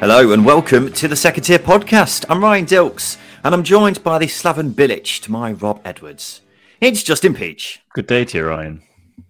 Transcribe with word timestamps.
Hello 0.00 0.32
and 0.32 0.46
welcome 0.46 0.90
to 0.94 1.08
the 1.08 1.14
Second 1.14 1.42
Tier 1.44 1.58
Podcast. 1.58 2.24
I'm 2.30 2.42
Ryan 2.42 2.64
Dilks 2.64 3.18
and 3.44 3.54
I'm 3.54 3.62
joined 3.62 4.02
by 4.02 4.16
the 4.16 4.28
Slaven 4.28 4.72
Bilic 4.72 5.20
to 5.20 5.30
my 5.30 5.52
Rob 5.52 5.82
Edwards. 5.84 6.40
It's 6.80 7.02
Justin 7.02 7.34
Peach. 7.34 7.82
Good 7.92 8.06
day 8.06 8.24
to 8.24 8.38
you, 8.38 8.46
Ryan. 8.46 8.82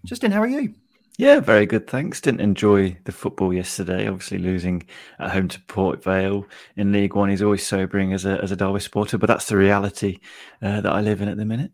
Justin, 0.04 0.30
how 0.30 0.40
are 0.40 0.46
you? 0.46 0.74
Yeah, 1.18 1.40
very 1.40 1.66
good, 1.66 1.88
thanks. 1.88 2.20
Didn't 2.20 2.40
enjoy 2.40 2.96
the 3.02 3.10
football 3.10 3.52
yesterday. 3.52 4.06
Obviously, 4.06 4.38
losing 4.38 4.84
at 5.18 5.32
home 5.32 5.48
to 5.48 5.60
Port 5.62 6.04
Vale 6.04 6.46
in 6.76 6.92
League 6.92 7.16
One 7.16 7.30
is 7.30 7.42
always 7.42 7.66
sobering 7.66 8.12
as 8.12 8.24
a 8.24 8.40
as 8.40 8.52
a 8.52 8.56
Derby 8.56 8.78
supporter, 8.78 9.18
but 9.18 9.26
that's 9.26 9.48
the 9.48 9.56
reality 9.56 10.20
uh, 10.62 10.80
that 10.82 10.92
I 10.92 11.00
live 11.00 11.20
in 11.20 11.28
at 11.28 11.36
the 11.36 11.44
minute. 11.44 11.72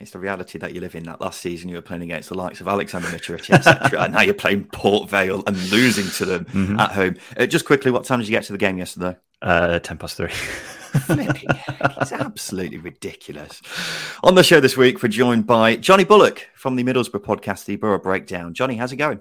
It's 0.00 0.10
the 0.10 0.18
reality 0.18 0.58
that 0.58 0.74
you 0.74 0.80
live 0.80 0.94
in. 0.96 1.04
That 1.04 1.20
last 1.20 1.40
season 1.40 1.68
you 1.68 1.76
were 1.76 1.82
playing 1.82 2.02
against 2.02 2.28
the 2.28 2.34
likes 2.34 2.60
of 2.60 2.68
Alexander 2.68 3.08
Mitrovic, 3.08 3.48
etc. 3.54 4.02
and 4.02 4.12
now 4.12 4.20
you're 4.22 4.34
playing 4.34 4.64
Port 4.64 5.08
Vale 5.08 5.42
and 5.46 5.56
losing 5.70 6.06
to 6.18 6.24
them 6.24 6.44
Mm-hmm. 6.46 6.80
at 6.80 6.92
home. 6.92 7.16
Uh, 7.36 7.46
just 7.46 7.64
quickly, 7.64 7.90
what 7.90 8.04
time 8.04 8.18
did 8.18 8.28
you 8.28 8.32
get 8.32 8.42
to 8.44 8.52
the 8.52 8.58
game 8.58 8.76
yesterday? 8.76 9.16
Uh, 9.40 9.78
ten 9.78 9.96
past 9.96 10.16
three. 10.16 10.28
Flipping 10.30 11.48
heck, 11.54 11.96
it's 12.00 12.12
absolutely 12.12 12.78
ridiculous. 12.78 13.60
On 14.22 14.34
the 14.34 14.42
show 14.44 14.60
this 14.60 14.76
week, 14.76 15.02
we're 15.02 15.08
joined 15.08 15.46
by 15.46 15.76
Johnny 15.76 16.04
Bullock 16.04 16.48
from 16.54 16.76
the 16.76 16.84
Middlesbrough 16.84 17.22
podcast, 17.24 17.64
The 17.64 17.76
Boro 17.76 17.98
Breakdown. 17.98 18.54
Johnny, 18.54 18.76
how's 18.76 18.92
it 18.92 18.96
going? 18.96 19.20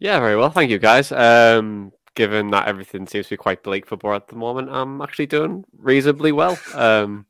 Yeah, 0.00 0.18
very 0.20 0.36
well. 0.36 0.50
Thank 0.50 0.70
you, 0.70 0.78
guys. 0.78 1.10
Um, 1.12 1.92
given 2.14 2.50
that 2.50 2.66
everything 2.68 3.06
seems 3.06 3.26
to 3.26 3.30
be 3.30 3.36
quite 3.36 3.62
bleak 3.62 3.86
for 3.86 3.96
Boro 3.96 4.16
at 4.16 4.28
the 4.28 4.36
moment, 4.36 4.70
I'm 4.70 5.00
actually 5.00 5.26
doing 5.26 5.64
reasonably 5.76 6.32
well. 6.32 6.58
Um, 6.74 7.26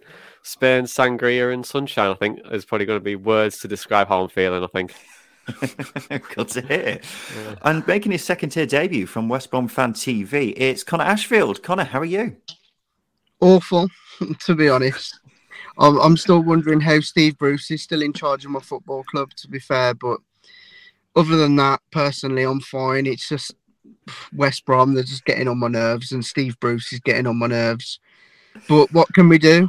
Spain, 0.49 0.85
sangria, 0.85 1.53
and 1.53 1.65
sunshine, 1.65 2.11
I 2.11 2.15
think, 2.15 2.41
is 2.51 2.65
probably 2.65 2.87
going 2.87 2.99
to 2.99 3.05
be 3.05 3.17
words 3.17 3.59
to 3.61 3.69
describe 3.69 4.09
how 4.09 4.23
I'm 4.23 4.29
feeling, 4.29 4.65
I 4.65 4.67
think. 4.67 4.95
Good 6.35 6.49
to 6.49 6.61
hear. 6.63 7.01
And 7.63 7.87
making 7.87 8.13
his 8.13 8.25
second 8.25 8.51
tier 8.51 8.67
debut 8.67 9.07
from 9.07 9.29
West 9.29 9.51
Brom 9.51 9.69
Fan 9.69 9.93
TV, 9.93 10.55
it's 10.57 10.85
Connor 10.85 11.05
Ashfield. 11.05 11.63
Connor, 11.63 11.85
how 11.85 12.01
are 12.01 12.05
you? 12.05 12.37
awful, 13.41 13.89
to 14.41 14.55
be 14.55 14.69
honest. 14.69 15.21
I'm, 15.79 15.99
I'm 16.01 16.17
still 16.17 16.43
wondering 16.43 16.81
how 16.81 17.01
Steve 17.01 17.39
Bruce 17.39 17.71
is 17.71 17.83
still 17.83 18.03
in 18.03 18.13
charge 18.13 18.45
of 18.45 18.51
my 18.51 18.61
football 18.61 19.05
club, 19.05 19.33
to 19.35 19.49
be 19.49 19.61
fair. 19.61 19.95
But 19.95 20.19
other 21.15 21.37
than 21.37 21.57
that, 21.57 21.81
personally, 21.93 22.43
I'm 22.43 22.61
fine. 22.61 23.07
It's 23.07 23.29
just 23.29 23.55
West 24.35 24.65
Brom, 24.65 24.95
they're 24.95 25.05
just 25.05 25.25
getting 25.25 25.49
on 25.49 25.59
my 25.59 25.69
nerves, 25.69 26.13
and 26.13 26.25
Steve 26.25 26.59
Bruce 26.59 26.93
is 26.93 27.01
getting 27.01 27.27
on 27.27 27.39
my 27.39 27.47
nerves. 27.47 28.01
But 28.69 28.93
what 28.93 29.13
can 29.15 29.29
we 29.29 29.39
do? 29.39 29.69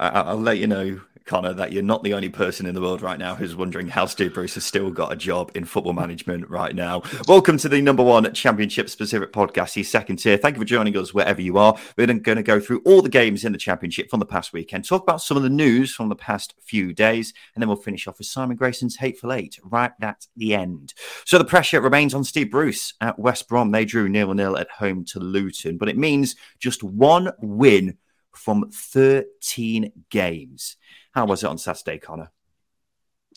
I- 0.00 0.08
I'll 0.08 0.40
let 0.40 0.58
you 0.58 0.66
know, 0.66 1.00
Connor, 1.24 1.54
that 1.54 1.72
you're 1.72 1.84
not 1.84 2.02
the 2.02 2.14
only 2.14 2.28
person 2.28 2.66
in 2.66 2.74
the 2.74 2.80
world 2.80 3.00
right 3.00 3.18
now 3.18 3.36
who's 3.36 3.54
wondering 3.54 3.86
how 3.86 4.06
Steve 4.06 4.34
Bruce 4.34 4.54
has 4.54 4.64
still 4.64 4.90
got 4.90 5.12
a 5.12 5.16
job 5.16 5.52
in 5.54 5.64
football 5.64 5.92
management 5.92 6.50
right 6.50 6.74
now. 6.74 7.02
Welcome 7.28 7.58
to 7.58 7.68
the 7.68 7.80
number 7.80 8.02
one 8.02 8.30
championship 8.34 8.90
specific 8.90 9.32
podcast, 9.32 9.74
the 9.74 9.84
second 9.84 10.16
tier. 10.16 10.36
Thank 10.36 10.56
you 10.56 10.60
for 10.62 10.66
joining 10.66 10.96
us 10.96 11.14
wherever 11.14 11.40
you 11.40 11.58
are. 11.58 11.76
We're 11.96 12.08
going 12.08 12.36
to 12.36 12.42
go 12.42 12.58
through 12.58 12.82
all 12.84 13.02
the 13.02 13.08
games 13.08 13.44
in 13.44 13.52
the 13.52 13.58
championship 13.58 14.10
from 14.10 14.18
the 14.18 14.26
past 14.26 14.52
weekend, 14.52 14.84
talk 14.84 15.04
about 15.04 15.22
some 15.22 15.36
of 15.36 15.44
the 15.44 15.48
news 15.48 15.94
from 15.94 16.08
the 16.08 16.16
past 16.16 16.54
few 16.60 16.92
days, 16.92 17.32
and 17.54 17.62
then 17.62 17.68
we'll 17.68 17.76
finish 17.76 18.08
off 18.08 18.18
with 18.18 18.26
Simon 18.26 18.56
Grayson's 18.56 18.96
Hateful 18.96 19.32
Eight 19.32 19.60
right 19.62 19.92
at 20.02 20.26
the 20.36 20.56
end. 20.56 20.92
So 21.24 21.38
the 21.38 21.44
pressure 21.44 21.80
remains 21.80 22.14
on 22.14 22.24
Steve 22.24 22.50
Bruce 22.50 22.94
at 23.00 23.16
West 23.16 23.48
Brom. 23.48 23.70
They 23.70 23.84
drew 23.84 24.08
nil 24.08 24.34
nil 24.34 24.58
at 24.58 24.70
home 24.70 25.04
to 25.06 25.20
Luton, 25.20 25.78
but 25.78 25.88
it 25.88 25.96
means 25.96 26.34
just 26.58 26.82
one 26.82 27.30
win 27.40 27.96
from 28.36 28.70
13 28.70 29.92
games. 30.10 30.76
How 31.12 31.26
was 31.26 31.42
it 31.42 31.48
on 31.48 31.58
Saturday, 31.58 31.98
Connor? 31.98 32.30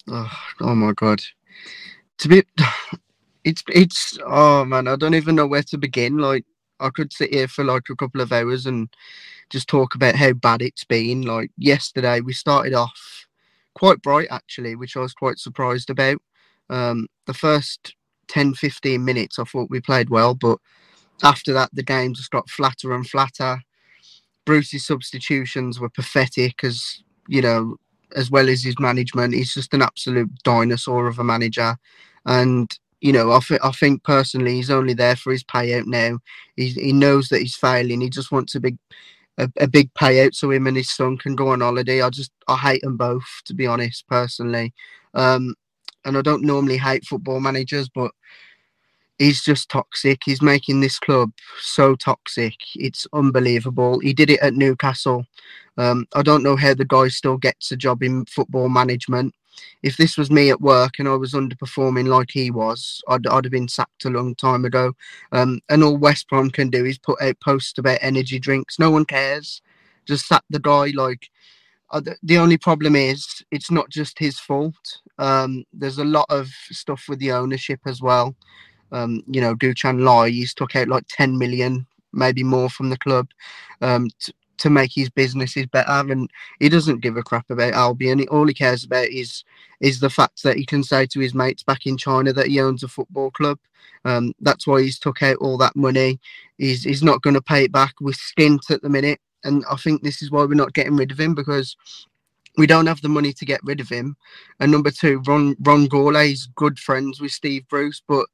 Oh, 0.07 0.31
oh 0.61 0.75
my 0.75 0.93
god. 0.93 1.21
To 2.19 2.27
be 2.27 2.43
it's 3.43 3.63
it's 3.67 4.17
oh 4.25 4.65
man, 4.65 4.87
I 4.87 4.95
don't 4.95 5.15
even 5.15 5.35
know 5.35 5.47
where 5.47 5.63
to 5.63 5.77
begin. 5.77 6.17
Like 6.17 6.45
I 6.79 6.89
could 6.89 7.13
sit 7.13 7.33
here 7.33 7.47
for 7.47 7.63
like 7.63 7.83
a 7.89 7.95
couple 7.95 8.21
of 8.21 8.31
hours 8.31 8.65
and 8.65 8.89
just 9.49 9.67
talk 9.67 9.95
about 9.95 10.15
how 10.15 10.33
bad 10.33 10.61
it's 10.61 10.83
been. 10.83 11.23
Like 11.23 11.51
yesterday 11.57 12.21
we 12.21 12.33
started 12.33 12.73
off 12.73 13.27
quite 13.75 14.01
bright 14.01 14.27
actually, 14.31 14.75
which 14.75 14.97
I 14.97 15.01
was 15.01 15.13
quite 15.13 15.39
surprised 15.39 15.89
about. 15.89 16.17
Um 16.69 17.07
the 17.25 17.33
first 17.33 17.95
10 18.27 18.55
15 18.55 19.03
minutes 19.03 19.39
I 19.39 19.43
thought 19.45 19.69
we 19.69 19.79
played 19.79 20.09
well, 20.09 20.35
but 20.35 20.59
after 21.23 21.53
that 21.53 21.69
the 21.73 21.83
game 21.83 22.13
just 22.13 22.31
got 22.31 22.49
flatter 22.49 22.93
and 22.93 23.07
flatter. 23.07 23.61
Bruce's 24.47 24.87
substitutions 24.87 25.79
were 25.79 25.91
pathetic 25.91 26.63
as 26.63 27.03
you 27.29 27.43
know, 27.43 27.77
as 28.15 28.31
well 28.31 28.49
as 28.49 28.63
his 28.63 28.79
management. 28.79 29.35
He's 29.35 29.53
just 29.53 29.73
an 29.75 29.83
absolute 29.83 30.31
dinosaur 30.43 31.07
of 31.07 31.19
a 31.19 31.25
manager. 31.25 31.77
And, 32.25 32.71
you 33.01 33.13
know, 33.13 33.33
I, 33.33 33.39
th- 33.41 33.61
I 33.63 33.71
think 33.71 34.03
personally 34.03 34.55
he's 34.55 34.71
only 34.71 34.95
there 34.95 35.17
for 35.17 35.33
his 35.33 35.43
payout 35.43 35.87
now. 35.87 36.19
He, 36.55 36.69
he 36.69 36.93
knows 36.93 37.29
that 37.29 37.41
he's 37.41 37.57
failing. 37.57 38.01
He 38.01 38.09
just 38.09 38.31
wants 38.31 38.55
a 38.55 38.61
big 38.61 38.77
a, 39.39 39.51
a 39.59 39.67
big 39.67 39.93
payout 39.93 40.35
so 40.35 40.51
him 40.51 40.67
and 40.67 40.77
his 40.77 40.89
son 40.95 41.17
can 41.17 41.35
go 41.35 41.49
on 41.49 41.61
holiday. 41.61 42.01
I 42.01 42.09
just 42.09 42.31
I 42.47 42.57
hate 42.57 42.81
them 42.83 42.97
both, 42.97 43.27
to 43.45 43.53
be 43.53 43.67
honest, 43.67 44.07
personally. 44.07 44.73
Um, 45.13 45.55
and 46.05 46.17
I 46.17 46.21
don't 46.21 46.43
normally 46.43 46.77
hate 46.77 47.05
football 47.05 47.41
managers, 47.41 47.89
but 47.89 48.11
he's 49.17 49.43
just 49.43 49.69
toxic. 49.69 50.21
He's 50.25 50.41
making 50.41 50.81
this 50.81 50.99
club 50.99 51.31
so 51.59 51.95
toxic. 51.95 52.55
It's 52.75 53.07
unbelievable. 53.13 53.99
He 53.99 54.13
did 54.13 54.29
it 54.29 54.39
at 54.41 54.53
Newcastle. 54.53 55.25
Um, 55.77 56.07
I 56.13 56.21
don't 56.21 56.43
know 56.43 56.55
how 56.55 56.73
the 56.73 56.85
guy 56.85 57.07
still 57.07 57.37
gets 57.37 57.71
a 57.71 57.77
job 57.77 58.03
in 58.03 58.25
football 58.25 58.69
management. 58.69 59.33
If 59.81 59.97
this 59.97 60.17
was 60.17 60.29
me 60.29 60.49
at 60.49 60.61
work 60.61 60.99
and 60.99 61.07
I 61.07 61.15
was 61.15 61.33
underperforming 61.33 62.07
like 62.07 62.29
he 62.31 62.51
was, 62.51 63.01
I'd, 63.07 63.25
I'd 63.25 63.45
have 63.45 63.51
been 63.51 63.67
sacked 63.67 64.05
a 64.05 64.09
long 64.09 64.35
time 64.35 64.65
ago. 64.65 64.93
Um, 65.31 65.61
and 65.69 65.83
all 65.83 65.97
West 65.97 66.29
Brom 66.29 66.51
can 66.51 66.69
do 66.69 66.85
is 66.85 66.97
put 66.97 67.21
out 67.21 67.39
posts 67.39 67.77
about 67.77 67.99
energy 68.01 68.39
drinks. 68.39 68.77
No 68.77 68.91
one 68.91 69.05
cares. 69.05 69.61
Just 70.05 70.27
sack 70.27 70.43
the 70.49 70.59
guy. 70.59 70.91
Like 70.95 71.29
uh, 71.89 72.01
the, 72.01 72.15
the 72.21 72.37
only 72.37 72.57
problem 72.57 72.95
is 72.95 73.43
it's 73.51 73.71
not 73.71 73.89
just 73.89 74.19
his 74.19 74.39
fault. 74.39 74.99
Um, 75.17 75.63
there's 75.73 75.97
a 75.97 76.05
lot 76.05 76.27
of 76.29 76.49
stuff 76.69 77.05
with 77.09 77.19
the 77.19 77.31
ownership 77.31 77.79
as 77.85 78.01
well. 78.01 78.35
Um, 78.91 79.23
you 79.27 79.41
know, 79.41 79.55
Guochuan 79.55 80.03
Lai, 80.03 80.29
he's 80.29 80.53
took 80.53 80.75
out 80.75 80.87
like 80.87 81.05
10 81.09 81.37
million, 81.37 81.85
maybe 82.13 82.43
more 82.43 82.69
from 82.69 82.89
the 82.89 82.97
club 82.97 83.29
um, 83.81 84.09
to 84.57 84.69
make 84.69 84.91
his 84.93 85.09
businesses 85.09 85.65
better. 85.67 86.11
And 86.11 86.29
he 86.59 86.69
doesn't 86.69 87.01
give 87.01 87.17
a 87.17 87.23
crap 87.23 87.49
about 87.49 87.73
Albion. 87.73 88.27
All 88.29 88.47
he 88.47 88.53
cares 88.53 88.83
about 88.83 89.07
is 89.07 89.43
is 89.79 89.99
the 89.99 90.09
fact 90.09 90.41
that 90.41 90.57
he 90.57 90.65
can 90.65 90.83
say 90.83 91.05
to 91.05 91.19
his 91.19 91.35
mates 91.35 91.61
back 91.61 91.85
in 91.85 91.97
China 91.97 92.33
that 92.33 92.47
he 92.47 92.59
owns 92.59 92.81
a 92.81 92.87
football 92.87 93.29
club. 93.29 93.59
Um, 94.05 94.33
that's 94.39 94.65
why 94.65 94.81
he's 94.81 94.97
took 94.97 95.21
out 95.21 95.37
all 95.37 95.57
that 95.59 95.75
money. 95.75 96.19
He's 96.57 96.83
he's 96.83 97.03
not 97.03 97.21
going 97.21 97.35
to 97.35 97.41
pay 97.41 97.65
it 97.65 97.71
back 97.71 97.93
with 98.01 98.17
skint 98.17 98.71
at 98.71 98.81
the 98.81 98.89
minute. 98.89 99.19
And 99.43 99.63
I 99.69 99.75
think 99.75 100.01
this 100.01 100.21
is 100.21 100.31
why 100.31 100.43
we're 100.45 100.55
not 100.55 100.73
getting 100.73 100.95
rid 100.95 101.11
of 101.11 101.19
him 101.19 101.35
because 101.35 101.75
we 102.57 102.65
don't 102.65 102.87
have 102.87 103.01
the 103.01 103.09
money 103.09 103.33
to 103.33 103.45
get 103.45 103.61
rid 103.63 103.79
of 103.79 103.87
him. 103.87 104.17
And 104.59 104.71
number 104.71 104.91
two, 104.91 105.21
Ron 105.27 105.55
Ron 105.61 105.87
Gourlay 105.87 106.31
is 106.31 106.49
good 106.55 106.79
friends 106.79 107.21
with 107.21 107.31
Steve 107.31 107.67
Bruce, 107.69 108.01
but 108.07 108.25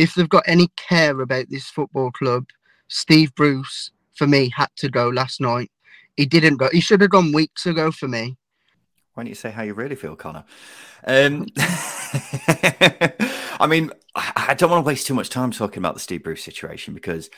if 0.00 0.14
they've 0.14 0.28
got 0.28 0.44
any 0.46 0.68
care 0.76 1.20
about 1.20 1.44
this 1.50 1.68
football 1.68 2.10
club, 2.10 2.46
Steve 2.88 3.34
Bruce 3.34 3.90
for 4.14 4.26
me 4.26 4.50
had 4.56 4.68
to 4.76 4.88
go 4.88 5.10
last 5.10 5.42
night. 5.42 5.70
He 6.16 6.24
didn't 6.24 6.56
go. 6.56 6.70
He 6.72 6.80
should 6.80 7.02
have 7.02 7.10
gone 7.10 7.32
weeks 7.32 7.66
ago 7.66 7.92
for 7.92 8.08
me. 8.08 8.38
Why 9.12 9.24
don't 9.24 9.28
you 9.28 9.34
say 9.34 9.50
how 9.50 9.62
you 9.62 9.74
really 9.74 9.96
feel, 9.96 10.16
Connor? 10.16 10.44
Um, 11.06 11.46
I 13.60 13.66
mean, 13.68 13.90
I 14.14 14.54
don't 14.56 14.70
want 14.70 14.82
to 14.84 14.86
waste 14.86 15.06
too 15.06 15.12
much 15.12 15.28
time 15.28 15.50
talking 15.50 15.78
about 15.78 15.92
the 15.92 16.00
Steve 16.00 16.22
Bruce 16.22 16.42
situation 16.42 16.94
because 16.94 17.28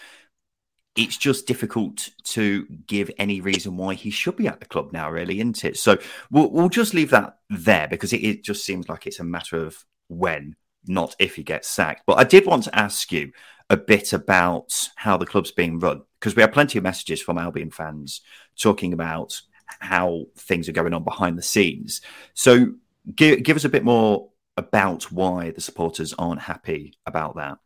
it's 0.95 1.17
just 1.17 1.49
difficult 1.49 2.11
to 2.25 2.67
give 2.87 3.11
any 3.19 3.41
reason 3.41 3.77
why 3.77 3.95
he 3.95 4.11
should 4.11 4.37
be 4.37 4.47
at 4.47 4.61
the 4.61 4.67
club 4.67 4.93
now, 4.93 5.11
really, 5.11 5.41
isn't 5.41 5.65
it? 5.65 5.77
So 5.79 5.99
we'll, 6.31 6.49
we'll 6.51 6.69
just 6.69 6.95
leave 6.95 7.11
that 7.11 7.39
there 7.51 7.89
because 7.89 8.13
it, 8.13 8.19
it 8.19 8.45
just 8.45 8.65
seems 8.65 8.89
like 8.89 9.09
it's 9.09 9.19
a 9.19 9.25
matter 9.25 9.57
of 9.57 9.85
when, 10.07 10.55
not 10.87 11.15
if 11.19 11.37
he 11.37 11.43
gets 11.43 11.69
sacked. 11.69 12.03
But 12.07 12.19
I 12.19 12.25
did 12.25 12.47
want 12.47 12.65
to 12.65 12.79
ask 12.79 13.13
you 13.13 13.33
a 13.71 13.77
bit 13.77 14.13
about 14.13 14.91
how 14.97 15.17
the 15.17 15.27
club's 15.27 15.53
being 15.53 15.79
run 15.79 16.03
because 16.19 16.37
we 16.37 16.43
have 16.43 16.53
plenty 16.53 16.79
of 16.79 16.85
messages 16.85 17.21
from 17.21 17.39
Albion 17.39 17.71
fans 17.71 18.21
talking 18.59 18.93
about 18.93 19.41
how 19.81 20.27
things 20.37 20.69
are 20.69 20.73
going 20.73 20.93
on 20.93 21.05
behind 21.05 21.39
the 21.39 21.43
scenes. 21.43 22.01
So 22.35 22.75
give, 23.15 23.43
give 23.43 23.57
us 23.57 23.65
a 23.65 23.71
bit 23.71 23.85
more 23.85 24.29
about 24.57 25.11
why 25.11 25.51
the 25.51 25.61
supporters 25.61 26.13
aren't 26.19 26.43
happy 26.43 26.95
about 27.07 27.37
that. 27.37 27.59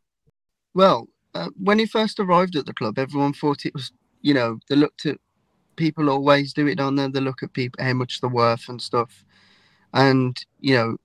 Well, 0.75 1.09
uh, 1.35 1.49
when 1.61 1.79
he 1.79 1.87
first 1.87 2.21
arrived 2.21 2.57
at 2.57 2.67
the 2.67 2.75
club, 2.75 2.99
everyone 2.99 3.33
thought 3.33 3.67
it 3.67 3.75
was, 3.75 3.93
you 4.23 4.35
know, 4.35 4.59
they 4.69 4.77
looked 4.77 5.07
at 5.07 5.19
people 5.77 6.09
always 6.09 6.53
do 6.53 6.67
it 6.67 6.81
on 6.81 6.97
there. 6.97 7.09
They 7.09 7.21
look 7.21 7.43
at 7.43 7.53
people 7.53 7.85
how 7.85 7.93
much 7.93 8.21
they're 8.21 8.31
worth 8.31 8.69
and 8.69 8.81
stuff, 8.81 9.25
and 9.93 10.39
you 10.61 10.75
know, 10.75 10.97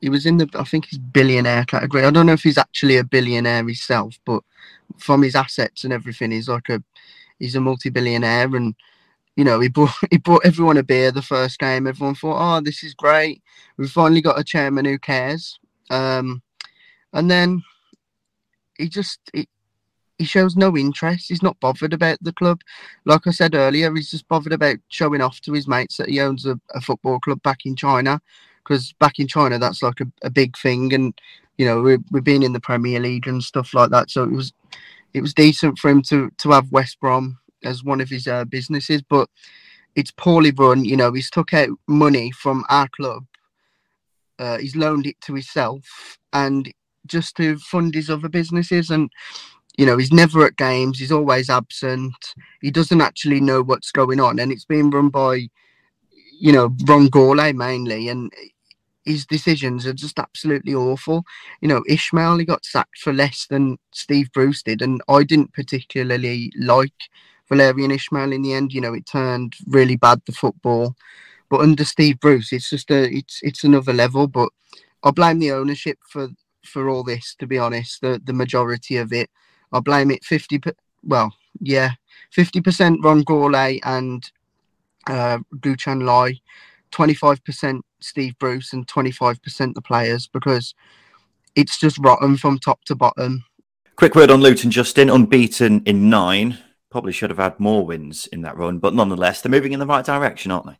he 0.00 0.08
was 0.08 0.26
in 0.26 0.38
the 0.38 0.48
I 0.54 0.64
think 0.64 0.86
he's 0.86 0.98
billionaire 0.98 1.64
category. 1.64 2.04
I 2.04 2.10
don't 2.10 2.26
know 2.26 2.32
if 2.32 2.42
he's 2.42 2.58
actually 2.58 2.96
a 2.96 3.04
billionaire 3.04 3.64
himself, 3.64 4.18
but 4.24 4.42
from 4.98 5.22
his 5.22 5.34
assets 5.34 5.84
and 5.84 5.92
everything, 5.92 6.30
he's 6.30 6.48
like 6.48 6.68
a 6.68 6.82
he's 7.38 7.54
a 7.56 7.60
multi-billionaire 7.60 8.54
and 8.56 8.74
you 9.36 9.44
know, 9.44 9.60
he 9.60 9.68
bought 9.68 9.94
he 10.10 10.18
bought 10.18 10.44
everyone 10.44 10.76
a 10.76 10.82
beer 10.82 11.10
the 11.10 11.22
first 11.22 11.58
game. 11.58 11.86
Everyone 11.86 12.14
thought, 12.14 12.38
"Oh, 12.38 12.60
this 12.60 12.82
is 12.82 12.94
great. 12.94 13.42
We've 13.76 13.90
finally 13.90 14.20
got 14.20 14.38
a 14.38 14.44
chairman 14.44 14.84
who 14.84 14.98
cares." 14.98 15.58
Um, 15.90 16.42
and 17.12 17.30
then 17.30 17.62
he 18.78 18.88
just 18.88 19.18
he, 19.32 19.48
he 20.18 20.24
shows 20.24 20.56
no 20.56 20.76
interest. 20.76 21.28
He's 21.28 21.42
not 21.42 21.58
bothered 21.60 21.94
about 21.94 22.18
the 22.20 22.32
club. 22.32 22.60
Like 23.06 23.26
I 23.26 23.30
said 23.30 23.54
earlier, 23.54 23.94
he's 23.94 24.10
just 24.10 24.28
bothered 24.28 24.52
about 24.52 24.76
showing 24.88 25.22
off 25.22 25.40
to 25.42 25.52
his 25.52 25.66
mates 25.66 25.96
that 25.96 26.10
he 26.10 26.20
owns 26.20 26.46
a, 26.46 26.60
a 26.74 26.80
football 26.80 27.18
club 27.18 27.42
back 27.42 27.64
in 27.64 27.76
China. 27.76 28.20
Because 28.64 28.92
back 28.94 29.18
in 29.18 29.26
China, 29.26 29.58
that's 29.58 29.82
like 29.82 30.00
a, 30.00 30.06
a 30.22 30.30
big 30.30 30.56
thing, 30.56 30.92
and 30.92 31.18
you 31.58 31.66
know 31.66 31.82
we're, 31.82 31.98
we're 32.10 32.20
being 32.20 32.42
in 32.42 32.52
the 32.52 32.60
Premier 32.60 33.00
League 33.00 33.26
and 33.26 33.42
stuff 33.42 33.74
like 33.74 33.90
that. 33.90 34.10
So 34.10 34.24
it 34.24 34.32
was 34.32 34.52
it 35.14 35.20
was 35.20 35.34
decent 35.34 35.78
for 35.78 35.90
him 35.90 36.02
to 36.02 36.30
to 36.38 36.50
have 36.50 36.72
West 36.72 37.00
Brom 37.00 37.38
as 37.64 37.84
one 37.84 38.00
of 38.00 38.08
his 38.08 38.26
uh, 38.26 38.44
businesses, 38.44 39.02
but 39.02 39.28
it's 39.96 40.12
poorly 40.12 40.52
run. 40.52 40.84
You 40.84 40.96
know, 40.96 41.12
he's 41.12 41.30
took 41.30 41.52
out 41.52 41.68
money 41.86 42.30
from 42.30 42.64
our 42.68 42.88
club. 42.88 43.24
Uh, 44.38 44.58
he's 44.58 44.76
loaned 44.76 45.06
it 45.06 45.20
to 45.22 45.34
himself, 45.34 46.18
and 46.32 46.72
just 47.06 47.36
to 47.36 47.58
fund 47.58 47.94
his 47.94 48.08
other 48.08 48.28
businesses. 48.28 48.90
And, 48.90 49.10
you 49.76 49.84
know, 49.86 49.96
he's 49.96 50.12
never 50.12 50.46
at 50.46 50.56
games, 50.56 50.98
he's 50.98 51.12
always 51.12 51.50
absent. 51.50 52.14
He 52.62 52.70
doesn't 52.70 53.00
actually 53.00 53.40
know 53.40 53.62
what's 53.62 53.92
going 53.92 54.20
on. 54.20 54.38
And 54.38 54.52
it's 54.52 54.64
being 54.64 54.90
run 54.90 55.08
by, 55.08 55.48
you 56.40 56.52
know, 56.52 56.74
Ron 56.86 57.08
Gourlay 57.08 57.54
mainly. 57.54 58.08
And 58.08 58.32
his 59.04 59.26
decisions 59.26 59.86
are 59.86 59.92
just 59.92 60.18
absolutely 60.18 60.74
awful. 60.74 61.24
You 61.60 61.68
know, 61.68 61.82
Ismaël 61.88 62.38
he 62.38 62.44
got 62.44 62.64
sacked 62.64 62.98
for 62.98 63.12
less 63.12 63.46
than 63.46 63.78
Steve 63.92 64.30
Bruce 64.32 64.62
did. 64.62 64.82
And 64.82 65.02
I 65.08 65.22
didn't 65.22 65.52
particularly 65.52 66.50
like 66.58 66.94
Valérien 67.50 67.94
Ismaël 67.94 68.34
in 68.34 68.42
the 68.42 68.54
end. 68.54 68.72
You 68.72 68.80
know, 68.80 68.94
it 68.94 69.06
turned 69.06 69.54
really 69.66 69.96
bad, 69.96 70.22
the 70.26 70.32
football. 70.32 70.96
But 71.50 71.60
under 71.60 71.84
Steve 71.84 72.18
Bruce, 72.20 72.52
it's 72.52 72.70
just 72.70 72.90
a, 72.90 73.10
it's, 73.12 73.40
it's 73.42 73.64
another 73.64 73.92
level. 73.92 74.26
But 74.26 74.50
I 75.02 75.10
blame 75.10 75.38
the 75.38 75.52
ownership 75.52 75.98
for 76.08 76.28
for 76.64 76.88
all 76.90 77.02
this, 77.02 77.34
to 77.38 77.46
be 77.46 77.58
honest. 77.58 78.00
The 78.00 78.20
the 78.22 78.32
majority 78.32 78.96
of 78.96 79.12
it, 79.12 79.30
I 79.72 79.80
blame 79.80 80.10
it 80.10 80.24
fifty. 80.24 80.60
Well, 81.02 81.34
yeah, 81.60 81.92
fifty 82.30 82.60
percent 82.60 83.00
Ron 83.02 83.24
Gourlay 83.24 83.80
and 83.82 84.30
uh, 85.06 85.38
Guochuan 85.56 86.04
Lai, 86.04 86.40
twenty 86.90 87.14
five 87.14 87.42
percent 87.44 87.84
Steve 88.00 88.38
Bruce, 88.38 88.72
and 88.72 88.86
twenty 88.86 89.10
five 89.10 89.42
percent 89.42 89.74
the 89.74 89.82
players 89.82 90.26
because 90.26 90.74
it's 91.54 91.78
just 91.78 91.98
rotten 91.98 92.36
from 92.36 92.58
top 92.58 92.84
to 92.84 92.94
bottom. 92.94 93.44
Quick 93.96 94.14
word 94.14 94.30
on 94.30 94.40
Luton, 94.40 94.70
Justin, 94.70 95.10
unbeaten 95.10 95.82
in 95.84 96.08
nine. 96.08 96.58
Probably 96.90 97.12
should 97.12 97.30
have 97.30 97.38
had 97.38 97.60
more 97.60 97.84
wins 97.84 98.26
in 98.28 98.42
that 98.42 98.56
run, 98.56 98.78
but 98.78 98.94
nonetheless, 98.94 99.40
they're 99.40 99.50
moving 99.50 99.72
in 99.72 99.78
the 99.78 99.86
right 99.86 100.04
direction, 100.04 100.50
aren't 100.50 100.66
they? 100.66 100.78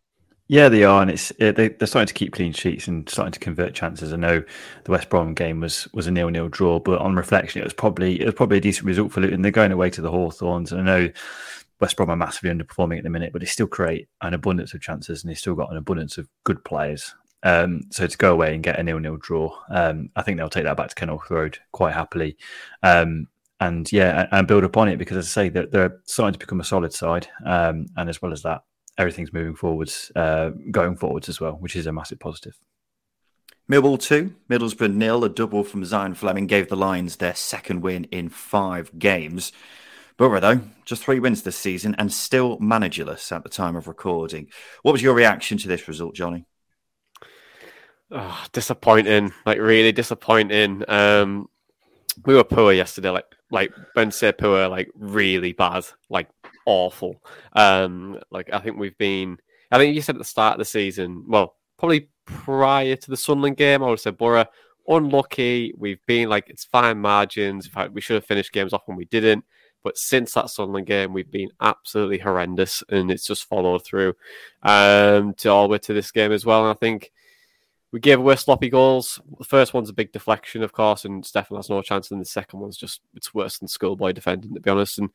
Yeah, 0.49 0.69
they 0.69 0.83
are, 0.83 1.01
and 1.01 1.13
it's 1.13 1.29
they, 1.39 1.53
they're 1.53 1.87
starting 1.87 2.09
to 2.09 2.15
keep 2.15 2.33
clean 2.33 2.53
sheets 2.53 2.89
and 2.89 3.09
starting 3.09 3.31
to 3.31 3.39
convert 3.39 3.73
chances. 3.73 4.13
I 4.13 4.17
know 4.17 4.43
the 4.83 4.91
West 4.91 5.09
Brom 5.09 5.33
game 5.35 5.61
was 5.61 5.87
was 5.93 6.09
a 6.09 6.11
nil-nil 6.11 6.49
draw, 6.49 6.81
but 6.81 6.99
on 6.99 7.15
reflection, 7.15 7.61
it 7.61 7.65
was 7.65 7.73
probably 7.73 8.21
it 8.21 8.25
was 8.25 8.35
probably 8.35 8.59
a 8.59 8.61
decent 8.61 8.87
result 8.87 9.13
for 9.13 9.21
Luton. 9.21 9.43
They're 9.43 9.53
going 9.53 9.71
away 9.71 9.91
to 9.91 10.01
the 10.01 10.11
Hawthorns, 10.11 10.73
and 10.73 10.81
I 10.81 10.85
know 10.85 11.11
West 11.81 11.97
Brom 11.97 12.11
are 12.11 12.17
massively 12.17 12.50
underperforming 12.50 12.99
at 12.99 13.05
the 13.05 13.11
minute, 13.11 13.32
but 13.32 13.41
they 13.41 13.47
still 13.47 13.67
create 13.67 14.09
an 14.21 14.35
abundance 14.35 14.75
of 14.75 14.81
chances, 14.81 15.23
and 15.23 15.31
they've 15.31 15.38
still 15.38 15.55
got 15.55 15.71
an 15.71 15.79
abundance 15.79 16.19
of 16.19 16.29
good 16.44 16.62
players. 16.65 17.15
Um, 17.43 17.82
so 17.91 18.06
to 18.06 18.19
go 18.19 18.32
away 18.32 18.55
and 18.55 18.62
get 18.62 18.79
a 18.79 18.82
nil-nil 18.82 19.17
draw, 19.17 19.56
um, 19.71 20.11
I 20.15 20.23
think 20.23 20.37
they'll 20.37 20.50
take 20.50 20.65
that 20.65 20.77
back 20.77 20.88
to 20.88 20.94
Kenilworth 20.94 21.31
Road 21.31 21.59
quite 21.73 21.94
happily. 21.94 22.37
Um, 22.82 23.29
and 23.61 23.91
yeah, 23.93 24.27
and 24.32 24.47
build 24.47 24.65
upon 24.65 24.88
it 24.88 24.97
because, 24.97 25.17
as 25.17 25.27
I 25.27 25.29
say, 25.29 25.49
they're, 25.49 25.67
they're 25.67 26.00
starting 26.05 26.35
to 26.35 26.38
become 26.38 26.61
a 26.61 26.65
solid 26.65 26.93
side. 26.93 27.29
Um, 27.44 27.87
and 27.97 28.09
as 28.09 28.21
well 28.21 28.33
as 28.33 28.43
that, 28.43 28.62
everything's 28.97 29.33
moving 29.33 29.55
forwards, 29.55 30.11
uh, 30.17 30.50
going 30.71 30.97
forwards 30.97 31.29
as 31.29 31.41
well, 31.41 31.53
which 31.53 31.76
is 31.76 31.87
a 31.87 31.93
massive 31.93 32.21
positive. 32.21 32.59
Millwall 33.71 34.00
2, 34.00 34.35
Middlesbrough 34.50 34.93
nil. 34.93 35.25
A 35.25 35.29
double 35.29 35.62
from 35.62 35.85
Zian 35.85 36.17
Flemming 36.17 36.47
gave 36.47 36.69
the 36.69 36.76
Lions 36.76 37.17
their 37.17 37.35
second 37.35 37.83
win 37.83 38.05
in 38.05 38.29
five 38.29 38.99
games. 38.99 39.53
Boro, 40.21 40.39
though, 40.39 40.61
just 40.85 41.03
three 41.03 41.19
wins 41.19 41.45
this 41.45 41.57
season 41.57 41.95
and 41.97 42.13
still 42.13 42.59
managerless 42.59 43.33
at 43.33 43.43
the 43.43 43.49
time 43.49 43.75
of 43.75 43.89
recording. 43.89 44.49
What 44.83 44.93
was 44.93 45.01
your 45.01 45.15
reaction 45.15 45.57
to 45.57 45.67
this 45.67 45.89
result, 45.89 46.15
Johnny? 46.15 46.45
Oh, 48.11 48.45
disappointing, 48.53 49.33
like 49.47 49.57
really 49.59 49.93
disappointing. 49.93 50.85
Um, 50.89 51.49
we 52.27 52.35
were 52.35 52.45
poor 52.45 52.71
yesterday, 52.71 53.09
like 53.09 53.25
like 53.51 53.73
Ben 53.95 54.11
said, 54.11 54.37
poor, 54.37 54.69
like 54.69 54.91
really 54.95 55.55
bad, 55.55 55.87
like 56.11 56.29
awful. 56.67 57.25
Um, 57.55 58.21
like 58.31 58.53
I 58.53 58.59
think 58.59 58.77
we've 58.77 58.99
been. 58.99 59.39
I 59.71 59.79
think 59.79 59.95
you 59.95 60.03
said 60.03 60.17
at 60.17 60.19
the 60.19 60.25
start 60.27 60.53
of 60.53 60.59
the 60.59 60.67
season. 60.67 61.25
Well, 61.29 61.57
probably 61.79 62.11
prior 62.27 62.95
to 62.95 63.11
the 63.11 63.17
Sunderland 63.17 63.57
game, 63.57 63.83
I 63.83 63.89
would 63.89 64.01
say 64.01 64.11
Boro 64.11 64.45
unlucky. 64.87 65.73
We've 65.79 66.05
been 66.07 66.29
like 66.29 66.51
it's 66.51 66.65
fine 66.67 66.99
margins. 66.99 67.65
In 67.65 67.73
fact, 67.73 67.95
we 67.95 68.03
should 68.03 68.17
have 68.17 68.27
finished 68.27 68.53
games 68.53 68.75
off 68.75 68.83
when 68.85 68.99
we 68.99 69.07
didn't. 69.07 69.47
But 69.82 69.97
since 69.97 70.35
that 70.35 70.50
Sunderland 70.50 70.87
game, 70.87 71.12
we've 71.12 71.31
been 71.31 71.50
absolutely 71.61 72.19
horrendous, 72.19 72.82
and 72.88 73.11
it's 73.11 73.27
just 73.27 73.44
followed 73.44 73.85
through 73.85 74.15
um, 74.62 75.35
to 75.35 75.49
all 75.49 75.65
the 75.65 75.73
way 75.73 75.79
to 75.79 75.94
this 75.94 76.11
game 76.11 76.32
as 76.32 76.44
well. 76.44 76.62
And 76.62 76.71
I 76.71 76.79
think 76.79 77.12
we 77.93 78.00
gave 78.00 78.19
away 78.19 78.37
sloppy 78.37 78.69
goals. 78.69 79.21
The 79.38 79.45
first 79.45 79.75
one's 79.75 79.88
a 79.88 79.95
big 79.95 80.12
deflection, 80.12 80.62
of 80.62 80.73
course, 80.73 81.05
and 81.05 81.25
Steffen 81.25 81.57
has 81.57 81.71
no 81.71 81.83
chance. 81.83 82.11
And 82.11 82.21
the 82.21 82.26
second 82.26 82.61
one's 82.61 82.76
just 82.76 83.00
it's 83.14 83.35
worse 83.35 83.59
than 83.59 83.69
schoolboy 83.69 84.12
defending, 84.12 84.55
to 84.55 84.61
be 84.61 84.71
honest. 84.71 84.99
And 84.99 85.11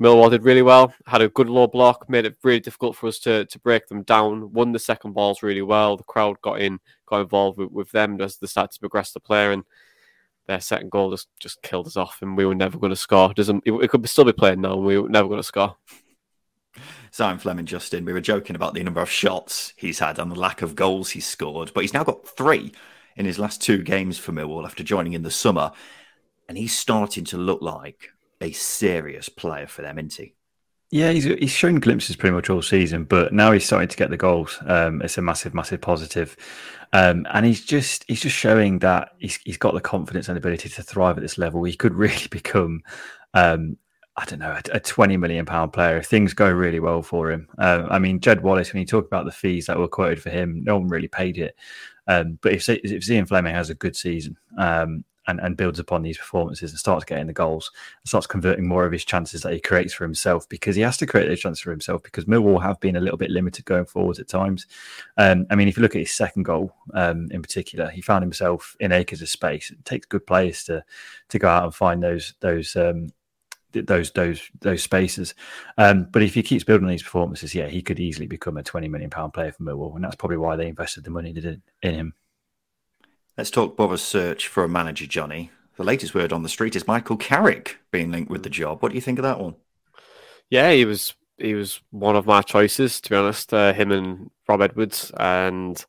Millwall 0.00 0.30
did 0.30 0.44
really 0.44 0.62
well, 0.62 0.92
had 1.06 1.22
a 1.22 1.28
good 1.28 1.48
low 1.48 1.66
block, 1.66 2.08
made 2.08 2.26
it 2.26 2.36
really 2.42 2.60
difficult 2.60 2.96
for 2.96 3.06
us 3.06 3.18
to, 3.20 3.46
to 3.46 3.58
break 3.58 3.88
them 3.88 4.02
down, 4.02 4.52
won 4.52 4.72
the 4.72 4.78
second 4.78 5.12
balls 5.12 5.42
really 5.42 5.62
well. 5.62 5.96
The 5.96 6.04
crowd 6.04 6.40
got 6.42 6.60
in, 6.60 6.78
got 7.06 7.22
involved 7.22 7.58
with, 7.58 7.70
with 7.70 7.90
them 7.92 8.20
as 8.20 8.36
they 8.36 8.46
started 8.46 8.72
to 8.74 8.80
progress 8.80 9.12
the 9.12 9.20
player, 9.20 9.52
and 9.52 9.64
their 10.46 10.60
second 10.60 10.90
goal 10.90 11.10
just, 11.10 11.28
just 11.40 11.62
killed 11.62 11.86
us 11.86 11.96
off, 11.96 12.18
and 12.22 12.36
we 12.36 12.46
were 12.46 12.54
never 12.54 12.78
going 12.78 12.90
to 12.90 12.96
score. 12.96 13.32
Doesn't 13.34 13.62
it, 13.66 13.72
it 13.72 13.90
could 13.90 14.08
still 14.08 14.24
be 14.24 14.32
playing 14.32 14.60
now, 14.60 14.74
and 14.74 14.84
we 14.84 14.98
were 14.98 15.08
never 15.08 15.28
going 15.28 15.40
to 15.40 15.44
score. 15.44 15.76
Zian 17.12 17.40
Flemming, 17.40 17.66
Justin, 17.66 18.04
we 18.04 18.12
were 18.12 18.20
joking 18.20 18.56
about 18.56 18.74
the 18.74 18.82
number 18.82 19.00
of 19.00 19.10
shots 19.10 19.72
he's 19.76 19.98
had 19.98 20.18
and 20.18 20.30
the 20.30 20.38
lack 20.38 20.60
of 20.60 20.74
goals 20.74 21.10
he's 21.10 21.26
scored, 21.26 21.72
but 21.74 21.80
he's 21.80 21.94
now 21.94 22.04
got 22.04 22.28
three 22.28 22.72
in 23.16 23.24
his 23.24 23.38
last 23.38 23.62
two 23.62 23.82
games 23.82 24.18
for 24.18 24.32
Millwall 24.32 24.64
after 24.64 24.84
joining 24.84 25.14
in 25.14 25.22
the 25.22 25.30
summer, 25.30 25.72
and 26.48 26.58
he's 26.58 26.76
starting 26.76 27.24
to 27.24 27.38
look 27.38 27.62
like 27.62 28.10
a 28.40 28.52
serious 28.52 29.28
player 29.28 29.66
for 29.66 29.82
them, 29.82 29.98
isn't 29.98 30.14
he? 30.14 30.34
Yeah, 30.90 31.10
he's 31.10 31.24
he's 31.24 31.50
shown 31.50 31.80
glimpses 31.80 32.14
pretty 32.14 32.34
much 32.34 32.48
all 32.48 32.62
season, 32.62 33.04
but 33.04 33.32
now 33.32 33.50
he's 33.50 33.64
starting 33.64 33.88
to 33.88 33.96
get 33.96 34.10
the 34.10 34.16
goals. 34.16 34.58
Um, 34.66 35.02
it's 35.02 35.18
a 35.18 35.22
massive, 35.22 35.52
massive 35.52 35.80
positive. 35.80 36.36
Um, 36.92 37.26
and 37.32 37.44
he's 37.44 37.64
just 37.64 38.04
he's 38.06 38.20
just 38.20 38.36
showing 38.36 38.78
that 38.80 39.10
he's 39.18 39.36
he's 39.44 39.56
got 39.56 39.74
the 39.74 39.80
confidence 39.80 40.28
and 40.28 40.38
ability 40.38 40.68
to 40.68 40.82
thrive 40.82 41.16
at 41.16 41.22
this 41.22 41.38
level. 41.38 41.64
He 41.64 41.74
could 41.74 41.94
really 42.04 42.28
become, 42.30 42.82
um, 43.34 43.76
I 44.16 44.24
don't 44.26 44.38
know, 44.38 44.52
a, 44.52 44.76
a, 44.76 44.80
twenty 44.80 45.16
million 45.16 45.44
pound 45.44 45.72
player 45.72 45.98
if 45.98 46.06
things 46.06 46.34
go 46.34 46.48
really 46.48 46.78
well 46.80 47.02
for 47.02 47.32
him. 47.32 47.48
Um, 47.58 47.88
I 47.90 47.98
mean, 47.98 48.20
Jed 48.20 48.42
Wallace, 48.42 48.72
when 48.72 48.80
you 48.80 48.86
talk 48.86 49.06
about 49.06 49.24
the 49.24 49.32
fees 49.32 49.66
that 49.66 49.78
were 49.78 49.88
quoted 49.88 50.22
for 50.22 50.30
him, 50.30 50.62
no 50.62 50.78
one 50.78 50.88
really 50.88 51.08
paid 51.08 51.36
it. 51.36 51.56
Um, 52.06 52.38
but 52.40 52.52
if 52.52 52.68
if 52.68 53.02
Zian 53.02 53.26
Flemming 53.26 53.54
has 53.54 53.70
a 53.70 53.74
good 53.74 53.96
season, 53.96 54.36
um, 54.56 55.04
and, 55.26 55.40
and 55.40 55.56
builds 55.56 55.78
upon 55.78 56.02
these 56.02 56.18
performances 56.18 56.70
and 56.70 56.78
starts 56.78 57.04
getting 57.04 57.26
the 57.26 57.32
goals 57.32 57.70
and 58.00 58.08
starts 58.08 58.26
converting 58.26 58.66
more 58.66 58.86
of 58.86 58.92
his 58.92 59.04
chances 59.04 59.42
that 59.42 59.52
he 59.52 59.60
creates 59.60 59.92
for 59.92 60.04
himself 60.04 60.48
because 60.48 60.76
he 60.76 60.82
has 60.82 60.96
to 60.96 61.06
create 61.06 61.28
those 61.28 61.40
chances 61.40 61.60
for 61.60 61.70
himself 61.70 62.02
because 62.02 62.24
Millwall 62.24 62.62
have 62.62 62.80
been 62.80 62.96
a 62.96 63.00
little 63.00 63.18
bit 63.18 63.30
limited 63.30 63.64
going 63.64 63.86
forward 63.86 64.18
at 64.18 64.28
times. 64.28 64.66
Um, 65.16 65.46
I 65.50 65.54
mean, 65.54 65.68
if 65.68 65.76
you 65.76 65.82
look 65.82 65.94
at 65.94 66.00
his 66.00 66.12
second 66.12 66.44
goal 66.44 66.74
um, 66.94 67.28
in 67.30 67.42
particular, 67.42 67.90
he 67.90 68.00
found 68.00 68.22
himself 68.22 68.76
in 68.80 68.92
acres 68.92 69.22
of 69.22 69.28
space. 69.28 69.70
It 69.70 69.84
takes 69.84 70.06
good 70.06 70.26
players 70.26 70.64
to 70.64 70.84
to 71.28 71.38
go 71.38 71.48
out 71.48 71.64
and 71.64 71.74
find 71.74 72.02
those 72.02 72.34
those 72.40 72.76
um, 72.76 73.08
those 73.72 74.10
those 74.12 74.42
those 74.60 74.82
spaces. 74.82 75.34
Um, 75.78 76.08
but 76.10 76.22
if 76.22 76.34
he 76.34 76.42
keeps 76.42 76.64
building 76.64 76.88
these 76.88 77.02
performances, 77.02 77.54
yeah, 77.54 77.68
he 77.68 77.82
could 77.82 78.00
easily 78.00 78.26
become 78.26 78.56
a 78.56 78.62
twenty 78.62 78.88
million 78.88 79.10
pound 79.10 79.34
player 79.34 79.52
for 79.52 79.62
Millwall, 79.62 79.94
and 79.94 80.04
that's 80.04 80.16
probably 80.16 80.38
why 80.38 80.56
they 80.56 80.68
invested 80.68 81.04
the 81.04 81.10
money 81.10 81.30
in, 81.30 81.62
in 81.82 81.94
him. 81.94 82.14
Let's 83.36 83.50
talk 83.50 83.76
Boro's 83.76 84.02
search 84.02 84.48
for 84.48 84.64
a 84.64 84.68
manager, 84.68 85.06
Johnny. 85.06 85.50
The 85.76 85.84
latest 85.84 86.14
word 86.14 86.32
on 86.32 86.42
the 86.42 86.48
street 86.48 86.74
is 86.74 86.86
Michael 86.86 87.18
Carrick 87.18 87.76
being 87.90 88.10
linked 88.10 88.30
with 88.30 88.42
the 88.42 88.48
job. 88.48 88.82
What 88.82 88.88
do 88.88 88.94
you 88.94 89.02
think 89.02 89.18
of 89.18 89.24
that 89.24 89.38
one? 89.38 89.56
Yeah, 90.48 90.72
he 90.72 90.86
was 90.86 91.12
he 91.36 91.52
was 91.52 91.82
one 91.90 92.16
of 92.16 92.24
my 92.24 92.40
choices 92.40 92.98
to 93.02 93.10
be 93.10 93.16
honest. 93.16 93.52
Uh, 93.52 93.74
him 93.74 93.92
and 93.92 94.30
Rob 94.48 94.62
Edwards, 94.62 95.12
and 95.18 95.84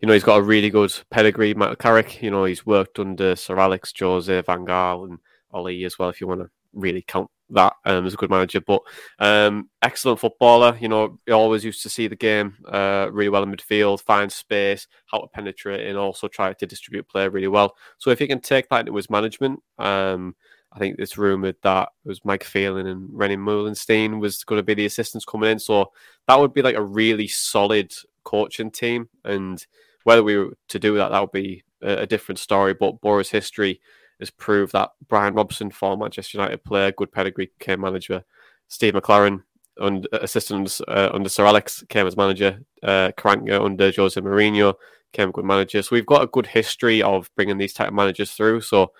you 0.00 0.06
know 0.06 0.14
he's 0.14 0.22
got 0.22 0.38
a 0.38 0.42
really 0.42 0.70
good 0.70 0.94
pedigree. 1.10 1.52
Michael 1.52 1.74
Carrick, 1.74 2.22
you 2.22 2.30
know 2.30 2.44
he's 2.44 2.64
worked 2.64 3.00
under 3.00 3.34
Sir 3.34 3.58
Alex, 3.58 3.92
Jose, 3.98 4.42
Van 4.42 4.64
Gaal, 4.64 5.08
and 5.08 5.18
Ole 5.50 5.84
as 5.84 5.98
well. 5.98 6.10
If 6.10 6.20
you 6.20 6.28
want 6.28 6.42
to 6.42 6.50
really 6.74 7.02
count 7.02 7.30
that 7.50 7.74
um, 7.84 8.06
as 8.06 8.14
a 8.14 8.16
good 8.16 8.30
manager, 8.30 8.60
but 8.60 8.80
um, 9.18 9.68
excellent 9.82 10.20
footballer. 10.20 10.76
You 10.80 10.88
know, 10.88 11.18
he 11.26 11.32
always 11.32 11.64
used 11.64 11.82
to 11.82 11.90
see 11.90 12.08
the 12.08 12.16
game 12.16 12.56
uh, 12.66 13.08
really 13.12 13.28
well 13.28 13.42
in 13.42 13.52
midfield, 13.52 14.00
find 14.00 14.30
space, 14.30 14.86
how 15.10 15.20
to 15.20 15.26
penetrate, 15.28 15.86
and 15.86 15.98
also 15.98 16.28
try 16.28 16.52
to 16.52 16.66
distribute 16.66 17.08
play 17.08 17.28
really 17.28 17.48
well. 17.48 17.76
So 17.98 18.10
if 18.10 18.18
he 18.18 18.26
can 18.26 18.40
take 18.40 18.68
that 18.68 18.80
into 18.80 18.96
his 18.96 19.10
management, 19.10 19.60
um, 19.78 20.34
I 20.72 20.78
think 20.78 20.96
it's 20.98 21.16
rumored 21.16 21.56
that 21.62 21.90
it 22.04 22.08
was 22.08 22.24
Mike 22.24 22.44
Phelan 22.44 22.86
and 22.86 23.08
René 23.10 23.36
Meulensteen 23.38 24.20
was 24.20 24.42
going 24.42 24.58
to 24.58 24.64
be 24.64 24.74
the 24.74 24.86
assistants 24.86 25.24
coming 25.24 25.50
in. 25.50 25.58
So 25.58 25.92
that 26.26 26.38
would 26.38 26.52
be 26.52 26.62
like 26.62 26.74
a 26.74 26.82
really 26.82 27.28
solid 27.28 27.92
coaching 28.24 28.72
team. 28.72 29.08
And 29.24 29.64
whether 30.02 30.24
we 30.24 30.36
were 30.36 30.56
to 30.70 30.78
do 30.80 30.96
that, 30.96 31.10
that 31.10 31.20
would 31.20 31.32
be 31.32 31.62
a, 31.80 32.06
different 32.06 32.40
story. 32.40 32.74
But 32.74 33.00
Boro's 33.00 33.30
history 33.30 33.80
has 34.24 34.30
proved 34.30 34.72
that 34.72 34.90
Brian 35.08 35.34
Robson, 35.34 35.70
former 35.70 36.04
Manchester 36.04 36.38
United 36.38 36.64
player, 36.64 36.92
good 36.92 37.12
pedigree, 37.12 37.50
came 37.60 37.80
manager. 37.82 38.24
Steve 38.68 38.94
McClaren, 38.94 39.42
and 39.78 40.08
assistant 40.12 40.80
uh, 40.88 41.10
under 41.12 41.28
Sir 41.28 41.46
Alex, 41.46 41.84
came 41.88 42.06
as 42.06 42.16
manager. 42.16 42.60
Uh, 42.82 43.10
Karanka 43.16 43.64
under 43.64 43.92
Jose 43.92 44.20
Mourinho 44.20 44.74
came 45.12 45.30
good 45.30 45.44
manager. 45.44 45.82
So 45.82 45.90
we've 45.92 46.06
got 46.06 46.22
a 46.22 46.28
good 46.28 46.46
history 46.46 47.02
of 47.02 47.30
bringing 47.36 47.58
these 47.58 47.72
type 47.72 47.88
of 47.88 47.94
managers 47.94 48.32
through. 48.32 48.62
So 48.62 48.92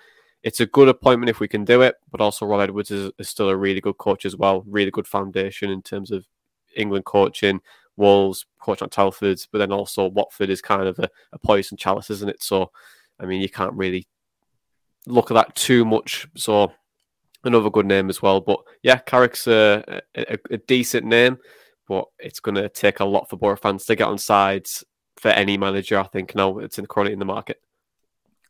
it's 0.43 0.59
a 0.59 0.65
good 0.65 0.87
appointment 0.87 1.29
if 1.29 1.39
we 1.39 1.47
can 1.47 1.65
do 1.65 1.81
it. 1.81 1.95
But 2.11 2.21
also, 2.21 2.45
Rob 2.45 2.61
Edwards 2.61 2.91
is, 2.91 3.11
is 3.17 3.29
still 3.29 3.49
a 3.49 3.55
really 3.55 3.81
good 3.81 3.97
coach 3.97 4.25
as 4.25 4.35
well. 4.35 4.63
Really 4.67 4.91
good 4.91 5.07
foundation 5.07 5.71
in 5.71 5.81
terms 5.81 6.11
of 6.11 6.25
England 6.75 7.05
coaching. 7.05 7.61
Wolves, 7.97 8.45
coach 8.59 8.81
at 8.81 8.91
Telford, 8.91 9.39
but 9.51 9.59
then 9.59 9.71
also 9.71 10.07
Watford 10.07 10.49
is 10.49 10.61
kind 10.61 10.87
of 10.87 10.99
a, 10.99 11.09
a 11.31 11.39
poison 11.39 11.77
chalice, 11.77 12.09
isn't 12.09 12.29
it? 12.29 12.43
So, 12.43 12.71
I 13.19 13.25
mean, 13.25 13.41
you 13.41 13.47
can't 13.47 13.73
really 13.73 14.05
look 15.07 15.31
at 15.31 15.35
that 15.35 15.55
too 15.55 15.85
much. 15.85 16.27
So, 16.35 16.71
another 17.43 17.69
good 17.69 17.85
name 17.85 18.09
as 18.09 18.21
well. 18.21 18.41
But 18.41 18.59
yeah, 18.83 18.97
Carrick's 18.97 19.47
a, 19.47 20.01
a, 20.15 20.37
a 20.51 20.57
decent 20.57 21.05
name, 21.05 21.37
but 21.87 22.05
it's 22.19 22.39
going 22.39 22.55
to 22.55 22.69
take 22.69 22.99
a 22.99 23.05
lot 23.05 23.29
for 23.29 23.37
Boro 23.37 23.55
fans 23.55 23.85
to 23.85 23.95
get 23.95 24.07
on 24.07 24.17
sides 24.17 24.83
for 25.17 25.29
any 25.29 25.57
manager. 25.57 25.99
I 25.99 26.07
think 26.07 26.35
now 26.35 26.57
it's 26.59 26.79
in 26.79 26.85
currently 26.85 27.13
in 27.13 27.19
the 27.19 27.25
market. 27.25 27.61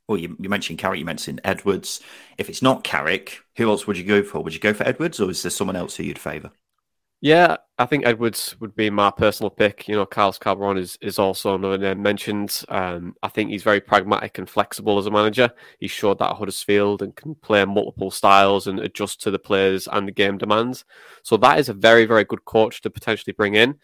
Well, 0.07 0.19
you, 0.19 0.35
you 0.39 0.49
mentioned 0.49 0.79
Carrick, 0.79 0.99
you 0.99 1.05
mentioned 1.05 1.41
Edwards. 1.43 1.99
If 2.37 2.49
it's 2.49 2.61
not 2.61 2.83
Carrick, 2.83 3.39
who 3.57 3.69
else 3.69 3.87
would 3.87 3.97
you 3.97 4.03
go 4.03 4.23
for? 4.23 4.41
Would 4.41 4.53
you 4.53 4.59
go 4.59 4.73
for 4.73 4.87
Edwards, 4.87 5.19
or 5.19 5.29
is 5.31 5.41
there 5.41 5.49
someone 5.49 5.75
else 5.75 5.95
who 5.95 6.03
you'd 6.03 6.19
favour? 6.19 6.51
Yeah, 7.21 7.57
I 7.79 7.85
think 7.85 8.05
Edwards 8.05 8.55
would 8.59 8.75
be 8.75 8.89
my 8.89 9.09
personal 9.09 9.49
pick. 9.49 9.87
You 9.87 9.95
know, 9.95 10.05
Carlos 10.05 10.37
Corberán 10.37 10.77
is, 10.77 10.97
is 11.01 11.17
also 11.17 11.55
another 11.55 11.77
name 11.77 12.01
mentioned. 12.01 12.63
Um, 12.69 13.15
I 13.23 13.29
think 13.29 13.49
he's 13.49 13.63
very 13.63 13.81
pragmatic 13.81 14.37
and 14.37 14.49
flexible 14.49 14.99
as 14.99 15.07
a 15.07 15.11
manager. 15.11 15.49
He 15.79 15.87
showed 15.87 16.19
that 16.19 16.31
at 16.31 16.35
Huddersfield 16.37 17.01
and 17.01 17.15
can 17.15 17.33
play 17.35 17.65
multiple 17.65 18.11
styles 18.11 18.67
and 18.67 18.79
adjust 18.79 19.21
to 19.23 19.31
the 19.31 19.39
players 19.39 19.87
and 19.91 20.07
the 20.07 20.11
game 20.11 20.37
demands. 20.37 20.85
So 21.23 21.35
that 21.37 21.57
is 21.57 21.69
a 21.69 21.73
very, 21.73 22.05
very 22.05 22.25
good 22.25 22.45
coach 22.45 22.81
to 22.81 22.89
potentially 22.91 23.33
bring 23.33 23.55
in. 23.55 23.75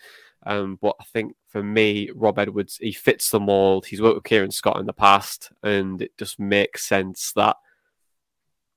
Um, 0.45 0.77
but 0.81 0.95
I 0.99 1.03
think 1.05 1.33
for 1.47 1.63
me, 1.63 2.09
Rob 2.13 2.37
Edwards, 2.37 2.77
he 2.77 2.91
fits 2.91 3.29
the 3.29 3.39
mold. 3.39 3.85
He's 3.85 4.01
worked 4.01 4.15
with 4.15 4.23
Kieran 4.23 4.51
Scott 4.51 4.79
in 4.79 4.85
the 4.85 4.93
past, 4.93 5.51
and 5.63 6.01
it 6.01 6.17
just 6.17 6.39
makes 6.39 6.85
sense 6.85 7.31
that 7.35 7.57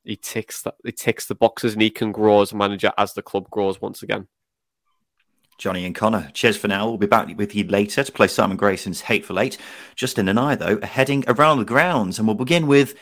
he 0.05 0.17
ticks 0.17 0.61
that 0.63 0.75
he 0.85 0.93
ticks 0.93 1.27
the 1.27 1.35
boxes 1.35 1.73
and 1.73 1.81
he 1.83 1.89
can 1.91 2.13
grow 2.13 2.43
as 2.43 2.53
a 2.53 2.57
manager 2.57 2.93
as 2.99 3.15
the 3.15 3.23
club 3.23 3.49
grows 3.51 3.81
once 3.81 4.03
again. 4.03 4.29
Johnny 5.59 5.85
and 5.85 5.95
Connor, 5.95 6.31
cheers 6.35 6.57
for 6.57 6.69
now. 6.69 6.89
We'll 6.89 6.99
be 6.99 7.07
back 7.07 7.37
with 7.37 7.55
you 7.55 7.65
later 7.65 8.03
to 8.03 8.13
play 8.13 8.27
Simon 8.27 8.57
Grayson's 8.57 9.03
Hateful 9.03 9.39
Eight. 9.39 9.57
Justin 9.95 10.29
and 10.29 10.39
I, 10.39 10.55
though, 10.55 10.79
are 10.83 10.87
heading 10.87 11.25
around 11.29 11.59
the 11.59 11.65
grounds, 11.65 12.19
and 12.19 12.27
we'll 12.27 12.35
begin 12.35 12.67
with 12.67 12.95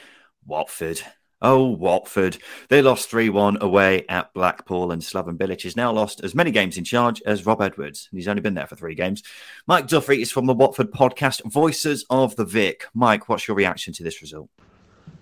Watford. 0.47 1.01
Oh, 1.41 1.67
Watford. 1.67 2.39
They 2.69 2.83
lost 2.83 3.11
3 3.11 3.29
1 3.29 3.59
away 3.61 4.05
at 4.09 4.33
Blackpool, 4.33 4.93
and 4.93 5.03
Slaven 5.03 5.37
Bilic 5.37 5.63
has 5.63 5.77
now 5.77 5.91
lost 5.93 6.23
as 6.23 6.35
many 6.35 6.53
games 6.53 6.79
in 6.79 6.85
charge 6.85 7.21
as 7.27 7.45
Rob 7.45 7.61
Edwards. 7.61 8.09
And 8.11 8.19
he's 8.19 8.29
only 8.29 8.43
been 8.43 8.55
there 8.55 8.69
for 8.69 8.77
three 8.77 8.95
games. 8.95 9.25
Mike 9.67 9.89
Duffy 9.89 10.23
is 10.23 10.31
from 10.31 10.47
the 10.47 10.55
Watford 10.55 10.93
podcast, 10.93 11.43
Voices 11.51 12.05
of 12.11 12.37
the 12.37 12.45
Vic. 12.45 12.85
Mike, 12.95 13.29
what's 13.29 13.49
your 13.49 13.57
reaction 13.57 13.93
to 13.95 14.05
this 14.05 14.23
result? 14.23 14.49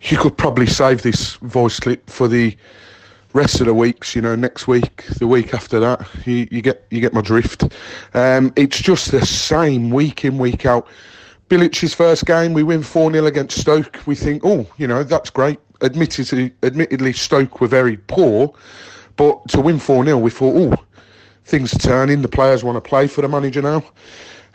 You 0.03 0.19
could 0.19 0.37
probably 0.37 0.67
save 0.67 1.03
this 1.03 1.35
voice 1.37 1.81
clip 1.81 2.09
for 2.11 2.29
the 2.29 2.57
rest 3.33 3.61
of 3.61 3.67
the 3.67 3.75
weeks, 3.75 4.15
you 4.15 4.23
know, 4.23 4.35
next 4.35 4.67
week, 4.67 5.05
the 5.19 5.27
week 5.27 5.55
after 5.55 5.79
that, 5.81 6.09
you, 6.27 6.49
you 6.51 6.63
get 6.63 6.87
you 6.91 7.01
get 7.01 7.13
my 7.13 7.21
drift. 7.21 7.65
Um, 8.15 8.53
it's 8.57 8.81
just 8.81 9.11
the 9.11 9.25
same 9.25 9.91
week 9.91 10.25
in, 10.25 10.39
week 10.39 10.67
out. 10.67 10.89
Bilic's 11.49 11.95
first 11.95 12.27
game, 12.27 12.53
we 12.53 12.63
win 12.63 12.83
4 12.83 13.13
0 13.13 13.27
against 13.27 13.61
Stoke. 13.61 14.01
We 14.07 14.15
think, 14.15 14.43
oh, 14.45 14.67
you 14.77 14.87
know, 14.87 15.03
that's 15.03 15.31
great 15.31 15.59
admittedly, 15.83 16.53
admittedly 16.63 17.13
Stoke 17.13 17.61
were 17.61 17.67
very 17.67 17.97
poor, 17.97 18.55
but 19.17 19.47
to 19.49 19.61
win 19.61 19.79
4 19.79 20.05
0, 20.05 20.19
we 20.19 20.31
thought, 20.31 20.57
oh, 20.57 20.85
things 21.45 21.75
are 21.75 21.79
turning. 21.79 22.23
The 22.23 22.29
players 22.29 22.65
want 22.65 22.77
to 22.77 22.89
play 22.89 23.07
for 23.07 23.23
the 23.23 23.29
manager 23.29 23.63
now. 23.63 23.85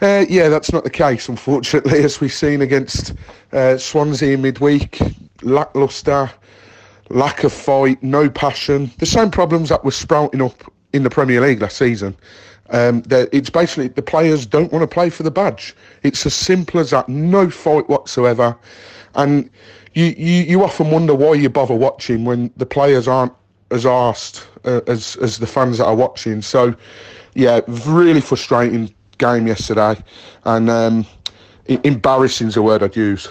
Uh, 0.02 0.26
yeah, 0.28 0.50
that's 0.50 0.74
not 0.74 0.84
the 0.84 0.90
case, 0.90 1.30
unfortunately, 1.30 2.00
as 2.04 2.20
we've 2.20 2.34
seen 2.34 2.62
against 2.62 3.14
uh, 3.54 3.78
Swansea 3.78 4.38
midweek. 4.38 5.00
Lacklustre, 5.42 6.32
lack 7.10 7.44
of 7.44 7.54
fight, 7.54 8.02
no 8.02 8.30
passion. 8.30 8.92
The 8.98 9.06
same 9.06 9.32
problems 9.32 9.70
that 9.70 9.84
were 9.84 9.92
sprouting 9.92 10.42
up 10.42 10.72
in 10.94 11.04
the 11.04 11.10
Premier 11.10 11.42
League 11.42 11.62
last 11.62 11.78
season. 11.78 12.16
Um, 12.72 13.04
it's 13.12 13.50
basically 13.50 13.90
the 13.90 14.02
players 14.02 14.46
don't 14.46 14.72
want 14.72 14.82
to 14.84 14.88
play 14.88 15.10
for 15.10 15.24
the 15.24 15.32
badge. 15.32 15.76
It's 16.04 16.26
as 16.26 16.34
simple 16.34 16.80
as 16.80 16.90
that. 16.90 17.08
No 17.08 17.50
fight 17.50 17.88
whatsoever. 17.90 18.58
And 19.14 19.50
you, 19.94 20.06
you, 20.18 20.44
you 20.44 20.64
often 20.64 20.90
wonder 20.90 21.14
why 21.14 21.34
you 21.34 21.50
bother 21.50 21.76
watching 21.76 22.26
when 22.26 22.52
the 22.58 22.66
players 22.66 23.08
aren't 23.08 23.34
as 23.72 23.86
asked 23.86 24.48
uh, 24.66 24.82
as 24.88 25.16
as 25.18 25.38
the 25.38 25.48
fans 25.48 25.78
that 25.78 25.86
are 25.86 25.96
watching. 25.96 26.42
So, 26.42 26.76
yeah, 27.34 27.62
really 27.68 28.22
frustrating 28.22 28.94
game 29.18 29.48
yesterday, 29.48 30.02
and 30.44 30.70
um, 30.70 31.06
embarrassing 31.68 32.48
is 32.48 32.58
a 32.58 32.62
word 32.62 32.84
I'd 32.84 32.96
use. 32.96 33.28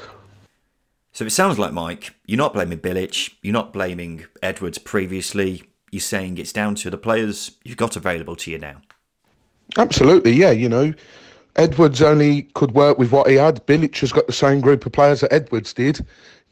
So 1.15 1.25
it 1.25 1.31
sounds 1.31 1.59
like 1.59 1.73
Mike, 1.73 2.15
you're 2.27 2.37
not 2.37 2.53
blaming 2.53 2.81
Bilic, 2.81 3.35
you're 3.41 3.53
not 3.53 3.73
blaming 3.73 4.27
Edwards 4.43 4.79
previously. 4.79 5.63
You're 5.91 6.01
saying 6.01 6.39
it's 6.39 6.53
down 6.53 6.75
to 6.77 6.91
the 6.91 6.99
players 6.99 7.53
you've 7.65 7.77
got 7.77 7.97
available 7.97 8.37
to 8.37 8.51
you 8.51 8.59
now. 8.59 8.83
Absolutely, 9.79 10.33
yeah. 10.33 10.51
You 10.51 10.69
know, 10.69 10.93
Edwards 11.57 12.03
only 12.03 12.43
could 12.55 12.73
work 12.73 12.99
with 12.99 13.13
what 13.13 13.31
he 13.31 13.37
had. 13.37 13.65
Bilic 13.67 13.97
has 14.01 14.13
got 14.13 14.27
the 14.27 14.33
same 14.33 14.61
group 14.61 14.85
of 14.85 14.93
players 14.93 15.21
that 15.21 15.33
Edwards 15.33 15.73
did 15.73 16.05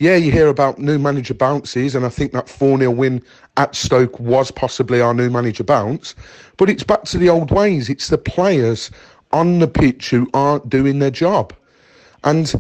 yeah, 0.03 0.17
you 0.17 0.33
hear 0.33 0.49
about 0.49 0.81
new 0.81 0.99
manager 0.99 1.33
bounces, 1.33 1.95
and 1.95 2.05
I 2.05 2.09
think 2.09 2.33
that 2.33 2.49
4 2.49 2.77
0 2.77 2.91
win 2.91 3.23
at 3.57 3.77
Stoke 3.77 4.19
was 4.19 4.51
possibly 4.51 5.01
our 5.01 5.15
new 5.15 5.31
manager 5.31 5.63
bounce. 5.63 6.17
But 6.57 6.69
it's 6.69 6.83
back 6.83 7.05
to 7.05 7.19
the 7.19 7.29
old 7.29 7.53
ways. 7.53 7.89
It's 7.89 8.09
the 8.09 8.19
players 8.19 8.91
on 9.31 9.61
the 9.61 9.69
pitch 9.69 10.11
who 10.11 10.29
aren't 10.35 10.69
doing 10.69 10.99
their 10.99 11.13
job. 11.13 11.55
And 12.25 12.53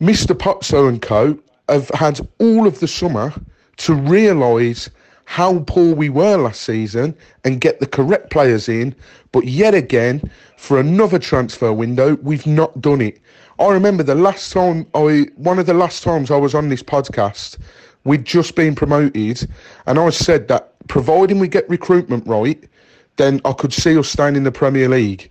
Mr. 0.00 0.34
Pozzo 0.34 0.88
and 0.88 1.02
co 1.02 1.38
have 1.68 1.88
had 1.90 2.20
all 2.38 2.66
of 2.66 2.80
the 2.80 2.88
summer 2.88 3.32
to 3.78 3.94
realise 3.94 4.90
how 5.24 5.58
poor 5.66 5.94
we 5.94 6.08
were 6.08 6.36
last 6.36 6.62
season 6.62 7.16
and 7.44 7.60
get 7.60 7.80
the 7.80 7.86
correct 7.86 8.30
players 8.30 8.68
in. 8.68 8.94
But 9.32 9.44
yet 9.46 9.74
again, 9.74 10.30
for 10.56 10.78
another 10.78 11.18
transfer 11.18 11.72
window, 11.72 12.16
we've 12.22 12.46
not 12.46 12.80
done 12.80 13.00
it. 13.00 13.20
I 13.58 13.68
remember 13.68 14.02
the 14.02 14.14
last 14.14 14.52
time 14.52 14.86
I, 14.94 15.26
one 15.36 15.58
of 15.58 15.66
the 15.66 15.74
last 15.74 16.02
times 16.02 16.30
I 16.30 16.36
was 16.36 16.54
on 16.54 16.68
this 16.68 16.82
podcast, 16.82 17.58
we'd 18.04 18.24
just 18.24 18.54
been 18.54 18.74
promoted, 18.74 19.48
and 19.86 19.98
I 19.98 20.10
said 20.10 20.48
that 20.48 20.74
providing 20.88 21.38
we 21.38 21.48
get 21.48 21.68
recruitment 21.68 22.26
right, 22.26 22.62
then 23.16 23.40
I 23.44 23.52
could 23.52 23.72
see 23.72 23.98
us 23.98 24.08
staying 24.08 24.36
in 24.36 24.44
the 24.44 24.52
Premier 24.52 24.88
League, 24.88 25.30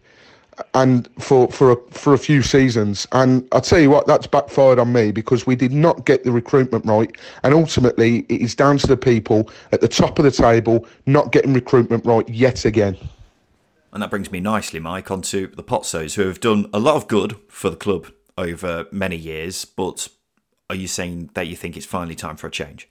and 0.74 1.10
for 1.20 1.50
for 1.50 1.72
a, 1.72 1.78
for 1.92 2.14
a 2.14 2.18
few 2.18 2.42
seasons. 2.42 3.08
And 3.12 3.48
I 3.52 3.60
tell 3.60 3.80
you 3.80 3.90
what, 3.90 4.08
that's 4.08 4.28
backfired 4.28 4.80
on 4.80 4.94
me 4.94 5.12
because 5.12 5.46
we 5.46 5.56
did 5.56 5.72
not 5.72 6.06
get 6.06 6.24
the 6.24 6.32
recruitment 6.32 6.86
right, 6.86 7.16
and 7.44 7.54
ultimately 7.54 8.20
it 8.30 8.42
is 8.42 8.56
down 8.56 8.78
to 8.80 8.88
the 8.88 8.98
people 8.98 9.50
at 9.72 9.82
the 9.82 9.88
top 9.88 10.20
of 10.20 10.26
the 10.26 10.32
table 10.32 10.88
not 11.06 11.32
getting 11.32 11.54
recruitment 11.54 12.06
right 12.06 12.28
yet 12.30 12.66
again. 12.66 12.98
And 13.94 14.02
that 14.04 14.10
brings 14.10 14.32
me 14.32 14.42
nicely, 14.42 14.80
Mike, 14.80 15.10
onto 15.10 15.48
the 15.56 15.64
Pozzos, 15.64 16.16
who 16.16 16.28
have 16.28 16.42
done 16.42 16.70
a 16.74 16.80
lot 16.80 16.96
of 16.96 17.08
good 17.08 17.38
for 17.48 17.70
the 17.70 17.78
club 17.78 18.08
over 18.38 18.88
many 18.92 19.16
years. 19.16 19.64
But 19.64 20.10
are 20.70 20.76
you 20.76 20.88
saying 20.88 21.30
that 21.34 21.48
you 21.48 21.56
think 21.56 21.78
it's 21.78 21.86
finally 21.86 22.16
time 22.16 22.36
for 22.36 22.48
a 22.48 22.52
change? 22.52 22.90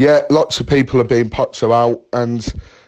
yeah, 0.00 0.22
lots 0.30 0.58
of 0.60 0.66
people 0.66 0.98
are 0.98 1.04
being 1.04 1.28
Pozzo 1.28 1.74
out, 1.74 2.02
and 2.14 2.46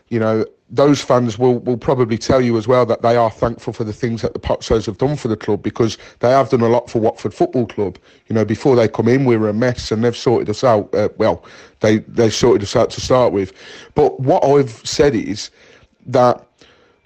you 0.08 0.18
know 0.18 0.46
those 0.72 1.02
fans 1.02 1.38
will, 1.38 1.58
will 1.58 1.76
probably 1.76 2.16
tell 2.16 2.40
you 2.40 2.56
as 2.56 2.66
well 2.66 2.86
that 2.86 3.02
they 3.02 3.14
are 3.14 3.30
thankful 3.30 3.74
for 3.74 3.84
the 3.84 3.92
things 3.92 4.22
that 4.22 4.32
the 4.32 4.40
Pozzos 4.40 4.86
have 4.86 4.96
done 4.96 5.16
for 5.16 5.28
the 5.28 5.36
club 5.36 5.62
because 5.62 5.98
they 6.20 6.30
have 6.30 6.48
done 6.48 6.62
a 6.62 6.68
lot 6.68 6.88
for 6.88 6.98
Watford 6.98 7.34
Football 7.34 7.66
Club. 7.66 7.98
You 8.28 8.34
know, 8.34 8.44
before 8.46 8.74
they 8.74 8.88
come 8.88 9.06
in, 9.06 9.26
we 9.26 9.36
were 9.36 9.50
a 9.50 9.54
mess, 9.54 9.92
and 9.92 10.02
they've 10.02 10.16
sorted 10.16 10.48
us 10.48 10.64
out. 10.64 10.92
Uh, 10.94 11.10
well, 11.18 11.44
they 11.80 11.98
they 11.98 12.30
sorted 12.30 12.62
us 12.62 12.74
out 12.74 12.88
to 12.90 13.02
start 13.02 13.34
with. 13.34 13.52
But 13.94 14.18
what 14.20 14.42
I've 14.44 14.84
said 14.86 15.14
is 15.14 15.50
that 16.06 16.44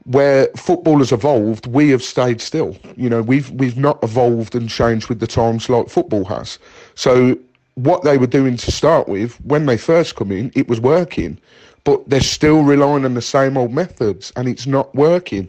where 0.05 0.47
football 0.57 0.99
has 0.99 1.11
evolved, 1.11 1.67
we 1.67 1.91
have 1.91 2.05
stayed 2.05 2.41
still. 2.41 2.77
You 2.95 3.11
know, 3.11 3.21
we've 3.21 3.51
we've 3.51 3.77
not 3.77 4.03
evolved 4.05 4.55
and 4.55 4.69
changed 4.69 5.09
with 5.09 5.19
the 5.19 5.27
times 5.27 5.69
like 5.69 5.89
football 5.89 6.25
has. 6.27 6.61
So 6.95 7.37
what 7.75 8.05
they 8.05 8.17
were 8.17 8.29
doing 8.29 8.57
to 8.57 8.73
start 8.73 9.09
with, 9.09 9.39
when 9.45 9.67
they 9.67 9.77
first 9.77 10.15
come 10.15 10.33
in, 10.33 10.51
it 10.55 10.69
was 10.69 10.81
working, 10.81 11.39
but 11.87 12.07
they're 12.11 12.21
still 12.21 12.65
relying 12.65 13.05
on 13.05 13.15
the 13.15 13.23
same 13.23 13.57
old 13.57 13.73
methods, 13.73 14.33
and 14.35 14.49
it's 14.49 14.67
not 14.67 14.93
working. 14.97 15.49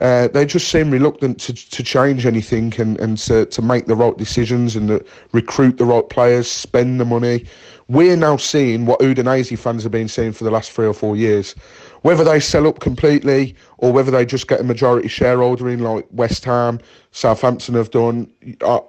Uh, 0.00 0.28
they 0.28 0.46
just 0.46 0.68
seem 0.68 0.88
reluctant 0.88 1.40
to, 1.40 1.52
to 1.52 1.82
change 1.82 2.26
anything 2.26 2.72
and, 2.80 2.98
and 3.00 3.18
to, 3.18 3.44
to 3.46 3.60
make 3.60 3.86
the 3.86 3.96
right 3.96 4.16
decisions 4.16 4.76
and 4.76 4.88
the, 4.88 5.04
recruit 5.32 5.76
the 5.76 5.84
right 5.84 6.08
players, 6.08 6.48
spend 6.48 7.00
the 7.00 7.04
money. 7.04 7.44
We're 7.88 8.16
now 8.16 8.36
seeing 8.36 8.86
what 8.86 9.00
Udinese 9.00 9.58
fans 9.58 9.82
have 9.82 9.90
been 9.90 10.06
seeing 10.06 10.32
for 10.32 10.44
the 10.44 10.50
last 10.52 10.70
three 10.70 10.86
or 10.86 10.94
four 10.94 11.16
years. 11.16 11.56
Whether 12.02 12.22
they 12.22 12.38
sell 12.38 12.68
up 12.68 12.78
completely 12.78 13.56
or 13.78 13.92
whether 13.92 14.12
they 14.12 14.24
just 14.24 14.46
get 14.46 14.60
a 14.60 14.64
majority 14.64 15.08
shareholder 15.08 15.68
in, 15.68 15.80
like 15.80 16.06
West 16.12 16.44
Ham, 16.44 16.78
Southampton 17.10 17.74
have 17.74 17.90
done, 17.90 18.30
I, 18.60 18.80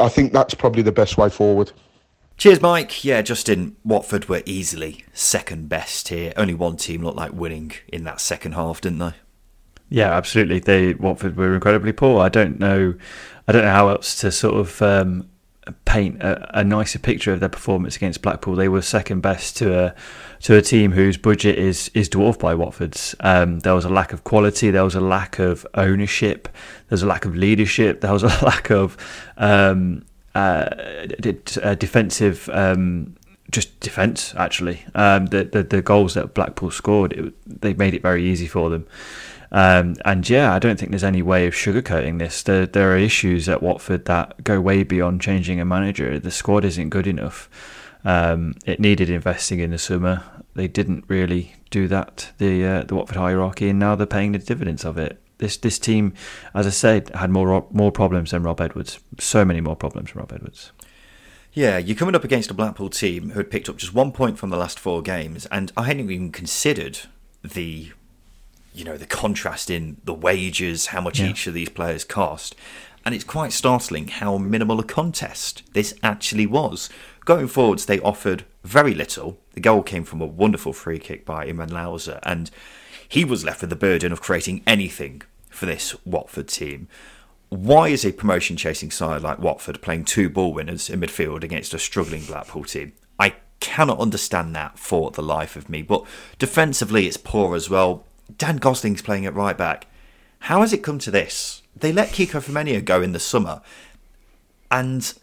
I 0.00 0.08
think 0.08 0.32
that's 0.32 0.54
probably 0.54 0.82
the 0.82 0.92
best 0.92 1.18
way 1.18 1.30
forward. 1.30 1.72
Cheers, 2.36 2.60
Mike. 2.60 3.04
Yeah, 3.04 3.22
Justin, 3.22 3.76
Watford 3.84 4.28
were 4.28 4.42
easily 4.46 5.04
second 5.12 5.68
best 5.68 6.08
here. 6.08 6.32
Only 6.36 6.54
one 6.54 6.76
team 6.76 7.02
looked 7.02 7.16
like 7.16 7.32
winning 7.32 7.72
in 7.88 8.04
that 8.04 8.20
second 8.20 8.52
half, 8.52 8.80
didn't 8.80 8.98
they? 8.98 9.12
Yeah, 9.88 10.12
absolutely. 10.12 10.58
They 10.58 10.94
Watford 10.94 11.36
were 11.36 11.54
incredibly 11.54 11.92
poor. 11.92 12.22
I 12.22 12.30
don't 12.30 12.58
know, 12.58 12.94
I 13.46 13.52
don't 13.52 13.62
know 13.62 13.70
how 13.70 13.88
else 13.90 14.18
to 14.20 14.32
sort 14.32 14.54
of 14.54 14.80
um, 14.80 15.28
paint 15.84 16.22
a, 16.22 16.60
a, 16.60 16.64
nicer 16.64 16.98
picture 16.98 17.32
of 17.32 17.40
their 17.40 17.48
performance 17.48 17.96
against 17.96 18.22
Blackpool. 18.22 18.56
They 18.56 18.68
were 18.68 18.82
second 18.82 19.20
best 19.20 19.56
to 19.58 19.78
a 19.78 19.94
to 20.40 20.56
a 20.56 20.62
team 20.62 20.92
whose 20.92 21.16
budget 21.16 21.58
is 21.58 21.90
is 21.94 22.08
dwarfed 22.08 22.40
by 22.40 22.54
Watford's. 22.54 23.14
Um, 23.20 23.60
there 23.60 23.74
was 23.74 23.84
a 23.84 23.88
lack 23.88 24.12
of 24.12 24.24
quality. 24.24 24.70
There 24.70 24.84
was 24.84 24.94
a 24.94 25.00
lack 25.00 25.38
of 25.38 25.66
ownership. 25.74 26.48
There 26.88 26.94
was 26.94 27.02
a 27.02 27.06
lack 27.06 27.24
of 27.24 27.36
leadership. 27.36 28.00
There 28.00 28.12
was 28.12 28.22
a 28.22 28.26
lack 28.44 28.70
of 28.70 28.96
um, 29.36 30.04
uh, 30.34 30.68
uh, 31.62 31.74
defensive. 31.74 32.48
Um, 32.52 33.16
just 33.50 33.78
defence, 33.80 34.34
actually. 34.34 34.82
Um, 34.94 35.26
the, 35.26 35.44
the, 35.44 35.62
the 35.62 35.82
goals 35.82 36.14
that 36.14 36.32
Blackpool 36.32 36.70
scored, 36.70 37.12
it, 37.12 37.34
they 37.46 37.74
made 37.74 37.92
it 37.92 38.00
very 38.00 38.24
easy 38.24 38.46
for 38.46 38.70
them. 38.70 38.86
Um, 39.52 39.96
and 40.06 40.28
yeah, 40.28 40.54
I 40.54 40.58
don't 40.58 40.78
think 40.78 40.90
there's 40.90 41.04
any 41.04 41.20
way 41.20 41.46
of 41.46 41.52
sugarcoating 41.52 42.18
this. 42.18 42.42
There, 42.42 42.64
there 42.64 42.92
are 42.92 42.96
issues 42.96 43.50
at 43.50 43.62
Watford 43.62 44.06
that 44.06 44.42
go 44.42 44.60
way 44.60 44.82
beyond 44.82 45.20
changing 45.20 45.60
a 45.60 45.66
manager. 45.66 46.18
The 46.18 46.30
squad 46.30 46.64
isn't 46.64 46.88
good 46.88 47.06
enough. 47.06 47.50
Um, 48.04 48.54
it 48.64 48.80
needed 48.80 49.10
investing 49.10 49.60
in 49.60 49.70
the 49.70 49.78
summer. 49.78 50.24
They 50.54 50.68
didn't 50.68 51.04
really 51.06 51.54
do 51.70 51.86
that. 51.88 52.32
The 52.38 52.64
uh, 52.64 52.82
the 52.84 52.94
Watford 52.94 53.16
hierarchy, 53.16 53.68
and 53.68 53.78
now 53.78 53.94
they're 53.94 54.06
paying 54.06 54.32
the 54.32 54.38
dividends 54.38 54.84
of 54.84 54.98
it. 54.98 55.21
This 55.42 55.56
this 55.56 55.80
team, 55.80 56.14
as 56.54 56.68
I 56.68 56.70
said, 56.70 57.10
had 57.16 57.28
more 57.28 57.66
more 57.72 57.90
problems 57.90 58.30
than 58.30 58.44
Rob 58.44 58.60
Edwards. 58.60 59.00
So 59.18 59.44
many 59.44 59.60
more 59.60 59.74
problems 59.74 60.12
than 60.12 60.20
Rob 60.20 60.32
Edwards. 60.32 60.70
Yeah, 61.52 61.78
you're 61.78 61.96
coming 61.96 62.14
up 62.14 62.22
against 62.22 62.48
a 62.52 62.54
Blackpool 62.54 62.90
team 62.90 63.30
who 63.30 63.40
had 63.40 63.50
picked 63.50 63.68
up 63.68 63.76
just 63.76 63.92
one 63.92 64.12
point 64.12 64.38
from 64.38 64.50
the 64.50 64.56
last 64.56 64.78
four 64.78 65.02
games, 65.02 65.46
and 65.46 65.72
I 65.76 65.82
hadn't 65.82 66.08
even 66.08 66.30
considered 66.30 67.00
the 67.42 67.90
you 68.72 68.84
know 68.84 68.96
the 68.96 69.04
contrast 69.04 69.68
in 69.68 69.96
the 70.04 70.14
wages, 70.14 70.86
how 70.86 71.00
much 71.00 71.18
yeah. 71.18 71.30
each 71.30 71.48
of 71.48 71.54
these 71.54 71.70
players 71.70 72.04
cost, 72.04 72.54
and 73.04 73.12
it's 73.12 73.24
quite 73.24 73.52
startling 73.52 74.06
how 74.06 74.38
minimal 74.38 74.78
a 74.78 74.84
contest 74.84 75.64
this 75.72 75.92
actually 76.04 76.46
was. 76.46 76.88
Going 77.24 77.48
forwards, 77.48 77.86
they 77.86 77.98
offered 77.98 78.44
very 78.62 78.94
little. 78.94 79.38
The 79.54 79.60
goal 79.60 79.82
came 79.82 80.04
from 80.04 80.20
a 80.20 80.26
wonderful 80.26 80.72
free 80.72 81.00
kick 81.00 81.26
by 81.26 81.48
Imran 81.48 81.70
Louza, 81.70 82.20
and 82.22 82.48
he 83.08 83.24
was 83.24 83.44
left 83.44 83.60
with 83.60 83.70
the 83.70 83.76
burden 83.76 84.12
of 84.12 84.22
creating 84.22 84.62
anything 84.68 85.22
for 85.52 85.66
this 85.66 85.94
Watford 86.04 86.48
team. 86.48 86.88
Why 87.48 87.88
is 87.88 88.04
a 88.04 88.12
promotion 88.12 88.56
chasing 88.56 88.90
side 88.90 89.22
like 89.22 89.38
Watford 89.38 89.82
playing 89.82 90.06
two 90.06 90.30
ball 90.30 90.54
winners 90.54 90.88
in 90.88 91.00
midfield 91.00 91.44
against 91.44 91.74
a 91.74 91.78
struggling 91.78 92.24
Blackpool 92.24 92.64
team? 92.64 92.92
I 93.18 93.34
cannot 93.60 93.98
understand 93.98 94.56
that 94.56 94.78
for 94.78 95.10
the 95.10 95.22
life 95.22 95.54
of 95.54 95.68
me. 95.68 95.82
But 95.82 96.04
defensively, 96.38 97.06
it's 97.06 97.16
poor 97.16 97.54
as 97.54 97.68
well. 97.68 98.04
Dan 98.38 98.56
Gosling's 98.56 99.02
playing 99.02 99.26
at 99.26 99.34
right 99.34 99.56
back. 99.56 99.86
How 100.40 100.60
has 100.62 100.72
it 100.72 100.82
come 100.82 100.98
to 101.00 101.10
this? 101.10 101.62
They 101.76 101.92
let 101.92 102.08
Kiko 102.08 102.42
Femenia 102.42 102.84
go 102.84 103.02
in 103.02 103.12
the 103.12 103.20
summer, 103.20 103.60
and 104.70 105.14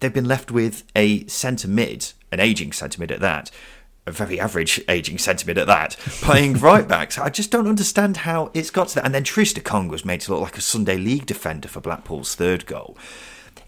they've 0.00 0.12
been 0.12 0.28
left 0.28 0.50
with 0.50 0.84
a 0.94 1.26
centre 1.26 1.68
mid, 1.68 2.12
an 2.30 2.38
ageing 2.38 2.72
centre 2.72 3.00
mid 3.00 3.10
at 3.10 3.20
that, 3.20 3.50
a 4.06 4.10
very 4.10 4.40
average 4.40 4.80
ageing 4.88 5.18
centre 5.18 5.46
mid 5.46 5.58
at 5.58 5.66
that, 5.68 5.96
playing 5.98 6.54
right 6.58 6.88
back. 6.88 7.12
So 7.12 7.22
I 7.22 7.30
just 7.30 7.50
don't 7.50 7.68
understand 7.68 8.18
how 8.18 8.50
it's 8.52 8.70
got 8.70 8.88
to 8.88 8.94
that. 8.96 9.04
And 9.04 9.14
then 9.14 9.24
Troost-Ekong 9.24 9.88
was 9.88 10.04
made 10.04 10.20
to 10.22 10.32
look 10.32 10.42
like 10.42 10.58
a 10.58 10.62
Sunday 10.62 10.96
League 10.96 11.26
defender 11.26 11.68
for 11.68 11.80
Blackpool's 11.80 12.34
third 12.34 12.66
goal. 12.66 12.96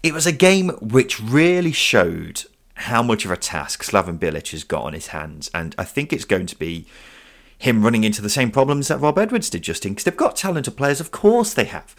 It 0.03 0.13
was 0.13 0.27
a 0.27 0.31
game 0.31 0.69
which 0.81 1.21
really 1.21 1.71
showed 1.71 2.43
how 2.75 3.01
much 3.01 3.23
of 3.23 3.31
a 3.31 3.37
task 3.37 3.83
Slaven 3.83 4.19
Bilic 4.19 4.51
has 4.51 4.63
got 4.63 4.83
on 4.83 4.93
his 4.93 5.07
hands, 5.07 5.49
and 5.53 5.73
I 5.77 5.85
think 5.85 6.11
it's 6.11 6.25
going 6.25 6.45
to 6.47 6.59
be 6.59 6.85
him 7.57 7.83
running 7.83 8.03
into 8.03 8.21
the 8.21 8.29
same 8.29 8.51
problems 8.51 8.89
that 8.89 8.99
Rob 8.99 9.17
Edwards 9.17 9.49
did, 9.49 9.61
Justin, 9.61 9.93
because 9.93 10.03
they've 10.03 10.17
got 10.17 10.35
talented 10.35 10.75
players, 10.75 10.99
of 10.99 11.11
course 11.11 11.53
they 11.53 11.63
have. 11.65 11.95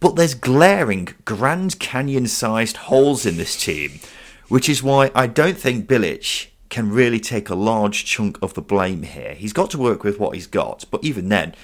But 0.00 0.16
there's 0.16 0.34
glaring 0.34 1.08
Grand 1.24 1.78
Canyon 1.78 2.26
sized 2.26 2.76
holes 2.76 3.24
in 3.24 3.38
this 3.38 3.56
team, 3.60 4.00
which 4.48 4.68
is 4.68 4.82
why 4.82 5.10
I 5.14 5.26
don't 5.26 5.56
think 5.56 5.88
Bilic 5.88 6.48
can 6.72 6.90
really 6.90 7.20
take 7.20 7.50
a 7.50 7.54
large 7.54 8.06
chunk 8.06 8.38
of 8.40 8.54
the 8.54 8.62
blame 8.62 9.02
here. 9.02 9.34
He's 9.34 9.52
got 9.52 9.70
to 9.72 9.78
work 9.78 10.02
with 10.02 10.18
what 10.18 10.34
he's 10.34 10.46
got, 10.46 10.86
but 10.90 11.04
even 11.04 11.28
then, 11.28 11.54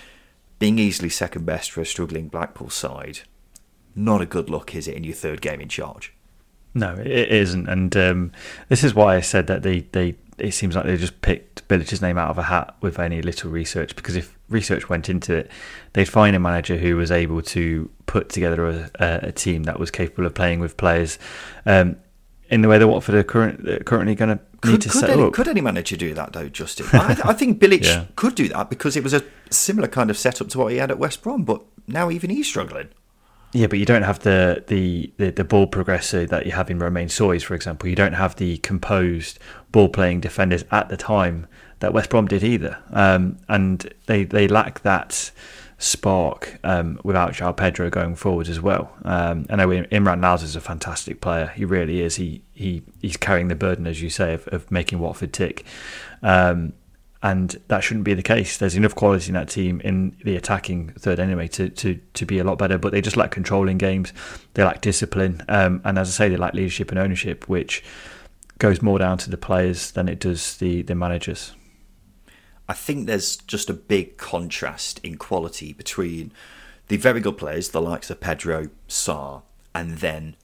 being 0.58 0.78
easily 0.78 1.08
second 1.08 1.46
best 1.46 1.70
for 1.70 1.80
a 1.80 1.86
struggling 1.86 2.28
Blackpool 2.28 2.68
side, 2.68 3.20
not 3.96 4.20
a 4.20 4.26
good 4.26 4.50
look, 4.50 4.74
is 4.74 4.86
it, 4.86 4.96
in 4.96 5.04
your 5.04 5.14
third 5.14 5.40
game 5.40 5.62
in 5.62 5.68
charge? 5.70 6.12
No, 6.74 6.92
it 6.92 7.06
isn't, 7.06 7.66
and 7.70 7.96
um, 7.96 8.32
this 8.68 8.84
is 8.84 8.94
why 8.94 9.16
I 9.16 9.22
said 9.22 9.46
that 9.46 9.62
they, 9.62 9.80
they 9.92 10.16
it 10.36 10.52
seems 10.52 10.76
like 10.76 10.84
they 10.84 10.98
just 10.98 11.22
picked 11.22 11.66
Bilic's 11.68 12.02
name 12.02 12.18
out 12.18 12.28
of 12.28 12.36
a 12.36 12.42
hat 12.42 12.76
with 12.82 12.98
any 12.98 13.22
little 13.22 13.50
research. 13.50 13.96
Because 13.96 14.14
if 14.14 14.38
research 14.50 14.90
went 14.90 15.08
into 15.08 15.34
it, 15.34 15.50
they'd 15.94 16.04
find 16.04 16.36
a 16.36 16.38
manager 16.38 16.76
who 16.76 16.96
was 16.96 17.10
able 17.10 17.40
to 17.42 17.90
put 18.04 18.28
together 18.28 18.90
a, 19.00 19.28
a 19.28 19.32
team 19.32 19.62
that 19.62 19.80
was 19.80 19.90
capable 19.90 20.26
of 20.26 20.34
playing 20.34 20.60
with 20.60 20.76
players 20.76 21.18
um, 21.64 21.96
in 22.50 22.60
the 22.60 22.68
way 22.68 22.78
that 22.78 22.86
Watford 22.86 23.14
are 23.14 23.22
current, 23.22 23.86
currently 23.86 24.14
going 24.14 24.36
to 24.36 24.44
could, 24.60 24.82
could 24.88 25.04
any. 25.04 25.30
Could 25.30 25.48
any 25.48 25.60
manager 25.60 25.96
do 25.96 26.14
that 26.14 26.32
though, 26.32 26.48
Justin? 26.48 26.86
I, 26.92 27.16
I 27.24 27.32
think 27.32 27.60
Bilic 27.60 27.82
yeah. 27.84 28.06
could 28.16 28.34
do 28.34 28.48
that 28.48 28.70
because 28.70 28.96
it 28.96 29.04
was 29.04 29.14
a 29.14 29.22
similar 29.50 29.88
kind 29.88 30.10
of 30.10 30.18
setup 30.18 30.48
to 30.48 30.58
what 30.58 30.72
he 30.72 30.78
had 30.78 30.90
at 30.90 30.98
West 30.98 31.22
Brom, 31.22 31.44
but 31.44 31.62
now 31.86 32.10
even 32.10 32.30
he's 32.30 32.48
struggling. 32.48 32.88
Yeah, 33.52 33.66
but 33.66 33.78
you 33.78 33.86
don't 33.86 34.02
have 34.02 34.20
the, 34.20 34.62
the, 34.66 35.10
the, 35.16 35.30
the, 35.30 35.44
ball 35.44 35.66
progressor 35.66 36.28
that 36.28 36.44
you 36.44 36.52
have 36.52 36.70
in 36.70 36.78
Romain 36.78 37.08
Sawyers, 37.08 37.42
for 37.42 37.54
example. 37.54 37.88
You 37.88 37.96
don't 37.96 38.12
have 38.12 38.36
the 38.36 38.58
composed 38.58 39.38
ball 39.72 39.88
playing 39.88 40.20
defenders 40.20 40.64
at 40.70 40.90
the 40.90 40.98
time 40.98 41.46
that 41.78 41.94
West 41.94 42.10
Brom 42.10 42.26
did 42.28 42.44
either. 42.44 42.76
Um, 42.90 43.38
and 43.48 43.90
they, 44.04 44.24
they 44.24 44.48
lack 44.48 44.82
that 44.82 45.30
spark 45.78 46.58
um, 46.64 47.00
without 47.04 47.32
João 47.32 47.56
Pedro 47.56 47.88
going 47.88 48.16
forward 48.16 48.48
as 48.48 48.60
well. 48.60 48.92
Um, 49.04 49.46
I 49.48 49.56
know 49.56 49.68
Imran 49.68 50.20
Louza 50.20 50.42
is 50.42 50.56
a 50.56 50.60
fantastic 50.60 51.20
player. 51.20 51.52
He 51.54 51.64
really 51.64 52.00
is. 52.00 52.16
He 52.16 52.42
he 52.52 52.82
he's 53.00 53.16
carrying 53.16 53.48
the 53.48 53.54
burden, 53.54 53.86
as 53.86 54.02
you 54.02 54.10
say, 54.10 54.34
of, 54.34 54.46
of 54.48 54.70
making 54.70 54.98
Watford 54.98 55.32
tick. 55.32 55.64
Um, 56.22 56.72
and 57.22 57.56
that 57.66 57.80
shouldn't 57.82 58.04
be 58.04 58.14
the 58.14 58.22
case. 58.22 58.58
There's 58.58 58.76
enough 58.76 58.94
quality 58.94 59.28
in 59.28 59.34
that 59.34 59.48
team 59.48 59.80
in 59.80 60.16
the 60.22 60.36
attacking 60.36 60.90
third 60.90 61.18
anyway 61.18 61.48
to, 61.48 61.68
to, 61.68 61.98
to 62.14 62.24
be 62.24 62.38
a 62.38 62.44
lot 62.44 62.58
better, 62.58 62.78
but 62.78 62.92
they 62.92 63.00
just 63.00 63.16
lack 63.16 63.32
controlling 63.32 63.76
games. 63.76 64.12
They 64.54 64.62
lack 64.62 64.80
discipline, 64.80 65.42
um, 65.48 65.80
and 65.84 65.98
as 65.98 66.08
I 66.08 66.12
say, 66.12 66.28
they 66.28 66.36
lack 66.36 66.54
leadership 66.54 66.90
and 66.90 66.98
ownership, 66.98 67.48
which 67.48 67.82
goes 68.58 68.82
more 68.82 68.98
down 69.00 69.18
to 69.18 69.30
the 69.30 69.36
players 69.36 69.92
than 69.92 70.08
it 70.08 70.20
does 70.20 70.56
the 70.58 70.82
the 70.82 70.94
managers. 70.94 71.54
I 72.68 72.74
think 72.74 73.06
there's 73.06 73.36
just 73.36 73.70
a 73.70 73.74
big 73.74 74.16
contrast 74.16 75.00
in 75.02 75.16
quality 75.16 75.72
between 75.72 76.32
the 76.88 76.96
very 76.96 77.20
good 77.20 77.38
players, 77.38 77.70
the 77.70 77.80
likes 77.80 78.10
of 78.10 78.20
Pedro, 78.20 78.68
Sarr, 78.88 79.42
and 79.74 79.98
then 79.98 80.36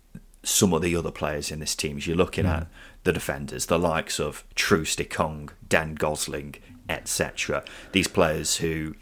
some 0.42 0.72
of 0.72 0.82
the 0.82 0.96
other 0.96 1.10
players 1.10 1.50
in 1.50 1.60
this 1.60 1.74
team. 1.74 1.98
As 1.98 2.06
you're 2.06 2.16
looking 2.16 2.44
mm. 2.44 2.56
at 2.56 2.66
the 3.04 3.12
defenders, 3.12 3.66
the 3.66 3.78
likes 3.78 4.18
of 4.18 4.44
Troost-Ekong, 4.54 5.50
Dan 5.68 5.94
Gosling, 5.94 6.56
etc. 6.88 7.64
These 7.92 8.08
players 8.08 8.56
who 8.56 8.94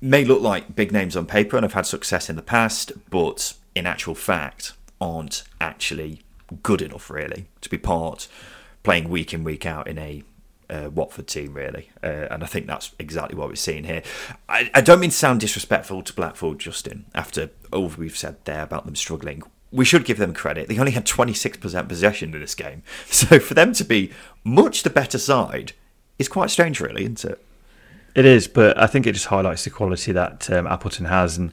may 0.00 0.24
look 0.24 0.40
like 0.40 0.76
big 0.76 0.92
names 0.92 1.16
on 1.16 1.26
paper 1.26 1.56
and 1.56 1.64
have 1.64 1.72
had 1.72 1.86
success 1.86 2.30
in 2.30 2.36
the 2.36 2.42
past, 2.42 2.92
but 3.10 3.54
in 3.74 3.86
actual 3.86 4.14
fact 4.14 4.72
aren't 5.00 5.44
actually 5.60 6.22
good 6.62 6.82
enough 6.82 7.10
really 7.10 7.46
to 7.60 7.68
be 7.68 7.78
part 7.78 8.26
playing 8.82 9.08
week 9.08 9.34
in 9.34 9.44
week 9.44 9.66
out 9.66 9.86
in 9.86 9.98
a 9.98 10.22
uh, 10.70 10.90
Watford 10.92 11.26
team, 11.26 11.54
really. 11.54 11.90
Uh, 12.02 12.26
and 12.30 12.42
I 12.42 12.46
think 12.46 12.66
that's 12.66 12.94
exactly 12.98 13.36
what 13.36 13.48
we're 13.48 13.56
seeing 13.56 13.84
here. 13.84 14.02
I, 14.48 14.70
I 14.74 14.80
don't 14.80 15.00
mean 15.00 15.10
to 15.10 15.16
sound 15.16 15.40
disrespectful 15.40 16.02
to 16.02 16.12
Blackpool, 16.12 16.54
Justin, 16.54 17.06
after 17.14 17.50
all 17.72 17.88
we've 17.88 18.16
said 18.16 18.36
there 18.44 18.62
about 18.62 18.84
them 18.84 18.96
struggling. 18.96 19.42
We 19.70 19.84
should 19.84 20.04
give 20.04 20.18
them 20.18 20.32
credit. 20.32 20.68
They 20.68 20.78
only 20.78 20.92
had 20.92 21.06
26% 21.06 21.88
possession 21.88 22.34
in 22.34 22.40
this 22.40 22.54
game. 22.54 22.82
So 23.06 23.38
for 23.38 23.54
them 23.54 23.72
to 23.74 23.84
be 23.84 24.12
much 24.44 24.82
the 24.82 24.90
better 24.90 25.18
side 25.18 25.72
is 26.18 26.28
quite 26.28 26.50
strange, 26.50 26.80
really, 26.80 27.02
isn't 27.02 27.24
it? 27.24 27.44
It 28.14 28.24
is, 28.24 28.48
but 28.48 28.78
I 28.78 28.86
think 28.86 29.06
it 29.06 29.12
just 29.12 29.26
highlights 29.26 29.64
the 29.64 29.70
quality 29.70 30.12
that 30.12 30.50
um, 30.50 30.66
Appleton 30.66 31.06
has. 31.06 31.36
And 31.38 31.52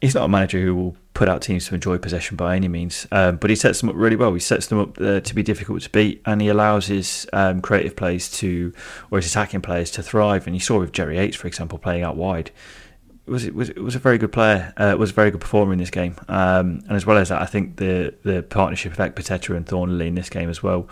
he's 0.00 0.14
not 0.14 0.24
a 0.24 0.28
manager 0.28 0.60
who 0.60 0.74
will 0.74 0.96
put 1.14 1.28
out 1.28 1.42
teams 1.42 1.66
to 1.66 1.74
enjoy 1.74 1.98
possession 1.98 2.36
by 2.36 2.54
any 2.54 2.68
means, 2.68 3.06
um, 3.10 3.36
but 3.36 3.50
he 3.50 3.56
sets 3.56 3.80
them 3.80 3.90
up 3.90 3.96
really 3.96 4.16
well. 4.16 4.32
He 4.32 4.40
sets 4.40 4.68
them 4.68 4.78
up 4.78 5.00
uh, 5.00 5.20
to 5.20 5.34
be 5.34 5.42
difficult 5.42 5.82
to 5.82 5.90
beat, 5.90 6.22
and 6.24 6.40
he 6.40 6.48
allows 6.48 6.86
his 6.86 7.28
um, 7.32 7.60
creative 7.60 7.96
players 7.96 8.30
to, 8.38 8.72
or 9.10 9.18
his 9.18 9.26
attacking 9.28 9.62
players 9.62 9.90
to 9.92 10.02
thrive. 10.02 10.46
And 10.46 10.54
you 10.54 10.60
saw 10.60 10.78
with 10.78 10.92
Jerry 10.92 11.16
Yates, 11.16 11.36
for 11.36 11.48
example, 11.48 11.78
playing 11.78 12.04
out 12.04 12.16
wide. 12.16 12.50
Was 13.26 13.44
it 13.44 13.54
was 13.54 13.68
it 13.68 13.82
was 13.82 13.94
a 13.94 13.98
very 13.98 14.16
good 14.16 14.32
player. 14.32 14.72
Uh, 14.78 14.94
was 14.98 15.10
a 15.10 15.14
very 15.14 15.30
good 15.30 15.42
performer 15.42 15.74
in 15.74 15.78
this 15.78 15.90
game, 15.90 16.16
um, 16.28 16.82
and 16.86 16.92
as 16.92 17.04
well 17.04 17.18
as 17.18 17.28
that, 17.28 17.42
I 17.42 17.46
think 17.46 17.76
the 17.76 18.14
the 18.22 18.42
partnership 18.42 18.92
of 18.92 18.98
Ekpiteta 18.98 19.54
and 19.54 19.66
Thorniley 19.66 20.06
in 20.06 20.14
this 20.14 20.30
game 20.30 20.48
as 20.48 20.62
well 20.62 20.88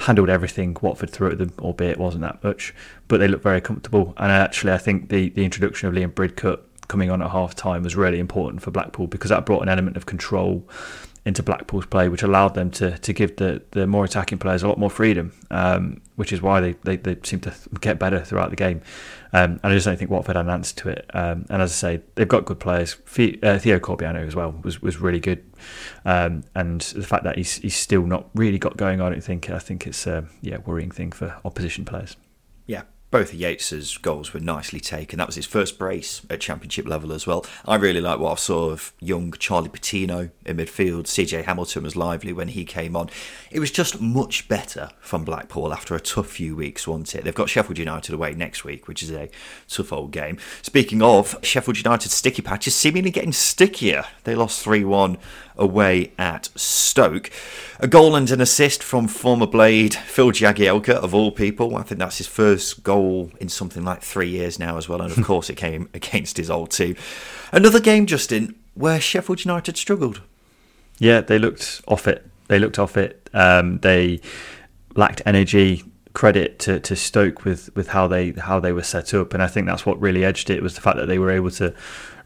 handled 0.00 0.28
everything 0.28 0.76
Watford 0.80 1.10
threw 1.10 1.30
at 1.30 1.38
them, 1.38 1.52
albeit 1.58 1.92
it 1.92 1.98
wasn't 1.98 2.22
that 2.22 2.44
much, 2.44 2.74
but 3.08 3.18
they 3.18 3.26
looked 3.26 3.42
very 3.42 3.60
comfortable. 3.60 4.12
And 4.18 4.30
actually, 4.30 4.72
I 4.72 4.78
think 4.78 5.08
the 5.08 5.30
the 5.30 5.46
introduction 5.46 5.88
of 5.88 5.94
Liam 5.94 6.12
Bridcut 6.12 6.60
coming 6.88 7.10
on 7.10 7.22
at 7.22 7.30
half 7.30 7.54
time 7.54 7.82
was 7.82 7.94
really 7.94 8.18
important 8.18 8.62
for 8.62 8.70
Blackpool 8.70 9.06
because 9.06 9.28
that 9.30 9.46
brought 9.46 9.62
an 9.62 9.68
element 9.68 9.96
of 9.96 10.06
control 10.06 10.68
into 11.24 11.42
Blackpool's 11.42 11.84
play, 11.84 12.08
which 12.08 12.22
allowed 12.22 12.54
them 12.54 12.70
to 12.70 12.96
to 12.98 13.12
give 13.12 13.36
the, 13.36 13.62
the 13.72 13.86
more 13.86 14.04
attacking 14.04 14.38
players 14.38 14.62
a 14.62 14.68
lot 14.68 14.78
more 14.78 14.90
freedom, 14.90 15.32
um, 15.50 16.00
which 16.16 16.32
is 16.32 16.40
why 16.40 16.60
they, 16.60 16.72
they, 16.84 16.96
they 16.96 17.16
seem 17.22 17.40
to 17.40 17.54
get 17.80 17.98
better 17.98 18.24
throughout 18.24 18.50
the 18.50 18.56
game. 18.56 18.80
Um, 19.32 19.60
and 19.62 19.72
I 19.72 19.74
just 19.74 19.84
don't 19.84 19.98
think 19.98 20.10
Watford 20.10 20.36
had 20.36 20.46
an 20.46 20.50
answer 20.50 20.74
to 20.76 20.88
it. 20.88 21.10
Um, 21.12 21.44
and 21.50 21.60
as 21.60 21.70
I 21.70 21.74
say, 21.74 22.02
they've 22.14 22.26
got 22.26 22.46
good 22.46 22.58
players. 22.58 22.94
Uh, 22.94 23.58
Theo 23.58 23.78
Corbeanu 23.78 24.26
as 24.26 24.34
well 24.34 24.58
was, 24.62 24.80
was 24.80 24.98
really 25.00 25.20
good. 25.20 25.44
Um, 26.06 26.44
and 26.54 26.80
the 26.80 27.02
fact 27.06 27.24
that 27.24 27.36
he's 27.36 27.56
he's 27.56 27.76
still 27.76 28.06
not 28.06 28.30
really 28.34 28.58
got 28.58 28.78
going, 28.78 29.02
I 29.02 29.10
don't 29.10 29.22
think. 29.22 29.50
I 29.50 29.58
think 29.58 29.86
it's 29.86 30.06
a 30.06 30.26
yeah 30.40 30.58
worrying 30.64 30.90
thing 30.90 31.12
for 31.12 31.36
opposition 31.44 31.84
players. 31.84 32.16
Yeah, 32.66 32.82
both 33.10 33.32
of 33.32 33.38
Yates's 33.38 33.96
goals 33.98 34.34
were 34.34 34.40
nicely 34.40 34.80
taken. 34.80 35.18
That 35.18 35.26
was 35.26 35.36
his 35.36 35.46
first 35.46 35.78
brace 35.78 36.22
at 36.28 36.40
championship 36.40 36.86
level 36.86 37.12
as 37.12 37.26
well. 37.26 37.46
I 37.66 37.76
really 37.76 38.00
like 38.00 38.18
what 38.18 38.32
I 38.32 38.34
saw 38.36 38.70
of 38.70 38.92
young 39.00 39.32
Charlie 39.38 39.70
Patino 39.70 40.30
in 40.44 40.56
midfield. 40.58 41.04
CJ 41.04 41.44
Hamilton 41.44 41.84
was 41.84 41.96
lively 41.96 42.32
when 42.32 42.48
he 42.48 42.64
came 42.64 42.94
on. 42.94 43.08
It 43.50 43.60
was 43.60 43.70
just 43.70 44.00
much 44.00 44.46
better 44.48 44.90
from 45.00 45.24
Blackpool 45.24 45.72
after 45.72 45.94
a 45.94 46.00
tough 46.00 46.28
few 46.28 46.54
weeks, 46.54 46.86
wasn't 46.86 47.14
it? 47.14 47.24
They've 47.24 47.34
got 47.34 47.48
Sheffield 47.48 47.78
United 47.78 48.14
away 48.14 48.34
next 48.34 48.64
week, 48.64 48.86
which 48.86 49.02
is 49.02 49.10
a 49.10 49.30
tough 49.68 49.92
old 49.92 50.10
game. 50.10 50.38
Speaking 50.60 51.00
of, 51.00 51.36
Sheffield 51.42 51.78
United 51.78 52.10
sticky 52.10 52.42
patch 52.42 52.66
is 52.66 52.74
seemingly 52.74 53.10
getting 53.10 53.32
stickier. 53.32 54.04
They 54.24 54.34
lost 54.34 54.62
3 54.62 54.84
1 54.84 55.16
away 55.56 56.12
at 56.18 56.50
Stoke. 56.54 57.30
A 57.80 57.88
goal 57.88 58.14
and 58.14 58.30
an 58.30 58.40
assist 58.40 58.82
from 58.82 59.08
former 59.08 59.46
Blade 59.46 59.94
Phil 59.94 60.30
Jagielka, 60.30 60.94
of 60.94 61.14
all 61.14 61.32
people. 61.32 61.76
I 61.76 61.82
think 61.82 61.98
that's 61.98 62.18
his 62.18 62.26
first 62.26 62.82
goal 62.82 62.97
in 63.40 63.48
something 63.48 63.84
like 63.84 64.02
three 64.02 64.28
years 64.28 64.58
now 64.58 64.76
as 64.76 64.88
well. 64.88 65.00
And 65.00 65.16
of 65.16 65.24
course, 65.24 65.50
it 65.50 65.56
came 65.56 65.88
against 65.94 66.36
his 66.36 66.50
old 66.50 66.70
team. 66.70 66.96
Another 67.52 67.80
game, 67.80 68.06
Justin, 68.06 68.54
where 68.74 69.00
Sheffield 69.00 69.44
United 69.44 69.76
struggled. 69.76 70.22
Yeah, 70.98 71.20
they 71.20 71.38
looked 71.38 71.82
off 71.86 72.06
it. 72.06 72.26
They 72.48 72.58
looked 72.58 72.78
off 72.78 72.96
it. 72.96 73.28
Um, 73.32 73.78
they 73.78 74.20
lacked 74.94 75.22
energy. 75.26 75.84
Credit 76.14 76.58
to, 76.60 76.80
to 76.80 76.96
Stoke 76.96 77.44
with, 77.44 77.70
with 77.76 77.88
how 77.88 78.08
they 78.08 78.32
how 78.32 78.58
they 78.58 78.72
were 78.72 78.82
set 78.82 79.14
up, 79.14 79.34
and 79.34 79.42
I 79.42 79.46
think 79.46 79.66
that's 79.66 79.86
what 79.86 80.00
really 80.00 80.24
edged 80.24 80.50
it 80.50 80.62
was 80.62 80.74
the 80.74 80.80
fact 80.80 80.96
that 80.96 81.06
they 81.06 81.18
were 81.18 81.30
able 81.30 81.50
to 81.52 81.72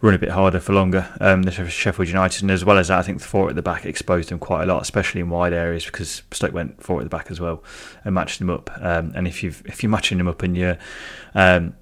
run 0.02 0.14
a 0.14 0.18
bit 0.18 0.30
harder 0.30 0.58
for 0.58 0.72
longer. 0.72 1.08
Um, 1.20 1.44
the 1.44 1.52
Sheffield 1.52 2.08
United, 2.08 2.42
and 2.42 2.50
as 2.50 2.64
well 2.64 2.76
as 2.76 2.88
that, 2.88 2.98
I 2.98 3.02
think 3.02 3.18
the 3.20 3.24
four 3.24 3.48
at 3.48 3.54
the 3.54 3.62
back 3.62 3.86
exposed 3.86 4.28
them 4.28 4.40
quite 4.40 4.64
a 4.64 4.66
lot, 4.66 4.82
especially 4.82 5.20
in 5.20 5.30
wide 5.30 5.52
areas 5.52 5.86
because 5.86 6.22
Stoke 6.32 6.52
went 6.52 6.82
four 6.82 6.98
at 6.98 7.04
the 7.04 7.08
back 7.08 7.30
as 7.30 7.40
well 7.40 7.62
and 8.04 8.14
matched 8.14 8.40
them 8.40 8.50
up. 8.50 8.68
Um, 8.80 9.12
and 9.14 9.26
if 9.28 9.42
you 9.42 9.54
if 9.64 9.82
you're 9.82 9.90
matching 9.90 10.18
them 10.18 10.26
up 10.26 10.42
and 10.42 10.56
you're 10.56 10.76
um, 11.34 11.76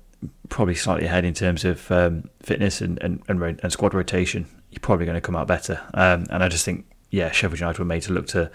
probably 0.50 0.74
slightly 0.74 1.06
ahead 1.06 1.24
in 1.24 1.32
terms 1.32 1.64
of 1.64 1.90
um, 1.90 2.28
fitness 2.42 2.82
and, 2.82 3.02
and, 3.02 3.22
and, 3.26 3.42
and, 3.42 3.72
squad 3.72 3.94
rotation, 3.94 4.46
you're 4.70 4.80
probably 4.80 5.06
going 5.06 5.16
to 5.16 5.22
come 5.22 5.34
out 5.34 5.46
better. 5.46 5.80
Um, 5.94 6.26
and 6.28 6.44
I 6.44 6.48
just 6.48 6.66
think 6.66 6.84
yeah, 7.10 7.30
Sheffield 7.30 7.58
United 7.58 7.78
were 7.78 7.86
made 7.86 8.02
to 8.02 8.12
look 8.12 8.26
to 8.28 8.50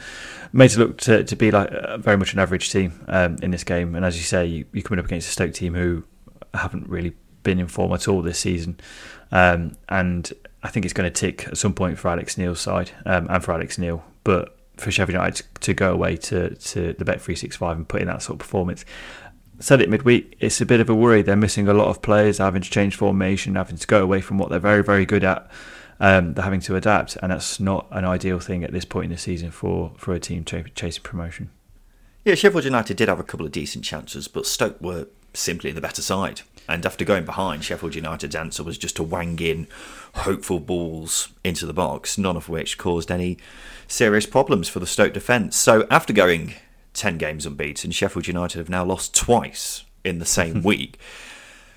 made 0.53 0.69
to 0.69 0.79
look 0.79 0.97
to, 0.99 1.23
to 1.23 1.35
be 1.35 1.49
like 1.49 1.71
uh, 1.71 1.97
very 1.97 2.17
much 2.17 2.33
an 2.33 2.39
average 2.39 2.69
team 2.71 3.03
um, 3.07 3.37
in 3.41 3.49
this 3.49 3.63
game. 3.63 3.95
And 3.95 4.05
as 4.05 4.15
you 4.15 4.23
say, 4.23 4.45
you, 4.45 4.65
you're 4.73 4.83
coming 4.83 4.99
up 4.99 5.05
against 5.05 5.27
a 5.27 5.31
Stoke 5.31 5.53
team 5.53 5.73
who 5.73 6.03
haven't 6.53 6.87
really 6.87 7.15
been 7.45 7.59
in 7.59 7.67
form 7.67 7.93
at 7.93 8.09
all 8.09 8.21
this 8.21 8.39
season. 8.39 8.77
Um, 9.31 9.75
and 9.89 10.31
I 10.63 10.69
think 10.69 10.85
it's 10.85 10.93
going 10.93 11.11
to 11.11 11.19
tick 11.19 11.47
at 11.47 11.57
some 11.57 11.73
point 11.73 11.97
for 11.97 12.09
Alex 12.09 12.37
Neil's 12.37 12.59
side 12.59 12.91
um, 13.05 13.27
and 13.29 13.43
for 13.43 13.53
Alex 13.53 13.77
Neil. 13.77 14.03
But 14.23 14.57
for 14.77 14.91
Sheffield 14.91 15.13
United 15.13 15.45
to 15.61 15.73
go 15.73 15.91
away 15.91 16.17
to, 16.17 16.55
to 16.55 16.93
the 16.93 17.05
Bet 17.05 17.21
365 17.21 17.77
and 17.77 17.87
put 17.87 18.01
in 18.01 18.07
that 18.07 18.21
sort 18.21 18.35
of 18.35 18.39
performance, 18.39 18.85
said 19.59 19.81
it 19.81 19.89
midweek, 19.89 20.35
it's 20.39 20.59
a 20.61 20.65
bit 20.65 20.79
of 20.79 20.89
a 20.89 20.95
worry. 20.95 21.21
They're 21.21 21.35
missing 21.35 21.67
a 21.67 21.73
lot 21.73 21.87
of 21.87 22.01
players, 22.01 22.39
having 22.39 22.61
to 22.61 22.69
change 22.69 22.95
formation, 22.95 23.55
having 23.55 23.77
to 23.77 23.87
go 23.87 24.01
away 24.01 24.21
from 24.21 24.37
what 24.37 24.49
they're 24.49 24.59
very, 24.59 24.83
very 24.83 25.05
good 25.05 25.23
at. 25.23 25.49
Um, 25.99 26.33
they're 26.33 26.43
having 26.43 26.59
to 26.61 26.75
adapt, 26.75 27.15
and 27.21 27.31
that's 27.31 27.59
not 27.59 27.87
an 27.91 28.03
ideal 28.03 28.39
thing 28.39 28.65
at 28.65 28.73
this 28.73 28.83
point 28.83 29.05
in 29.05 29.11
the 29.11 29.17
season 29.17 29.51
for, 29.51 29.93
for 29.97 30.13
a 30.13 30.19
team 30.19 30.43
ch- 30.43 30.73
chasing 30.75 31.03
promotion. 31.03 31.51
Yeah, 32.25 32.35
Sheffield 32.35 32.65
United 32.65 32.97
did 32.97 33.07
have 33.07 33.19
a 33.19 33.23
couple 33.23 33.45
of 33.45 33.51
decent 33.53 33.85
chances, 33.85 34.27
but 34.27 34.45
Stoke 34.45 34.81
were 34.81 35.07
simply 35.33 35.71
the 35.71 35.79
better 35.79 36.01
side. 36.01 36.41
And 36.67 36.85
after 36.85 37.05
going 37.05 37.25
behind, 37.25 37.63
Sheffield 37.63 37.95
United's 37.95 38.35
answer 38.35 38.63
was 38.63 38.77
just 38.77 38.95
to 38.95 39.03
wang 39.03 39.39
in 39.39 39.67
hopeful 40.15 40.59
balls 40.59 41.29
into 41.43 41.65
the 41.65 41.73
box, 41.73 42.17
none 42.17 42.37
of 42.37 42.49
which 42.49 42.77
caused 42.77 43.11
any 43.11 43.37
serious 43.87 44.25
problems 44.25 44.67
for 44.67 44.79
the 44.79 44.87
Stoke 44.87 45.13
defence. 45.13 45.55
So 45.55 45.85
after 45.91 46.13
going 46.13 46.55
10 46.93 47.17
games 47.17 47.45
unbeaten, 47.45 47.91
Sheffield 47.91 48.27
United 48.27 48.57
have 48.57 48.69
now 48.69 48.83
lost 48.83 49.15
twice 49.15 49.83
in 50.03 50.19
the 50.19 50.25
same 50.25 50.63
week. 50.63 50.99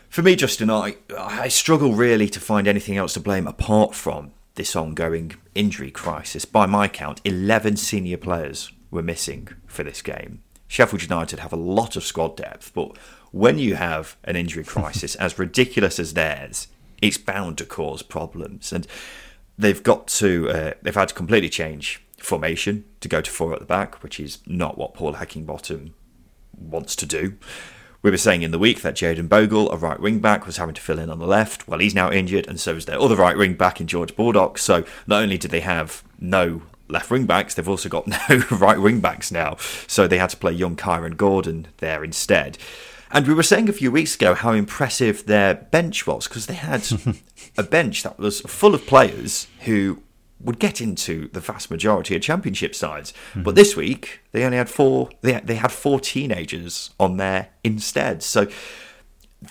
For 0.08 0.22
me, 0.22 0.36
Justin, 0.36 0.70
I, 0.70 0.96
I 1.16 1.48
struggle 1.48 1.92
really 1.92 2.28
to 2.30 2.40
find 2.40 2.66
anything 2.66 2.96
else 2.96 3.12
to 3.14 3.20
blame 3.20 3.46
apart 3.46 3.94
from 3.94 4.32
this 4.54 4.74
ongoing 4.74 5.36
injury 5.54 5.90
crisis. 5.90 6.44
By 6.44 6.66
my 6.66 6.88
count, 6.88 7.20
11 7.24 7.76
senior 7.76 8.16
players 8.16 8.72
were 8.90 9.02
missing 9.02 9.48
for 9.66 9.84
this 9.84 10.00
game. 10.00 10.42
Sheffield 10.66 11.02
United 11.02 11.38
have 11.40 11.52
a 11.52 11.56
lot 11.56 11.96
of 11.96 12.04
squad 12.04 12.36
depth, 12.36 12.72
but 12.74 12.96
when 13.30 13.58
you 13.58 13.76
have 13.76 14.16
an 14.24 14.36
injury 14.36 14.64
crisis 14.64 15.14
as 15.16 15.38
ridiculous 15.38 15.98
as 15.98 16.14
theirs, 16.14 16.68
it's 17.02 17.18
bound 17.18 17.58
to 17.58 17.64
cause 17.64 18.02
problems. 18.02 18.72
And 18.72 18.86
they've 19.56 19.82
got 19.82 20.06
to, 20.08 20.50
uh, 20.50 20.72
they've 20.82 20.94
had 20.94 21.08
to 21.08 21.14
completely 21.14 21.48
change 21.48 22.02
formation 22.18 22.84
to 23.00 23.08
go 23.08 23.20
to 23.20 23.30
four 23.30 23.52
at 23.52 23.60
the 23.60 23.66
back, 23.66 24.02
which 24.02 24.18
is 24.18 24.38
not 24.46 24.78
what 24.78 24.94
Paul 24.94 25.14
Heckingbottom 25.14 25.92
wants 26.56 26.96
to 26.96 27.06
do. 27.06 27.36
We 28.00 28.10
were 28.10 28.16
saying 28.16 28.42
in 28.42 28.52
the 28.52 28.58
week 28.58 28.82
that 28.82 28.94
Jayden 28.94 29.28
Bogle, 29.28 29.70
a 29.72 29.76
right 29.76 29.98
wing 29.98 30.20
back, 30.20 30.46
was 30.46 30.56
having 30.56 30.74
to 30.74 30.80
fill 30.80 31.00
in 31.00 31.10
on 31.10 31.18
the 31.18 31.26
left. 31.26 31.66
Well, 31.66 31.80
he's 31.80 31.96
now 31.96 32.12
injured, 32.12 32.46
and 32.46 32.60
so 32.60 32.76
is 32.76 32.84
their 32.84 33.00
other 33.00 33.16
right 33.16 33.36
wing 33.36 33.54
back 33.54 33.80
in 33.80 33.88
George 33.88 34.14
Baldock. 34.14 34.56
So 34.58 34.84
not 35.08 35.22
only 35.22 35.36
did 35.36 35.50
they 35.50 35.60
have 35.60 36.04
no 36.20 36.62
left 36.88 37.10
wing 37.10 37.26
backs, 37.26 37.54
they've 37.54 37.68
also 37.68 37.88
got 37.88 38.06
no 38.30 38.42
right 38.52 38.80
wing 38.80 39.00
backs 39.00 39.32
now. 39.32 39.56
So 39.88 40.06
they 40.06 40.18
had 40.18 40.30
to 40.30 40.36
play 40.36 40.52
young 40.52 40.76
Kyron 40.76 41.16
Gordon 41.16 41.66
there 41.78 42.04
instead. 42.04 42.56
And 43.10 43.26
we 43.26 43.34
were 43.34 43.42
saying 43.42 43.68
a 43.68 43.72
few 43.72 43.90
weeks 43.90 44.14
ago 44.14 44.34
how 44.34 44.52
impressive 44.52 45.26
their 45.26 45.54
bench 45.54 46.06
was 46.06 46.28
because 46.28 46.46
they 46.46 46.54
had 46.54 46.86
a 47.58 47.62
bench 47.62 48.02
that 48.02 48.18
was 48.18 48.40
full 48.42 48.74
of 48.74 48.86
players 48.86 49.46
who 49.60 50.02
would 50.40 50.58
get 50.58 50.80
into 50.80 51.28
the 51.28 51.40
vast 51.40 51.70
majority 51.70 52.14
of 52.14 52.22
championship 52.22 52.74
sides. 52.74 53.12
Mm-hmm. 53.30 53.42
But 53.42 53.54
this 53.54 53.76
week 53.76 54.20
they 54.32 54.44
only 54.44 54.58
had 54.58 54.68
four. 54.68 55.10
They 55.22 55.40
they 55.40 55.56
had 55.56 55.72
four 55.72 56.00
teenagers 56.00 56.90
on 57.00 57.16
there 57.16 57.48
instead. 57.64 58.22
So 58.22 58.48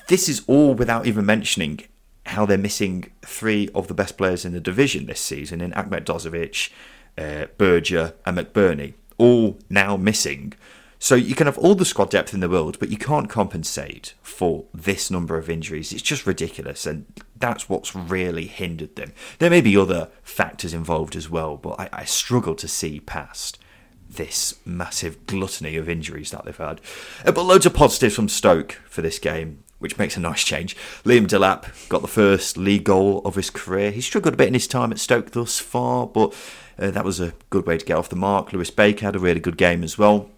this 0.07 0.29
is 0.29 0.43
all 0.47 0.73
without 0.73 1.05
even 1.07 1.25
mentioning 1.25 1.81
how 2.27 2.45
they're 2.45 2.57
missing 2.57 3.09
three 3.21 3.69
of 3.73 3.87
the 3.87 3.93
best 3.93 4.17
players 4.17 4.45
in 4.45 4.53
the 4.53 4.59
division 4.59 5.05
this 5.05 5.21
season 5.21 5.61
in 5.61 5.71
Ahmedhodžić, 5.71 6.71
uh, 7.17 7.45
Berge, 7.57 7.93
and 7.93 8.37
McBurnie, 8.37 8.93
all 9.17 9.57
now 9.69 9.95
missing. 9.95 10.53
So 10.99 11.15
you 11.15 11.35
can 11.35 11.45
have 11.45 11.57
all 11.57 11.75
the 11.75 11.85
squad 11.85 12.09
depth 12.09 12.33
in 12.33 12.39
the 12.39 12.49
world, 12.49 12.79
but 12.79 12.89
you 12.89 12.97
can't 12.97 13.29
compensate 13.29 14.13
for 14.21 14.65
this 14.73 15.11
number 15.11 15.37
of 15.37 15.49
injuries. 15.49 15.93
It's 15.93 16.01
just 16.01 16.25
ridiculous, 16.25 16.85
and 16.85 17.05
that's 17.35 17.69
what's 17.69 17.95
really 17.95 18.47
hindered 18.47 18.95
them. 18.95 19.13
There 19.39 19.49
may 19.49 19.61
be 19.61 19.77
other 19.77 20.09
factors 20.23 20.73
involved 20.73 21.15
as 21.15 21.29
well, 21.29 21.57
but 21.57 21.79
I, 21.79 21.89
I 21.93 22.05
struggle 22.05 22.55
to 22.55 22.67
see 22.67 22.99
past 22.99 23.59
this 24.09 24.55
massive 24.65 25.25
gluttony 25.27 25.75
of 25.75 25.89
injuries 25.89 26.31
that 26.31 26.45
they've 26.45 26.57
had. 26.57 26.81
Uh, 27.25 27.31
but 27.31 27.43
loads 27.43 27.65
of 27.65 27.73
positives 27.73 28.15
from 28.15 28.29
Stoke 28.29 28.73
for 28.85 29.01
this 29.01 29.19
game, 29.19 29.63
which 29.79 29.97
makes 29.97 30.17
a 30.17 30.19
nice 30.19 30.43
change. 30.43 30.75
Liam 31.03 31.27
Delap 31.27 31.89
got 31.89 32.01
the 32.01 32.07
first 32.07 32.57
league 32.57 32.85
goal 32.85 33.21
of 33.23 33.35
his 33.35 33.49
career. 33.49 33.91
He 33.91 34.01
struggled 34.01 34.33
a 34.33 34.37
bit 34.37 34.47
in 34.47 34.53
his 34.53 34.67
time 34.67 34.91
at 34.91 34.99
Stoke 34.99 35.31
thus 35.31 35.59
far, 35.59 36.07
but 36.07 36.33
uh, 36.79 36.89
that 36.91 37.05
was 37.05 37.19
a 37.19 37.33
good 37.49 37.67
way 37.67 37.77
to 37.77 37.85
get 37.85 37.97
off 37.97 38.09
the 38.09 38.15
mark. 38.15 38.53
Lewis 38.53 38.71
Baker 38.71 39.05
had 39.05 39.15
a 39.15 39.19
really 39.19 39.39
good 39.39 39.57
game 39.57 39.83
as 39.83 39.97
well. 39.97 40.31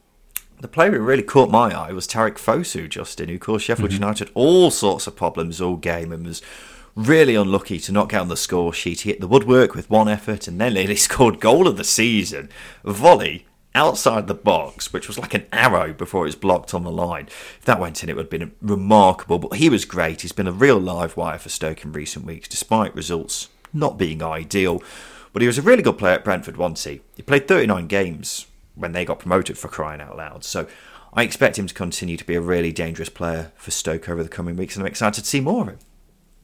The 0.61 0.67
player 0.67 0.91
who 0.91 0.99
really 0.99 1.23
caught 1.23 1.49
my 1.49 1.71
eye 1.71 1.93
was 1.93 2.05
Tariq 2.05 2.33
Fosu, 2.33 2.89
Justin, 2.89 3.29
who 3.29 3.39
caused 3.39 3.63
Sheffield 3.63 3.91
mm-hmm. 3.91 4.01
United 4.01 4.29
all 4.33 4.71
sorts 4.71 5.07
of 5.07 5.15
problems 5.15 5.61
all 5.61 5.77
game 5.77 6.11
and 6.11 6.25
was 6.25 6.41
really 6.95 7.33
unlucky 7.33 7.79
to 7.79 7.93
not 7.93 8.09
get 8.09 8.19
on 8.19 8.27
the 8.27 8.35
score 8.35 8.73
sheet. 8.73 9.01
He 9.01 9.11
hit 9.11 9.21
the 9.21 9.27
woodwork 9.27 9.73
with 9.73 9.89
one 9.89 10.09
effort 10.09 10.49
and 10.49 10.59
then 10.59 10.73
nearly 10.73 10.95
scored 10.97 11.39
goal 11.39 11.65
of 11.65 11.77
the 11.77 11.85
season. 11.85 12.49
Volley 12.83 13.45
outside 13.73 14.27
the 14.27 14.33
box, 14.33 14.91
which 14.91 15.07
was 15.07 15.17
like 15.17 15.33
an 15.33 15.45
arrow 15.53 15.93
before 15.93 16.23
it 16.23 16.27
was 16.27 16.35
blocked 16.35 16.73
on 16.73 16.83
the 16.83 16.91
line. 16.91 17.27
If 17.59 17.61
that 17.63 17.79
went 17.79 18.03
in, 18.03 18.09
it 18.09 18.17
would 18.17 18.25
have 18.25 18.29
been 18.29 18.51
remarkable. 18.61 19.39
But 19.39 19.57
he 19.57 19.69
was 19.69 19.85
great. 19.85 20.21
He's 20.21 20.33
been 20.33 20.47
a 20.47 20.51
real 20.51 20.77
live 20.77 21.15
wire 21.15 21.37
for 21.37 21.47
Stoke 21.47 21.85
in 21.85 21.93
recent 21.93 22.25
weeks, 22.25 22.49
despite 22.49 22.93
results 22.93 23.47
not 23.71 23.97
being 23.97 24.21
ideal. 24.21 24.83
But 25.31 25.41
he 25.41 25.47
was 25.47 25.57
a 25.57 25.61
really 25.61 25.83
good 25.83 25.97
player 25.97 26.15
at 26.15 26.25
Brentford, 26.25 26.57
once 26.57 26.83
he? 26.83 26.99
He 27.15 27.21
played 27.21 27.47
39 27.47 27.87
games 27.87 28.45
when 28.79 28.93
they 28.93 29.05
got 29.05 29.19
promoted 29.19 29.57
for 29.57 29.67
crying 29.67 30.01
out 30.01 30.17
loud. 30.17 30.43
So 30.43 30.67
I 31.13 31.23
expect 31.23 31.59
him 31.59 31.67
to 31.67 31.73
continue 31.73 32.17
to 32.17 32.25
be 32.25 32.35
a 32.35 32.41
really 32.41 32.71
dangerous 32.71 33.09
player 33.09 33.51
for 33.55 33.71
Stoke 33.71 34.09
over 34.09 34.23
the 34.23 34.29
coming 34.29 34.55
weeks, 34.55 34.75
and 34.75 34.83
I'm 34.83 34.87
excited 34.87 35.23
to 35.23 35.29
see 35.29 35.41
more 35.41 35.61
of 35.63 35.67
him. 35.69 35.79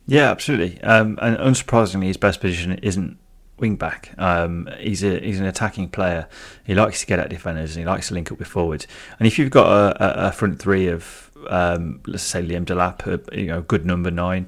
Yeah, 0.07 0.29
absolutely. 0.29 0.81
Um, 0.81 1.17
and 1.21 1.37
unsurprisingly, 1.37 2.05
his 2.05 2.17
best 2.17 2.39
position 2.39 2.77
isn't 2.79 3.17
wing 3.57 3.75
back. 3.75 4.13
Um, 4.17 4.69
he's 4.77 5.03
a 5.03 5.19
he's 5.19 5.39
an 5.39 5.45
attacking 5.45 5.89
player. 5.89 6.27
He 6.63 6.75
likes 6.75 6.99
to 7.01 7.05
get 7.05 7.19
at 7.19 7.29
defenders 7.29 7.75
and 7.75 7.83
he 7.83 7.89
likes 7.89 8.09
to 8.09 8.13
link 8.13 8.31
up 8.31 8.37
with 8.37 8.47
forwards. 8.47 8.85
And 9.17 9.27
if 9.27 9.39
you've 9.39 9.49
got 9.49 9.67
a, 9.67 10.27
a 10.27 10.31
front 10.31 10.59
three 10.59 10.87
of 10.87 11.31
um, 11.49 12.01
let's 12.05 12.23
say 12.23 12.41
Liam 12.41 12.65
Delap, 12.65 13.05
a, 13.07 13.39
you 13.39 13.47
know, 13.47 13.61
good 13.61 13.85
number 13.85 14.11
nine, 14.11 14.47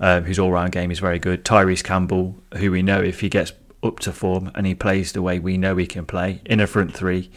um, 0.00 0.24
whose 0.24 0.38
all 0.38 0.50
round 0.50 0.72
game 0.72 0.90
is 0.90 0.98
very 0.98 1.18
good. 1.18 1.44
Tyrese 1.44 1.84
Campbell, 1.84 2.36
who 2.56 2.70
we 2.70 2.82
know 2.82 3.00
if 3.00 3.20
he 3.20 3.28
gets 3.28 3.52
up 3.82 3.98
to 4.00 4.12
form 4.12 4.50
and 4.54 4.66
he 4.66 4.74
plays 4.74 5.12
the 5.12 5.22
way 5.22 5.38
we 5.38 5.56
know 5.56 5.76
he 5.76 5.86
can 5.86 6.06
play 6.06 6.40
in 6.44 6.60
a 6.60 6.66
front 6.66 6.94
three, 6.94 7.30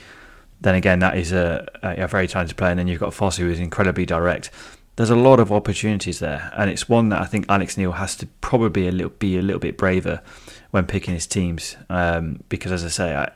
then 0.62 0.76
again 0.76 1.00
that 1.00 1.18
is 1.18 1.32
a, 1.32 1.68
a 1.82 2.08
very 2.08 2.28
talented 2.28 2.58
player. 2.58 2.72
And 2.72 2.80
then 2.80 2.88
you've 2.88 3.00
got 3.00 3.14
Foss, 3.14 3.38
who 3.38 3.50
is 3.50 3.60
incredibly 3.60 4.06
direct 4.06 4.52
there's 4.96 5.10
a 5.10 5.16
lot 5.16 5.40
of 5.40 5.52
opportunities 5.52 6.20
there, 6.20 6.52
and 6.56 6.70
it's 6.70 6.88
one 6.88 7.10
that 7.10 7.22
I 7.22 7.26
think 7.26 7.46
Alex 7.50 7.78
Neil 7.78 7.94
has 7.94 8.16
to 8.18 8.28
probably 8.40 8.88
a 8.88 8.92
little, 8.92 9.12
be 9.12 9.38
a 9.38 9.42
little 9.42 9.60
bit 9.60 9.78
braver 9.78 10.22
when 10.72 10.86
picking 10.86 11.14
his 11.14 11.28
teams, 11.28 11.76
um, 11.90 12.44
because 12.48 12.72
as 12.72 12.86
I 12.86 12.90
say, 12.90 13.16
I, 13.16 13.32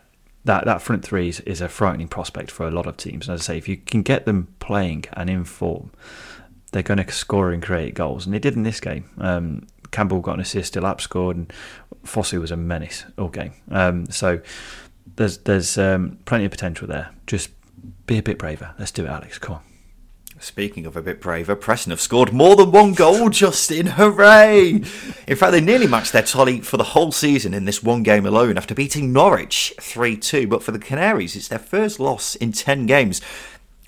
that 0.45 0.65
that 0.65 0.81
front 0.81 1.03
three 1.03 1.27
is, 1.27 1.41
is, 1.41 1.59
a 1.59 1.67
frightening 1.67 2.07
prospect 2.07 2.49
for 2.49 2.65
a 2.65 2.71
lot 2.71 2.87
of 2.87 2.95
teams. 2.95 3.27
And 3.27 3.35
as 3.35 3.41
I 3.41 3.43
say, 3.53 3.57
if 3.57 3.67
you 3.67 3.75
can 3.75 4.03
get 4.03 4.25
them 4.25 4.47
playing 4.59 5.05
and 5.13 5.29
in 5.29 5.43
form, 5.43 5.91
they're 6.71 6.81
going 6.81 7.03
to 7.03 7.11
score 7.11 7.51
and 7.51 7.61
create 7.61 7.93
goals, 7.93 8.25
and 8.25 8.33
they 8.33 8.39
did 8.39 8.55
in 8.55 8.63
this 8.63 8.79
game. 8.79 9.09
Um, 9.17 9.67
Campbell 9.91 10.21
got 10.21 10.35
an 10.35 10.41
assist, 10.41 10.75
Delap 10.75 11.01
scored, 11.01 11.37
and 11.37 11.53
Fosu 12.05 12.39
was 12.39 12.51
a 12.51 12.57
menace 12.57 13.05
all 13.17 13.29
game. 13.29 13.53
Um, 13.71 14.05
so 14.07 14.41
there's 15.15 15.39
there's 15.39 15.77
um, 15.77 16.19
plenty 16.25 16.45
of 16.45 16.51
potential 16.51 16.87
there. 16.87 17.09
Just 17.27 17.49
be 18.05 18.17
a 18.17 18.23
bit 18.23 18.37
braver. 18.37 18.73
Let's 18.79 18.91
do 18.91 19.05
it, 19.05 19.09
Alex. 19.09 19.37
Come 19.37 19.55
on. 19.55 19.61
Speaking 20.41 20.85
of 20.85 20.95
a 20.95 21.01
bit 21.01 21.19
braver, 21.19 21.53
Preston 21.53 21.89
have 21.89 21.99
scored 21.99 22.31
more 22.31 22.55
than 22.55 22.71
one 22.71 22.93
goal, 22.93 23.29
Justin. 23.29 23.87
Hooray! 23.87 24.69
In 25.27 25.35
fact, 25.35 25.51
they 25.51 25.59
nearly 25.59 25.85
matched 25.85 26.13
their 26.13 26.21
tally 26.21 26.61
for 26.61 26.77
the 26.77 26.83
whole 26.85 27.11
season 27.11 27.53
in 27.53 27.65
this 27.65 27.83
one 27.83 28.03
game 28.03 28.25
alone 28.25 28.57
after 28.57 28.73
beating 28.73 29.11
Norwich 29.11 29.73
3 29.81 30.15
2. 30.15 30.47
But 30.47 30.63
for 30.63 30.71
the 30.71 30.79
Canaries, 30.79 31.35
it's 31.35 31.49
their 31.49 31.59
first 31.59 31.99
loss 31.99 32.35
in 32.35 32.53
10 32.53 32.85
games. 32.85 33.21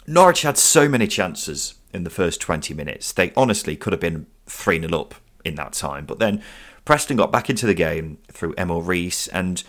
Norwich 0.06 0.42
had 0.42 0.58
so 0.58 0.90
many 0.90 1.08
chances 1.08 1.76
in 1.94 2.04
the 2.04 2.10
first 2.10 2.42
20 2.42 2.74
minutes. 2.74 3.14
They 3.14 3.32
honestly 3.38 3.78
could 3.78 3.94
have 3.94 4.02
been 4.02 4.28
3 4.48 4.82
0 4.82 5.00
up 5.00 5.16
in 5.44 5.56
that 5.56 5.74
time. 5.74 6.06
But 6.06 6.20
then 6.20 6.42
Preston 6.86 7.18
got 7.18 7.32
back 7.32 7.50
into 7.50 7.66
the 7.66 7.74
game 7.74 8.18
through 8.28 8.56
Emil 8.58 8.82
Riis, 8.82 9.30
and 9.32 9.64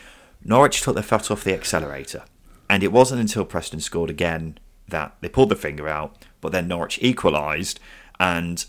Norwich 0.45 0.81
took 0.81 0.95
their 0.95 1.03
foot 1.03 1.31
off 1.31 1.45
the 1.45 1.55
accelerator. 1.55 2.25
And 2.69 2.83
it 2.83 2.93
wasn't 2.93 3.21
until 3.21 3.45
Preston 3.45 3.81
scored 3.81 4.11
again 4.11 4.59
that 4.89 5.15
they 5.21 5.29
pulled 5.29 5.49
the 5.51 5.57
finger 5.57 5.89
out 5.89 6.17
but 6.43 6.53
then 6.53 6.69
Norwich 6.69 6.99
equalised 7.01 7.81
and 8.21 8.67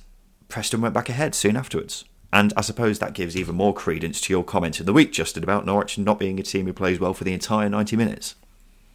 Preston 0.48 0.80
went 0.80 0.94
back 0.94 1.10
ahead 1.10 1.36
soon 1.36 1.58
afterwards. 1.58 2.06
And 2.32 2.54
I 2.56 2.62
suppose 2.62 3.00
that 3.00 3.14
gives 3.14 3.36
even 3.36 3.56
more 3.56 3.74
credence 3.74 4.22
to 4.22 4.34
your 4.34 4.44
comment 4.44 4.80
in 4.80 4.86
the 4.86 4.94
week, 4.94 5.12
Justin, 5.12 5.44
about 5.44 5.66
Norwich 5.66 5.98
not 5.98 6.18
being 6.18 6.40
a 6.40 6.44
team 6.44 6.66
who 6.66 6.74
plays 6.74 7.00
well 7.00 7.14
for 7.14 7.26
the 7.26 7.34
entire 7.34 7.68
90 7.68 7.98
minutes. 7.98 8.36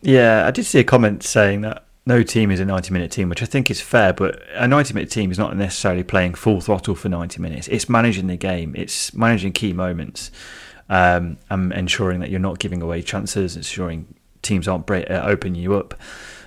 Yeah, 0.00 0.46
I 0.46 0.50
did 0.50 0.64
see 0.64 0.78
a 0.78 0.84
comment 0.84 1.22
saying 1.22 1.60
that 1.60 1.84
no 2.08 2.22
team 2.22 2.50
is 2.50 2.58
a 2.58 2.64
90 2.64 2.90
minute 2.90 3.12
team, 3.12 3.28
which 3.28 3.42
I 3.42 3.44
think 3.44 3.70
is 3.70 3.82
fair, 3.82 4.14
but 4.14 4.42
a 4.54 4.66
90 4.66 4.94
minute 4.94 5.10
team 5.10 5.30
is 5.30 5.38
not 5.38 5.54
necessarily 5.54 6.02
playing 6.02 6.34
full 6.34 6.62
throttle 6.62 6.94
for 6.94 7.10
90 7.10 7.40
minutes. 7.42 7.68
It's 7.68 7.86
managing 7.86 8.28
the 8.28 8.36
game, 8.36 8.74
it's 8.74 9.12
managing 9.12 9.52
key 9.52 9.74
moments, 9.74 10.30
um, 10.88 11.36
and 11.50 11.70
ensuring 11.74 12.20
that 12.20 12.30
you're 12.30 12.40
not 12.40 12.58
giving 12.58 12.80
away 12.80 13.02
chances, 13.02 13.56
ensuring 13.56 14.14
teams 14.40 14.66
aren't 14.66 14.86
break, 14.86 15.08
uh, 15.10 15.22
opening 15.26 15.60
you 15.60 15.74
up. 15.74 15.94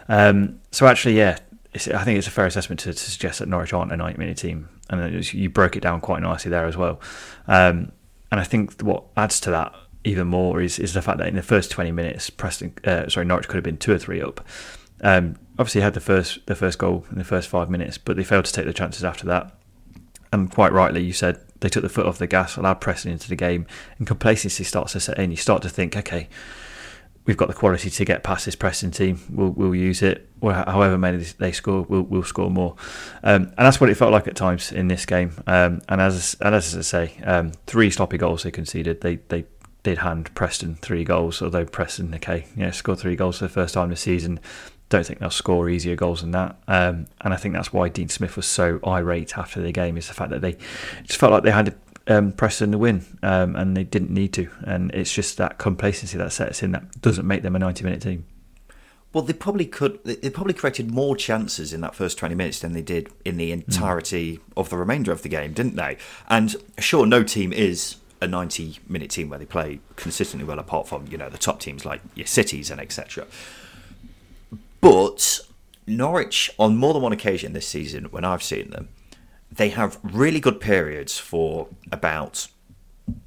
Um, 0.09 0.59
so, 0.71 0.87
actually, 0.87 1.17
yeah, 1.17 1.37
I 1.75 2.03
think 2.03 2.17
it's 2.17 2.27
a 2.27 2.31
fair 2.31 2.47
assessment 2.47 2.79
to, 2.81 2.93
to, 2.93 2.99
suggest 2.99 3.37
that 3.37 3.47
Norwich 3.47 3.71
aren't 3.71 3.91
a 3.91 3.97
90 3.97 4.17
minute 4.17 4.37
team, 4.37 4.67
and 4.89 5.15
was, 5.15 5.31
you 5.31 5.47
broke 5.51 5.77
it 5.77 5.81
down 5.81 6.01
quite 6.01 6.23
nicely 6.23 6.49
there 6.49 6.65
as 6.65 6.75
well. 6.75 6.99
Um, 7.47 7.91
and 8.31 8.39
I 8.39 8.43
think 8.45 8.81
what 8.81 9.03
adds 9.15 9.39
to 9.41 9.51
that 9.51 9.75
even 10.03 10.25
more 10.25 10.59
is 10.59 10.79
is 10.79 10.95
the 10.95 11.01
fact 11.03 11.19
that 11.19 11.27
in 11.27 11.35
the 11.35 11.43
first 11.43 11.69
20 11.69 11.91
minutes, 11.91 12.31
Preston, 12.31 12.73
uh, 12.83 13.07
sorry, 13.09 13.27
Norwich 13.27 13.47
could 13.47 13.57
have 13.57 13.63
been 13.63 13.77
two 13.77 13.91
or 13.91 13.99
three 13.99 14.21
up. 14.23 14.43
Um, 15.01 15.35
obviously, 15.59 15.81
had 15.81 15.93
the 15.93 15.99
first 15.99 16.45
the 16.45 16.55
first 16.55 16.77
goal 16.77 17.05
in 17.11 17.17
the 17.17 17.23
first 17.23 17.49
five 17.49 17.69
minutes, 17.69 17.97
but 17.97 18.15
they 18.15 18.23
failed 18.23 18.45
to 18.45 18.53
take 18.53 18.65
the 18.65 18.73
chances 18.73 19.03
after 19.03 19.25
that. 19.27 19.55
And 20.33 20.49
quite 20.49 20.71
rightly, 20.71 21.03
you 21.03 21.13
said 21.13 21.39
they 21.59 21.69
took 21.69 21.83
the 21.83 21.89
foot 21.89 22.05
off 22.05 22.17
the 22.17 22.27
gas, 22.27 22.57
allowed 22.57 22.81
Preston 22.81 23.11
into 23.11 23.29
the 23.29 23.35
game, 23.35 23.65
and 23.97 24.07
complacency 24.07 24.63
starts 24.63 24.93
to 24.93 24.99
set 24.99 25.17
in. 25.19 25.31
You 25.31 25.37
start 25.37 25.61
to 25.63 25.69
think, 25.69 25.95
okay, 25.95 26.29
we've 27.25 27.37
got 27.37 27.47
the 27.47 27.53
quality 27.53 27.89
to 27.89 28.05
get 28.05 28.23
past 28.23 28.45
this 28.45 28.55
Preston 28.55 28.91
team. 28.91 29.19
We'll, 29.29 29.51
we'll 29.51 29.75
use 29.75 30.01
it. 30.01 30.27
however 30.41 30.97
many 30.97 31.17
they 31.17 31.51
score, 31.51 31.83
we'll, 31.83 32.01
we'll 32.01 32.23
score 32.23 32.49
more. 32.49 32.75
Um, 33.23 33.43
and 33.43 33.57
that's 33.57 33.79
what 33.79 33.89
it 33.89 33.95
felt 33.95 34.11
like 34.11 34.27
at 34.27 34.35
times 34.35 34.71
in 34.71 34.87
this 34.87 35.05
game. 35.05 35.33
Um, 35.47 35.81
and 35.87 36.01
as 36.01 36.35
and 36.41 36.55
as 36.55 36.75
I 36.75 36.81
say, 36.81 37.13
um, 37.23 37.51
three 37.67 37.91
sloppy 37.91 38.17
goals 38.17 38.43
they 38.43 38.51
conceded. 38.51 39.01
They 39.01 39.17
they 39.27 39.45
did 39.83 39.99
hand 39.99 40.33
Preston 40.35 40.75
three 40.75 41.03
goals, 41.03 41.41
although 41.41 41.65
Preston, 41.65 42.13
okay, 42.15 42.45
yeah, 42.55 42.71
scored 42.71 42.99
three 42.99 43.15
goals 43.15 43.39
for 43.39 43.45
the 43.45 43.49
first 43.49 43.73
time 43.73 43.89
this 43.89 44.01
season. 44.01 44.39
Don't 44.91 45.05
think 45.05 45.19
they'll 45.19 45.29
score 45.29 45.69
easier 45.69 45.95
goals 45.95 46.19
than 46.19 46.31
that. 46.31 46.57
Um, 46.67 47.07
and 47.21 47.33
I 47.33 47.37
think 47.37 47.53
that's 47.55 47.71
why 47.71 47.87
Dean 47.87 48.09
Smith 48.09 48.35
was 48.35 48.45
so 48.45 48.81
irate 48.85 49.37
after 49.37 49.61
the 49.61 49.71
game 49.71 49.95
is 49.95 50.09
the 50.09 50.13
fact 50.13 50.31
that 50.31 50.41
they 50.41 50.57
just 51.03 51.17
felt 51.17 51.31
like 51.31 51.43
they 51.43 51.51
had 51.51 51.67
to 51.67 51.75
um, 52.07 52.33
Preston 52.33 52.73
to 52.73 52.77
win, 52.77 53.05
um, 53.23 53.55
and 53.55 53.77
they 53.77 53.85
didn't 53.85 54.11
need 54.11 54.33
to. 54.33 54.49
And 54.65 54.91
it's 54.93 55.13
just 55.13 55.37
that 55.37 55.57
complacency 55.57 56.17
that 56.17 56.33
sets 56.33 56.61
in 56.61 56.73
that 56.73 57.01
doesn't 57.01 57.25
make 57.25 57.41
them 57.41 57.55
a 57.55 57.59
ninety-minute 57.59 58.01
team. 58.01 58.25
Well, 59.13 59.23
they 59.23 59.31
probably 59.31 59.65
could. 59.65 60.03
They 60.03 60.29
probably 60.29 60.55
created 60.55 60.91
more 60.91 61.15
chances 61.15 61.71
in 61.71 61.79
that 61.81 61.95
first 61.95 62.17
twenty 62.17 62.35
minutes 62.35 62.59
than 62.59 62.73
they 62.73 62.81
did 62.81 63.09
in 63.23 63.37
the 63.37 63.53
entirety 63.53 64.37
mm. 64.37 64.41
of 64.57 64.69
the 64.69 64.77
remainder 64.77 65.13
of 65.13 65.21
the 65.21 65.29
game, 65.29 65.53
didn't 65.53 65.77
they? 65.77 65.97
And 66.27 66.53
sure, 66.79 67.05
no 67.05 67.23
team 67.23 67.53
is 67.53 67.95
a 68.21 68.27
ninety-minute 68.27 69.09
team 69.09 69.29
where 69.29 69.39
they 69.39 69.45
play 69.45 69.79
consistently 69.95 70.45
well, 70.45 70.59
apart 70.59 70.89
from 70.89 71.07
you 71.07 71.17
know 71.17 71.29
the 71.29 71.37
top 71.37 71.61
teams 71.61 71.85
like 71.85 72.01
your 72.13 72.27
cities 72.27 72.69
and 72.69 72.81
etc. 72.81 73.25
But 74.81 75.39
Norwich, 75.87 76.51
on 76.57 76.77
more 76.77 76.93
than 76.93 77.03
one 77.03 77.13
occasion 77.13 77.53
this 77.53 77.67
season, 77.67 78.05
when 78.05 78.25
I've 78.25 78.43
seen 78.43 78.71
them, 78.71 78.89
they 79.51 79.69
have 79.69 79.99
really 80.03 80.39
good 80.39 80.59
periods 80.59 81.17
for 81.17 81.67
about 81.91 82.47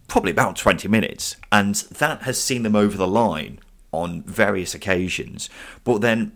probably 0.08 0.30
about 0.30 0.56
20 0.56 0.88
minutes, 0.88 1.36
and 1.50 1.74
that 1.74 2.22
has 2.22 2.40
seen 2.40 2.62
them 2.62 2.76
over 2.76 2.96
the 2.96 3.06
line 3.06 3.60
on 3.92 4.22
various 4.22 4.74
occasions. 4.74 5.48
But 5.84 6.00
then, 6.00 6.32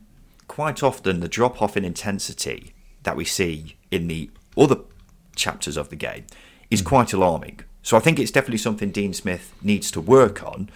quite 0.46 0.82
often, 0.82 1.20
the 1.20 1.28
drop 1.28 1.60
off 1.60 1.76
in 1.76 1.84
intensity 1.84 2.74
that 3.02 3.16
we 3.16 3.24
see 3.24 3.76
in 3.90 4.08
the 4.08 4.30
other 4.56 4.78
chapters 5.34 5.76
of 5.76 5.88
the 5.88 5.96
game 5.96 6.26
is 6.70 6.80
hmm. 6.80 6.86
quite 6.86 7.12
alarming. 7.12 7.60
So 7.82 7.96
I 7.96 8.00
think 8.00 8.18
it's 8.18 8.30
definitely 8.30 8.58
something 8.58 8.90
Dean 8.90 9.14
Smith 9.14 9.54
needs 9.62 9.90
to 9.92 10.00
work 10.00 10.44
on 10.44 10.68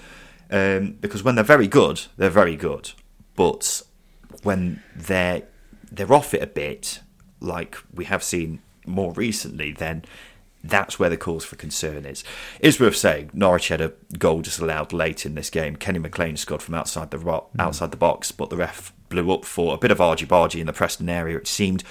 um, 0.51 0.97
because 1.01 1.23
when 1.23 1.35
they're 1.35 1.45
very 1.45 1.67
good, 1.67 2.03
they're 2.17 2.31
very 2.31 2.57
good. 2.57 2.93
But 3.35 3.83
when 4.43 4.83
they're 4.95 5.43
they're 5.91 6.13
off 6.13 6.35
it 6.35 6.43
a 6.43 6.47
bit, 6.47 7.01
like 7.41 7.77
we 7.93 8.05
have 8.07 8.23
seen 8.23 8.61
more 8.87 9.13
recently, 9.13 9.73
then 9.73 10.05
that's 10.65 10.99
where 10.99 11.11
the 11.11 11.17
cause 11.17 11.45
for 11.45 11.57
concern 11.57 12.07
is. 12.07 12.23
It's 12.61 12.79
worth 12.79 12.97
saying 12.97 13.31
Norwich 13.33 13.69
had 13.69 13.81
a 13.81 13.93
goal 14.19 14.43
disallowed 14.43 14.93
late 14.93 15.27
in 15.27 15.35
this 15.35 15.51
game. 15.51 15.77
Kenny 15.77 15.99
McLean 15.99 16.37
scored 16.37 16.63
from 16.63 16.75
outside 16.75 17.11
the 17.11 17.19
ro- 17.19 17.49
mm. 17.57 17.63
outside 17.63 17.91
the 17.91 17.97
box, 17.97 18.33
but 18.33 18.51
the 18.51 18.57
ref 18.57 18.93
blew 19.09 19.31
up 19.33 19.45
for 19.45 19.75
a 19.75 19.79
bit 19.79 19.91
of 19.91 20.01
argy 20.01 20.27
bargy 20.27 20.61
in 20.61 20.67
the 20.67 20.73
Preston 20.73 21.09
area. 21.09 21.37
It 21.37 21.47
seemed 21.47 21.83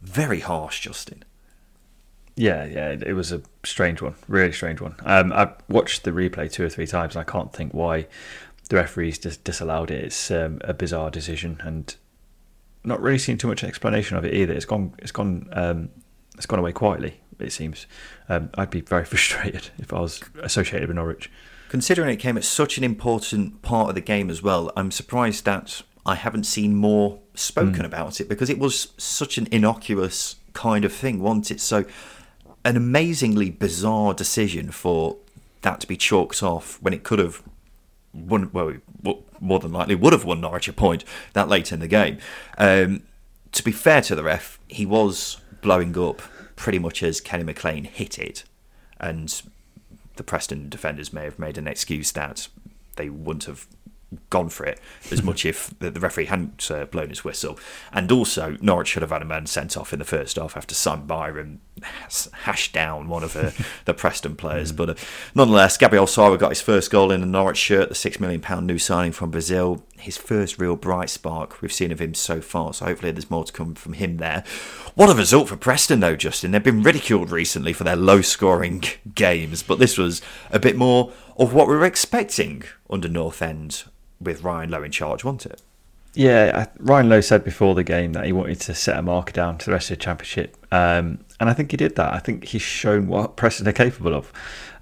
very 0.00 0.40
harsh, 0.40 0.80
Justin. 0.80 1.24
Yeah, 2.36 2.64
yeah, 2.64 2.90
it 2.90 3.14
was 3.14 3.30
a 3.30 3.42
strange 3.64 4.02
one, 4.02 4.16
really 4.26 4.52
strange 4.52 4.80
one. 4.80 4.96
Um, 5.04 5.32
I 5.32 5.52
watched 5.68 6.02
the 6.02 6.10
replay 6.10 6.50
two 6.50 6.64
or 6.64 6.68
three 6.68 6.86
times, 6.86 7.14
and 7.14 7.20
I 7.20 7.30
can't 7.30 7.52
think 7.52 7.72
why 7.72 8.06
the 8.68 8.76
referees 8.76 9.18
just 9.18 9.44
disallowed 9.44 9.90
it. 9.90 10.04
It's 10.04 10.30
um, 10.30 10.60
a 10.62 10.74
bizarre 10.74 11.10
decision, 11.10 11.60
and 11.60 11.94
not 12.82 13.00
really 13.00 13.18
seen 13.18 13.38
too 13.38 13.48
much 13.48 13.64
explanation 13.64 14.16
of 14.16 14.24
it 14.24 14.34
either. 14.34 14.52
It's 14.52 14.64
gone, 14.64 14.94
it's 14.98 15.12
gone 15.12 15.48
um, 15.52 15.90
it's 16.36 16.46
gone 16.46 16.58
away 16.58 16.72
quietly. 16.72 17.20
It 17.38 17.52
seems. 17.52 17.86
Um, 18.28 18.50
I'd 18.54 18.70
be 18.70 18.80
very 18.80 19.04
frustrated 19.12 19.70
if 19.78 19.92
I 19.92 20.00
was 20.00 20.22
associated 20.42 20.88
with 20.88 20.96
Norwich. 20.96 21.30
Considering 21.68 22.10
it 22.10 22.16
came 22.16 22.36
at 22.36 22.44
such 22.44 22.78
an 22.78 22.84
important 22.84 23.62
part 23.62 23.88
of 23.88 23.94
the 23.94 24.00
game 24.00 24.30
as 24.30 24.42
well, 24.42 24.70
I'm 24.76 24.90
surprised 24.90 25.44
that 25.44 25.82
I 26.06 26.14
haven't 26.14 26.44
seen 26.44 26.76
more 26.76 27.18
spoken 27.34 27.82
mm. 27.82 27.86
about 27.86 28.20
it 28.20 28.28
because 28.28 28.50
it 28.50 28.58
was 28.58 28.92
such 28.96 29.38
an 29.38 29.48
innocuous 29.50 30.36
kind 30.52 30.84
of 30.84 30.92
thing, 30.92 31.20
wasn't 31.20 31.50
it? 31.50 31.60
So, 31.60 31.84
an 32.64 32.76
amazingly 32.76 33.50
bizarre 33.50 34.14
decision 34.14 34.70
for 34.70 35.16
that 35.62 35.80
to 35.80 35.86
be 35.86 35.96
chalked 35.96 36.42
off 36.42 36.80
when 36.80 36.94
it 36.94 37.02
could 37.02 37.18
have 37.18 37.42
won, 38.14 38.50
well, 38.52 38.74
more 39.40 39.58
than 39.58 39.72
likely 39.72 39.94
would 39.94 40.12
have 40.12 40.24
won 40.24 40.40
Norwich 40.40 40.68
a 40.68 40.72
point 40.72 41.04
that 41.32 41.48
late 41.48 41.72
in 41.72 41.80
the 41.80 41.88
game. 41.88 42.18
Um, 42.56 43.02
to 43.52 43.62
be 43.62 43.72
fair 43.72 44.00
to 44.02 44.14
the 44.14 44.24
ref, 44.24 44.58
he 44.68 44.86
was 44.86 45.38
blowing 45.60 45.96
up 45.98 46.22
pretty 46.56 46.78
much 46.78 47.02
as 47.02 47.20
Kenny 47.20 47.44
McLean 47.44 47.84
hit 47.84 48.18
it, 48.18 48.44
and 49.00 49.42
the 50.16 50.22
Preston 50.22 50.68
defenders 50.68 51.12
may 51.12 51.24
have 51.24 51.38
made 51.38 51.58
an 51.58 51.66
excuse 51.66 52.12
that 52.12 52.48
they 52.96 53.08
wouldn't 53.08 53.44
have 53.44 53.66
gone 54.30 54.48
for 54.48 54.64
it 54.64 54.80
as 55.10 55.22
much 55.22 55.44
if 55.44 55.76
the, 55.78 55.90
the 55.90 56.00
referee 56.00 56.26
hadn't 56.26 56.70
uh, 56.70 56.84
blown 56.86 57.08
his 57.08 57.24
whistle. 57.24 57.58
And 57.92 58.10
also, 58.10 58.56
Norwich 58.60 58.88
should 58.88 59.02
have 59.02 59.10
had 59.10 59.22
a 59.22 59.26
man 59.26 59.46
sent 59.46 59.76
off 59.76 59.92
in 59.92 59.98
the 59.98 60.04
first 60.04 60.36
half 60.36 60.56
after 60.56 60.74
Simon 60.74 61.06
Byram 61.06 61.60
hashed 62.32 62.72
down 62.72 63.08
one 63.08 63.24
of 63.24 63.36
uh, 63.36 63.50
the 63.84 63.94
Preston 63.94 64.36
players. 64.36 64.72
Mm. 64.72 64.76
But 64.76 64.90
uh, 64.90 64.94
nonetheless, 65.34 65.76
Gabriel 65.76 66.06
Sara 66.06 66.38
got 66.38 66.50
his 66.50 66.60
first 66.60 66.90
goal 66.90 67.10
in 67.10 67.22
a 67.22 67.26
Norwich 67.26 67.56
shirt, 67.56 67.88
the 67.88 67.94
£6 67.94 68.20
million 68.20 68.66
new 68.66 68.78
signing 68.78 69.12
from 69.12 69.30
Brazil. 69.30 69.84
His 69.98 70.16
first 70.16 70.58
real 70.58 70.76
bright 70.76 71.10
spark 71.10 71.60
we've 71.62 71.72
seen 71.72 71.92
of 71.92 72.00
him 72.00 72.14
so 72.14 72.40
far, 72.40 72.74
so 72.74 72.84
hopefully 72.84 73.12
there's 73.12 73.30
more 73.30 73.44
to 73.44 73.52
come 73.52 73.74
from 73.74 73.94
him 73.94 74.18
there. 74.18 74.44
What 74.94 75.10
a 75.10 75.14
result 75.14 75.48
for 75.48 75.56
Preston, 75.56 76.00
though, 76.00 76.16
Justin. 76.16 76.50
They've 76.50 76.62
been 76.62 76.82
ridiculed 76.82 77.30
recently 77.30 77.72
for 77.72 77.84
their 77.84 77.96
low 77.96 78.20
scoring 78.20 78.84
games, 79.14 79.62
but 79.62 79.78
this 79.78 79.98
was 79.98 80.22
a 80.50 80.58
bit 80.58 80.76
more 80.76 81.12
of 81.36 81.52
what 81.52 81.66
we 81.66 81.74
were 81.74 81.84
expecting 81.84 82.62
under 82.88 83.08
North 83.08 83.42
End 83.42 83.84
with 84.20 84.42
Ryan 84.42 84.70
Lowe 84.70 84.82
in 84.82 84.90
charge, 84.90 85.24
wasn't 85.24 85.46
it? 85.46 85.62
Yeah, 86.14 86.66
Ryan 86.78 87.08
Lowe 87.08 87.20
said 87.20 87.42
before 87.42 87.74
the 87.74 87.82
game 87.82 88.12
that 88.12 88.24
he 88.24 88.32
wanted 88.32 88.60
to 88.60 88.74
set 88.74 88.96
a 88.96 89.02
marker 89.02 89.32
down 89.32 89.58
to 89.58 89.66
the 89.66 89.72
rest 89.72 89.90
of 89.90 89.98
the 89.98 90.04
championship, 90.04 90.56
um, 90.70 91.24
and 91.40 91.50
I 91.50 91.52
think 91.54 91.72
he 91.72 91.76
did 91.76 91.96
that. 91.96 92.14
I 92.14 92.20
think 92.20 92.44
he's 92.44 92.62
shown 92.62 93.08
what 93.08 93.36
Preston 93.36 93.66
are 93.66 93.72
capable 93.72 94.14
of. 94.14 94.32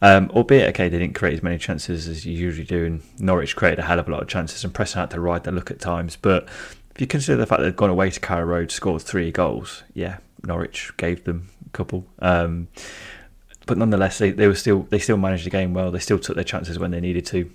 Um, 0.03 0.31
albeit, 0.35 0.69
okay, 0.71 0.89
they 0.89 0.99
didn't 0.99 1.15
create 1.15 1.35
as 1.35 1.43
many 1.43 1.59
chances 1.59 2.07
as 2.07 2.27
you 2.27 2.37
usually 2.37 2.67
do, 2.67 2.85
and 2.85 3.03
Norwich 3.19 3.57
created 3.57 3.79
a 3.79 3.83
hell 3.83 3.99
of 3.99 4.09
a 4.09 4.11
lot 4.11 4.21
of 4.21 4.29
chances, 4.29 4.63
and 4.63 4.75
Preston 4.75 5.01
had 5.01 5.11
to 5.13 5.21
ride 5.21 5.45
their 5.45 5.55
luck 5.55 5.71
at 5.71 5.81
times. 5.81 6.17
But 6.17 6.49
if 6.95 7.01
you 7.01 7.07
consider 7.07 7.39
the 7.39 7.47
fact 7.47 7.63
they've 7.63 7.75
gone 7.75 7.89
away 7.89 8.11
to 8.11 8.21
Carrow 8.21 8.45
Road, 8.45 8.71
scored 8.71 9.01
three 9.01 9.31
goals, 9.31 9.85
yeah, 9.95 10.19
Norwich 10.45 10.93
gave 10.99 11.25
them 11.25 11.49
a 11.67 11.71
couple. 11.71 12.05
Um, 12.19 12.69
but 13.65 13.79
nonetheless, 13.79 14.19
they, 14.19 14.33
they 14.33 14.49
were 14.49 14.55
still 14.55 14.83
they 14.91 14.99
still 14.99 15.17
managed 15.17 15.47
the 15.47 15.51
game 15.51 15.73
well. 15.73 15.91
They 15.91 16.01
still 16.01 16.19
took 16.19 16.35
their 16.35 16.45
chances 16.45 16.79
when 16.79 16.91
they 16.91 17.01
needed 17.01 17.25
to 17.27 17.51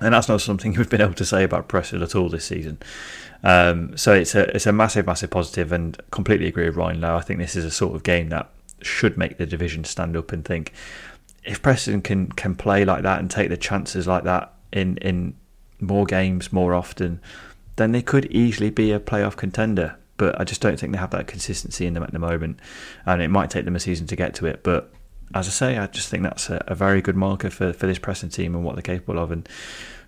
and 0.00 0.14
that's 0.14 0.28
not 0.28 0.40
something 0.40 0.74
we've 0.76 0.90
been 0.90 1.00
able 1.00 1.14
to 1.14 1.24
say 1.24 1.44
about 1.44 1.68
Preston 1.68 2.02
at 2.02 2.14
all 2.14 2.28
this 2.28 2.44
season. 2.44 2.78
Um, 3.42 3.96
so 3.96 4.14
it's 4.14 4.34
a 4.34 4.54
it's 4.54 4.66
a 4.66 4.72
massive, 4.72 5.06
massive 5.06 5.30
positive, 5.30 5.72
and 5.72 6.00
completely 6.10 6.46
agree 6.46 6.66
with 6.66 6.76
Ryan 6.76 7.00
Lowe. 7.00 7.16
I 7.16 7.20
think 7.20 7.40
this 7.40 7.56
is 7.56 7.64
a 7.64 7.70
sort 7.70 7.94
of 7.94 8.02
game 8.02 8.30
that 8.30 8.50
should 8.80 9.16
make 9.16 9.38
the 9.38 9.46
division 9.46 9.84
stand 9.84 10.16
up 10.16 10.32
and 10.32 10.44
think 10.44 10.72
if 11.44 11.60
Preston 11.62 12.02
can 12.02 12.28
can 12.32 12.54
play 12.54 12.84
like 12.84 13.02
that 13.02 13.20
and 13.20 13.30
take 13.30 13.50
the 13.50 13.56
chances 13.56 14.06
like 14.06 14.24
that 14.24 14.52
in 14.72 14.96
in 14.98 15.34
more 15.80 16.04
games 16.06 16.52
more 16.52 16.74
often, 16.74 17.20
then 17.76 17.92
they 17.92 18.02
could 18.02 18.26
easily 18.26 18.70
be 18.70 18.92
a 18.92 19.00
playoff 19.00 19.36
contender. 19.36 19.96
But 20.16 20.40
I 20.40 20.44
just 20.44 20.60
don't 20.60 20.78
think 20.78 20.92
they 20.92 20.98
have 20.98 21.10
that 21.10 21.26
consistency 21.26 21.86
in 21.86 21.94
them 21.94 22.02
at 22.02 22.12
the 22.12 22.18
moment, 22.18 22.60
and 23.04 23.20
it 23.20 23.28
might 23.28 23.50
take 23.50 23.64
them 23.64 23.76
a 23.76 23.80
season 23.80 24.06
to 24.06 24.16
get 24.16 24.34
to 24.36 24.46
it. 24.46 24.62
But 24.62 24.92
as 25.32 25.46
I 25.46 25.50
say, 25.50 25.78
I 25.78 25.86
just 25.86 26.08
think 26.08 26.22
that's 26.22 26.50
a, 26.50 26.62
a 26.66 26.74
very 26.74 27.00
good 27.00 27.16
marker 27.16 27.50
for, 27.50 27.72
for 27.72 27.86
this 27.86 27.98
Preston 27.98 28.28
team 28.28 28.54
and 28.54 28.64
what 28.64 28.74
they're 28.74 28.82
capable 28.82 29.18
of, 29.18 29.30
and 29.30 29.48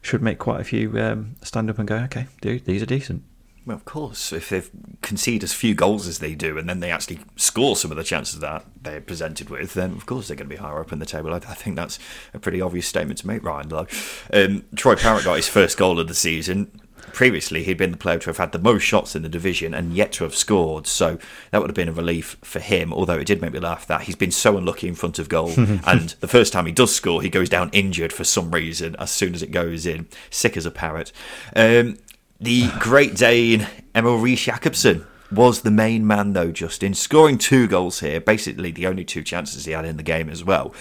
should 0.03 0.23
make 0.23 0.39
quite 0.39 0.61
a 0.61 0.65
few 0.65 0.99
um, 1.01 1.37
stand 1.43 1.71
up 1.71 1.79
and 1.79 1.89
go, 1.89 1.97
okay, 1.97 2.27
dude, 2.41 2.65
these 2.65 2.83
are 2.83 2.87
decent. 2.87 3.25
Well, 3.67 3.77
of 3.77 3.85
course, 3.85 4.33
if 4.33 4.49
they 4.49 4.63
concede 5.03 5.43
as 5.43 5.53
few 5.53 5.75
goals 5.75 6.07
as 6.07 6.21
they 6.21 6.37
do, 6.37 6.57
and 6.57 6.69
then 6.69 6.79
they 6.79 6.93
actually 6.93 7.19
score 7.35 7.75
some 7.75 7.91
of 7.91 7.97
the 7.97 8.05
chances 8.05 8.39
that 8.39 8.65
they're 8.81 9.01
presented 9.01 9.51
with, 9.51 9.75
then 9.75 9.91
of 9.91 10.07
course 10.07 10.29
they're 10.29 10.37
going 10.37 10.49
to 10.49 10.55
be 10.55 10.61
higher 10.63 10.79
up 10.79 10.93
in 10.93 11.01
the 11.01 11.07
table. 11.07 11.35
I, 11.35 11.39
I 11.39 11.55
think 11.55 11.75
that's 11.75 11.99
a 12.33 12.39
pretty 12.39 12.61
obvious 12.61 12.87
statement 12.87 13.19
to 13.21 13.27
make, 13.27 13.43
Ryan. 13.43 13.69
Though 13.69 13.87
um, 14.33 14.65
Troy 14.77 14.95
Parrott 14.95 15.25
got 15.25 15.35
his 15.35 15.49
first 15.49 15.77
goal 15.77 15.99
of 15.99 16.07
the 16.07 16.15
season 16.15 16.81
previously 17.17 17.65
he'd 17.65 17.79
been 17.79 17.93
the 17.93 17.97
player 17.97 18.19
to 18.19 18.27
have 18.27 18.37
had 18.37 18.53
the 18.53 18.59
most 18.59 18.83
shots 18.83 19.17
in 19.17 19.23
the 19.23 19.29
division 19.29 19.73
and 19.73 19.95
yet 19.95 20.13
to 20.13 20.23
have 20.23 20.37
scored. 20.37 20.87
So 20.87 21.19
that 21.51 21.61
would 21.61 21.71
have 21.71 21.75
been 21.75 21.89
a 21.89 21.93
relief 21.93 22.37
for 22.43 22.61
him. 22.61 22.93
Although 22.93 23.19
it 23.19 23.27
did 23.27 23.41
make 23.41 23.55
me 23.55 23.59
laugh 23.59 23.87
that 23.87 24.03
he's 24.03 24.15
been 24.15 24.31
so 24.31 24.59
unlucky 24.59 24.87
in 24.87 24.95
front 24.95 25.19
of 25.19 25.31
goal, 25.31 25.51
and 25.57 26.11
the 26.21 26.29
first 26.29 26.53
time 26.53 26.67
he 26.67 26.73
does 26.73 26.95
score, 26.95 27.23
he 27.23 27.31
goes 27.31 27.49
down 27.49 27.71
injured 27.73 28.13
for 28.13 28.23
some 28.23 28.51
reason 28.51 28.95
as 28.99 29.11
soon 29.11 29.35
as 29.35 29.43
it 29.43 29.51
goes 29.51 29.87
in, 29.87 30.07
sick 30.29 30.59
as 30.59 30.67
a 30.67 30.71
parrot. 30.71 31.11
Um, 31.57 31.97
the 32.39 32.69
Great 32.79 33.17
Dane 33.17 33.67
Emil 33.95 34.19
Riis 34.19 34.45
Jakobsen 34.45 35.07
was 35.33 35.63
the 35.63 35.71
main 35.71 36.07
man 36.07 36.35
though, 36.35 36.53
Justin, 36.53 36.93
scoring 36.93 37.39
two 37.39 37.67
goals 37.67 38.01
here, 38.01 38.21
basically 38.21 38.71
the 38.71 38.87
only 38.87 39.07
two 39.07 39.23
chances 39.23 39.65
he 39.65 39.73
had 39.73 39.87
in 39.87 39.97
the 39.97 40.03
game 40.03 40.29
as 40.29 40.45
well 40.45 40.75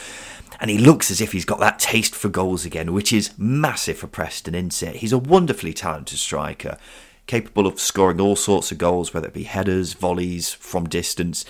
and 0.59 0.69
he 0.69 0.77
looks 0.77 1.11
as 1.11 1.21
if 1.21 1.31
he's 1.31 1.45
got 1.45 1.59
that 1.59 1.79
taste 1.79 2.15
for 2.15 2.29
goals 2.29 2.65
again, 2.65 2.93
which 2.93 3.11
is 3.11 3.31
massive 3.37 3.97
for 3.97 4.07
Preston, 4.07 4.55
isn't 4.55 4.83
it? 4.83 4.97
He's 4.97 5.13
a 5.13 5.17
wonderfully 5.17 5.73
talented 5.73 6.19
striker, 6.19 6.77
capable 7.27 7.67
of 7.67 7.79
scoring 7.79 8.21
all 8.21 8.35
sorts 8.35 8.71
of 8.71 8.77
goals, 8.77 9.13
whether 9.13 9.27
it 9.27 9.33
be 9.33 9.43
headers, 9.43 9.93
volleys, 9.93 10.53
from 10.53 10.87
distance. 10.87 11.45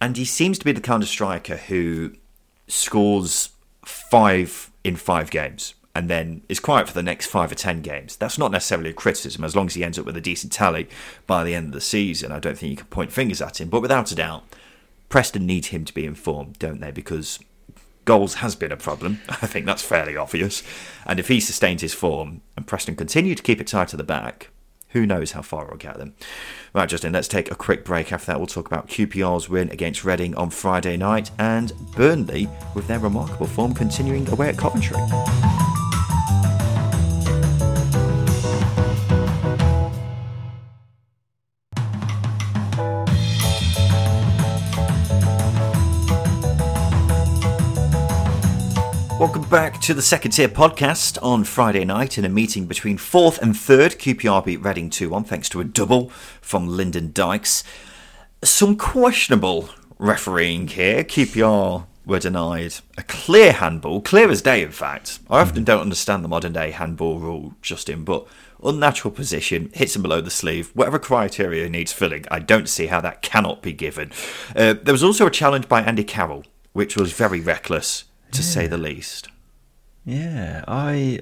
And 0.00 0.16
he 0.16 0.24
seems 0.24 0.58
to 0.58 0.64
be 0.64 0.72
the 0.72 0.80
kind 0.80 1.02
of 1.02 1.08
striker 1.08 1.56
who 1.56 2.14
scores 2.66 3.50
five 3.84 4.70
in 4.84 4.96
five 4.96 5.30
games 5.30 5.74
and 5.94 6.08
then 6.08 6.42
is 6.48 6.58
quiet 6.58 6.88
for 6.88 6.94
the 6.94 7.02
next 7.02 7.26
five 7.26 7.52
or 7.52 7.54
ten 7.54 7.82
games. 7.82 8.16
That's 8.16 8.38
not 8.38 8.50
necessarily 8.50 8.90
a 8.90 8.94
criticism, 8.94 9.44
as 9.44 9.54
long 9.54 9.66
as 9.66 9.74
he 9.74 9.84
ends 9.84 9.98
up 9.98 10.06
with 10.06 10.16
a 10.16 10.22
decent 10.22 10.52
tally 10.52 10.88
by 11.26 11.44
the 11.44 11.54
end 11.54 11.66
of 11.66 11.72
the 11.72 11.80
season. 11.80 12.32
I 12.32 12.38
don't 12.38 12.56
think 12.56 12.70
you 12.70 12.76
can 12.76 12.86
point 12.86 13.12
fingers 13.12 13.42
at 13.42 13.60
him, 13.60 13.68
but 13.68 13.82
without 13.82 14.10
a 14.10 14.14
doubt, 14.14 14.44
Preston 15.10 15.46
need 15.46 15.66
him 15.66 15.84
to 15.84 15.92
be 15.92 16.06
informed, 16.06 16.58
don't 16.58 16.80
they? 16.80 16.90
Because 16.90 17.38
goals 18.04 18.34
has 18.34 18.54
been 18.54 18.72
a 18.72 18.76
problem. 18.76 19.20
I 19.28 19.46
think 19.46 19.66
that's 19.66 19.82
fairly 19.82 20.16
obvious. 20.16 20.62
And 21.06 21.18
if 21.18 21.28
he 21.28 21.40
sustains 21.40 21.82
his 21.82 21.94
form 21.94 22.42
and 22.56 22.66
Preston 22.66 22.96
continue 22.96 23.34
to 23.34 23.42
keep 23.42 23.60
it 23.60 23.66
tight 23.66 23.88
to 23.88 23.96
the 23.96 24.04
back, 24.04 24.50
who 24.90 25.06
knows 25.06 25.32
how 25.32 25.42
far 25.42 25.66
we'll 25.66 25.78
get 25.78 25.96
them. 25.98 26.14
Right, 26.74 26.88
Justin, 26.88 27.14
let's 27.14 27.28
take 27.28 27.50
a 27.50 27.54
quick 27.54 27.84
break. 27.84 28.12
After 28.12 28.26
that, 28.26 28.38
we'll 28.38 28.46
talk 28.46 28.66
about 28.66 28.88
QPR's 28.88 29.48
win 29.48 29.70
against 29.70 30.04
Reading 30.04 30.34
on 30.34 30.50
Friday 30.50 30.96
night 30.96 31.30
and 31.38 31.72
Burnley 31.96 32.48
with 32.74 32.86
their 32.88 32.98
remarkable 32.98 33.46
form 33.46 33.74
continuing 33.74 34.28
away 34.28 34.50
at 34.50 34.58
Coventry. 34.58 34.98
Welcome 49.22 49.48
back 49.48 49.80
to 49.82 49.94
the 49.94 50.02
second 50.02 50.32
tier 50.32 50.48
podcast 50.48 51.16
on 51.22 51.44
Friday 51.44 51.84
night 51.84 52.18
in 52.18 52.24
a 52.24 52.28
meeting 52.28 52.66
between 52.66 52.98
fourth 52.98 53.40
and 53.40 53.56
third. 53.56 53.92
QPR 53.92 54.44
beat 54.44 54.64
Reading 54.64 54.90
2 54.90 55.10
1 55.10 55.22
thanks 55.22 55.48
to 55.50 55.60
a 55.60 55.64
double 55.64 56.08
from 56.40 56.66
Lyndon 56.66 57.12
Dykes. 57.12 57.62
Some 58.42 58.76
questionable 58.76 59.68
refereeing 59.96 60.66
here. 60.66 61.04
QPR 61.04 61.86
were 62.04 62.18
denied 62.18 62.74
a 62.98 63.04
clear 63.04 63.52
handball, 63.52 64.00
clear 64.00 64.28
as 64.28 64.42
day, 64.42 64.60
in 64.60 64.72
fact. 64.72 65.20
I 65.30 65.40
often 65.40 65.62
don't 65.62 65.82
understand 65.82 66.24
the 66.24 66.28
modern 66.28 66.54
day 66.54 66.72
handball 66.72 67.20
rule, 67.20 67.54
Justin, 67.62 68.02
but 68.02 68.26
unnatural 68.60 69.14
position, 69.14 69.70
hits 69.72 69.94
him 69.94 70.02
below 70.02 70.20
the 70.20 70.30
sleeve, 70.30 70.72
whatever 70.74 70.98
criteria 70.98 71.68
needs 71.68 71.92
filling, 71.92 72.24
I 72.28 72.40
don't 72.40 72.68
see 72.68 72.86
how 72.86 73.00
that 73.02 73.22
cannot 73.22 73.62
be 73.62 73.72
given. 73.72 74.10
Uh, 74.56 74.74
there 74.82 74.92
was 74.92 75.04
also 75.04 75.28
a 75.28 75.30
challenge 75.30 75.68
by 75.68 75.82
Andy 75.82 76.02
Carroll, 76.02 76.44
which 76.72 76.96
was 76.96 77.12
very 77.12 77.40
reckless 77.40 78.02
to 78.32 78.42
yeah. 78.42 78.48
say 78.48 78.66
the 78.66 78.78
least. 78.78 79.28
Yeah, 80.04 80.64
I 80.66 81.20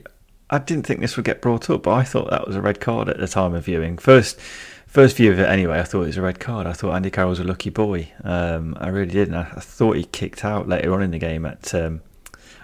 I 0.48 0.58
didn't 0.58 0.86
think 0.86 1.00
this 1.00 1.16
would 1.16 1.24
get 1.24 1.40
brought 1.40 1.70
up, 1.70 1.84
but 1.84 1.92
I 1.92 2.02
thought 2.02 2.30
that 2.30 2.46
was 2.46 2.56
a 2.56 2.62
red 2.62 2.80
card 2.80 3.08
at 3.08 3.18
the 3.18 3.28
time 3.28 3.54
of 3.54 3.64
viewing. 3.64 3.98
First, 3.98 4.40
first 4.86 5.16
view 5.16 5.30
of 5.30 5.38
it 5.38 5.48
anyway, 5.48 5.78
I 5.78 5.84
thought 5.84 6.02
it 6.02 6.06
was 6.06 6.16
a 6.16 6.22
red 6.22 6.40
card. 6.40 6.66
I 6.66 6.72
thought 6.72 6.94
Andy 6.94 7.10
Carroll 7.10 7.30
was 7.30 7.40
a 7.40 7.44
lucky 7.44 7.70
boy. 7.70 8.10
Um, 8.24 8.76
I 8.80 8.88
really 8.88 9.12
did, 9.12 9.28
and 9.28 9.36
I, 9.36 9.42
I, 9.42 9.60
thought 9.60 9.96
he 9.96 10.04
kicked 10.04 10.44
out 10.44 10.68
later 10.68 10.92
on 10.92 11.02
in 11.02 11.12
the 11.12 11.18
game 11.18 11.46
at. 11.46 11.72
Um, 11.74 12.02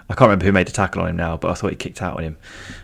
I 0.09 0.13
can't 0.13 0.29
remember 0.29 0.45
who 0.45 0.53
made 0.53 0.67
the 0.67 0.71
tackle 0.71 1.01
on 1.01 1.09
him 1.09 1.17
now, 1.17 1.35
but 1.35 1.51
I 1.51 1.53
thought 1.53 1.69
he 1.69 1.75
kicked 1.75 2.01
out 2.01 2.15
on 2.15 2.23
him. 2.23 2.37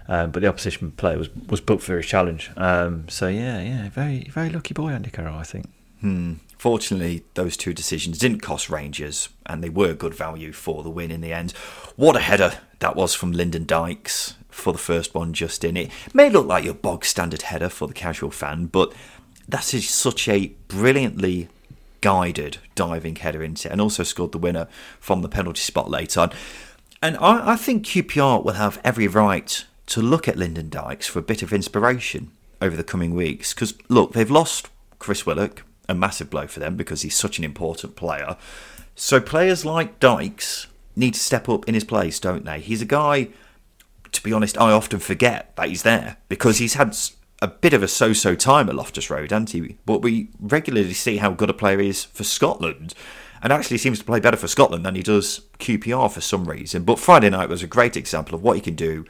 Um, 0.09 0.31
but 0.31 0.41
the 0.41 0.47
opposition 0.47 0.91
player 0.91 1.17
was 1.17 1.29
was 1.47 1.61
booked 1.61 1.83
for 1.83 1.97
his 1.97 2.05
challenge. 2.05 2.51
Um, 2.57 3.07
so 3.07 3.27
yeah, 3.27 3.61
yeah, 3.61 3.89
very 3.89 4.29
very 4.29 4.49
lucky 4.49 4.73
boy, 4.73 4.89
Andy 4.89 5.09
Carroll. 5.09 5.37
I 5.37 5.43
think. 5.43 5.69
Hmm. 6.01 6.33
Fortunately, 6.63 7.25
those 7.33 7.57
two 7.57 7.73
decisions 7.73 8.17
didn't 8.17 8.39
cost 8.39 8.69
Rangers, 8.69 9.27
and 9.45 9.61
they 9.61 9.67
were 9.67 9.93
good 9.93 10.15
value 10.15 10.53
for 10.53 10.81
the 10.81 10.89
win 10.89 11.11
in 11.11 11.19
the 11.19 11.33
end. 11.33 11.51
What 11.97 12.15
a 12.15 12.21
header 12.21 12.53
that 12.79 12.95
was 12.95 13.13
from 13.13 13.33
Lyndon 13.33 13.65
Dykes 13.65 14.35
for 14.47 14.71
the 14.71 14.79
first 14.79 15.13
one, 15.13 15.33
Justin 15.33 15.75
It 15.75 15.91
may 16.13 16.29
look 16.29 16.47
like 16.47 16.63
your 16.63 16.73
bog 16.73 17.03
standard 17.03 17.41
header 17.41 17.67
for 17.67 17.85
the 17.85 17.93
casual 17.93 18.31
fan, 18.31 18.67
but 18.67 18.93
that 19.45 19.73
is 19.73 19.89
such 19.89 20.29
a 20.29 20.53
brilliantly 20.69 21.49
guided 21.99 22.59
diving 22.75 23.17
header 23.17 23.43
into 23.43 23.67
it, 23.67 23.71
and 23.73 23.81
also 23.81 24.03
scored 24.03 24.31
the 24.31 24.37
winner 24.37 24.69
from 25.01 25.21
the 25.21 25.27
penalty 25.27 25.59
spot 25.59 25.91
later 25.91 26.21
on. 26.21 26.31
And 27.01 27.17
I, 27.17 27.51
I 27.51 27.55
think 27.57 27.85
QPR 27.85 28.41
will 28.41 28.53
have 28.53 28.79
every 28.85 29.09
right 29.09 29.65
to 29.87 30.01
look 30.01 30.29
at 30.29 30.37
Lyndon 30.37 30.69
Dykes 30.69 31.07
for 31.07 31.19
a 31.19 31.23
bit 31.23 31.41
of 31.41 31.51
inspiration 31.51 32.31
over 32.61 32.77
the 32.77 32.85
coming 32.85 33.13
weeks? 33.13 33.53
Because 33.53 33.73
look, 33.89 34.13
they've 34.13 34.31
lost 34.31 34.69
Chris 34.97 35.25
Willock, 35.25 35.63
a 35.93 35.95
massive 35.95 36.29
blow 36.29 36.47
for 36.47 36.59
them 36.59 36.75
because 36.75 37.03
he's 37.03 37.15
such 37.15 37.37
an 37.37 37.45
important 37.45 37.95
player. 37.95 38.35
So 38.95 39.21
players 39.21 39.63
like 39.63 39.99
Dykes 39.99 40.67
need 40.95 41.13
to 41.13 41.19
step 41.19 41.47
up 41.47 41.67
in 41.67 41.73
his 41.73 41.83
place, 41.83 42.19
don't 42.19 42.45
they? 42.45 42.59
He's 42.59 42.81
a 42.81 42.85
guy, 42.85 43.29
to 44.11 44.23
be 44.23 44.33
honest, 44.33 44.57
I 44.57 44.71
often 44.71 44.99
forget 44.99 45.55
that 45.55 45.69
he's 45.69 45.83
there 45.83 46.17
because 46.27 46.57
he's 46.57 46.75
had 46.75 46.97
a 47.41 47.47
bit 47.47 47.73
of 47.73 47.83
a 47.83 47.87
so-so 47.87 48.35
time 48.35 48.69
at 48.69 48.75
Loftus 48.75 49.09
Road, 49.09 49.31
hasn't 49.31 49.51
he? 49.51 49.77
But 49.85 50.01
we 50.01 50.29
regularly 50.39 50.93
see 50.93 51.17
how 51.17 51.31
good 51.31 51.49
a 51.49 51.53
player 51.53 51.79
he 51.79 51.89
is 51.89 52.03
for 52.03 52.23
Scotland, 52.23 52.93
and 53.41 53.51
actually 53.51 53.77
seems 53.77 53.99
to 53.99 54.05
play 54.05 54.21
better 54.21 54.37
for 54.37 54.47
Scotland 54.47 54.85
than 54.85 54.95
he 54.95 55.03
does 55.03 55.41
QPR 55.59 56.09
for 56.09 56.21
some 56.21 56.45
reason. 56.45 56.83
But 56.83 56.99
Friday 56.99 57.29
night 57.29 57.49
was 57.49 57.61
a 57.61 57.67
great 57.67 57.97
example 57.97 58.35
of 58.35 58.41
what 58.41 58.55
he 58.55 58.61
can 58.61 58.75
do 58.75 59.05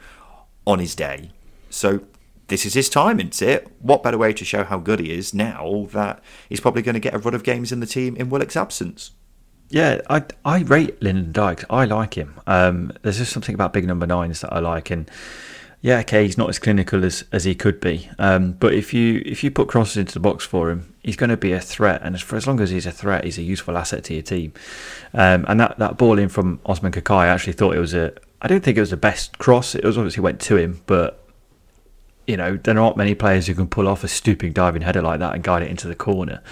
on 0.66 0.80
his 0.80 0.96
day. 0.96 1.30
So 1.70 2.00
this 2.48 2.66
is 2.66 2.74
his 2.74 2.88
time, 2.88 3.20
isn't 3.20 3.42
it? 3.42 3.68
What 3.80 4.02
better 4.02 4.18
way 4.18 4.32
to 4.32 4.44
show 4.44 4.64
how 4.64 4.78
good 4.78 5.00
he 5.00 5.12
is 5.12 5.32
now 5.34 5.86
that 5.92 6.22
he's 6.48 6.60
probably 6.60 6.82
going 6.82 6.94
to 6.94 7.00
get 7.00 7.14
a 7.14 7.18
run 7.18 7.34
of 7.34 7.42
games 7.42 7.72
in 7.72 7.80
the 7.80 7.86
team 7.86 8.16
in 8.16 8.28
Willock's 8.28 8.56
absence? 8.56 9.12
Yeah, 9.70 10.00
I 10.10 10.24
I 10.44 10.60
rate 10.60 11.02
Lyndon 11.02 11.32
Dykes. 11.32 11.64
I 11.70 11.84
like 11.84 12.14
him. 12.14 12.38
Um, 12.46 12.92
there's 13.02 13.18
just 13.18 13.32
something 13.32 13.54
about 13.54 13.72
big 13.72 13.86
number 13.86 14.06
nines 14.06 14.42
that 14.42 14.52
I 14.52 14.58
like, 14.58 14.90
and 14.90 15.10
yeah, 15.80 15.98
okay, 16.00 16.24
he's 16.24 16.38
not 16.38 16.48
as 16.48 16.58
clinical 16.58 17.04
as, 17.04 17.24
as 17.30 17.44
he 17.44 17.54
could 17.54 17.80
be. 17.80 18.08
Um, 18.18 18.52
but 18.52 18.72
if 18.72 18.94
you 18.94 19.22
if 19.24 19.42
you 19.42 19.50
put 19.50 19.68
crosses 19.68 19.96
into 19.96 20.14
the 20.14 20.20
box 20.20 20.44
for 20.44 20.70
him, 20.70 20.94
he's 21.02 21.16
going 21.16 21.30
to 21.30 21.36
be 21.36 21.52
a 21.52 21.60
threat. 21.60 22.00
And 22.02 22.20
for 22.20 22.36
as 22.36 22.46
long 22.46 22.60
as 22.60 22.70
he's 22.70 22.86
a 22.86 22.92
threat, 22.92 23.24
he's 23.24 23.38
a 23.38 23.42
useful 23.42 23.76
asset 23.76 24.04
to 24.04 24.14
your 24.14 24.22
team. 24.22 24.52
Um, 25.12 25.44
and 25.48 25.60
that, 25.60 25.78
that 25.78 25.98
ball 25.98 26.18
in 26.18 26.28
from 26.28 26.60
Osman 26.66 26.92
Kakay, 26.92 27.14
I 27.14 27.28
actually 27.28 27.54
thought 27.54 27.74
it 27.74 27.80
was 27.80 27.94
a. 27.94 28.14
I 28.40 28.48
don't 28.48 28.62
think 28.62 28.76
it 28.76 28.80
was 28.80 28.90
the 28.90 28.96
best 28.96 29.38
cross. 29.38 29.74
It 29.74 29.84
was 29.84 29.98
obviously 29.98 30.22
went 30.22 30.40
to 30.42 30.56
him, 30.56 30.82
but 30.86 31.23
you 32.26 32.36
know 32.36 32.56
there 32.56 32.78
aren't 32.78 32.96
many 32.96 33.14
players 33.14 33.46
who 33.46 33.54
can 33.54 33.66
pull 33.66 33.88
off 33.88 34.04
a 34.04 34.08
stooping 34.08 34.52
diving 34.52 34.82
header 34.82 35.02
like 35.02 35.20
that 35.20 35.34
and 35.34 35.42
guide 35.42 35.62
it 35.62 35.70
into 35.70 35.88
the 35.88 35.94
corner. 35.94 36.42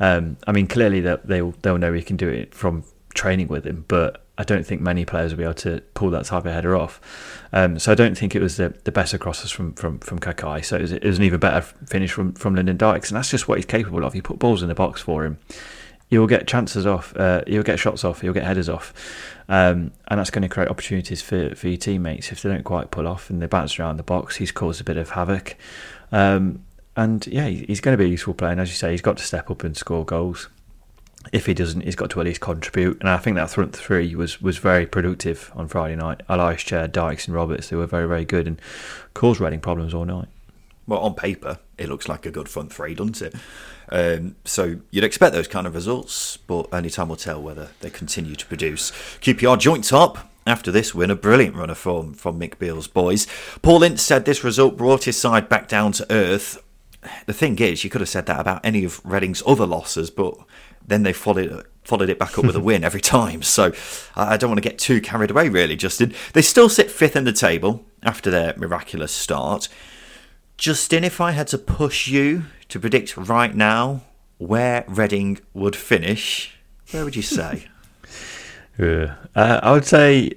Um, 0.00 0.36
I 0.46 0.52
mean, 0.52 0.66
clearly 0.66 1.00
that 1.00 1.26
they'll 1.26 1.52
they'll 1.62 1.78
know 1.78 1.92
he 1.92 2.02
can 2.02 2.16
do 2.16 2.28
it 2.28 2.54
from 2.54 2.84
training 3.14 3.48
with 3.48 3.66
him, 3.66 3.84
but 3.88 4.24
I 4.36 4.42
don't 4.42 4.66
think 4.66 4.80
many 4.80 5.04
players 5.04 5.32
will 5.32 5.38
be 5.38 5.44
able 5.44 5.54
to 5.54 5.80
pull 5.94 6.10
that 6.10 6.24
type 6.24 6.44
of 6.44 6.52
header 6.52 6.76
off. 6.76 7.00
Um, 7.52 7.78
so 7.78 7.92
I 7.92 7.94
don't 7.94 8.18
think 8.18 8.34
it 8.34 8.42
was 8.42 8.56
the, 8.56 8.74
the 8.82 8.90
best 8.90 9.18
crosses 9.20 9.50
from 9.50 9.74
from 9.74 10.00
from 10.00 10.18
Kakay. 10.18 10.64
So 10.64 10.76
it 10.76 10.82
was, 10.82 10.92
it 10.92 11.04
was, 11.04 11.18
an 11.18 11.24
even 11.24 11.40
better 11.40 11.60
finish 11.60 12.12
from 12.12 12.32
from 12.34 12.54
Lyndon 12.54 12.76
Dykes, 12.76 13.10
and 13.10 13.16
that's 13.16 13.30
just 13.30 13.48
what 13.48 13.58
he's 13.58 13.66
capable 13.66 14.04
of. 14.04 14.14
You 14.14 14.22
put 14.22 14.38
balls 14.38 14.62
in 14.62 14.68
the 14.68 14.74
box 14.74 15.00
for 15.00 15.24
him, 15.24 15.38
you'll 16.10 16.26
get 16.26 16.46
chances 16.46 16.86
off, 16.86 17.16
uh, 17.16 17.42
you'll 17.46 17.62
get 17.62 17.78
shots 17.78 18.04
off, 18.04 18.22
you'll 18.22 18.34
get 18.34 18.44
headers 18.44 18.68
off, 18.68 18.92
um, 19.48 19.92
and 20.08 20.18
that's 20.18 20.30
going 20.30 20.42
to 20.42 20.48
create 20.48 20.68
opportunities 20.68 21.22
for 21.22 21.54
for 21.54 21.68
your 21.68 21.76
teammates 21.76 22.32
if 22.32 22.42
they 22.42 22.50
don't 22.50 22.64
quite 22.64 22.90
pull 22.90 23.06
off 23.06 23.30
and 23.30 23.42
they 23.42 23.46
bounce 23.46 23.78
around 23.78 23.96
the 23.96 24.02
box. 24.02 24.36
He's 24.36 24.52
caused 24.52 24.80
a 24.80 24.84
bit 24.84 24.96
of 24.96 25.10
havoc. 25.10 25.56
Um, 26.12 26.64
and 26.96 27.26
yeah, 27.26 27.48
he's 27.48 27.80
going 27.80 27.96
to 27.96 27.98
be 27.98 28.04
a 28.04 28.12
useful 28.12 28.34
player. 28.34 28.52
And 28.52 28.60
as 28.60 28.68
you 28.68 28.76
say, 28.76 28.92
he's 28.92 29.02
got 29.02 29.16
to 29.16 29.24
step 29.24 29.50
up 29.50 29.64
and 29.64 29.76
score 29.76 30.04
goals 30.04 30.48
if 31.32 31.46
he 31.46 31.54
doesn't, 31.54 31.82
he's 31.82 31.96
got 31.96 32.10
to 32.10 32.20
at 32.20 32.26
least 32.26 32.40
contribute. 32.40 32.98
And 33.00 33.08
I 33.08 33.16
think 33.16 33.36
that 33.36 33.50
front 33.50 33.74
three 33.74 34.14
was, 34.14 34.40
was 34.40 34.58
very 34.58 34.86
productive 34.86 35.50
on 35.54 35.68
Friday 35.68 35.96
night. 35.96 36.22
Ilias 36.28 36.62
Chair, 36.62 36.88
Dykes, 36.88 37.26
and 37.26 37.34
Roberts, 37.34 37.68
they 37.68 37.76
were 37.76 37.86
very, 37.86 38.06
very 38.06 38.24
good 38.24 38.46
and 38.46 38.60
caused 39.14 39.40
Reading 39.40 39.60
problems 39.60 39.94
all 39.94 40.04
night. 40.04 40.28
Well, 40.86 41.00
on 41.00 41.14
paper, 41.14 41.58
it 41.78 41.88
looks 41.88 42.08
like 42.08 42.26
a 42.26 42.30
good 42.30 42.48
front 42.48 42.72
three, 42.72 42.94
doesn't 42.94 43.22
it? 43.22 43.34
Um, 43.88 44.36
so 44.44 44.80
you'd 44.90 45.04
expect 45.04 45.34
those 45.34 45.48
kind 45.48 45.66
of 45.66 45.74
results, 45.74 46.36
but 46.36 46.68
only 46.72 46.90
time 46.90 47.08
will 47.08 47.16
tell 47.16 47.40
whether 47.40 47.68
they 47.80 47.90
continue 47.90 48.34
to 48.36 48.46
produce. 48.46 48.90
QPR 49.20 49.58
joint 49.58 49.84
top 49.84 50.30
after 50.46 50.70
this 50.70 50.94
win, 50.94 51.10
a 51.10 51.16
brilliant 51.16 51.56
runner 51.56 51.74
from, 51.74 52.14
from 52.14 52.38
Mick 52.38 52.58
Beale's 52.58 52.86
boys. 52.86 53.26
Paul 53.62 53.82
Ince 53.82 54.02
said 54.02 54.24
this 54.24 54.44
result 54.44 54.76
brought 54.76 55.04
his 55.04 55.16
side 55.16 55.48
back 55.48 55.68
down 55.68 55.92
to 55.92 56.06
earth. 56.12 56.62
The 57.26 57.32
thing 57.32 57.58
is, 57.58 57.84
you 57.84 57.90
could 57.90 58.00
have 58.00 58.08
said 58.08 58.26
that 58.26 58.40
about 58.40 58.64
any 58.64 58.84
of 58.84 59.00
Reading's 59.04 59.42
other 59.46 59.66
losses, 59.66 60.10
but 60.10 60.36
then 60.86 61.02
they 61.02 61.12
followed 61.12 61.66
followed 61.84 62.08
it 62.08 62.18
back 62.18 62.38
up 62.38 62.46
with 62.46 62.56
a 62.56 62.60
win 62.60 62.82
every 62.82 63.00
time. 63.00 63.42
So 63.42 63.72
I 64.16 64.38
don't 64.38 64.50
want 64.50 64.62
to 64.62 64.68
get 64.68 64.78
too 64.78 65.02
carried 65.02 65.30
away, 65.30 65.50
really, 65.50 65.76
Justin. 65.76 66.14
They 66.32 66.40
still 66.40 66.70
sit 66.70 66.90
fifth 66.90 67.14
in 67.14 67.24
the 67.24 67.32
table 67.32 67.84
after 68.02 68.30
their 68.30 68.54
miraculous 68.56 69.12
start. 69.12 69.68
Justin, 70.56 71.04
if 71.04 71.20
I 71.20 71.32
had 71.32 71.48
to 71.48 71.58
push 71.58 72.08
you 72.08 72.44
to 72.68 72.80
predict 72.80 73.16
right 73.16 73.54
now 73.54 74.02
where 74.38 74.84
Reading 74.88 75.38
would 75.52 75.76
finish, 75.76 76.56
where 76.90 77.04
would 77.04 77.16
you 77.16 77.22
say? 77.22 77.66
yeah. 78.78 79.16
Uh, 79.34 79.60
I 79.62 79.72
would 79.72 79.84
say 79.84 80.32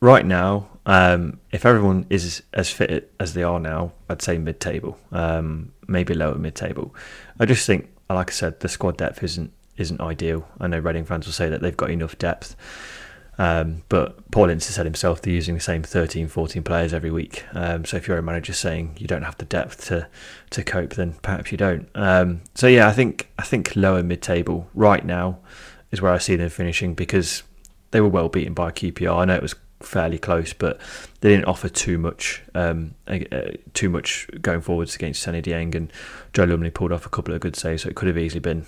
right 0.00 0.24
now, 0.24 0.68
um, 0.86 1.40
if 1.50 1.64
everyone 1.64 2.06
is 2.10 2.42
as 2.52 2.70
fit 2.70 3.12
as 3.18 3.34
they 3.34 3.42
are 3.42 3.58
now, 3.58 3.92
I'd 4.08 4.22
say 4.22 4.36
mid-table, 4.36 4.98
um, 5.12 5.72
maybe 5.88 6.14
lower 6.14 6.36
mid-table. 6.36 6.94
I 7.40 7.46
just 7.46 7.66
think 7.66 7.88
like 8.10 8.30
I 8.30 8.32
said, 8.32 8.60
the 8.60 8.68
squad 8.68 8.96
depth 8.96 9.22
isn't 9.22 9.52
isn't 9.76 10.00
ideal. 10.00 10.46
I 10.60 10.68
know 10.68 10.78
Reading 10.78 11.04
fans 11.04 11.26
will 11.26 11.32
say 11.32 11.48
that 11.48 11.60
they've 11.60 11.76
got 11.76 11.90
enough 11.90 12.16
depth. 12.18 12.54
Um, 13.38 13.82
but 13.88 14.30
Paul 14.30 14.50
Ince 14.50 14.66
said 14.66 14.86
himself 14.86 15.20
they're 15.20 15.32
using 15.32 15.54
the 15.54 15.60
same 15.60 15.82
13, 15.82 16.28
14 16.28 16.62
players 16.62 16.94
every 16.94 17.10
week. 17.10 17.44
Um, 17.52 17.84
so 17.84 17.96
if 17.96 18.06
you're 18.06 18.18
a 18.18 18.22
manager 18.22 18.52
saying 18.52 18.96
you 18.98 19.06
don't 19.06 19.22
have 19.22 19.38
the 19.38 19.44
depth 19.44 19.86
to 19.86 20.08
to 20.50 20.62
cope, 20.62 20.94
then 20.94 21.14
perhaps 21.22 21.50
you 21.50 21.58
don't. 21.58 21.88
Um, 21.94 22.42
so 22.54 22.66
yeah, 22.66 22.88
I 22.88 22.92
think 22.92 23.28
I 23.38 23.42
think 23.42 23.74
lower 23.76 24.02
mid 24.02 24.22
table 24.22 24.68
right 24.74 25.04
now 25.04 25.38
is 25.90 26.00
where 26.00 26.12
I 26.12 26.18
see 26.18 26.36
them 26.36 26.48
finishing 26.48 26.94
because 26.94 27.42
they 27.90 28.00
were 28.00 28.08
well 28.08 28.28
beaten 28.28 28.54
by 28.54 28.70
QPR. 28.70 29.16
I 29.16 29.24
know 29.24 29.34
it 29.34 29.42
was 29.42 29.54
fairly 29.80 30.18
close, 30.18 30.52
but 30.52 30.80
they 31.20 31.28
didn't 31.28 31.44
offer 31.44 31.68
too 31.68 31.98
much, 31.98 32.42
um, 32.54 32.94
uh, 33.06 33.18
too 33.74 33.88
much 33.88 34.28
going 34.40 34.60
forwards 34.60 34.94
against 34.94 35.22
Seny 35.22 35.42
Dieng, 35.42 35.74
and 35.74 35.92
Joe 36.32 36.44
Lumley 36.44 36.70
pulled 36.70 36.92
off 36.92 37.06
a 37.06 37.10
couple 37.10 37.34
of 37.34 37.40
good 37.40 37.56
saves, 37.56 37.82
so 37.82 37.88
it 37.88 37.94
could 37.94 38.08
have 38.08 38.18
easily 38.18 38.40
been 38.40 38.66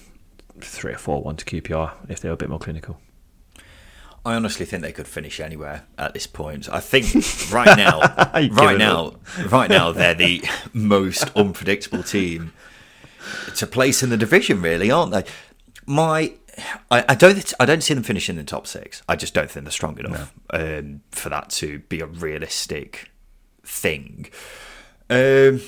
three 0.61 0.93
or 0.93 0.99
four 0.99 1.23
one 1.23 1.37
to 1.37 1.45
QPR 1.45 1.93
if 2.09 2.21
they 2.21 2.29
were 2.29 2.35
a 2.35 2.37
bit 2.37 2.49
more 2.49 2.59
clinical. 2.59 3.01
I 4.27 4.35
honestly 4.35 4.67
think 4.67 4.83
they 4.83 4.91
could 4.91 5.07
finish 5.07 5.39
anywhere 5.39 5.85
at 5.97 6.13
this 6.13 6.27
point. 6.27 6.69
I 6.69 6.81
think 6.81 7.07
right 7.53 7.77
now, 7.77 8.01
right 8.51 8.77
now, 8.77 9.15
right 9.49 9.71
now, 9.71 9.93
they're 9.93 10.15
the 10.15 10.43
most 10.73 11.31
unpredictable 11.37 12.03
team 12.03 12.53
to 13.55 13.69
place 13.69 14.03
in 14.03 14.11
the 14.11 14.17
division, 14.17 14.61
really, 14.61 14.91
aren't 14.91 15.13
they? 15.13 15.25
My 15.87 16.33
I, 16.91 17.05
I, 17.11 17.15
don't. 17.15 17.55
I 17.61 17.67
don't 17.67 17.85
see 17.85 17.95
them 17.95 18.03
finishing 18.03 18.35
in 18.35 18.45
the 18.45 18.51
top 18.51 18.67
six. 18.67 19.01
I 19.09 19.15
just 19.15 19.33
don't 19.33 19.49
think 19.49 19.65
they're 19.65 19.71
strong 19.71 19.97
enough 19.97 20.35
no. 20.53 20.79
um, 20.79 21.03
for 21.13 21.29
that 21.29 21.51
to 21.51 21.79
be 21.81 22.01
a 22.01 22.07
realistic 22.07 23.13
thing. 23.63 24.29
Um, 25.09 25.61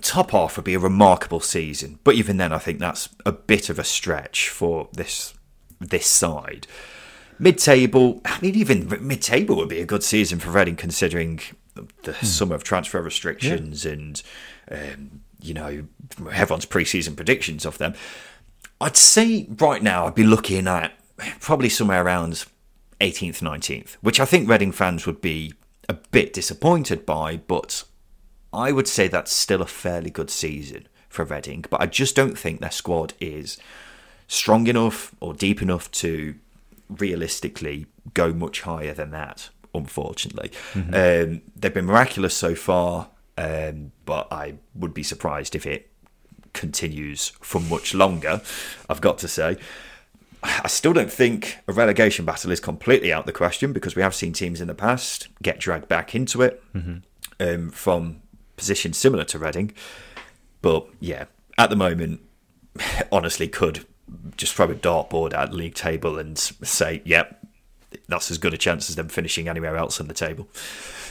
top 0.00 0.30
half 0.30 0.54
would 0.56 0.64
be 0.64 0.74
a 0.74 0.78
remarkable 0.78 1.40
season, 1.40 1.98
but 2.04 2.14
even 2.14 2.36
then, 2.36 2.52
I 2.52 2.58
think 2.58 2.78
that's 2.78 3.08
a 3.24 3.32
bit 3.32 3.68
of 3.68 3.80
a 3.80 3.84
stretch 3.84 4.48
for 4.48 4.88
this 4.92 5.34
this 5.80 6.06
side. 6.06 6.68
Mid-table, 7.38 8.20
I 8.24 8.40
mean, 8.40 8.54
even 8.54 8.88
mid-table 9.06 9.56
would 9.56 9.68
be 9.68 9.80
a 9.80 9.86
good 9.86 10.02
season 10.02 10.38
for 10.38 10.50
Reading, 10.50 10.76
considering 10.76 11.40
the 12.02 12.12
hmm. 12.12 12.26
summer 12.26 12.54
of 12.54 12.64
transfer 12.64 13.00
restrictions 13.02 13.84
yeah. 13.84 13.92
and 13.92 14.22
um, 14.70 15.20
you 15.40 15.54
know 15.54 15.86
everyone's 16.32 16.64
pre-season 16.64 17.14
predictions 17.14 17.64
of 17.64 17.78
them. 17.78 17.94
I'd 18.80 18.96
say 18.96 19.46
right 19.58 19.82
now 19.82 20.06
I'd 20.06 20.14
be 20.14 20.24
looking 20.24 20.66
at 20.66 20.92
probably 21.40 21.68
somewhere 21.68 22.04
around 22.04 22.44
18th, 23.00 23.40
19th, 23.40 23.94
which 24.00 24.20
I 24.20 24.24
think 24.24 24.48
Reading 24.48 24.72
fans 24.72 25.06
would 25.06 25.20
be 25.20 25.54
a 25.88 25.94
bit 25.94 26.32
disappointed 26.32 27.06
by, 27.06 27.36
but 27.36 27.84
I 28.52 28.72
would 28.72 28.88
say 28.88 29.08
that's 29.08 29.32
still 29.32 29.62
a 29.62 29.66
fairly 29.66 30.10
good 30.10 30.30
season 30.30 30.88
for 31.08 31.24
Reading. 31.24 31.64
But 31.68 31.80
I 31.80 31.86
just 31.86 32.16
don't 32.16 32.38
think 32.38 32.60
their 32.60 32.70
squad 32.70 33.14
is 33.20 33.58
strong 34.28 34.66
enough 34.66 35.14
or 35.20 35.32
deep 35.34 35.62
enough 35.62 35.90
to 35.92 36.34
realistically 36.88 37.86
go 38.14 38.32
much 38.32 38.62
higher 38.62 38.94
than 38.94 39.10
that, 39.10 39.50
unfortunately. 39.74 40.50
Mm-hmm. 40.72 40.94
Um, 41.32 41.42
they've 41.54 41.74
been 41.74 41.86
miraculous 41.86 42.36
so 42.36 42.54
far, 42.54 43.10
um, 43.38 43.92
but 44.04 44.28
I 44.32 44.54
would 44.74 44.94
be 44.94 45.02
surprised 45.02 45.54
if 45.54 45.66
it 45.66 45.90
continues 46.52 47.28
for 47.40 47.60
much 47.60 47.94
longer, 47.94 48.40
I've 48.88 49.00
got 49.00 49.18
to 49.18 49.28
say. 49.28 49.58
I 50.42 50.68
still 50.68 50.92
don't 50.92 51.10
think 51.10 51.58
a 51.66 51.72
relegation 51.72 52.24
battle 52.24 52.50
is 52.50 52.60
completely 52.60 53.12
out 53.12 53.20
of 53.20 53.26
the 53.26 53.32
question 53.32 53.72
because 53.72 53.96
we 53.96 54.02
have 54.02 54.14
seen 54.14 54.32
teams 54.32 54.60
in 54.60 54.68
the 54.68 54.74
past 54.74 55.28
get 55.42 55.58
dragged 55.58 55.88
back 55.88 56.14
into 56.14 56.42
it 56.42 56.62
mm-hmm. 56.72 56.98
um, 57.40 57.70
from 57.70 58.22
positions 58.56 58.96
similar 58.96 59.24
to 59.24 59.38
Reading. 59.38 59.72
But 60.62 60.86
yeah, 61.00 61.24
at 61.58 61.70
the 61.70 61.76
moment, 61.76 62.20
honestly, 63.12 63.48
could 63.48 63.86
just 64.36 64.54
throw 64.54 64.70
a 64.70 64.74
dartboard 64.74 65.34
at 65.34 65.52
league 65.52 65.74
table 65.74 66.18
and 66.18 66.38
say, 66.38 67.02
yep, 67.04 67.44
that's 68.08 68.30
as 68.30 68.38
good 68.38 68.54
a 68.54 68.58
chance 68.58 68.88
as 68.88 68.96
them 68.96 69.08
finishing 69.08 69.48
anywhere 69.48 69.76
else 69.76 70.00
on 70.00 70.08
the 70.08 70.14
table. 70.14 70.48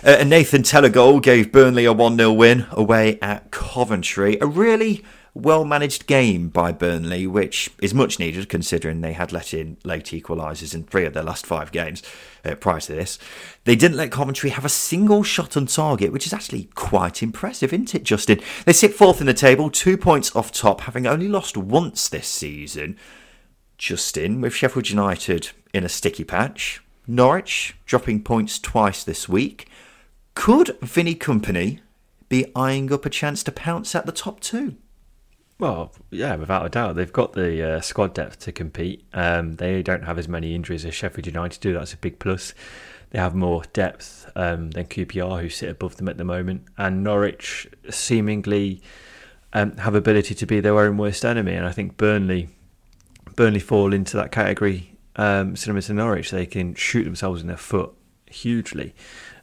Uh, 0.04 0.18
and 0.20 0.30
Nathan 0.30 0.62
Telegol 0.62 1.22
gave 1.22 1.52
Burnley 1.52 1.86
a 1.86 1.93
1 1.93 2.18
0 2.18 2.32
win 2.34 2.68
away 2.72 3.20
at 3.22 3.52
Coventry. 3.52 4.38
A 4.39 4.46
really 4.46 5.04
well 5.36 5.66
managed 5.66 6.08
game 6.08 6.48
by 6.48 6.72
Burnley, 6.72 7.28
which 7.28 7.70
is 7.82 7.94
much 7.94 8.20
needed 8.20 8.48
considering 8.48 9.02
they 9.02 9.12
had 9.12 9.34
let 9.34 9.54
in 9.54 9.76
late 9.84 10.06
equalisers 10.06 10.74
in 10.74 10.84
three 10.84 11.06
of 11.06 11.14
their 11.14 11.24
last 11.24 11.46
five 11.46 11.74
games 11.74 12.02
uh, 12.46 12.56
prior 12.56 12.80
to 12.80 12.96
this. 12.96 13.20
They 13.66 13.76
didn't 13.76 13.98
let 13.98 14.12
Coventry 14.12 14.52
have 14.52 14.64
a 14.64 14.70
single 14.70 15.24
shot 15.24 15.58
on 15.58 15.66
target, 15.66 16.14
which 16.14 16.26
is 16.26 16.34
actually 16.34 16.70
quite 16.74 17.22
impressive, 17.22 17.74
isn't 17.74 17.94
it, 17.94 18.04
Justin? 18.04 18.40
They 18.66 18.72
sit 18.72 18.94
fourth 18.94 19.20
in 19.20 19.28
the 19.28 19.34
table, 19.34 19.70
two 19.70 19.98
points 19.98 20.34
off 20.36 20.54
top, 20.54 20.82
having 20.82 21.06
only 21.06 21.28
lost 21.28 21.58
once 21.58 22.08
this 22.08 22.28
season. 22.28 22.98
Justin, 23.78 24.40
with 24.40 24.54
Sheffield 24.56 24.90
United 24.90 25.50
in 25.74 25.84
a 25.84 25.90
sticky 25.90 26.24
patch, 26.24 26.82
Norwich 27.08 27.76
dropping 27.86 28.24
points 28.24 28.58
twice 28.58 29.04
this 29.04 29.28
week. 29.28 29.68
Could 30.34 30.78
Vinny 30.82 31.14
Kompany 31.14 31.82
be 32.30 32.52
eyeing 32.56 32.92
up 32.92 33.06
a 33.06 33.10
chance 33.10 33.44
to 33.44 33.52
pounce 33.52 33.94
at 33.96 34.06
the 34.06 34.12
top 34.14 34.40
two? 34.40 34.78
Well, 35.58 35.93
yeah, 36.12 36.36
without 36.36 36.66
a 36.66 36.70
doubt, 36.70 36.95
they've 36.95 37.12
got 37.12 37.34
the 37.34 37.76
uh, 37.76 37.82
squad 37.82 38.14
depth 38.14 38.39
to 38.39 38.51
compete. 38.51 39.06
Um, 39.14 39.56
they 39.56 39.82
don't 39.82 40.03
have 40.03 40.18
as 40.18 40.28
many 40.28 40.53
injuries 40.53 40.84
as 40.84 40.93
Sheffield 40.93 41.28
United 41.28 41.62
do. 41.62 41.74
That's 41.74 41.93
a 41.93 41.97
big 41.97 42.20
plus. 42.20 42.53
They 43.12 43.20
have 43.20 43.34
more 43.34 43.64
depth 43.72 44.30
um, 44.36 44.72
than 44.72 44.88
QPR, 44.88 45.41
who 45.41 45.49
sit 45.49 45.70
above 45.70 45.95
them 45.95 46.10
at 46.10 46.18
the 46.18 46.26
moment, 46.26 46.64
and 46.78 47.03
Norwich 47.03 47.68
seemingly 47.89 48.82
um, 49.53 49.78
have 49.78 49.95
ability 49.95 50.36
to 50.36 50.45
be 50.45 50.60
their 50.60 50.78
own 50.78 50.97
worst 50.97 51.24
enemy. 51.24 51.53
And 51.53 51.66
I 51.66 51.72
think 51.72 51.95
Burnley, 51.95 52.49
Burnley 53.38 53.62
fall 53.62 53.93
into 53.93 54.18
that 54.18 54.34
category 54.34 54.97
um, 55.16 55.56
similar 55.56 55.82
to 55.84 55.93
Norwich. 55.93 56.32
They 56.32 56.45
can 56.45 56.76
shoot 56.76 57.06
themselves 57.06 57.39
in 57.39 57.47
their 57.47 57.56
foot 57.56 57.93
hugely, 58.26 58.93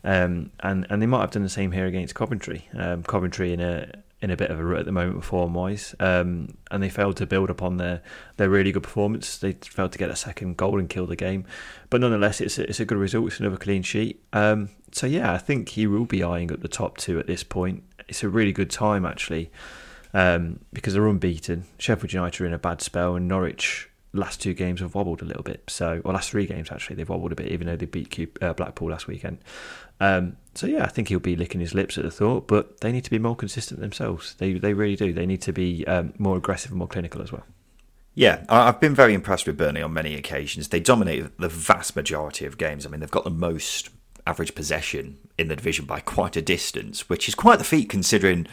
um, 0.05 0.51
and 0.61 0.87
and 0.91 1.01
they 1.01 1.07
might 1.07 1.21
have 1.21 1.31
done 1.31 1.43
the 1.43 1.49
same 1.49 1.73
here 1.73 1.87
against 1.87 2.15
Coventry. 2.15 2.69
Um, 2.75 3.03
Coventry 3.03 3.55
in 3.55 3.61
a 3.61 3.91
in 4.23 4.31
a 4.31 4.37
bit 4.37 4.51
of 4.51 4.59
a 4.59 4.65
rut 4.65 4.81
at 4.81 4.87
the 4.87 4.93
moment 4.93 5.25
form 5.25 5.53
wise, 5.53 5.95
um, 5.99 6.57
and 6.71 6.83
they 6.83 6.89
failed 6.89 7.17
to 7.17 7.27
build 7.27 7.51
upon 7.51 7.77
their, 7.77 8.01
their 8.37 8.49
really 8.49 8.71
good 8.71 8.85
performance. 8.85 9.37
They 9.37 9.53
failed 9.53 9.91
to 9.93 9.99
get 9.99 10.11
a 10.11 10.17
second 10.17 10.57
goal 10.57 10.79
and 10.79 10.89
kill 10.89 11.07
the 11.07 11.17
game, 11.17 11.45
but 11.91 12.01
nonetheless, 12.01 12.41
it's 12.41 12.57
a, 12.57 12.69
it's 12.69 12.79
a 12.79 12.85
good 12.85 12.99
result. 12.99 13.27
It's 13.27 13.41
another 13.41 13.57
clean 13.57 13.83
sheet. 13.83 14.23
Um, 14.33 14.71
so 14.93 15.07
yeah, 15.07 15.33
I 15.33 15.39
think 15.39 15.71
he 15.71 15.89
will 15.89 16.07
be 16.07 16.23
eyeing 16.23 16.53
up 16.53 16.61
the 16.61 16.69
top 16.69 16.99
two 16.99 17.19
at 17.19 17.27
this 17.27 17.43
point. 17.43 17.83
It's 18.09 18.23
a 18.23 18.29
really 18.29 18.53
good 18.53 18.71
time 18.71 19.05
actually, 19.05 19.51
um, 20.15 20.61
because 20.73 20.95
they're 20.95 21.07
unbeaten. 21.09 21.65
Sheffield 21.79 22.13
United 22.13 22.43
are 22.43 22.47
in 22.47 22.53
a 22.53 22.59
bad 22.59 22.81
spell, 22.81 23.17
and 23.17 23.27
Norwich 23.27 23.89
last 24.15 24.43
two 24.43 24.55
games 24.55 24.81
have 24.81 24.95
wobbled 24.95 25.23
a 25.23 25.25
little 25.25 25.43
bit. 25.43 25.65
So, 25.69 26.01
or 26.05 26.13
last 26.13 26.31
three 26.31 26.47
games 26.47 26.71
actually, 26.71 26.97
they've 26.97 27.09
wobbled 27.09 27.33
a 27.33 27.35
bit, 27.35 27.51
even 27.51 27.67
though 27.67 27.77
they 27.77 27.87
beat 27.87 28.29
uh, 28.41 28.53
Blackpool 28.53 28.91
last 28.91 29.07
weekend. 29.07 29.39
Um, 30.03 30.37
so 30.55 30.67
yeah, 30.67 30.83
I 30.83 30.89
think 30.89 31.09
he'll 31.09 31.21
be 31.21 31.37
licking 31.37 31.61
his 31.61 31.75
lips 31.75 31.97
at 31.97 32.03
the 32.03 32.11
thought, 32.11 32.49
but 32.49 32.81
they 32.81 32.91
need 32.91 33.05
to 33.05 33.11
be 33.11 33.21
more 33.21 33.37
consistent 33.37 33.81
themselves. 33.81 34.35
They 34.35 34.55
they 34.55 34.75
really 34.75 34.97
do. 34.97 35.13
They 35.13 35.27
need 35.27 35.41
to 35.43 35.53
be 35.53 35.87
um, 35.87 36.13
more 36.19 36.37
aggressive 36.37 36.73
and 36.73 36.79
more 36.79 36.89
clinical 36.89 37.23
as 37.23 37.31
well. 37.31 37.45
Yeah, 38.15 38.45
I've 38.49 38.81
been 38.81 38.97
very 38.97 39.15
impressed 39.15 39.47
with 39.47 39.57
Burnley 39.57 39.81
on 39.81 39.93
many 39.93 40.17
occasions. 40.17 40.69
They 40.69 40.81
dominate 40.81 41.39
the 41.39 41.49
vast 41.49 41.97
majority 41.97 42.45
of 42.45 42.59
games. 42.59 42.85
I 42.85 42.91
mean, 42.91 43.01
they've 43.01 43.11
got 43.11 43.25
the 43.25 43.31
most 43.31 43.89
average 44.27 44.55
possession 44.55 45.19
in 45.39 45.49
the 45.49 45.57
division 45.57 45.87
by 45.87 46.01
quite 46.01 46.37
a 46.37 46.43
distance, 46.43 47.09
which 47.09 47.29
is 47.29 47.35
quite 47.35 47.59
the 47.59 47.65
feat 47.65 47.89
considering 47.89 48.47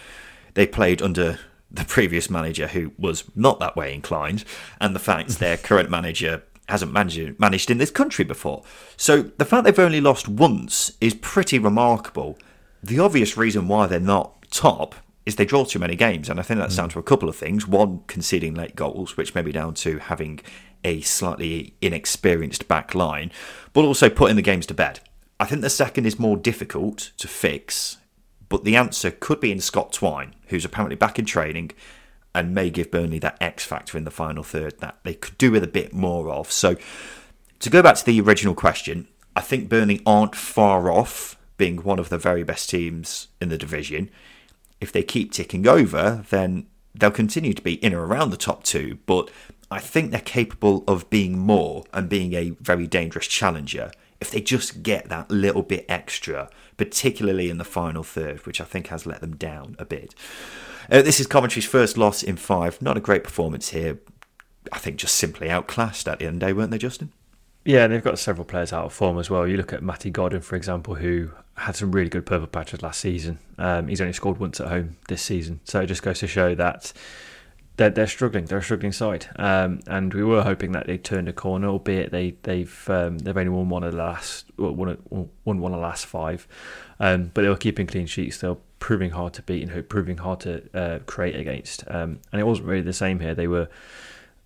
they 0.54 0.68
played 0.68 1.02
under 1.02 1.40
the 1.72 1.84
previous 1.84 2.30
manager 2.30 2.68
who 2.68 2.94
was 2.98 3.24
not 3.36 3.60
that 3.60 3.76
way 3.76 3.94
inclined, 3.94 4.46
and 4.80 4.96
the 4.96 5.00
fact 5.00 5.40
their 5.40 5.58
current 5.70 5.90
manager 5.90 6.44
hasn't 6.70 6.94
managed, 6.94 7.40
managed 7.40 7.70
in 7.70 7.78
this 7.78 7.92
country 7.92 8.26
before. 8.26 8.64
So 8.98 9.24
the 9.24 9.46
fact 9.46 9.64
they've 9.64 9.80
only 9.80 10.02
lost 10.02 10.28
once 10.28 10.94
is 11.02 11.14
pretty 11.14 11.60
remarkable. 11.60 12.38
The 12.82 13.00
obvious 13.00 13.38
reason 13.38 13.68
why 13.68 13.88
they're 13.88 14.00
not 14.00 14.50
top 14.52 14.96
is 15.26 15.36
they 15.36 15.46
draw 15.46 15.66
too 15.66 15.80
many 15.80 15.96
games, 15.96 16.30
and 16.30 16.40
I 16.40 16.44
think 16.44 16.60
that's 16.60 16.76
hmm. 16.76 16.82
down 16.82 16.90
to 16.90 17.00
a 17.00 17.04
couple 17.04 17.30
of 17.30 17.36
things. 17.36 17.68
One, 17.68 18.02
conceding 18.08 18.56
late 18.56 18.76
goals, 18.76 19.18
which 19.18 19.36
may 19.36 19.42
be 19.42 19.52
down 19.52 19.74
to 19.76 20.00
having 20.00 20.40
a 20.84 21.02
slightly 21.02 21.76
inexperienced 21.82 22.68
back 22.68 22.96
line, 22.96 23.32
but 23.74 23.84
also 23.84 24.10
putting 24.10 24.38
the 24.38 24.42
games 24.42 24.66
to 24.68 24.74
bed. 24.74 25.02
I 25.40 25.46
think 25.46 25.62
the 25.62 25.70
second 25.70 26.06
is 26.06 26.20
more 26.20 26.38
difficult 26.38 27.12
to 27.18 27.28
fix 27.28 27.98
but 28.50 28.64
the 28.64 28.76
answer 28.76 29.12
could 29.12 29.40
be 29.40 29.52
in 29.52 29.62
Scott 29.62 29.94
Twine, 29.94 30.34
who's 30.48 30.66
apparently 30.66 30.96
back 30.96 31.18
in 31.20 31.26
training 31.26 31.72
and 32.34 32.54
may 32.54 32.70
give 32.70 32.92
Burnley 32.92 33.20
that 33.20 33.38
X 33.42 33.66
factor 33.66 33.98
in 33.98 34.04
the 34.04 34.12
final 34.12 34.44
third 34.44 34.80
that 34.80 35.00
they 35.04 35.14
could 35.14 35.38
do 35.38 35.52
with 35.52 35.64
a 35.64 35.68
bit 35.68 35.94
more 35.94 36.30
of. 36.30 36.52
So, 36.52 36.76
to 37.60 37.70
go 37.70 37.82
back 37.82 37.96
to 37.96 38.06
the 38.06 38.22
original 38.22 38.56
question, 38.56 39.08
I 39.36 39.42
think 39.42 39.70
Burnley 39.70 40.02
aren't 40.06 40.36
far 40.36 40.92
off 40.92 41.38
being 41.58 41.84
one 41.84 42.00
of 42.00 42.10
the 42.10 42.18
very 42.18 42.44
best 42.44 42.70
teams 42.70 43.28
in 43.42 43.50
the 43.50 43.58
division. 43.58 44.10
If 44.80 44.92
they 44.92 45.04
keep 45.04 45.32
ticking 45.32 45.68
over, 45.68 46.24
then 46.30 46.68
they'll 46.96 47.12
continue 47.12 47.54
to 47.54 47.62
be 47.62 47.74
in 47.74 47.94
or 47.94 48.06
around 48.06 48.30
the 48.30 48.38
top 48.38 48.64
two, 48.64 49.00
but 49.06 49.30
I 49.70 49.80
think 49.80 50.12
they're 50.12 50.22
capable 50.22 50.84
of 50.88 51.10
being 51.10 51.38
more 51.38 51.84
and 51.94 52.10
being 52.10 52.34
a 52.34 52.52
very 52.62 52.88
dangerous 52.88 53.28
challenger 53.28 53.92
if 54.20 54.32
they 54.32 54.42
just 54.42 54.84
get 54.84 55.10
that 55.10 55.32
little 55.32 55.64
bit 55.64 55.86
extra, 55.88 56.50
particularly 56.78 57.50
in 57.50 57.58
the 57.58 57.64
final 57.64 58.04
third, 58.04 58.46
which 58.46 58.60
I 58.60 58.66
think 58.66 58.88
has 58.88 59.06
let 59.06 59.22
them 59.22 59.36
down 59.36 59.76
a 59.80 59.86
bit. 59.86 60.14
Uh, 60.92 61.04
this 61.04 61.20
is 61.20 61.28
Coventry's 61.28 61.66
first 61.66 61.98
loss 61.98 62.24
in 62.24 62.36
five. 62.36 62.82
Not 62.82 62.98
a 62.98 63.00
great 63.00 63.24
performance 63.24 63.70
here. 63.70 64.00
I 64.72 64.80
think 64.80 64.98
just 64.98 65.16
simply 65.16 65.50
outclassed 65.50 66.08
at 66.08 66.20
the 66.20 66.26
end 66.26 66.36
of 66.36 66.40
the 66.40 66.46
day, 66.48 66.54
weren't 66.54 66.72
they, 66.72 66.78
Justin? 66.78 67.12
Yeah, 67.64 67.88
they've 67.88 68.04
got 68.04 68.18
several 68.18 68.46
players 68.46 68.74
out 68.74 68.86
of 68.86 68.94
form 68.94 69.20
as 69.20 69.30
well. 69.30 69.48
You 69.48 69.58
look 69.58 69.74
at 69.74 69.84
Matty 69.84 70.10
Godden, 70.10 70.42
for 70.42 70.56
example, 70.56 70.96
who 70.96 71.32
had 71.56 71.76
some 71.76 71.92
really 71.92 72.10
good 72.10 72.26
purple 72.26 72.48
patches 72.48 72.82
last 72.82 73.02
season. 73.02 73.38
Um, 73.58 73.88
he's 73.88 74.02
only 74.02 74.14
scored 74.14 74.40
once 74.40 74.60
at 74.60 74.68
home 74.68 74.98
this 75.08 75.22
season, 75.22 75.60
so 75.64 75.82
it 75.82 75.88
just 75.88 76.02
goes 76.02 76.20
to 76.20 76.28
show 76.28 76.56
that 76.56 76.94
they're, 77.78 77.90
they're 77.90 78.08
struggling. 78.08 78.46
They're 78.46 78.60
a 78.60 78.64
struggling 78.64 78.92
side, 78.92 79.28
um, 79.36 79.82
and 79.88 80.14
we 80.14 80.24
were 80.24 80.42
hoping 80.42 80.72
that 80.72 80.88
they 80.88 80.98
turned 80.98 81.30
a 81.30 81.34
corner. 81.34 81.68
Albeit 81.68 82.12
they 82.12 82.32
they've 82.44 82.90
um, 82.90 83.20
they've 83.20 83.38
only 83.38 83.50
won 83.50 83.70
one 83.70 83.84
of 83.84 83.92
the 83.92 83.98
last 83.98 84.46
won 84.58 84.98
won 85.10 85.60
one 85.60 85.74
of 85.74 85.80
the 85.80 85.86
last 85.86 86.06
five, 86.06 86.48
um, 87.00 87.32
but 87.34 87.44
they 87.44 87.50
were 87.50 87.58
keeping 87.58 87.88
clean 87.88 88.06
sheets. 88.06 88.40
They 88.40 88.48
were 88.48 88.58
proving 88.90 89.12
hard 89.12 89.32
to 89.36 89.44
beat 89.44 89.70
and 89.70 89.88
proving 89.88 90.18
hard 90.18 90.40
to 90.40 90.64
uh, 90.74 90.98
create 91.06 91.36
against. 91.36 91.84
Um, 91.92 92.22
and 92.32 92.42
it 92.42 92.44
wasn't 92.44 92.68
really 92.68 92.82
the 92.82 92.92
same 92.92 93.20
here. 93.20 93.36
They 93.36 93.46
were 93.46 93.70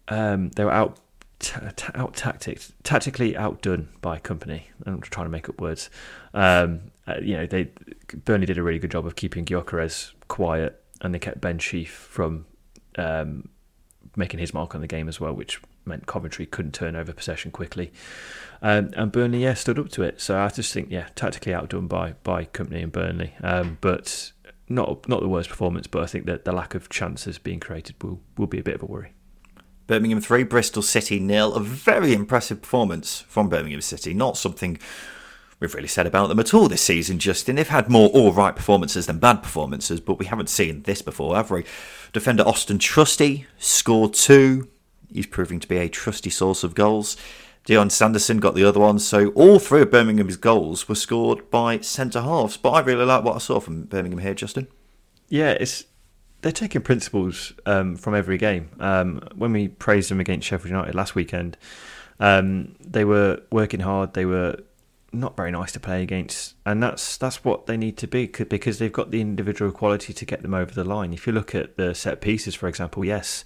um, 0.10 0.50
they 0.50 0.66
were 0.66 0.72
out 0.74 0.98
t- 1.39 1.62
out 1.96 2.14
tactics 2.14 2.74
tactically 2.84 3.38
outdone 3.38 3.88
by 4.02 4.20
Kompany. 4.20 4.64
I'm 4.86 5.00
trying 5.00 5.28
to 5.28 5.30
make 5.30 5.48
up 5.48 5.62
words. 5.62 5.89
Um, 6.34 6.91
uh, 7.08 7.20
you 7.22 7.38
know, 7.38 7.48
they 7.48 7.70
Burnley 8.26 8.46
did 8.46 8.58
a 8.58 8.64
really 8.64 8.80
good 8.80 8.91
job 8.91 9.06
of 9.06 9.16
keeping 9.16 9.46
Gyökeres 9.46 10.12
quiet, 10.28 10.84
and 11.00 11.14
they 11.14 11.20
kept 11.20 11.39
Ben 11.39 11.58
Sheaf 11.58 11.91
from 11.94 12.46
um, 12.98 13.48
making 14.18 14.41
his 14.41 14.54
mark 14.54 14.76
on 14.76 14.82
the 14.82 14.88
game 14.88 15.08
as 15.08 15.22
well, 15.22 15.32
which 15.32 15.62
meant 15.86 16.06
Coventry 16.06 16.46
couldn't 16.46 16.74
turn 16.74 16.96
over 16.96 17.14
possession 17.14 17.52
quickly. 17.52 17.92
Um, 18.62 18.92
and 18.96 19.12
Burnley, 19.12 19.44
yeah, 19.44 19.54
stood 19.54 19.78
up 19.78 19.90
to 19.90 20.04
it. 20.04 20.22
So 20.22 20.40
I 20.40 20.48
just 20.50 20.74
think, 20.74 20.90
yeah, 20.90 21.08
tactically 21.16 21.54
outdone 21.54 21.88
by 21.88 22.14
by 22.24 22.46
Kompany 22.46 22.84
and 22.84 22.92
Burnley, 22.92 23.34
um, 23.44 23.78
but 23.82 24.32
not 24.70 25.08
not 25.10 25.22
the 25.22 25.28
worst 25.28 25.50
performance. 25.50 25.88
But 25.88 26.04
I 26.04 26.06
think 26.06 26.26
that 26.26 26.46
the 26.46 26.54
lack 26.54 26.76
of 26.76 26.90
chances 26.90 27.38
being 27.38 27.60
created 27.60 28.02
will 28.02 28.22
will 28.38 28.48
be 28.48 28.60
a 28.60 28.64
bit 28.64 28.76
of 28.76 28.84
a 28.84 28.86
worry. 28.86 29.14
Birmingham 29.86 30.22
3, 30.22 30.44
Bristol 30.44 30.82
City 30.82 31.20
nil. 31.20 31.54
A 31.54 31.60
very 31.60 32.14
impressive 32.14 32.62
performance 32.62 33.20
from 33.28 33.50
Birmingham 33.50 33.82
City. 33.82 34.14
Not 34.14 34.38
something 34.38 34.80
we've 35.60 35.74
really 35.74 35.88
said 35.88 36.08
about 36.08 36.28
them 36.28 36.40
at 36.40 36.54
all 36.54 36.68
this 36.68 36.82
season, 36.82 37.20
Justin. 37.20 37.58
They've 37.58 37.68
had 37.68 37.90
more 37.90 38.10
all 38.10 38.32
right 38.32 38.56
performances 38.56 39.08
than 39.08 39.20
bad 39.20 39.44
performances, 39.44 40.00
but 40.00 40.20
we 40.20 40.26
haven't 40.26 40.50
seen 40.50 40.84
this 40.84 41.02
before, 41.02 41.36
have 41.36 41.52
we? 41.52 41.66
Defender 42.12 42.44
Austin 42.44 42.80
Trusty 42.80 43.46
scored 43.58 44.14
two. 44.14 44.70
He's 45.14 45.28
proving 45.28 45.59
to 45.59 45.68
be 45.68 45.78
a 45.78 45.89
trusty 45.89 46.30
source 46.30 46.64
of 46.64 46.76
goals. 46.76 47.18
Dion 47.66 47.89
Sanderson 47.89 48.39
got 48.39 48.55
the 48.55 48.66
other 48.66 48.80
one. 48.80 48.99
So 48.99 49.30
all 49.30 49.59
three 49.59 49.82
of 49.82 49.91
Birmingham's 49.91 50.36
goals 50.36 50.89
were 50.89 50.95
scored 50.95 51.49
by 51.49 51.80
centre 51.80 52.22
halves. 52.22 52.57
But 52.57 52.72
I 52.72 52.80
really 52.82 53.05
like 53.05 53.24
what 53.24 53.36
I 53.36 53.39
saw 53.39 53.59
from 53.59 53.84
Birmingham 53.84 54.20
here, 54.20 54.34
Justin. 54.34 54.68
Yeah, 55.30 55.51
it's 55.51 55.86
they're 56.41 56.51
taking 56.51 56.82
principles 56.82 57.53
um, 57.66 57.95
from 57.95 58.16
every 58.16 58.38
game. 58.38 58.70
Um, 58.80 59.22
when 59.36 59.53
we 59.53 59.70
praised 59.70 60.11
them 60.11 60.20
against 60.20 60.47
Sheffield 60.47 60.72
United 60.72 60.93
last 60.93 61.16
weekend, 61.16 61.57
um, 62.20 62.76
they 62.82 63.05
were 63.05 63.41
working 63.49 63.80
hard. 63.80 64.14
They 64.14 64.26
were 64.26 64.57
not 65.14 65.38
very 65.38 65.51
nice 65.51 65.72
to 65.74 65.80
play 65.80 66.01
against, 66.01 66.55
and 66.66 66.82
that's 66.82 67.18
that's 67.18 67.43
what 67.43 67.68
they 67.68 67.78
need 67.78 67.97
to 67.97 68.07
be 68.07 68.26
because 68.26 68.80
they've 68.80 68.91
got 68.91 69.11
the 69.11 69.22
individual 69.22 69.72
quality 69.72 70.14
to 70.14 70.26
get 70.26 70.41
them 70.41 70.53
over 70.53 70.74
the 70.74 70.84
line. 70.84 71.14
If 71.14 71.28
you 71.28 71.34
look 71.34 71.53
at 71.53 71.78
the 71.78 71.93
set 71.93 72.22
pieces, 72.22 72.55
for 72.55 72.68
example, 72.68 73.05
yes, 73.05 73.43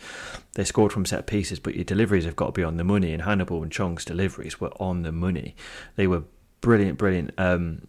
they 0.53 0.63
scored 0.63 0.93
from 0.93 1.05
set 1.05 1.27
pieces, 1.27 1.59
but 1.59 1.75
your 1.75 1.83
deliveries 1.83 2.25
have 2.25 2.35
got 2.35 2.47
to 2.47 2.51
be 2.53 2.63
on 2.63 2.77
the 2.77 2.83
money. 2.83 3.13
And 3.13 3.23
Hannibal 3.23 3.61
and 3.63 3.71
Chong's 3.71 4.05
deliveries 4.05 4.59
were 4.59 4.71
on 4.79 5.03
the 5.03 5.11
money. 5.11 5.55
They 5.95 6.07
were 6.07 6.23
brilliant, 6.61 6.97
brilliant. 6.97 7.31
Um, 7.37 7.87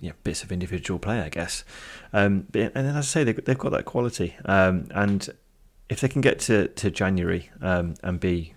yeah, 0.00 0.12
bits 0.22 0.42
of 0.42 0.52
individual 0.52 0.98
play, 0.98 1.20
I 1.20 1.28
guess. 1.28 1.64
Um, 2.12 2.46
and 2.54 2.72
then, 2.72 2.86
as 2.86 2.96
I 2.96 3.00
say, 3.00 3.24
they, 3.24 3.32
they've 3.32 3.58
got 3.58 3.72
that 3.72 3.84
quality. 3.84 4.36
Um, 4.44 4.88
and 4.94 5.28
if 5.88 6.00
they 6.00 6.08
can 6.08 6.20
get 6.20 6.38
to 6.40 6.68
to 6.68 6.90
January 6.90 7.50
um, 7.60 7.94
and 8.02 8.20
be 8.20 8.54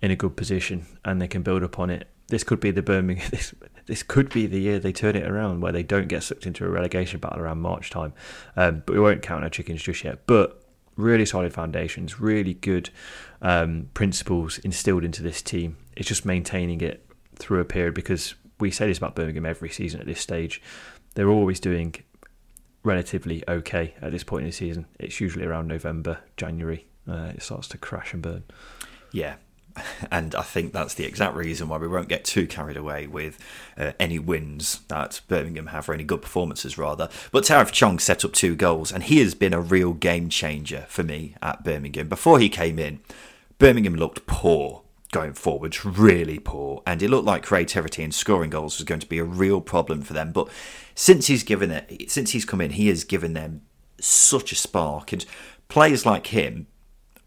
in 0.00 0.10
a 0.10 0.16
good 0.16 0.36
position, 0.36 0.86
and 1.04 1.20
they 1.20 1.28
can 1.28 1.42
build 1.42 1.62
upon 1.62 1.90
it, 1.90 2.08
this 2.28 2.44
could 2.44 2.60
be 2.60 2.70
the 2.70 2.82
Birmingham. 2.82 3.28
This, 3.30 3.54
this 3.88 4.02
could 4.02 4.28
be 4.28 4.46
the 4.46 4.60
year 4.60 4.78
they 4.78 4.92
turn 4.92 5.16
it 5.16 5.26
around 5.26 5.60
where 5.60 5.72
they 5.72 5.82
don't 5.82 6.08
get 6.08 6.22
sucked 6.22 6.46
into 6.46 6.64
a 6.64 6.68
relegation 6.68 7.18
battle 7.18 7.40
around 7.40 7.60
March 7.60 7.90
time. 7.90 8.12
Um, 8.54 8.82
but 8.86 8.92
we 8.92 9.00
won't 9.00 9.22
count 9.22 9.42
our 9.42 9.50
chickens 9.50 9.82
just 9.82 10.04
yet. 10.04 10.26
But 10.26 10.62
really 10.94 11.24
solid 11.24 11.54
foundations, 11.54 12.20
really 12.20 12.54
good 12.54 12.90
um, 13.40 13.88
principles 13.94 14.58
instilled 14.58 15.04
into 15.04 15.22
this 15.22 15.40
team. 15.40 15.78
It's 15.96 16.06
just 16.06 16.26
maintaining 16.26 16.82
it 16.82 17.04
through 17.36 17.60
a 17.60 17.64
period 17.64 17.94
because 17.94 18.34
we 18.60 18.70
say 18.70 18.86
this 18.86 18.98
about 18.98 19.14
Birmingham 19.16 19.46
every 19.46 19.70
season 19.70 20.00
at 20.00 20.06
this 20.06 20.20
stage. 20.20 20.60
They're 21.14 21.30
always 21.30 21.58
doing 21.58 21.94
relatively 22.84 23.42
okay 23.48 23.94
at 24.02 24.12
this 24.12 24.22
point 24.22 24.42
in 24.42 24.48
the 24.50 24.52
season. 24.52 24.86
It's 24.98 25.20
usually 25.20 25.46
around 25.46 25.68
November, 25.68 26.18
January. 26.36 26.86
Uh, 27.08 27.32
it 27.34 27.42
starts 27.42 27.68
to 27.68 27.78
crash 27.78 28.12
and 28.12 28.20
burn. 28.20 28.44
Yeah, 29.12 29.36
and 30.10 30.34
I 30.34 30.42
think 30.42 30.72
that's 30.72 30.94
the 30.94 31.04
exact 31.04 31.34
reason 31.36 31.68
why 31.68 31.78
we 31.78 31.88
won't 31.88 32.08
get 32.08 32.24
too 32.24 32.46
carried 32.46 32.76
away 32.76 33.06
with 33.06 33.38
uh, 33.76 33.92
any 33.98 34.18
wins 34.18 34.80
that 34.88 35.20
Birmingham 35.28 35.68
have, 35.68 35.88
or 35.88 35.94
any 35.94 36.04
good 36.04 36.22
performances 36.22 36.78
rather. 36.78 37.08
But 37.32 37.44
Tahith 37.44 37.72
Chong 37.72 37.98
set 37.98 38.24
up 38.24 38.32
two 38.32 38.56
goals, 38.56 38.92
and 38.92 39.02
he 39.02 39.18
has 39.20 39.34
been 39.34 39.54
a 39.54 39.60
real 39.60 39.92
game 39.92 40.28
changer 40.28 40.86
for 40.88 41.02
me 41.02 41.34
at 41.42 41.64
Birmingham. 41.64 42.08
Before 42.08 42.38
he 42.38 42.48
came 42.48 42.78
in, 42.78 43.00
Birmingham 43.58 43.96
looked 43.96 44.26
poor 44.26 44.82
going 45.10 45.32
forwards, 45.32 45.84
really 45.84 46.38
poor, 46.38 46.82
and 46.86 47.02
it 47.02 47.08
looked 47.08 47.24
like 47.24 47.42
creativity 47.42 48.02
and 48.02 48.14
scoring 48.14 48.50
goals 48.50 48.78
was 48.78 48.84
going 48.84 49.00
to 49.00 49.06
be 49.08 49.18
a 49.18 49.24
real 49.24 49.60
problem 49.60 50.02
for 50.02 50.12
them. 50.12 50.32
But 50.32 50.48
since 50.94 51.28
he's 51.28 51.42
given 51.42 51.70
it, 51.70 52.10
since 52.10 52.32
he's 52.32 52.44
come 52.44 52.60
in, 52.60 52.72
he 52.72 52.88
has 52.88 53.04
given 53.04 53.32
them 53.32 53.62
such 54.00 54.52
a 54.52 54.54
spark, 54.54 55.12
and 55.12 55.24
players 55.68 56.04
like 56.04 56.28
him 56.28 56.66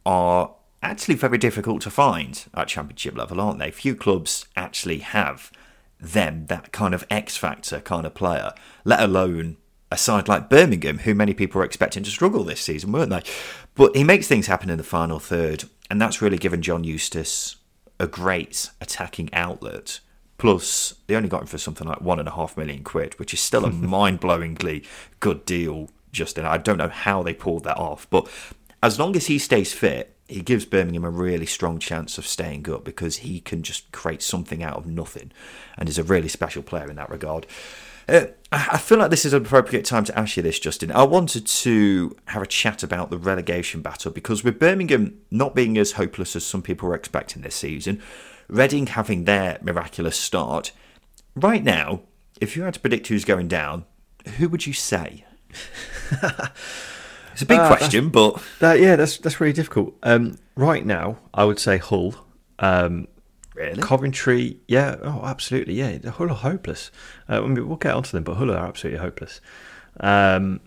are 0.05 0.53
actually 0.81 1.15
very 1.15 1.37
difficult 1.37 1.81
to 1.81 1.89
find 1.89 2.45
at 2.53 2.67
championship 2.67 3.15
level, 3.15 3.39
aren't 3.39 3.59
they? 3.59 3.71
Few 3.71 3.95
clubs 3.95 4.45
actually 4.55 4.99
have 4.99 5.51
them, 5.99 6.47
that 6.47 6.71
kind 6.71 6.93
of 6.93 7.05
X 7.09 7.37
factor 7.37 7.79
kind 7.79 8.05
of 8.05 8.15
player, 8.15 8.53
let 8.83 9.01
alone 9.01 9.57
a 9.91 9.97
side 9.97 10.27
like 10.27 10.49
Birmingham, 10.49 10.99
who 10.99 11.13
many 11.13 11.33
people 11.33 11.59
were 11.59 11.65
expecting 11.65 12.03
to 12.03 12.09
struggle 12.09 12.43
this 12.43 12.61
season, 12.61 12.91
weren't 12.91 13.09
they? 13.09 13.23
But 13.75 13.95
he 13.95 14.03
makes 14.03 14.27
things 14.27 14.47
happen 14.47 14.69
in 14.69 14.77
the 14.77 14.83
final 14.83 15.19
third, 15.19 15.65
and 15.89 16.01
that's 16.01 16.21
really 16.21 16.37
given 16.37 16.61
John 16.61 16.83
Eustace 16.83 17.57
a 17.99 18.07
great 18.07 18.69
attacking 18.79 19.31
outlet. 19.33 19.99
Plus, 20.37 20.95
they 21.05 21.15
only 21.15 21.29
got 21.29 21.41
him 21.41 21.47
for 21.47 21.59
something 21.59 21.87
like 21.87 22.01
one 22.01 22.17
and 22.17 22.27
a 22.27 22.31
half 22.31 22.57
million 22.57 22.83
quid, 22.83 23.19
which 23.19 23.33
is 23.33 23.39
still 23.39 23.65
a 23.65 23.71
mind 23.71 24.21
blowingly 24.21 24.83
good 25.19 25.45
deal, 25.45 25.89
Justin. 26.11 26.45
I 26.45 26.57
don't 26.57 26.77
know 26.77 26.89
how 26.89 27.21
they 27.21 27.33
pulled 27.33 27.65
that 27.65 27.77
off, 27.77 28.09
but 28.09 28.27
as 28.81 28.97
long 28.97 29.15
as 29.15 29.27
he 29.27 29.37
stays 29.37 29.73
fit, 29.73 30.10
he 30.31 30.41
gives 30.41 30.65
Birmingham 30.65 31.03
a 31.03 31.09
really 31.09 31.45
strong 31.45 31.79
chance 31.79 32.17
of 32.17 32.27
staying 32.27 32.69
up 32.69 32.83
because 32.83 33.17
he 33.17 33.39
can 33.39 33.63
just 33.63 33.91
create 33.91 34.21
something 34.21 34.63
out 34.63 34.77
of 34.77 34.85
nothing 34.85 35.31
and 35.77 35.89
is 35.89 35.97
a 35.97 36.03
really 36.03 36.27
special 36.27 36.63
player 36.63 36.89
in 36.89 36.95
that 36.95 37.09
regard. 37.09 37.45
Uh, 38.07 38.25
I 38.51 38.77
feel 38.77 38.97
like 38.97 39.09
this 39.09 39.25
is 39.25 39.33
an 39.33 39.45
appropriate 39.45 39.85
time 39.85 40.03
to 40.05 40.19
ask 40.19 40.35
you 40.35 40.43
this, 40.43 40.59
Justin. 40.59 40.91
I 40.91 41.03
wanted 41.03 41.47
to 41.47 42.17
have 42.25 42.41
a 42.41 42.47
chat 42.47 42.83
about 42.83 43.09
the 43.09 43.17
relegation 43.17 43.81
battle 43.81 44.11
because 44.11 44.43
with 44.43 44.59
Birmingham 44.59 45.19
not 45.29 45.55
being 45.55 45.77
as 45.77 45.93
hopeless 45.93 46.35
as 46.35 46.45
some 46.45 46.61
people 46.61 46.89
were 46.89 46.95
expecting 46.95 47.41
this 47.41 47.55
season, 47.55 48.01
Reading 48.51 48.87
having 48.87 49.23
their 49.23 49.59
miraculous 49.61 50.17
start, 50.17 50.73
right 51.37 51.63
now, 51.63 52.01
if 52.41 52.57
you 52.57 52.63
had 52.63 52.73
to 52.73 52.81
predict 52.81 53.07
who's 53.07 53.23
going 53.23 53.47
down, 53.47 53.85
who 54.37 54.49
would 54.49 54.67
you 54.67 54.73
say? 54.73 55.23
It's 57.41 57.43
a 57.43 57.47
big 57.47 57.59
uh, 57.59 57.75
question, 57.75 58.09
but 58.09 58.39
that, 58.59 58.79
yeah, 58.79 58.95
that's 58.95 59.17
that's 59.17 59.41
really 59.41 59.53
difficult. 59.53 59.95
Um, 60.03 60.37
right 60.55 60.85
now, 60.85 61.17
I 61.33 61.43
would 61.43 61.57
say 61.57 61.79
Hull. 61.79 62.13
Um, 62.59 63.07
really? 63.55 63.81
Coventry, 63.81 64.59
yeah, 64.67 64.97
oh, 65.01 65.23
absolutely, 65.23 65.73
yeah. 65.73 65.97
The 65.97 66.11
Hull 66.11 66.29
are 66.29 66.35
hopeless. 66.35 66.91
Uh, 67.27 67.41
we'll 67.43 67.77
get 67.77 67.95
onto 67.95 68.11
them, 68.11 68.23
but 68.23 68.35
Hull 68.35 68.51
are 68.51 68.57
absolutely 68.57 68.99
hopeless. 68.99 69.41
Um, 69.99 70.59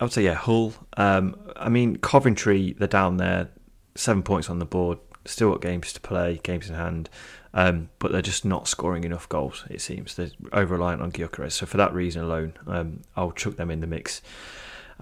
I 0.00 0.04
would 0.04 0.12
say, 0.14 0.24
yeah, 0.24 0.34
Hull. 0.34 0.72
Um, 0.96 1.36
I 1.54 1.68
mean, 1.68 1.96
Coventry, 1.96 2.74
they're 2.78 2.88
down 2.88 3.18
there, 3.18 3.50
seven 3.94 4.22
points 4.22 4.48
on 4.48 4.58
the 4.58 4.64
board, 4.64 4.98
still 5.26 5.50
got 5.50 5.60
games 5.60 5.92
to 5.92 6.00
play, 6.00 6.40
games 6.42 6.70
in 6.70 6.76
hand, 6.76 7.10
um, 7.52 7.90
but 7.98 8.10
they're 8.10 8.22
just 8.22 8.46
not 8.46 8.66
scoring 8.68 9.04
enough 9.04 9.28
goals. 9.28 9.64
It 9.68 9.82
seems 9.82 10.14
they're 10.14 10.30
over 10.54 10.76
reliant 10.76 11.02
on 11.02 11.12
Gyökeres. 11.12 11.52
So 11.52 11.66
for 11.66 11.76
that 11.76 11.92
reason 11.92 12.22
alone, 12.22 12.54
um, 12.66 13.02
I'll 13.16 13.32
chuck 13.32 13.56
them 13.56 13.70
in 13.70 13.80
the 13.80 13.86
mix. 13.86 14.22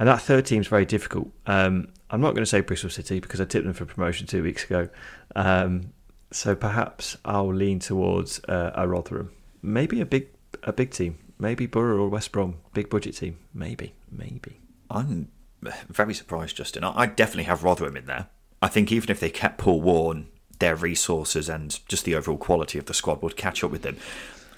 And 0.01 0.09
that 0.09 0.23
third 0.23 0.47
team 0.47 0.63
is 0.63 0.67
very 0.67 0.87
difficult. 0.87 1.29
Um, 1.47 1.89
I'm 2.09 2.23
not 2.23 2.31
going 2.31 2.43
to 2.43 2.47
say 2.47 2.63
Bristol 2.63 2.89
City 2.89 3.21
because 3.21 3.39
I 3.39 3.45
tipped 3.45 3.67
them 3.67 3.75
for 3.75 3.85
promotion 3.85 4.27
two 4.27 4.43
weeks 4.43 4.65
ago. 4.65 4.89
Um, 5.37 5.93
so 6.33 6.57
perhaps 6.57 7.19
I'll 7.23 7.53
lean 7.53 7.81
towards 7.81 8.43
uh, 8.45 8.73
a 8.75 8.89
Rotherham, 8.89 9.31
maybe 9.63 10.01
a 10.01 10.07
big 10.07 10.29
a 10.63 10.73
big 10.73 10.91
team, 10.91 11.19
maybe 11.39 11.67
Boro 11.67 11.99
or 11.99 12.09
West 12.09 12.33
Brom, 12.33 12.57
big 12.73 12.89
budget 12.89 13.17
team, 13.17 13.39
maybe, 13.53 13.93
maybe. 14.11 14.59
I'm 14.91 15.29
very 15.61 16.15
surprised, 16.15 16.57
Justin. 16.57 16.83
I 16.83 17.05
definitely 17.05 17.45
have 17.45 17.63
Rotherham 17.63 17.97
in 17.97 18.07
there. 18.07 18.29
I 18.63 18.69
think 18.69 18.91
even 18.91 19.11
if 19.11 19.21
they 19.21 19.31
kept 19.31 19.59
Paul 19.59 19.83
Warne, 19.83 20.29
their 20.61 20.77
resources 20.77 21.51
and 21.51 21.79
just 21.89 22.07
the 22.07 22.15
overall 22.15 22.39
quality 22.39 22.79
of 22.79 22.87
the 22.87 22.95
squad 22.95 23.21
would 23.21 23.37
catch 23.37 23.63
up 23.63 23.71
with 23.71 23.83
them. 23.83 23.99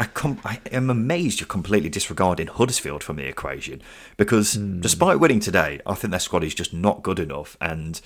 I, 0.02 0.06
com- 0.06 0.40
I 0.44 0.58
am 0.72 0.90
amazed 0.90 1.38
you're 1.38 1.46
completely 1.46 1.88
disregarding 1.88 2.48
Huddersfield 2.48 3.04
from 3.04 3.14
the 3.14 3.28
equation 3.28 3.80
because 4.16 4.56
mm. 4.56 4.80
despite 4.80 5.20
winning 5.20 5.38
today, 5.38 5.80
I 5.86 5.94
think 5.94 6.10
their 6.10 6.18
squad 6.18 6.42
is 6.42 6.56
just 6.56 6.74
not 6.74 7.04
good 7.04 7.20
enough, 7.20 7.56
and 7.60 8.00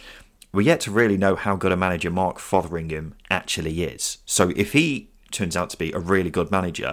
we're 0.52 0.60
yet 0.60 0.80
to 0.80 0.90
really 0.90 1.16
know 1.16 1.36
how 1.36 1.56
good 1.56 1.72
a 1.72 1.76
manager 1.76 2.10
Mark 2.10 2.38
Fotheringham 2.38 3.14
actually 3.30 3.82
is. 3.82 4.18
So 4.26 4.52
if 4.56 4.74
he 4.74 5.08
turns 5.30 5.56
out 5.56 5.70
to 5.70 5.78
be 5.78 5.90
a 5.92 5.98
really 5.98 6.28
good 6.28 6.50
manager, 6.50 6.92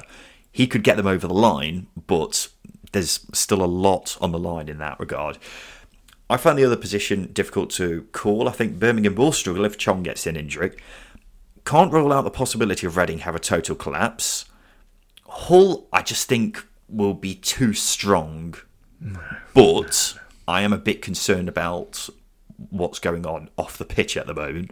he 0.49 0.67
could 0.67 0.83
get 0.83 0.95
them 0.95 1.07
over 1.07 1.27
the 1.27 1.33
line, 1.33 1.87
but 2.07 2.47
there's 2.93 3.27
still 3.33 3.61
a 3.61 3.65
lot 3.65 4.17
on 4.21 4.31
the 4.31 4.39
line 4.39 4.69
in 4.69 4.77
that 4.77 5.01
regard. 5.01 5.37
I 6.29 6.37
find 6.37 6.57
the 6.57 6.63
other 6.63 6.77
position 6.77 7.29
difficult 7.33 7.71
to 7.71 8.07
call. 8.13 8.47
I 8.47 8.53
think 8.53 8.79
Birmingham 8.79 9.15
will 9.15 9.33
struggle 9.33 9.65
if 9.65 9.77
Chong 9.77 10.03
gets 10.03 10.25
an 10.27 10.37
injury. 10.37 10.71
Can't 11.65 11.91
rule 11.91 12.13
out 12.13 12.23
the 12.23 12.31
possibility 12.31 12.87
of 12.87 12.95
Reading 12.95 13.19
have 13.19 13.35
a 13.35 13.39
total 13.39 13.75
collapse. 13.75 14.45
Hull, 15.33 15.87
I 15.91 16.03
just 16.03 16.27
think, 16.27 16.63
will 16.87 17.15
be 17.15 17.33
too 17.33 17.73
strong. 17.73 18.55
But 19.53 20.17
I 20.47 20.61
am 20.61 20.71
a 20.71 20.77
bit 20.77 21.01
concerned 21.01 21.49
about 21.49 22.07
what's 22.69 22.99
going 22.99 23.25
on 23.25 23.49
off 23.57 23.77
the 23.77 23.83
pitch 23.83 24.15
at 24.15 24.27
the 24.27 24.33
moment. 24.33 24.71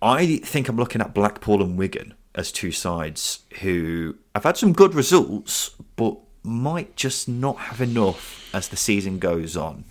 I 0.00 0.36
think 0.38 0.68
I'm 0.68 0.76
looking 0.76 1.00
at 1.00 1.12
Blackpool 1.12 1.62
and 1.62 1.76
Wigan 1.76 2.14
as 2.34 2.52
two 2.52 2.70
sides 2.70 3.40
who 3.60 4.16
have 4.34 4.44
had 4.44 4.56
some 4.56 4.72
good 4.72 4.94
results, 4.94 5.70
but 5.96 6.16
might 6.42 6.94
just 6.94 7.28
not 7.28 7.56
have 7.56 7.80
enough 7.80 8.48
as 8.54 8.68
the 8.68 8.76
season 8.76 9.18
goes 9.18 9.56
on. 9.56 9.84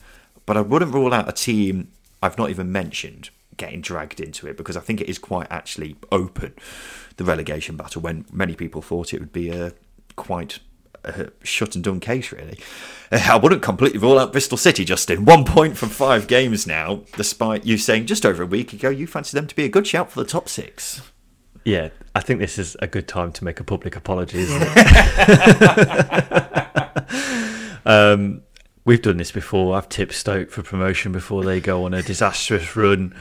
But 0.45 0.55
I 0.55 0.61
wouldn't 0.61 0.93
rule 0.93 1.13
out 1.13 1.27
a 1.27 1.33
team 1.33 1.91
I've 2.23 2.37
not 2.37 2.49
even 2.49 2.71
mentioned 2.71 3.29
getting 3.57 3.81
dragged 3.81 4.19
into 4.19 4.47
it 4.47 4.57
because 4.57 4.77
I 4.77 4.81
think 4.81 5.01
it 5.01 5.09
is 5.09 5.19
quite 5.19 5.47
actually 5.49 5.95
open 6.11 6.53
the 7.17 7.23
relegation 7.23 7.77
battle 7.77 8.01
when 8.01 8.25
many 8.31 8.55
people 8.55 8.81
thought 8.81 9.13
it 9.13 9.19
would 9.19 9.33
be 9.33 9.49
a 9.49 9.73
quite 10.15 10.59
a 11.05 11.29
shut 11.43 11.75
and 11.75 11.83
done 11.83 11.99
case, 11.99 12.31
really. 12.31 12.59
Uh, 13.11 13.27
I 13.29 13.37
wouldn't 13.37 13.61
completely 13.61 13.99
rule 13.99 14.19
out 14.19 14.31
Bristol 14.31 14.57
City, 14.57 14.83
Justin. 14.83 15.25
One 15.25 15.45
point 15.45 15.77
from 15.77 15.89
five 15.89 16.27
games 16.27 16.65
now, 16.65 17.01
despite 17.15 17.65
you 17.65 17.77
saying 17.77 18.07
just 18.07 18.25
over 18.25 18.43
a 18.43 18.47
week 18.47 18.73
ago 18.73 18.89
you 18.89 19.07
fancy 19.07 19.37
them 19.37 19.47
to 19.47 19.55
be 19.55 19.65
a 19.65 19.69
good 19.69 19.87
shout 19.87 20.11
for 20.11 20.21
the 20.21 20.29
top 20.29 20.49
six. 20.49 21.01
Yeah, 21.63 21.89
I 22.13 22.21
think 22.21 22.39
this 22.39 22.59
is 22.59 22.75
a 22.79 22.87
good 22.87 23.07
time 23.07 23.31
to 23.33 23.43
make 23.43 23.59
a 23.59 23.63
public 23.63 23.95
apology, 23.95 24.45
um, 27.85 28.43
we've 28.85 29.01
done 29.01 29.17
this 29.17 29.31
before. 29.31 29.75
I've 29.75 29.89
tipped 29.89 30.13
Stoke 30.13 30.51
for 30.51 30.61
promotion 30.61 31.11
before 31.11 31.43
they 31.43 31.59
go 31.59 31.85
on 31.85 31.95
a 31.95 32.03
disastrous 32.03 32.75
run. 32.75 33.15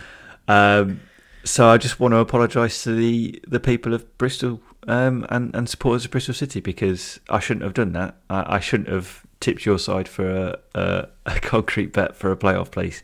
Um, 0.49 1.01
so 1.45 1.69
I 1.69 1.77
just 1.77 2.01
want 2.01 2.13
to 2.13 2.19
apologise 2.19 2.83
to 2.85 2.95
the, 2.95 3.41
the 3.47 3.61
people 3.61 3.93
of 3.93 4.17
Bristol 4.17 4.61
um, 4.89 5.27
and, 5.29 5.55
and 5.55 5.69
supporters 5.69 6.05
of 6.07 6.11
Bristol 6.11 6.35
City 6.35 6.61
because 6.61 7.21
I 7.29 7.39
shouldn't 7.39 7.65
have 7.65 7.75
done 7.75 7.93
that. 7.93 8.17
I, 8.31 8.57
I 8.57 8.61
shouldn't 8.61 8.89
have 8.89 9.25
tipped 9.41 9.67
your 9.67 9.79
side 9.79 10.09
for 10.09 10.31
a, 10.31 10.59
a, 10.75 11.09
a 11.27 11.41
concrete 11.41 11.93
bet 11.93 12.17
for 12.17 12.33
a 12.33 12.37
playoff 12.37 12.71
place. 12.71 13.03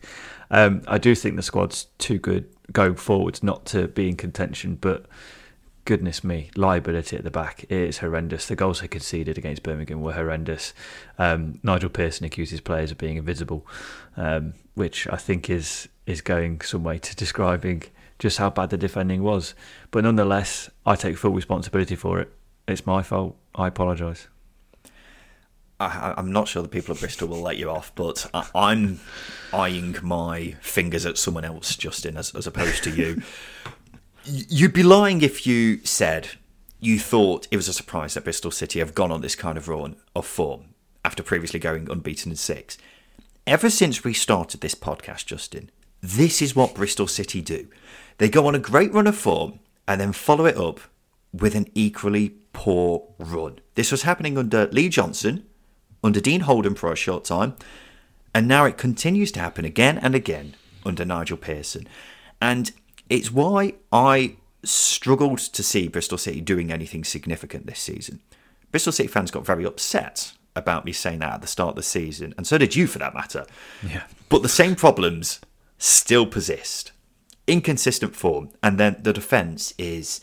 Um, 0.49 0.81
I 0.87 0.97
do 0.97 1.15
think 1.15 1.35
the 1.35 1.43
squad's 1.43 1.85
too 1.97 2.17
good 2.17 2.49
going 2.71 2.95
forwards 2.95 3.43
not 3.43 3.65
to 3.67 3.87
be 3.87 4.09
in 4.09 4.17
contention, 4.17 4.77
but 4.79 5.05
goodness 5.85 6.23
me, 6.23 6.51
liability 6.55 7.15
at 7.15 7.23
the 7.23 7.31
back 7.31 7.65
is 7.69 7.99
horrendous. 7.99 8.47
The 8.47 8.55
goals 8.55 8.81
they 8.81 8.87
conceded 8.87 9.37
against 9.37 9.63
Birmingham 9.63 10.01
were 10.01 10.13
horrendous. 10.13 10.73
Um, 11.17 11.59
Nigel 11.63 11.89
Pearson 11.89 12.25
accuses 12.25 12.61
players 12.61 12.91
of 12.91 12.97
being 12.97 13.17
invisible, 13.17 13.65
um, 14.17 14.53
which 14.75 15.07
I 15.09 15.17
think 15.17 15.49
is 15.49 15.87
is 16.11 16.21
going 16.21 16.61
some 16.61 16.83
way 16.83 16.97
to 16.99 17.15
describing 17.15 17.83
just 18.19 18.37
how 18.37 18.49
bad 18.49 18.69
the 18.69 18.77
defending 18.77 19.23
was. 19.23 19.55
But 19.89 20.03
nonetheless, 20.03 20.69
I 20.85 20.95
take 20.95 21.17
full 21.17 21.31
responsibility 21.31 21.95
for 21.95 22.19
it. 22.19 22.31
It's 22.67 22.85
my 22.85 23.01
fault. 23.01 23.35
I 23.55 23.67
apologise. 23.67 24.27
I, 25.79 26.13
am 26.15 26.31
not 26.31 26.47
sure 26.47 26.61
the 26.61 26.69
people 26.69 26.91
of 26.91 26.99
Bristol 26.99 27.27
will 27.27 27.41
let 27.41 27.57
you 27.57 27.69
off, 27.69 27.91
but 27.95 28.29
I, 28.33 28.71
am 28.71 28.99
eyeing 29.51 29.97
my 30.03 30.55
fingers 30.61 31.07
at 31.07 31.17
someone 31.17 31.43
else, 31.43 31.75
Justin, 31.75 32.17
as, 32.17 32.35
as 32.35 32.45
opposed 32.45 32.83
to 32.83 32.91
you. 32.91 33.23
You'd 34.23 34.73
be 34.73 34.83
lying 34.83 35.23
if 35.23 35.47
you 35.47 35.83
said 35.83 36.29
you 36.79 36.99
thought 36.99 37.47
it 37.49 37.55
was 37.55 37.67
a 37.67 37.73
surprise 37.73 38.13
that 38.13 38.23
Bristol 38.23 38.51
City 38.51 38.79
have 38.79 38.93
gone 38.93 39.11
on 39.11 39.21
this 39.21 39.35
kind 39.35 39.57
of 39.57 39.67
run 39.67 39.95
of 40.15 40.25
form 40.25 40.65
after 41.03 41.23
previously 41.23 41.59
going 41.59 41.89
unbeaten 41.89 42.31
in 42.31 42.35
six. 42.35 42.77
Ever 43.47 43.69
since 43.69 44.03
we 44.03 44.13
started 44.13 44.61
this 44.61 44.75
podcast, 44.75 45.25
Justin, 45.25 45.71
this 46.01 46.41
is 46.41 46.55
what 46.55 46.75
Bristol 46.75 47.07
City 47.07 47.41
do. 47.41 47.67
They 48.17 48.29
go 48.29 48.47
on 48.47 48.55
a 48.55 48.59
great 48.59 48.93
run 48.93 49.07
of 49.07 49.15
form 49.15 49.59
and 49.87 50.01
then 50.01 50.13
follow 50.13 50.45
it 50.45 50.57
up 50.57 50.79
with 51.33 51.55
an 51.55 51.67
equally 51.73 52.35
poor 52.53 53.07
run. 53.17 53.59
This 53.75 53.91
was 53.91 54.03
happening 54.03 54.37
under 54.37 54.67
Lee 54.67 54.89
Johnson, 54.89 55.45
under 56.03 56.19
Dean 56.19 56.41
Holden 56.41 56.75
for 56.75 56.91
a 56.91 56.95
short 56.95 57.23
time, 57.23 57.55
and 58.33 58.47
now 58.47 58.65
it 58.65 58.77
continues 58.77 59.31
to 59.33 59.39
happen 59.39 59.65
again 59.65 59.97
and 59.97 60.15
again 60.15 60.55
under 60.85 61.05
Nigel 61.05 61.37
Pearson. 61.37 61.87
And 62.41 62.71
it's 63.09 63.31
why 63.31 63.75
I 63.91 64.35
struggled 64.63 65.39
to 65.39 65.63
see 65.63 65.87
Bristol 65.87 66.17
City 66.17 66.41
doing 66.41 66.71
anything 66.71 67.03
significant 67.03 67.67
this 67.67 67.79
season. 67.79 68.19
Bristol 68.71 68.93
City 68.93 69.07
fans 69.07 69.31
got 69.31 69.45
very 69.45 69.65
upset 69.65 70.33
about 70.55 70.85
me 70.85 70.91
saying 70.91 71.19
that 71.19 71.33
at 71.33 71.41
the 71.41 71.47
start 71.47 71.71
of 71.71 71.75
the 71.75 71.83
season, 71.83 72.33
and 72.37 72.47
so 72.47 72.57
did 72.57 72.75
you 72.75 72.87
for 72.87 72.99
that 72.99 73.13
matter. 73.13 73.45
Yeah. 73.85 74.03
But 74.29 74.43
the 74.43 74.49
same 74.49 74.75
problems 74.75 75.39
still 75.81 76.27
persist. 76.27 76.91
Inconsistent 77.47 78.15
form, 78.15 78.51
and 78.61 78.77
then 78.77 78.97
the 79.01 79.11
defence 79.11 79.73
is 79.79 80.21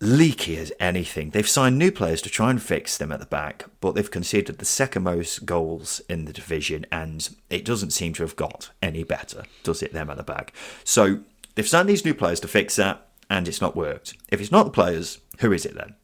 leaky 0.00 0.56
as 0.56 0.72
anything. 0.78 1.30
They've 1.30 1.48
signed 1.48 1.76
new 1.76 1.90
players 1.90 2.22
to 2.22 2.30
try 2.30 2.50
and 2.50 2.62
fix 2.62 2.96
them 2.96 3.10
at 3.10 3.18
the 3.18 3.26
back, 3.26 3.64
but 3.80 3.94
they've 3.94 4.10
conceded 4.10 4.58
the 4.58 4.64
second 4.64 5.02
most 5.02 5.44
goals 5.44 6.00
in 6.08 6.24
the 6.24 6.32
division, 6.32 6.86
and 6.92 7.28
it 7.50 7.64
doesn't 7.64 7.90
seem 7.90 8.12
to 8.14 8.22
have 8.22 8.36
got 8.36 8.70
any 8.80 9.02
better, 9.02 9.42
does 9.64 9.82
it, 9.82 9.92
them 9.92 10.08
at 10.08 10.16
the 10.16 10.22
back? 10.22 10.52
So 10.84 11.20
they've 11.56 11.66
signed 11.66 11.88
these 11.88 12.04
new 12.04 12.14
players 12.14 12.38
to 12.40 12.48
fix 12.48 12.76
that, 12.76 13.08
and 13.28 13.48
it's 13.48 13.60
not 13.60 13.74
worked. 13.74 14.14
If 14.28 14.40
it's 14.40 14.52
not 14.52 14.64
the 14.64 14.70
players, 14.70 15.18
who 15.40 15.52
is 15.52 15.66
it 15.66 15.74
then? 15.74 15.96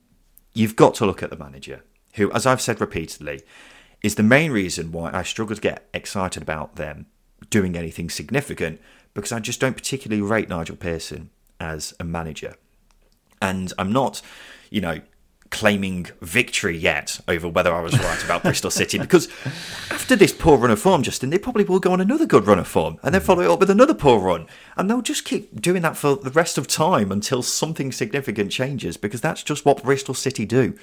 You've 0.54 0.76
got 0.76 0.96
to 0.96 1.06
look 1.06 1.22
at 1.22 1.30
the 1.30 1.36
manager, 1.36 1.84
who, 2.14 2.32
as 2.32 2.46
I've 2.46 2.60
said 2.60 2.80
repeatedly, 2.80 3.42
is 4.02 4.16
the 4.16 4.24
main 4.24 4.50
reason 4.50 4.90
why 4.90 5.12
I 5.12 5.22
struggle 5.22 5.54
to 5.54 5.62
get 5.62 5.88
excited 5.94 6.42
about 6.42 6.74
them 6.74 7.06
doing 7.48 7.76
anything 7.76 8.10
significant 8.10 8.80
because 9.14 9.32
I 9.32 9.40
just 9.40 9.60
don't 9.60 9.76
particularly 9.76 10.22
rate 10.22 10.48
Nigel 10.48 10.76
Pearson 10.76 11.30
as 11.58 11.94
a 11.98 12.04
manager. 12.04 12.54
And 13.42 13.72
I'm 13.78 13.92
not, 13.92 14.22
you 14.70 14.80
know, 14.80 15.00
claiming 15.50 16.06
victory 16.20 16.76
yet 16.76 17.20
over 17.26 17.48
whether 17.48 17.74
I 17.74 17.80
was 17.80 17.98
right 17.98 18.24
about 18.24 18.42
Bristol 18.42 18.70
City 18.70 18.98
because 19.00 19.28
after 19.90 20.14
this 20.14 20.32
poor 20.32 20.56
run 20.56 20.70
of 20.70 20.80
form, 20.80 21.02
Justin, 21.02 21.30
they 21.30 21.38
probably 21.38 21.64
will 21.64 21.80
go 21.80 21.92
on 21.92 22.00
another 22.00 22.26
good 22.26 22.46
run 22.46 22.58
of 22.58 22.68
form 22.68 22.98
and 23.02 23.12
then 23.14 23.20
follow 23.20 23.42
it 23.42 23.50
up 23.50 23.60
with 23.60 23.70
another 23.70 23.94
poor 23.94 24.20
run. 24.20 24.46
And 24.76 24.88
they'll 24.88 25.02
just 25.02 25.24
keep 25.24 25.60
doing 25.60 25.82
that 25.82 25.96
for 25.96 26.16
the 26.16 26.30
rest 26.30 26.56
of 26.56 26.68
time 26.68 27.10
until 27.10 27.42
something 27.42 27.90
significant 27.90 28.52
changes 28.52 28.96
because 28.96 29.20
that's 29.20 29.42
just 29.42 29.64
what 29.64 29.82
Bristol 29.82 30.14
City 30.14 30.46
do. 30.46 30.74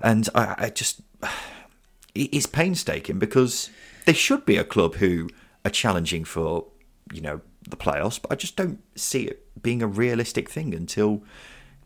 And 0.00 0.28
I, 0.34 0.54
I 0.58 0.70
just, 0.70 1.00
it's 2.14 2.46
painstaking 2.46 3.18
because 3.18 3.70
they 4.06 4.12
should 4.12 4.46
be 4.46 4.56
a 4.56 4.64
club 4.64 4.96
who 4.96 5.28
are 5.64 5.70
challenging 5.70 6.24
for, 6.24 6.66
you 7.12 7.20
know, 7.20 7.40
the 7.68 7.76
playoffs, 7.76 8.20
but 8.20 8.30
I 8.30 8.34
just 8.34 8.56
don't 8.56 8.80
see 8.94 9.24
it 9.24 9.62
being 9.62 9.82
a 9.82 9.86
realistic 9.86 10.50
thing 10.50 10.74
until 10.74 11.22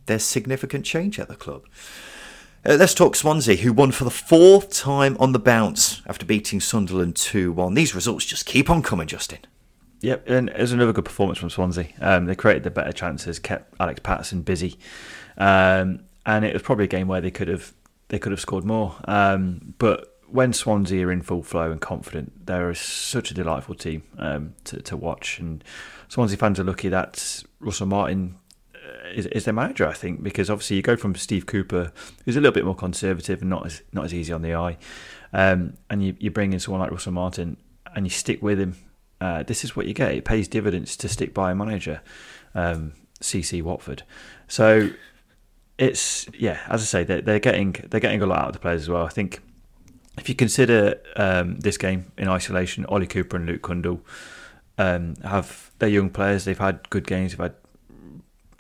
there's 0.07 0.25
significant 0.25 0.85
change 0.85 1.19
at 1.21 1.29
the 1.29 1.37
club. 1.37 1.65
Uh, 2.67 2.75
let's 2.75 2.95
talk 2.95 3.15
Swansea, 3.15 3.57
who 3.57 3.73
won 3.73 3.93
for 3.93 4.05
the 4.05 4.11
fourth 4.11 4.71
time 4.71 5.17
on 5.21 5.33
the 5.33 5.39
bounce 5.39 6.03
after 6.07 6.27
beating 6.27 6.61
Sunderland 6.61 7.15
2 7.15 7.53
1. 7.53 7.75
These 7.75 7.95
results 7.95 8.25
just 8.25 8.47
keep 8.47 8.69
on 8.69 8.83
coming, 8.83 9.07
Justin. 9.07 9.39
Yep, 10.01 10.29
and 10.29 10.49
it 10.49 10.59
was 10.59 10.73
another 10.73 10.93
good 10.93 11.05
performance 11.05 11.39
from 11.39 11.51
Swansea. 11.51 11.89
Um, 12.01 12.27
they 12.27 12.35
created 12.35 12.65
the 12.65 12.71
better 12.71 12.93
chances, 12.93 13.39
kept 13.39 13.75
Alex 13.81 14.01
Paterson 14.03 14.43
busy, 14.43 14.79
um, 15.37 16.01
and 16.25 16.45
it 16.45 16.53
was 16.53 16.63
probably 16.63 16.85
a 16.85 16.89
game 16.89 17.09
where 17.09 17.21
they 17.21 17.31
could 17.31 17.49
have 17.49 17.73
they 18.09 18.19
could 18.19 18.33
have 18.33 18.41
scored 18.41 18.65
more. 18.65 18.97
Um, 19.05 19.75
but 19.79 20.18
when 20.31 20.53
Swansea 20.53 21.07
are 21.07 21.13
in 21.13 21.23
full 21.23 21.43
flow 21.43 21.71
and 21.71 21.81
confident, 21.81 22.47
they're 22.47 22.75
such 22.75 23.31
a 23.31 23.35
delightful 23.35 23.75
team 23.75 24.03
um, 24.19 24.55
to, 24.65 24.81
to 24.83 24.97
watch. 24.97 25.39
And 25.39 25.65
Swansea 26.09 26.37
fans 26.37 26.61
are 26.61 26.65
lucky 26.65 26.89
that 26.89 27.43
Russell 27.61 27.87
Martin 27.87 28.37
uh, 28.75 29.09
is, 29.15 29.27
is 29.27 29.45
their 29.45 29.55
manager, 29.55 29.87
I 29.87 29.95
think, 29.95 30.23
because 30.23 30.51
obviously 30.51 30.77
you 30.77 30.83
go 30.83 30.97
from 30.97 31.15
Steve 31.15 31.47
Cooper, 31.47 31.93
who's 32.25 32.37
a 32.37 32.41
little 32.41 32.53
bit 32.53 32.65
more 32.65 32.75
conservative 32.75 33.41
and 33.41 33.51
not 33.51 33.67
as 33.67 33.83
not 33.93 34.05
as 34.05 34.15
easy 34.15 34.33
on 34.33 34.43
the 34.43 34.55
eye, 34.55 34.77
um, 35.33 35.75
and 35.89 36.05
you, 36.05 36.15
you 36.19 36.31
bring 36.31 36.53
in 36.53 36.61
someone 36.61 36.81
like 36.81 36.91
Russell 36.91 37.13
Martin 37.13 37.57
and 37.95 38.05
you 38.07 38.11
stick 38.11 38.43
with 38.43 38.61
him. 38.61 38.77
Uh, 39.21 39.43
this 39.43 39.65
is 39.65 39.75
what 39.75 39.87
you 39.87 39.95
get. 39.95 40.13
It 40.13 40.25
pays 40.25 40.47
dividends 40.47 40.97
to 40.99 41.09
stick 41.09 41.35
by 41.35 41.53
a 41.53 41.55
manager, 41.55 42.03
um, 42.55 42.93
CC 43.21 43.63
Watford. 43.63 44.03
So 44.47 44.91
it's 45.79 46.27
yeah, 46.39 46.61
as 46.69 46.83
I 46.83 46.85
say, 46.85 47.05
they're, 47.05 47.23
they're 47.23 47.39
getting 47.39 47.73
they're 47.89 48.01
getting 48.01 48.21
a 48.21 48.27
lot 48.27 48.41
out 48.41 48.49
of 48.49 48.53
the 48.53 48.59
players 48.59 48.83
as 48.83 48.89
well. 48.89 49.05
I 49.05 49.09
think 49.09 49.41
if 50.19 50.29
you 50.29 50.35
consider 50.35 51.01
um, 51.17 51.59
this 51.61 51.77
game 51.77 52.13
in 52.17 52.29
isolation, 52.29 52.85
Ollie 52.87 53.07
Cooper 53.07 53.37
and 53.37 53.47
Luke 53.47 53.63
Cundle 53.63 54.01
um, 54.77 55.15
have 55.23 55.71
they're 55.79 55.89
young 55.89 56.11
players. 56.11 56.45
They've 56.45 56.59
had 56.59 56.89
good 56.91 57.07
games. 57.07 57.33
They've 57.33 57.41
had 57.41 57.55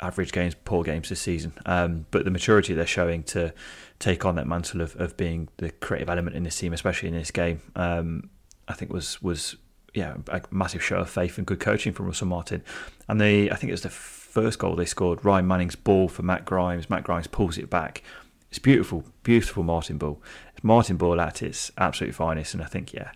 average 0.00 0.32
games, 0.32 0.54
poor 0.64 0.84
games 0.84 1.09
this 1.09 1.20
season. 1.20 1.52
Um, 1.66 2.06
but 2.11 2.24
the 2.24 2.30
maturity 2.30 2.74
they're 2.74 2.86
showing 2.86 3.22
to 3.24 3.52
take 3.98 4.24
on 4.24 4.36
that 4.36 4.46
mantle 4.46 4.80
of, 4.80 4.94
of 4.96 5.16
being 5.16 5.48
the 5.56 5.70
creative 5.70 6.09
element 6.09 6.36
in 6.36 6.44
this 6.44 6.56
team, 6.56 6.72
especially 6.72 7.09
in 7.09 7.14
this 7.14 7.30
game, 7.30 7.61
um, 7.74 8.30
I 8.68 8.74
think 8.74 8.92
was 8.92 9.20
was 9.22 9.56
yeah 9.94 10.16
a 10.28 10.42
massive 10.50 10.82
show 10.82 10.98
of 10.98 11.11
faith 11.11 11.38
and 11.38 11.46
good 11.46 11.61
coaching 11.61 11.92
from 11.92 12.06
Russell 12.06 12.28
Martin. 12.28 12.62
And 13.09 13.20
they, 13.20 13.50
I 13.50 13.56
think 13.56 13.70
it 13.70 13.72
was 13.72 13.82
the 13.82 13.90
first 13.90 14.59
goal 14.59 14.76
they 14.76 14.84
scored. 14.84 15.24
Ryan 15.24 15.46
Manning's 15.46 15.76
ball 15.76 16.09
for 16.09 16.22
Matt 16.22 16.44
Grimes. 16.44 16.90
Matt 16.90 17.04
Grimes 17.04 17.26
pulls 17.26 17.59
it 17.59 17.70
back. 17.70 18.02
It's 18.50 18.59
beautiful, 18.59 19.04
beautiful 19.22 19.62
Martin 19.62 19.98
ball. 19.98 20.22
Martin 20.62 20.96
ball 20.96 21.20
at 21.20 21.42
its 21.42 21.70
absolute 21.78 22.14
finest, 22.14 22.54
and 22.54 22.62
I 22.62 22.66
think 22.66 22.92
yeah, 22.92 23.12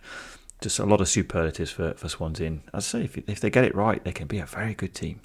just 0.61 0.79
a 0.79 0.85
lot 0.85 1.01
of 1.01 1.07
superlatives 1.07 1.71
for 1.71 1.93
for 1.95 2.09
Swansea. 2.09 2.47
And 2.47 2.61
as 2.73 2.87
I 2.87 2.99
say, 2.99 3.05
if, 3.05 3.17
if 3.29 3.39
they 3.39 3.49
get 3.49 3.65
it 3.65 3.75
right, 3.75 4.03
they 4.03 4.11
can 4.11 4.27
be 4.27 4.39
a 4.39 4.45
very 4.45 4.73
good 4.73 4.93
team. 4.93 5.21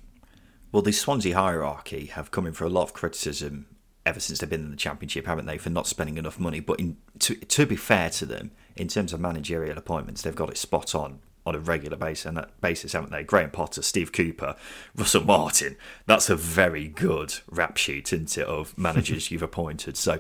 Well, 0.71 0.83
the 0.83 0.93
Swansea 0.93 1.35
hierarchy 1.35 2.07
have 2.07 2.31
come 2.31 2.47
in 2.47 2.53
for 2.53 2.65
a 2.65 2.69
lot 2.69 2.83
of 2.83 2.93
criticism 2.93 3.67
ever 4.05 4.21
since 4.21 4.39
they've 4.39 4.49
been 4.49 4.65
in 4.65 4.71
the 4.71 4.77
Championship, 4.77 5.27
haven't 5.27 5.47
they, 5.47 5.59
for 5.59 5.71
not 5.71 5.87
spending 5.87 6.17
enough 6.17 6.39
money? 6.39 6.61
But 6.61 6.81
in, 6.81 6.97
to, 7.21 7.35
to 7.35 7.67
be 7.67 7.77
fair 7.77 8.11
to 8.11 8.27
them, 8.27 8.51
in 8.77 8.89
terms 8.89 9.13
of 9.13 9.21
managerial 9.21 9.77
appointments, 9.77 10.23
they've 10.23 10.35
got 10.35 10.51
it 10.51 10.57
spot 10.57 10.95
on 10.95 11.21
on 11.47 11.55
a 11.55 11.59
regular 11.59 11.97
basis, 11.97 12.27
and 12.27 12.37
that 12.37 12.61
basis, 12.61 12.93
haven't 12.93 13.11
they? 13.11 13.23
Graham 13.23 13.51
Potter, 13.51 13.81
Steve 13.81 14.13
Cooper, 14.13 14.55
Russell 14.95 15.25
Martin. 15.25 15.77
That's 16.05 16.29
a 16.29 16.37
very 16.37 16.89
good 16.89 17.39
rap 17.51 17.79
sheet, 17.79 18.13
isn't 18.13 18.37
it, 18.37 18.47
of 18.47 18.77
managers 18.77 19.31
you've 19.31 19.43
appointed. 19.43 19.97
So 19.97 20.19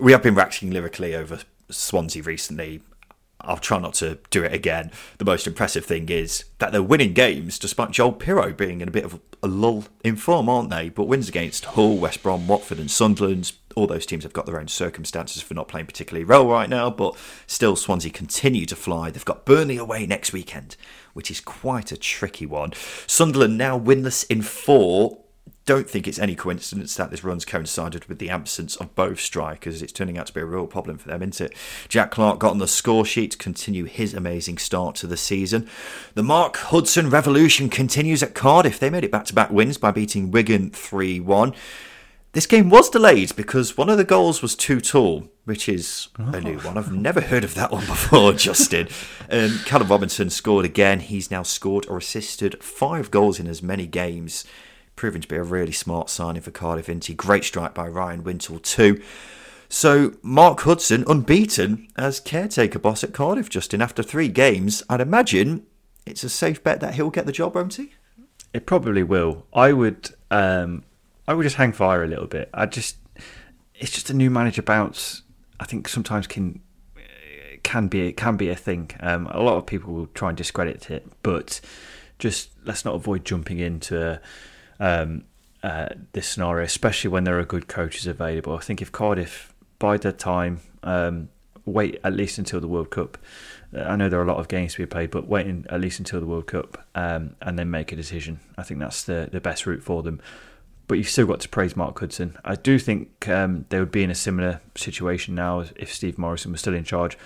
we 0.00 0.12
have 0.12 0.22
been 0.22 0.34
waxing 0.34 0.70
lyrically 0.70 1.14
over 1.14 1.40
Swansea 1.70 2.22
recently. 2.22 2.82
I'll 3.42 3.58
try 3.58 3.78
not 3.78 3.94
to 3.94 4.18
do 4.30 4.42
it 4.44 4.52
again. 4.52 4.90
The 5.18 5.24
most 5.24 5.46
impressive 5.46 5.84
thing 5.84 6.08
is 6.08 6.44
that 6.58 6.72
they're 6.72 6.82
winning 6.82 7.14
games 7.14 7.58
despite 7.58 7.90
Joel 7.90 8.12
Piroe 8.12 8.56
being 8.56 8.80
in 8.80 8.88
a 8.88 8.90
bit 8.92 9.04
of 9.04 9.18
a 9.42 9.46
lull 9.46 9.84
in 10.04 10.16
form, 10.16 10.48
aren't 10.48 10.70
they? 10.70 10.90
But 10.90 11.04
wins 11.04 11.28
against 11.28 11.64
Hull, 11.64 11.96
West 11.96 12.22
Brom, 12.22 12.46
Watford, 12.46 12.78
and 12.78 12.90
Sunderland. 12.90 13.52
All 13.76 13.86
those 13.86 14.04
teams 14.04 14.24
have 14.24 14.32
got 14.34 14.44
their 14.46 14.60
own 14.60 14.68
circumstances 14.68 15.40
for 15.42 15.54
not 15.54 15.68
playing 15.68 15.86
particularly 15.86 16.24
well 16.24 16.46
right 16.46 16.68
now, 16.68 16.90
but 16.90 17.16
still 17.46 17.76
Swansea 17.76 18.10
continue 18.10 18.66
to 18.66 18.76
fly. 18.76 19.10
They've 19.10 19.24
got 19.24 19.46
Burnley 19.46 19.78
away 19.78 20.06
next 20.06 20.32
weekend, 20.32 20.76
which 21.14 21.30
is 21.30 21.40
quite 21.40 21.92
a 21.92 21.96
tricky 21.96 22.46
one. 22.46 22.72
Sunderland 23.06 23.56
now 23.56 23.78
winless 23.78 24.26
in 24.28 24.42
four 24.42 25.18
don't 25.66 25.88
think 25.88 26.08
it's 26.08 26.18
any 26.18 26.34
coincidence 26.34 26.96
that 26.96 27.10
this 27.10 27.22
run's 27.22 27.44
coincided 27.44 28.04
with 28.06 28.18
the 28.18 28.30
absence 28.30 28.76
of 28.76 28.94
both 28.94 29.20
strikers. 29.20 29.82
It's 29.82 29.92
turning 29.92 30.18
out 30.18 30.26
to 30.26 30.34
be 30.34 30.40
a 30.40 30.44
real 30.44 30.66
problem 30.66 30.98
for 30.98 31.08
them, 31.08 31.22
isn't 31.22 31.40
it? 31.40 31.56
Jack 31.88 32.10
Clark 32.10 32.38
got 32.38 32.50
on 32.50 32.58
the 32.58 32.66
score 32.66 33.04
sheet 33.04 33.32
to 33.32 33.38
continue 33.38 33.84
his 33.84 34.14
amazing 34.14 34.58
start 34.58 34.96
to 34.96 35.06
the 35.06 35.16
season. 35.16 35.68
The 36.14 36.22
Mark 36.22 36.56
Hudson 36.56 37.10
revolution 37.10 37.68
continues 37.68 38.22
at 38.22 38.34
Cardiff. 38.34 38.78
They 38.78 38.90
made 38.90 39.04
it 39.04 39.12
back 39.12 39.26
to 39.26 39.34
back 39.34 39.50
wins 39.50 39.78
by 39.78 39.90
beating 39.90 40.30
Wigan 40.30 40.70
3 40.70 41.20
1. 41.20 41.54
This 42.32 42.46
game 42.46 42.70
was 42.70 42.88
delayed 42.88 43.34
because 43.34 43.76
one 43.76 43.88
of 43.88 43.98
the 43.98 44.04
goals 44.04 44.40
was 44.40 44.54
too 44.54 44.80
tall, 44.80 45.28
which 45.46 45.68
is 45.68 46.08
oh. 46.18 46.32
a 46.32 46.40
new 46.40 46.58
one. 46.58 46.78
I've 46.78 46.92
oh. 46.92 46.94
never 46.94 47.20
heard 47.20 47.42
of 47.42 47.54
that 47.54 47.72
one 47.72 47.86
before, 47.86 48.32
Justin. 48.34 48.88
And 49.28 49.64
Callum 49.66 49.88
Robinson 49.88 50.30
scored 50.30 50.64
again. 50.64 51.00
He's 51.00 51.30
now 51.30 51.42
scored 51.42 51.86
or 51.88 51.98
assisted 51.98 52.62
five 52.62 53.10
goals 53.10 53.40
in 53.40 53.48
as 53.48 53.62
many 53.62 53.86
games 53.86 54.44
proving 55.00 55.22
to 55.22 55.28
be 55.28 55.36
a 55.36 55.42
really 55.42 55.72
smart 55.72 56.10
signing 56.10 56.42
for 56.42 56.50
Cardiff 56.50 56.88
Inti. 56.88 57.16
Great 57.16 57.42
strike 57.42 57.72
by 57.72 57.88
Ryan 57.88 58.22
Wintle 58.22 58.58
too. 58.58 59.00
So 59.70 60.12
Mark 60.20 60.60
Hudson 60.60 61.04
unbeaten 61.08 61.88
as 61.96 62.20
caretaker 62.20 62.78
boss 62.78 63.02
at 63.02 63.14
Cardiff, 63.14 63.48
Justin. 63.48 63.80
After 63.80 64.02
three 64.02 64.28
games, 64.28 64.82
I'd 64.90 65.00
imagine 65.00 65.64
it's 66.04 66.22
a 66.22 66.28
safe 66.28 66.62
bet 66.62 66.80
that 66.80 66.96
he'll 66.96 67.08
get 67.08 67.24
the 67.24 67.32
job, 67.32 67.54
won't 67.54 67.76
he? 67.76 67.94
It 68.52 68.66
probably 68.66 69.02
will. 69.02 69.46
I 69.54 69.72
would. 69.72 70.10
Um, 70.30 70.84
I 71.26 71.32
would 71.32 71.44
just 71.44 71.56
hang 71.56 71.72
fire 71.72 72.04
a 72.04 72.06
little 72.06 72.26
bit. 72.26 72.50
I 72.52 72.66
just. 72.66 72.98
It's 73.74 73.92
just 73.92 74.10
a 74.10 74.14
new 74.14 74.28
manager 74.28 74.60
bounce. 74.60 75.22
I 75.58 75.64
think 75.64 75.88
sometimes 75.88 76.26
can 76.26 76.60
can 77.62 77.88
be 77.88 78.08
it 78.08 78.18
can 78.18 78.36
be 78.36 78.50
a 78.50 78.54
thing. 78.54 78.90
Um, 79.00 79.28
a 79.28 79.40
lot 79.40 79.56
of 79.56 79.64
people 79.64 79.94
will 79.94 80.08
try 80.08 80.28
and 80.28 80.36
discredit 80.36 80.90
it, 80.90 81.06
but 81.22 81.62
just 82.18 82.50
let's 82.66 82.84
not 82.84 82.96
avoid 82.96 83.24
jumping 83.24 83.60
into. 83.60 84.20
Um, 84.80 85.24
uh, 85.62 85.90
this 86.12 86.26
scenario, 86.26 86.64
especially 86.64 87.10
when 87.10 87.24
there 87.24 87.38
are 87.38 87.44
good 87.44 87.68
coaches 87.68 88.06
available. 88.06 88.56
I 88.56 88.60
think 88.60 88.80
if 88.80 88.90
Cardiff 88.90 89.54
bide 89.78 90.00
their 90.00 90.12
time, 90.12 90.60
um, 90.82 91.28
wait 91.66 92.00
at 92.02 92.14
least 92.14 92.38
until 92.38 92.60
the 92.60 92.68
World 92.68 92.90
Cup, 92.90 93.18
I 93.76 93.94
know 93.96 94.08
there 94.08 94.18
are 94.18 94.24
a 94.24 94.26
lot 94.26 94.38
of 94.38 94.48
games 94.48 94.72
to 94.72 94.78
be 94.78 94.86
played, 94.86 95.10
but 95.10 95.28
waiting 95.28 95.66
at 95.68 95.80
least 95.80 95.98
until 95.98 96.18
the 96.18 96.26
World 96.26 96.46
Cup 96.46 96.86
um, 96.94 97.36
and 97.42 97.58
then 97.58 97.70
make 97.70 97.92
a 97.92 97.96
decision. 97.96 98.40
I 98.58 98.62
think 98.62 98.80
that's 98.80 99.04
the 99.04 99.28
the 99.30 99.40
best 99.40 99.66
route 99.66 99.82
for 99.82 100.02
them. 100.02 100.20
But 100.88 100.98
you've 100.98 101.08
still 101.08 101.26
got 101.26 101.38
to 101.40 101.48
praise 101.48 101.76
Mark 101.76 102.00
Hudson. 102.00 102.36
I 102.44 102.56
do 102.56 102.76
think 102.76 103.28
um, 103.28 103.66
they 103.68 103.78
would 103.78 103.92
be 103.92 104.02
in 104.02 104.10
a 104.10 104.14
similar 104.14 104.60
situation 104.74 105.36
now 105.36 105.64
if 105.76 105.94
Steve 105.94 106.18
Morison 106.18 106.50
was 106.50 106.62
still 106.62 106.74
in 106.74 106.82
charge. 106.82 107.16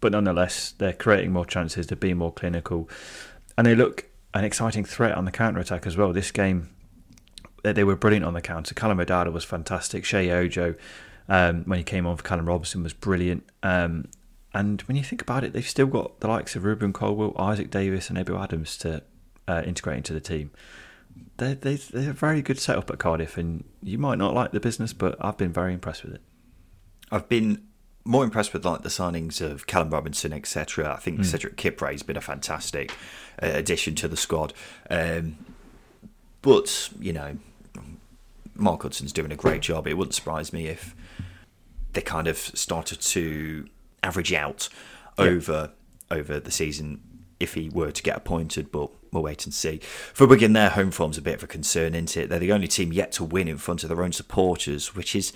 But 0.00 0.10
nonetheless, 0.10 0.72
they're 0.72 0.92
creating 0.92 1.32
more 1.32 1.46
chances, 1.46 1.86
they're 1.86 1.96
being 1.96 2.16
more 2.16 2.32
clinical, 2.32 2.90
and 3.56 3.64
they 3.64 3.76
look 3.76 4.08
an 4.34 4.44
exciting 4.44 4.84
threat 4.84 5.16
on 5.16 5.24
the 5.24 5.30
counter 5.30 5.60
attack 5.60 5.86
as 5.86 5.96
well. 5.96 6.12
This 6.12 6.32
game, 6.32 6.70
they 7.62 7.84
were 7.84 7.96
brilliant 7.96 8.24
on 8.24 8.34
the 8.34 8.40
counter. 8.40 8.74
Callum 8.74 9.00
O'Dowda 9.00 9.32
was 9.32 9.44
fantastic. 9.44 10.04
Sheyi 10.04 10.32
Ojo, 10.32 10.74
um, 11.28 11.62
when 11.64 11.78
he 11.78 11.84
came 11.84 12.06
on 12.06 12.16
for 12.16 12.22
Callum 12.22 12.46
Robinson, 12.46 12.82
was 12.82 12.92
brilliant. 12.92 13.44
Um, 13.62 14.08
and 14.54 14.82
when 14.82 14.96
you 14.96 15.04
think 15.04 15.22
about 15.22 15.44
it, 15.44 15.52
they've 15.52 15.66
still 15.66 15.86
got 15.86 16.20
the 16.20 16.28
likes 16.28 16.56
of 16.56 16.64
Rubin 16.64 16.92
Colwill, 16.92 17.34
Isaak 17.38 17.70
Davies, 17.70 18.10
and 18.10 18.18
Ebou 18.18 18.42
Adams 18.42 18.76
to 18.78 19.02
uh, 19.48 19.62
integrate 19.64 19.98
into 19.98 20.12
the 20.12 20.20
team. 20.20 20.50
They're, 21.38 21.54
they 21.54 21.76
they're 21.76 22.10
a 22.10 22.14
very 22.14 22.42
good 22.42 22.58
setup 22.58 22.90
at 22.90 22.98
Cardiff, 22.98 23.38
and 23.38 23.64
you 23.82 23.98
might 23.98 24.18
not 24.18 24.34
like 24.34 24.52
the 24.52 24.60
business, 24.60 24.92
but 24.92 25.16
I've 25.20 25.38
been 25.38 25.52
very 25.52 25.72
impressed 25.72 26.04
with 26.04 26.14
it. 26.14 26.22
I've 27.10 27.28
been 27.28 27.62
more 28.04 28.24
impressed 28.24 28.52
with 28.52 28.64
like 28.64 28.82
the 28.82 28.88
signings 28.88 29.40
of 29.40 29.66
Callum 29.66 29.90
Robinson, 29.90 30.32
etc. 30.32 30.92
I 30.92 30.96
think 30.96 31.20
mm. 31.20 31.24
Cedric 31.24 31.56
Kipre 31.56 31.92
has 31.92 32.02
been 32.02 32.16
a 32.16 32.22
fantastic 32.22 32.92
uh, 33.42 33.46
addition 33.46 33.94
to 33.96 34.08
the 34.08 34.16
squad. 34.16 34.52
Um, 34.90 35.36
but 36.42 36.90
you 37.00 37.12
know, 37.12 37.38
Mark 38.62 38.82
Hudson's 38.82 39.12
doing 39.12 39.32
a 39.32 39.36
great 39.36 39.62
job. 39.62 39.86
It 39.86 39.94
wouldn't 39.94 40.14
surprise 40.14 40.52
me 40.52 40.66
if 40.68 40.94
they 41.92 42.00
kind 42.00 42.26
of 42.26 42.38
started 42.38 43.00
to 43.00 43.66
average 44.02 44.32
out 44.32 44.68
over 45.18 45.72
over 46.10 46.40
the 46.40 46.50
season 46.50 47.00
if 47.40 47.54
he 47.54 47.68
were 47.68 47.90
to 47.90 48.02
get 48.02 48.16
appointed, 48.16 48.70
but 48.70 48.90
we'll 49.10 49.22
wait 49.22 49.44
and 49.44 49.52
see. 49.52 49.78
For 50.12 50.26
Wigan, 50.26 50.52
their 50.52 50.70
home 50.70 50.90
form's 50.90 51.18
a 51.18 51.22
bit 51.22 51.34
of 51.34 51.42
a 51.42 51.48
concern, 51.48 51.94
isn't 51.94 52.16
it? 52.16 52.28
They're 52.28 52.38
the 52.38 52.52
only 52.52 52.68
team 52.68 52.92
yet 52.92 53.12
to 53.12 53.24
win 53.24 53.48
in 53.48 53.58
front 53.58 53.82
of 53.82 53.88
their 53.88 54.02
own 54.02 54.12
supporters, 54.12 54.94
which 54.94 55.16
is 55.16 55.32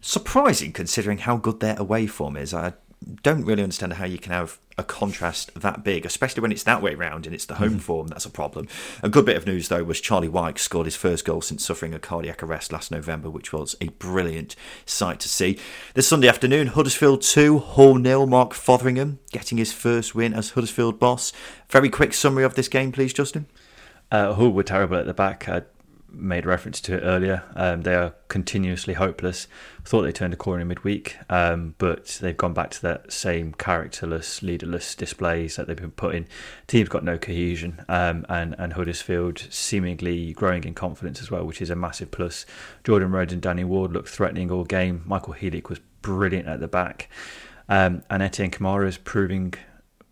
surprising 0.00 0.72
considering 0.72 1.18
how 1.18 1.36
good 1.36 1.60
their 1.60 1.76
away 1.78 2.06
form 2.06 2.36
is. 2.36 2.54
I 2.54 2.74
don't 3.22 3.44
really 3.44 3.62
understand 3.62 3.94
how 3.94 4.06
you 4.06 4.18
can 4.18 4.32
have 4.32 4.58
a 4.76 4.82
contrast 4.82 5.54
that 5.54 5.84
big, 5.84 6.04
especially 6.04 6.40
when 6.40 6.52
it's 6.52 6.62
that 6.64 6.82
way 6.82 6.94
round 6.94 7.26
and 7.26 7.34
it's 7.34 7.46
the 7.46 7.56
home 7.56 7.78
mm. 7.78 7.80
form 7.80 8.08
that's 8.08 8.26
a 8.26 8.30
problem. 8.30 8.68
A 9.02 9.08
good 9.08 9.24
bit 9.24 9.36
of 9.36 9.46
news 9.46 9.68
though 9.68 9.84
was 9.84 10.00
Charlie 10.00 10.28
Wyke 10.28 10.58
scored 10.58 10.86
his 10.86 10.96
first 10.96 11.24
goal 11.24 11.40
since 11.40 11.64
suffering 11.64 11.94
a 11.94 11.98
cardiac 11.98 12.42
arrest 12.42 12.72
last 12.72 12.90
November, 12.90 13.30
which 13.30 13.52
was 13.52 13.76
a 13.80 13.88
brilliant 13.88 14.56
sight 14.86 15.20
to 15.20 15.28
see. 15.28 15.58
This 15.94 16.08
Sunday 16.08 16.28
afternoon, 16.28 16.68
Huddersfield 16.68 17.22
2, 17.22 17.58
Hull 17.58 17.96
nil. 17.96 18.26
Mark 18.26 18.52
Fotheringham 18.52 19.18
getting 19.32 19.58
his 19.58 19.72
first 19.72 20.14
win 20.14 20.34
as 20.34 20.50
Huddersfield 20.50 20.98
boss. 20.98 21.32
Very 21.68 21.90
quick 21.90 22.14
summary 22.14 22.44
of 22.44 22.54
this 22.54 22.68
game, 22.68 22.92
please, 22.92 23.12
Justin. 23.12 23.46
Uh, 24.10 24.32
Hull 24.34 24.50
were 24.50 24.62
terrible 24.62 24.96
at 24.96 25.06
the 25.06 25.14
back. 25.14 25.48
Uh, 25.48 25.62
made 26.14 26.46
reference 26.46 26.80
to 26.82 26.96
it 26.96 27.00
earlier. 27.00 27.42
Um, 27.54 27.82
they 27.82 27.94
are 27.94 28.14
continuously 28.28 28.94
hopeless. 28.94 29.46
Thought 29.84 30.02
they 30.02 30.12
turned 30.12 30.32
a 30.32 30.36
corner 30.36 30.62
in 30.62 30.68
midweek, 30.68 31.16
um, 31.28 31.74
but 31.78 32.18
they've 32.20 32.36
gone 32.36 32.54
back 32.54 32.70
to 32.72 32.82
that 32.82 33.12
same 33.12 33.52
characterless, 33.52 34.42
leaderless 34.42 34.94
displays 34.94 35.56
that 35.56 35.66
they've 35.66 35.76
been 35.76 35.90
putting. 35.90 36.26
Team's 36.66 36.88
got 36.88 37.04
no 37.04 37.18
cohesion, 37.18 37.84
um, 37.88 38.24
and 38.28 38.54
and 38.58 38.74
Huddersfield 38.74 39.46
seemingly 39.50 40.32
growing 40.32 40.64
in 40.64 40.74
confidence 40.74 41.20
as 41.20 41.30
well, 41.30 41.44
which 41.44 41.60
is 41.60 41.70
a 41.70 41.76
massive 41.76 42.10
plus. 42.10 42.46
Jordan 42.84 43.10
Rhodes 43.10 43.32
and 43.32 43.42
Danny 43.42 43.64
Ward 43.64 43.92
looked 43.92 44.08
threatening 44.08 44.50
all 44.50 44.64
game. 44.64 45.02
Michael 45.04 45.34
Helik 45.34 45.68
was 45.68 45.80
brilliant 46.02 46.48
at 46.48 46.60
the 46.60 46.68
back, 46.68 47.08
um, 47.68 48.02
and 48.08 48.22
Etienne 48.22 48.50
Camara 48.50 48.88
is 48.88 48.98
proving 48.98 49.54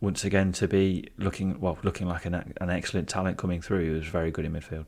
once 0.01 0.25
again 0.25 0.53
to 0.53 0.69
be 0.69 1.09
looking 1.17 1.59
well, 1.61 1.79
looking 1.83 2.09
like 2.09 2.27
an 2.27 2.35
an 2.35 2.71
excellent 2.71 3.09
talent 3.09 3.39
coming 3.39 3.63
through. 3.63 3.85
He 3.85 3.91
was 3.91 4.07
very 4.07 4.31
good 4.31 4.45
in 4.45 4.53
midfield. 4.53 4.87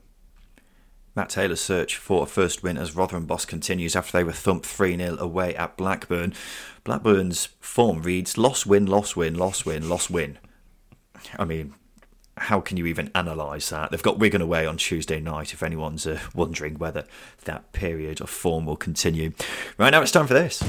Matt 1.17 1.29
Taylor's 1.29 1.61
search 1.61 1.97
for 1.97 2.25
a 2.25 2.27
first 2.27 2.62
win 2.62 2.77
as 2.77 2.97
Rotherham 2.97 3.27
boss 3.27 3.45
continues 3.45 3.95
after 3.95 4.12
they 4.12 4.25
were 4.25 4.33
thumped 4.33 4.67
3 4.67 4.97
0 4.97 5.17
away 5.19 5.55
at 5.55 5.77
Blackburn. 5.77 6.35
Blackburn's 6.83 7.47
form 7.61 8.03
reads 8.03 8.37
loss 8.37 8.67
win, 8.67 8.87
loss 8.87 9.15
win, 9.15 9.35
loss 9.35 9.65
win, 9.65 9.89
loss 9.89 10.11
win. 10.11 10.39
I 11.39 11.45
mean, 11.45 11.75
how 12.37 12.61
can 12.61 12.77
you 12.77 12.87
even 12.87 13.11
analyse 13.15 13.71
that? 13.71 13.91
They've 13.91 14.03
got 14.03 14.19
Wigan 14.19 14.43
away 14.43 14.67
on 14.67 14.77
Tuesday 14.77 15.21
night, 15.21 15.53
if 15.53 15.62
anyone's 15.62 16.07
uh, 16.07 16.19
wondering 16.35 16.79
whether 16.79 17.05
that 17.45 17.73
period 17.73 18.21
of 18.21 18.29
form 18.29 18.67
will 18.67 18.77
continue. 18.77 19.33
Right 19.79 19.91
now, 19.91 20.03
it's 20.03 20.12
time 20.12 20.27
for 20.27 20.35
this. 20.35 20.62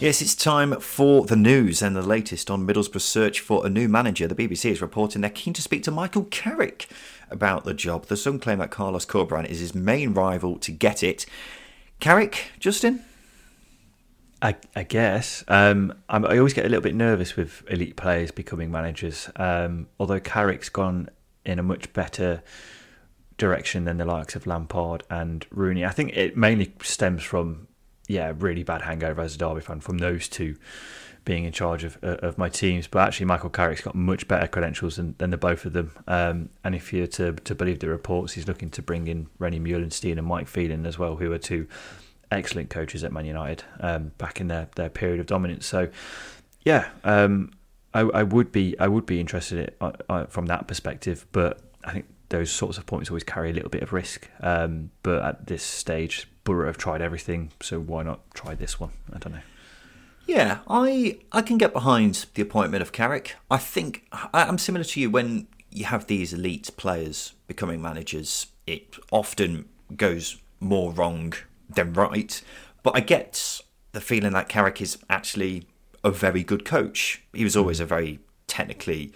Yes, 0.00 0.22
it's 0.22 0.34
time 0.34 0.80
for 0.80 1.26
the 1.26 1.36
news 1.36 1.82
and 1.82 1.94
the 1.94 2.00
latest 2.00 2.50
on 2.50 2.66
Middlesbrough's 2.66 3.04
search 3.04 3.38
for 3.38 3.66
a 3.66 3.68
new 3.68 3.86
manager. 3.86 4.26
The 4.26 4.34
BBC 4.34 4.70
is 4.70 4.80
reporting 4.80 5.20
they're 5.20 5.28
keen 5.28 5.52
to 5.52 5.60
speak 5.60 5.82
to 5.82 5.90
Michael 5.90 6.24
Carrick 6.24 6.88
about 7.30 7.64
the 7.64 7.74
job. 7.74 8.06
The 8.06 8.16
Sun 8.16 8.38
claim 8.38 8.60
that 8.60 8.70
Carlos 8.70 9.04
Corberán 9.04 9.44
is 9.44 9.60
his 9.60 9.74
main 9.74 10.14
rival 10.14 10.56
to 10.60 10.72
get 10.72 11.02
it. 11.02 11.26
Carrick, 11.98 12.46
Justin? 12.58 13.04
I, 14.40 14.56
I 14.74 14.84
guess. 14.84 15.44
Um, 15.48 15.92
i 16.08 16.16
always 16.38 16.54
get 16.54 16.64
a 16.64 16.70
little 16.70 16.82
bit 16.82 16.94
nervous 16.94 17.36
with 17.36 17.62
elite 17.68 17.96
players 17.96 18.30
becoming 18.30 18.70
managers. 18.70 19.28
Um, 19.36 19.86
although 19.98 20.18
Carrick's 20.18 20.70
gone 20.70 21.10
in 21.44 21.58
a 21.58 21.62
much 21.62 21.92
better 21.92 22.42
direction 23.36 23.84
than 23.84 23.98
the 23.98 24.06
likes 24.06 24.34
of 24.34 24.46
Lampard 24.46 25.02
and 25.10 25.46
Rooney. 25.50 25.84
I 25.84 25.90
think 25.90 26.16
it 26.16 26.38
mainly 26.38 26.72
stems 26.80 27.22
from 27.22 27.68
yeah, 28.10 28.32
really 28.36 28.64
bad 28.64 28.82
hangover 28.82 29.22
as 29.22 29.36
a 29.36 29.38
Derby 29.38 29.60
fan 29.60 29.78
from 29.78 29.98
those 29.98 30.28
two 30.28 30.56
being 31.24 31.44
in 31.44 31.52
charge 31.52 31.84
of 31.84 31.96
uh, 32.02 32.16
of 32.22 32.38
my 32.38 32.48
teams. 32.48 32.88
But 32.88 33.06
actually, 33.06 33.26
Michael 33.26 33.50
Carrick's 33.50 33.82
got 33.82 33.94
much 33.94 34.26
better 34.26 34.48
credentials 34.48 34.96
than, 34.96 35.14
than 35.18 35.30
the 35.30 35.36
both 35.36 35.64
of 35.64 35.74
them. 35.74 35.92
Um, 36.08 36.48
and 36.64 36.74
if 36.74 36.92
you're 36.92 37.06
to 37.06 37.34
to 37.34 37.54
believe 37.54 37.78
the 37.78 37.88
reports, 37.88 38.32
he's 38.32 38.48
looking 38.48 38.68
to 38.70 38.82
bring 38.82 39.06
in 39.06 39.28
René 39.38 39.60
Meulensteen 39.60 40.18
and 40.18 40.26
Mike 40.26 40.48
Phelan 40.48 40.86
as 40.86 40.98
well, 40.98 41.16
who 41.16 41.30
are 41.32 41.38
two 41.38 41.68
excellent 42.32 42.68
coaches 42.68 43.04
at 43.04 43.12
Man 43.12 43.26
United 43.26 43.62
um, 43.78 44.10
back 44.18 44.40
in 44.40 44.48
their, 44.48 44.68
their 44.76 44.88
period 44.88 45.20
of 45.20 45.26
dominance. 45.26 45.66
So, 45.66 45.88
yeah, 46.64 46.88
um, 47.04 47.52
I, 47.92 48.00
I, 48.00 48.22
would 48.22 48.52
be 48.52 48.78
I 48.78 48.88
would 48.88 49.06
be 49.06 49.20
interested 49.20 49.68
in, 49.68 49.70
uh, 49.80 49.92
uh, 50.08 50.26
from 50.26 50.46
that 50.46 50.66
perspective. 50.66 51.26
But 51.30 51.60
I 51.84 51.92
think 51.92 52.06
those 52.30 52.50
sorts 52.50 52.78
of 52.78 52.86
points 52.86 53.10
always 53.10 53.24
carry 53.24 53.50
a 53.50 53.52
little 53.52 53.68
bit 53.68 53.82
of 53.82 53.92
risk. 53.92 54.28
Um, 54.40 54.90
but 55.02 55.22
at 55.22 55.46
this 55.46 55.62
stage, 55.62 56.28
Boro 56.44 56.66
have 56.66 56.78
tried 56.78 57.02
everything, 57.02 57.52
so 57.60 57.78
why 57.78 58.02
not 58.02 58.20
try 58.34 58.54
this 58.54 58.80
one? 58.80 58.90
I 59.12 59.18
don't 59.18 59.34
know. 59.34 59.40
Yeah, 60.26 60.58
I 60.68 61.18
I 61.32 61.42
can 61.42 61.58
get 61.58 61.72
behind 61.72 62.26
the 62.34 62.42
appointment 62.42 62.82
of 62.82 62.92
Carrick. 62.92 63.34
I 63.50 63.58
think 63.58 64.06
I'm 64.32 64.58
similar 64.58 64.84
to 64.84 65.00
you 65.00 65.10
when 65.10 65.48
you 65.70 65.84
have 65.86 66.06
these 66.06 66.32
elite 66.32 66.70
players 66.76 67.34
becoming 67.46 67.82
managers. 67.82 68.46
It 68.66 68.96
often 69.10 69.68
goes 69.96 70.38
more 70.60 70.92
wrong 70.92 71.34
than 71.68 71.92
right. 71.94 72.40
But 72.82 72.96
I 72.96 73.00
get 73.00 73.60
the 73.92 74.00
feeling 74.00 74.32
that 74.32 74.48
Carrick 74.48 74.80
is 74.80 74.98
actually 75.08 75.66
a 76.04 76.10
very 76.10 76.44
good 76.44 76.64
coach. 76.64 77.22
He 77.34 77.44
was 77.44 77.56
always 77.56 77.80
a 77.80 77.86
very 77.86 78.20
technically, 78.50 79.12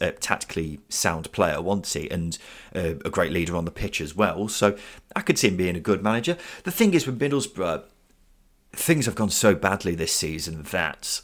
uh, 0.00 0.12
tactically 0.20 0.78
sound 0.88 1.30
player, 1.32 1.60
wasn't 1.60 1.88
he? 1.88 2.08
And 2.08 2.38
uh, 2.74 2.94
a 3.04 3.10
great 3.10 3.32
leader 3.32 3.56
on 3.56 3.64
the 3.64 3.72
pitch 3.72 4.00
as 4.00 4.14
well. 4.14 4.46
So 4.46 4.78
I 5.16 5.20
could 5.20 5.38
see 5.38 5.48
him 5.48 5.56
being 5.56 5.74
a 5.74 5.80
good 5.80 6.02
manager. 6.04 6.38
The 6.62 6.70
thing 6.70 6.94
is 6.94 7.04
with 7.04 7.18
Middlesbrough, 7.18 7.82
things 8.72 9.06
have 9.06 9.16
gone 9.16 9.30
so 9.30 9.56
badly 9.56 9.96
this 9.96 10.12
season 10.12 10.62
that 10.62 11.20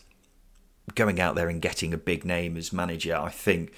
going 0.96 1.20
out 1.20 1.36
there 1.36 1.48
and 1.48 1.62
getting 1.62 1.94
a 1.94 1.98
big 1.98 2.24
name 2.24 2.56
as 2.56 2.72
manager, 2.72 3.16
I 3.16 3.30
think 3.30 3.72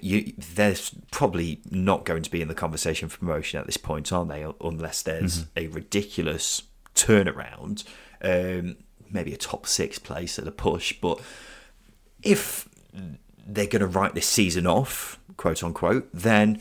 you 0.00 0.34
there's 0.54 0.94
probably 1.10 1.62
not 1.70 2.04
going 2.04 2.22
to 2.22 2.30
be 2.30 2.42
in 2.42 2.48
the 2.48 2.54
conversation 2.54 3.08
for 3.08 3.18
promotion 3.18 3.58
at 3.58 3.66
this 3.66 3.76
point, 3.76 4.12
aren't 4.12 4.30
they? 4.30 4.46
Unless 4.60 5.02
there's 5.02 5.44
mm-hmm. 5.44 5.58
a 5.58 5.66
ridiculous 5.66 6.62
turnaround, 6.94 7.84
um, 8.22 8.76
maybe 9.10 9.34
a 9.34 9.36
top 9.36 9.66
six 9.66 9.98
place 9.98 10.38
at 10.38 10.46
a 10.46 10.52
push, 10.52 10.92
but 11.00 11.20
if 12.22 12.68
they're 13.46 13.66
going 13.66 13.80
to 13.80 13.86
write 13.86 14.14
this 14.14 14.26
season 14.26 14.66
off, 14.66 15.18
quote 15.36 15.62
unquote, 15.62 16.08
then 16.12 16.60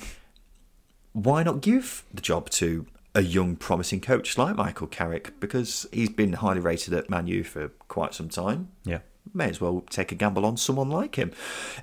why 1.14 1.43
not 1.43 1.62
give 1.62 2.03
the 2.14 2.22
job 2.22 2.49
to 2.51 2.86
a 3.14 3.22
young, 3.22 3.55
promising 3.55 3.99
coach 3.99 4.38
like 4.38 4.55
Michael 4.55 4.88
Carrick? 4.88 5.39
Because 5.39 5.86
he's 5.91 6.09
been 6.09 6.34
highly 6.34 6.59
rated 6.59 6.93
at 6.93 7.09
Man 7.09 7.28
U 7.28 7.43
for 7.43 7.70
quite 7.88 8.14
some 8.14 8.30
time. 8.30 8.70
Yeah. 8.84 8.99
May 9.34 9.49
as 9.49 9.61
well 9.61 9.82
take 9.89 10.11
a 10.11 10.15
gamble 10.15 10.45
on 10.45 10.57
someone 10.57 10.89
like 10.89 11.15
him. 11.15 11.32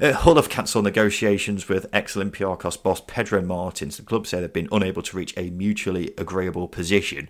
Uh, 0.00 0.12
Hull 0.12 0.36
have 0.36 0.50
cancelled 0.50 0.84
negotiations 0.84 1.68
with 1.68 1.86
ex 1.92 2.14
Olympiacos 2.14 2.82
boss 2.82 3.00
Pedro 3.06 3.42
Martins. 3.42 3.96
The 3.96 4.02
club 4.02 4.26
say 4.26 4.40
they've 4.40 4.52
been 4.52 4.68
unable 4.70 5.02
to 5.02 5.16
reach 5.16 5.34
a 5.36 5.50
mutually 5.50 6.12
agreeable 6.18 6.68
position. 6.68 7.28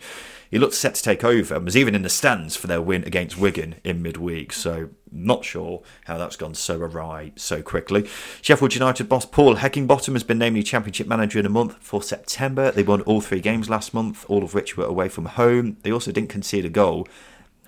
He 0.50 0.58
looked 0.58 0.74
set 0.74 0.94
to 0.94 1.02
take 1.02 1.24
over 1.24 1.54
and 1.54 1.64
was 1.64 1.76
even 1.76 1.94
in 1.94 2.02
the 2.02 2.08
stands 2.08 2.56
for 2.56 2.66
their 2.66 2.80
win 2.80 3.04
against 3.04 3.38
Wigan 3.38 3.76
in 3.84 4.02
midweek. 4.02 4.52
So, 4.52 4.90
not 5.12 5.44
sure 5.44 5.82
how 6.06 6.18
that's 6.18 6.36
gone 6.36 6.54
so 6.54 6.80
awry 6.80 7.32
so 7.36 7.62
quickly. 7.62 8.08
Sheffield 8.40 8.74
United 8.74 9.08
boss 9.08 9.26
Paul 9.26 9.56
Heckingbottom 9.56 10.14
has 10.14 10.24
been 10.24 10.38
named 10.38 10.54
new 10.54 10.62
Championship 10.62 11.06
Manager 11.06 11.38
in 11.38 11.46
a 11.46 11.50
month 11.50 11.76
for 11.80 12.02
September. 12.02 12.70
They 12.70 12.82
won 12.82 13.02
all 13.02 13.20
three 13.20 13.40
games 13.40 13.68
last 13.70 13.92
month, 13.92 14.24
all 14.28 14.42
of 14.42 14.54
which 14.54 14.76
were 14.76 14.86
away 14.86 15.08
from 15.08 15.26
home. 15.26 15.76
They 15.82 15.92
also 15.92 16.12
didn't 16.12 16.30
concede 16.30 16.64
a 16.64 16.70
goal. 16.70 17.06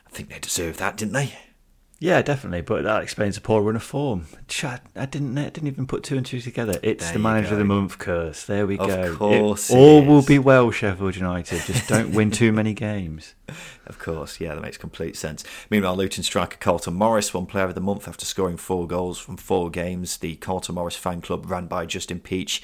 I 0.07 0.11
think 0.11 0.31
they 0.31 0.39
deserved 0.39 0.79
that, 0.79 0.97
didn't 0.97 1.13
they? 1.13 1.35
Yeah, 2.01 2.23
definitely. 2.23 2.63
But 2.63 2.85
that 2.85 3.03
explains 3.03 3.35
the 3.35 3.43
poor 3.43 3.61
run 3.61 3.77
of 3.77 3.83
form. 3.83 4.27
I 4.97 5.05
didn't. 5.05 5.37
I 5.37 5.51
didn't 5.51 5.67
even 5.67 5.87
put 5.87 6.03
two 6.03 6.17
and 6.17 6.25
two 6.25 6.41
together. 6.41 6.81
It's 6.83 7.05
there 7.05 7.13
the 7.13 7.19
manager 7.19 7.53
of 7.53 7.59
the 7.59 7.65
month 7.65 7.99
curse. 7.99 8.47
There 8.47 8.67
we 8.67 8.79
of 8.79 8.89
go. 8.89 9.03
Of 9.13 9.19
course, 9.19 9.71
it, 9.71 9.77
all 9.77 10.03
will 10.05 10.23
be 10.23 10.39
well, 10.39 10.71
Sheffield 10.71 11.17
United. 11.17 11.61
Just 11.61 11.89
don't 11.89 12.15
win 12.15 12.31
too 12.31 12.53
many 12.53 12.75
games. 12.75 13.35
Of 13.87 13.99
course, 13.99 14.41
yeah, 14.41 14.55
that 14.55 14.61
makes 14.61 14.77
complete 14.77 15.17
sense. 15.17 15.43
Meanwhile, 15.69 15.97
Luton 15.97 16.23
striker 16.23 16.57
Carlton 16.61 16.95
Morris 16.95 17.35
won 17.35 17.47
Player 17.47 17.65
of 17.65 17.75
the 17.75 17.81
Month 17.81 18.07
after 18.07 18.25
scoring 18.25 18.57
four 18.57 18.87
goals 18.87 19.19
from 19.19 19.37
four 19.37 19.69
games. 19.69 20.19
The 20.19 20.37
Carlton 20.37 20.77
Morris 20.77 20.95
fan 20.95 21.21
club, 21.21 21.51
ran 21.51 21.67
by 21.67 21.87
Justin 21.87 22.21
Peach, 22.21 22.63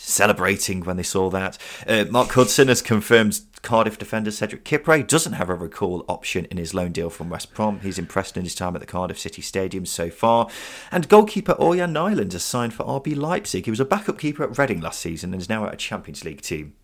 celebrating 0.00 0.82
when 0.82 0.96
they 0.96 1.02
saw 1.02 1.28
that. 1.30 1.58
Uh, 1.86 2.04
Mark 2.10 2.30
Hudson 2.30 2.68
has 2.68 2.80
confirmed 2.82 3.40
Cardiff 3.62 3.98
defender 3.98 4.30
Cedric 4.30 4.64
Kipre 4.64 5.06
doesn't 5.06 5.34
have 5.34 5.50
a 5.50 5.54
recall 5.54 6.04
option 6.08 6.46
in 6.46 6.56
his 6.56 6.72
loan 6.72 6.92
deal 6.92 7.10
from 7.10 7.28
West 7.28 7.52
Brom. 7.52 7.80
He's 7.80 7.98
impressed 7.98 8.36
in 8.36 8.44
his 8.44 8.54
time 8.54 8.74
at 8.74 8.80
the 8.80 8.86
Cardiff 8.86 9.18
City 9.18 9.42
Stadium 9.42 9.84
so 9.84 10.08
far. 10.08 10.48
And 10.90 11.08
goalkeeper 11.08 11.54
Orjan 11.54 11.92
Nyland 11.92 12.32
has 12.32 12.42
signed 12.42 12.72
for 12.72 12.84
RB 12.84 13.14
Leipzig. 13.14 13.66
He 13.66 13.70
was 13.70 13.80
a 13.80 13.84
backup 13.84 14.18
keeper 14.18 14.42
at 14.42 14.56
Reading 14.58 14.80
last 14.80 15.00
season 15.00 15.32
and 15.32 15.42
is 15.42 15.48
now 15.48 15.66
at 15.66 15.74
a 15.74 15.76
Champions 15.76 16.24
League 16.24 16.40
team. 16.40 16.74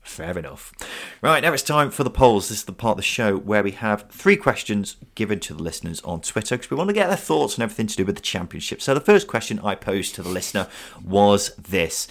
Fair 0.00 0.38
enough. 0.38 0.72
Right, 1.20 1.42
now 1.42 1.52
it's 1.52 1.64
time 1.64 1.90
for 1.90 2.04
the 2.04 2.10
polls. 2.10 2.48
This 2.48 2.58
is 2.58 2.64
the 2.64 2.72
part 2.72 2.92
of 2.92 2.98
the 2.98 3.02
show 3.02 3.36
where 3.36 3.62
we 3.62 3.72
have 3.72 4.08
three 4.08 4.36
questions 4.36 4.96
given 5.16 5.40
to 5.40 5.54
the 5.54 5.62
listeners 5.62 6.00
on 6.02 6.20
Twitter 6.20 6.56
because 6.56 6.70
we 6.70 6.76
want 6.76 6.88
to 6.88 6.94
get 6.94 7.08
their 7.08 7.16
thoughts 7.16 7.58
on 7.58 7.64
everything 7.64 7.88
to 7.88 7.96
do 7.96 8.04
with 8.04 8.14
the 8.14 8.22
championship. 8.22 8.80
So 8.80 8.94
the 8.94 9.00
first 9.00 9.26
question 9.26 9.58
I 9.58 9.74
posed 9.74 10.14
to 10.14 10.22
the 10.22 10.28
listener 10.28 10.68
was 11.04 11.54
this 11.56 12.06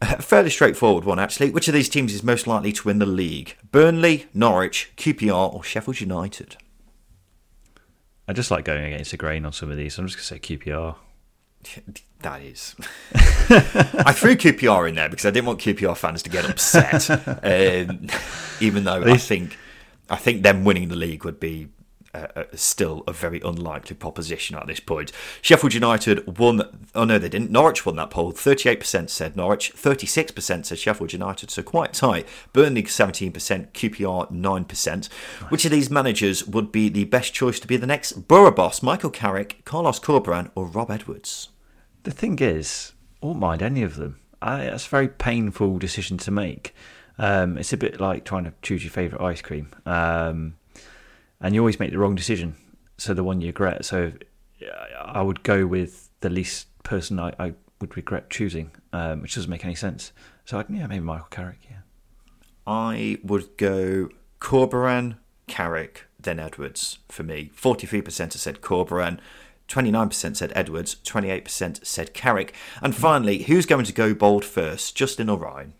a 0.00 0.22
fairly 0.22 0.50
straightforward 0.50 1.04
one, 1.04 1.18
actually. 1.18 1.50
Which 1.50 1.68
of 1.68 1.74
these 1.74 1.88
teams 1.88 2.14
is 2.14 2.22
most 2.22 2.46
likely 2.46 2.72
to 2.72 2.86
win 2.86 2.98
the 2.98 3.06
league? 3.06 3.56
Burnley, 3.70 4.26
Norwich, 4.34 4.92
QPR, 4.96 5.54
or 5.54 5.62
Sheffield 5.62 6.00
United? 6.00 6.56
I 8.28 8.32
just 8.32 8.50
like 8.50 8.64
going 8.64 8.92
against 8.92 9.10
the 9.10 9.16
grain 9.16 9.44
on 9.44 9.52
some 9.52 9.70
of 9.70 9.76
these. 9.76 9.98
I'm 9.98 10.06
just 10.06 10.16
going 10.16 10.40
to 10.40 10.46
say 10.46 10.56
QPR. 10.56 10.96
That 12.22 12.42
is. 12.42 12.76
I 13.14 14.12
threw 14.12 14.36
QPR 14.36 14.90
in 14.90 14.94
there 14.94 15.08
because 15.08 15.24
I 15.24 15.30
didn't 15.30 15.46
want 15.46 15.58
QPR 15.58 15.96
fans 15.96 16.22
to 16.24 16.28
get 16.28 16.44
upset. 16.44 17.08
um, 17.08 18.08
even 18.60 18.84
though 18.84 19.02
I 19.02 19.16
think 19.16 19.56
I 20.10 20.16
think 20.16 20.42
them 20.42 20.64
winning 20.64 20.88
the 20.88 20.96
league 20.96 21.24
would 21.24 21.40
be 21.40 21.68
uh, 22.14 22.44
still 22.54 23.04
a 23.06 23.12
very 23.12 23.40
unlikely 23.44 23.96
proposition 23.96 24.56
at 24.56 24.66
this 24.66 24.80
point. 24.80 25.12
Sheffield 25.42 25.74
United 25.74 26.38
won. 26.38 26.62
Oh 26.94 27.04
no, 27.04 27.18
they 27.18 27.28
didn't. 27.28 27.50
Norwich 27.50 27.86
won 27.86 27.96
that 27.96 28.10
poll. 28.10 28.32
Thirty-eight 28.32 28.80
percent 28.80 29.10
said 29.10 29.36
Norwich. 29.36 29.70
Thirty-six 29.70 30.32
percent 30.32 30.66
said 30.66 30.78
Sheffield 30.78 31.12
United. 31.12 31.50
So 31.50 31.62
quite 31.62 31.92
tight. 31.92 32.26
Burnley 32.52 32.84
seventeen 32.86 33.32
percent. 33.32 33.72
QPR 33.74 34.30
nine 34.30 34.64
percent. 34.64 35.08
Which 35.50 35.64
of 35.64 35.70
these 35.70 35.90
managers 35.90 36.46
would 36.46 36.72
be 36.72 36.88
the 36.88 37.04
best 37.04 37.32
choice 37.32 37.60
to 37.60 37.68
be 37.68 37.76
the 37.76 37.86
next 37.86 38.28
Boro 38.28 38.50
boss? 38.50 38.82
Michael 38.82 39.10
Carrick, 39.10 39.64
Carlos 39.64 40.00
Corberán, 40.00 40.50
or 40.54 40.66
Rob 40.66 40.90
Edwards? 40.90 41.50
The 42.02 42.10
thing 42.10 42.38
is, 42.38 42.92
I 43.22 43.26
won't 43.26 43.38
mind 43.38 43.62
any 43.62 43.82
of 43.82 43.96
them. 43.96 44.18
I, 44.42 44.64
that's 44.64 44.86
a 44.86 44.90
very 44.90 45.08
painful 45.08 45.78
decision 45.78 46.16
to 46.18 46.30
make. 46.30 46.74
Um, 47.18 47.58
it's 47.58 47.74
a 47.74 47.76
bit 47.76 48.00
like 48.00 48.24
trying 48.24 48.44
to 48.44 48.54
choose 48.62 48.82
your 48.82 48.90
favourite 48.90 49.22
ice 49.22 49.42
cream. 49.42 49.68
Um, 49.84 50.56
and 51.40 51.54
you 51.54 51.60
always 51.60 51.80
make 51.80 51.90
the 51.90 51.98
wrong 51.98 52.14
decision. 52.14 52.56
So 52.98 53.14
the 53.14 53.24
one 53.24 53.40
you 53.40 53.48
regret. 53.48 53.84
So 53.84 54.12
I 55.12 55.22
would 55.22 55.42
go 55.42 55.66
with 55.66 56.10
the 56.20 56.30
least 56.30 56.66
person 56.82 57.18
I, 57.18 57.32
I 57.38 57.54
would 57.80 57.96
regret 57.96 58.30
choosing, 58.30 58.70
um, 58.92 59.22
which 59.22 59.34
doesn't 59.34 59.50
make 59.50 59.64
any 59.64 59.74
sense. 59.74 60.12
So 60.44 60.58
I, 60.58 60.64
yeah, 60.68 60.86
maybe 60.86 61.00
Michael 61.00 61.28
Carrick. 61.30 61.58
Yeah, 61.70 61.78
I 62.66 63.18
would 63.22 63.56
go 63.56 64.10
Corberán, 64.40 65.16
Carrick, 65.46 66.04
then 66.18 66.38
Edwards 66.38 66.98
for 67.08 67.22
me. 67.22 67.50
Forty-three 67.54 68.02
percent 68.02 68.34
have 68.34 68.42
said 68.42 68.60
Corberán. 68.60 69.18
29% 69.68 70.34
said 70.34 70.52
Edwards, 70.56 70.96
28% 71.04 71.86
said 71.86 72.12
Carrick. 72.12 72.52
And 72.82 72.92
finally, 72.92 73.44
who's 73.44 73.66
going 73.66 73.84
to 73.84 73.92
go 73.92 74.14
bold 74.14 74.44
first, 74.44 74.96
Justin 74.96 75.30
or 75.30 75.38
Ryan? 75.38 75.74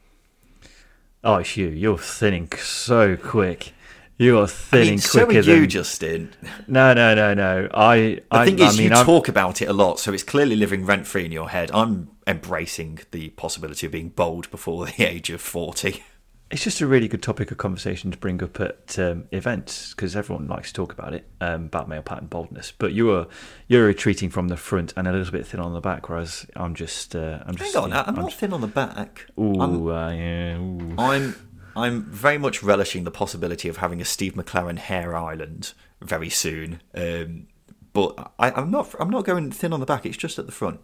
Oh, 1.24 1.38
it's 1.38 1.56
you. 1.56 1.66
You're 1.66 1.98
thinning 1.98 2.48
so 2.56 3.16
quick. 3.16 3.72
You 4.20 4.38
are 4.38 4.46
thinning 4.46 4.86
I 4.86 4.90
mean, 4.90 4.98
so 4.98 5.24
quicker 5.24 5.38
are 5.38 5.42
you, 5.42 5.60
than... 5.60 5.70
Justin. 5.70 6.34
No, 6.68 6.92
no, 6.92 7.14
no, 7.14 7.32
no. 7.32 7.70
I. 7.72 8.20
I, 8.30 8.44
thing 8.44 8.58
is, 8.58 8.74
I 8.74 8.78
mean, 8.78 8.90
you 8.90 8.96
I'm... 8.98 9.06
talk 9.06 9.28
about 9.28 9.62
it 9.62 9.68
a 9.70 9.72
lot, 9.72 9.98
so 9.98 10.12
it's 10.12 10.22
clearly 10.22 10.56
living 10.56 10.84
rent 10.84 11.06
free 11.06 11.24
in 11.24 11.32
your 11.32 11.48
head. 11.48 11.70
I'm 11.72 12.10
embracing 12.26 12.98
the 13.12 13.30
possibility 13.30 13.86
of 13.86 13.92
being 13.92 14.10
bold 14.10 14.50
before 14.50 14.84
the 14.84 14.92
age 15.08 15.30
of 15.30 15.40
forty. 15.40 16.04
It's 16.50 16.62
just 16.62 16.82
a 16.82 16.86
really 16.86 17.08
good 17.08 17.22
topic 17.22 17.50
of 17.50 17.56
conversation 17.56 18.10
to 18.10 18.18
bring 18.18 18.42
up 18.42 18.60
at 18.60 18.98
um, 18.98 19.24
events 19.32 19.94
because 19.94 20.14
everyone 20.14 20.48
likes 20.48 20.68
to 20.68 20.74
talk 20.74 20.92
about 20.92 21.14
it 21.14 21.26
um, 21.40 21.64
about 21.64 21.88
male 21.88 22.02
pattern 22.02 22.26
baldness. 22.26 22.74
But 22.76 22.92
you 22.92 23.10
are 23.12 23.26
you're 23.68 23.86
retreating 23.86 24.28
from 24.28 24.48
the 24.48 24.58
front 24.58 24.92
and 24.98 25.08
a 25.08 25.12
little 25.12 25.32
bit 25.32 25.46
thin 25.46 25.60
on 25.60 25.72
the 25.72 25.80
back, 25.80 26.10
whereas 26.10 26.44
I'm 26.56 26.74
just 26.74 27.16
uh, 27.16 27.38
I'm 27.46 27.54
just. 27.54 27.72
Hang 27.72 27.84
on, 27.84 27.92
I'm, 27.94 28.04
I'm 28.08 28.14
not 28.16 28.34
thin 28.34 28.52
on 28.52 28.60
the 28.60 28.66
back. 28.66 29.28
Ooh, 29.38 29.58
I'm, 29.58 29.88
uh, 29.88 30.10
yeah, 30.10 30.58
ooh. 30.58 30.94
I'm 30.98 31.49
I'm 31.76 32.04
very 32.04 32.38
much 32.38 32.62
relishing 32.62 33.04
the 33.04 33.10
possibility 33.10 33.68
of 33.68 33.78
having 33.78 34.00
a 34.00 34.04
Steve 34.04 34.34
McClaren 34.34 34.78
hair 34.78 35.16
island 35.16 35.72
very 36.00 36.30
soon. 36.30 36.80
Um, 36.94 37.46
but 37.92 38.32
I, 38.38 38.58
am 38.60 38.70
not. 38.70 38.94
I'm 38.98 39.10
not 39.10 39.24
going 39.24 39.50
thin 39.50 39.72
on 39.72 39.80
the 39.80 39.86
back. 39.86 40.06
It's 40.06 40.16
just 40.16 40.38
at 40.38 40.46
the 40.46 40.52
front. 40.52 40.80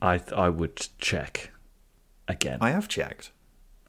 I 0.00 0.20
I 0.34 0.48
would 0.48 0.88
check 0.98 1.50
again. 2.28 2.58
I 2.60 2.70
have 2.70 2.88
checked. 2.88 3.32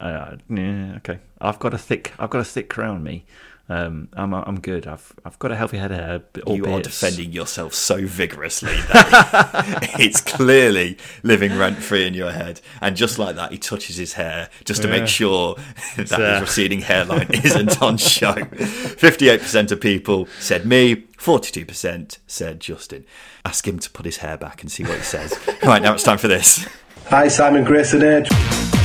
Uh, 0.00 0.36
yeah, 0.48 0.94
okay. 0.96 1.18
I've 1.40 1.58
got 1.58 1.74
a 1.74 1.78
thick. 1.78 2.12
I've 2.18 2.30
got 2.30 2.40
a 2.40 2.44
thick 2.44 2.68
crown. 2.68 3.02
Me. 3.02 3.26
Um, 3.70 4.08
I'm 4.14 4.32
I'm 4.32 4.60
good. 4.60 4.86
I've 4.86 5.12
I've 5.24 5.38
got 5.38 5.52
a 5.52 5.56
healthy 5.56 5.76
head 5.76 5.90
of 5.92 5.98
hair. 5.98 6.22
You 6.46 6.64
are 6.66 6.80
defending 6.80 7.32
yourself 7.32 7.74
so 7.74 8.06
vigorously 8.06 8.74
that 8.74 9.90
it's 9.98 10.22
clearly 10.22 10.96
living 11.22 11.56
rent 11.58 11.76
free 11.78 12.06
in 12.06 12.14
your 12.14 12.32
head. 12.32 12.62
And 12.80 12.96
just 12.96 13.18
like 13.18 13.36
that, 13.36 13.52
he 13.52 13.58
touches 13.58 13.96
his 13.96 14.14
hair 14.14 14.48
just 14.64 14.82
to 14.82 14.88
yeah. 14.88 15.00
make 15.00 15.08
sure 15.08 15.56
that 15.96 16.12
uh... 16.12 16.32
his 16.34 16.40
receding 16.40 16.80
hairline 16.80 17.28
isn't 17.44 17.82
on 17.82 17.98
show. 17.98 18.32
Fifty-eight 18.32 19.40
percent 19.40 19.70
of 19.70 19.80
people 19.80 20.26
said 20.40 20.64
me. 20.64 21.04
Forty-two 21.18 21.66
percent 21.66 22.18
said 22.26 22.60
Justin. 22.60 23.04
Ask 23.44 23.68
him 23.68 23.78
to 23.80 23.90
put 23.90 24.06
his 24.06 24.18
hair 24.18 24.38
back 24.38 24.62
and 24.62 24.72
see 24.72 24.84
what 24.84 24.96
he 24.96 25.02
says. 25.02 25.38
right 25.62 25.82
now, 25.82 25.92
it's 25.92 26.04
time 26.04 26.18
for 26.18 26.28
this. 26.28 26.66
Hi, 27.06 27.28
Simon 27.28 27.64
Grayson 27.64 28.00
here. 28.00 28.77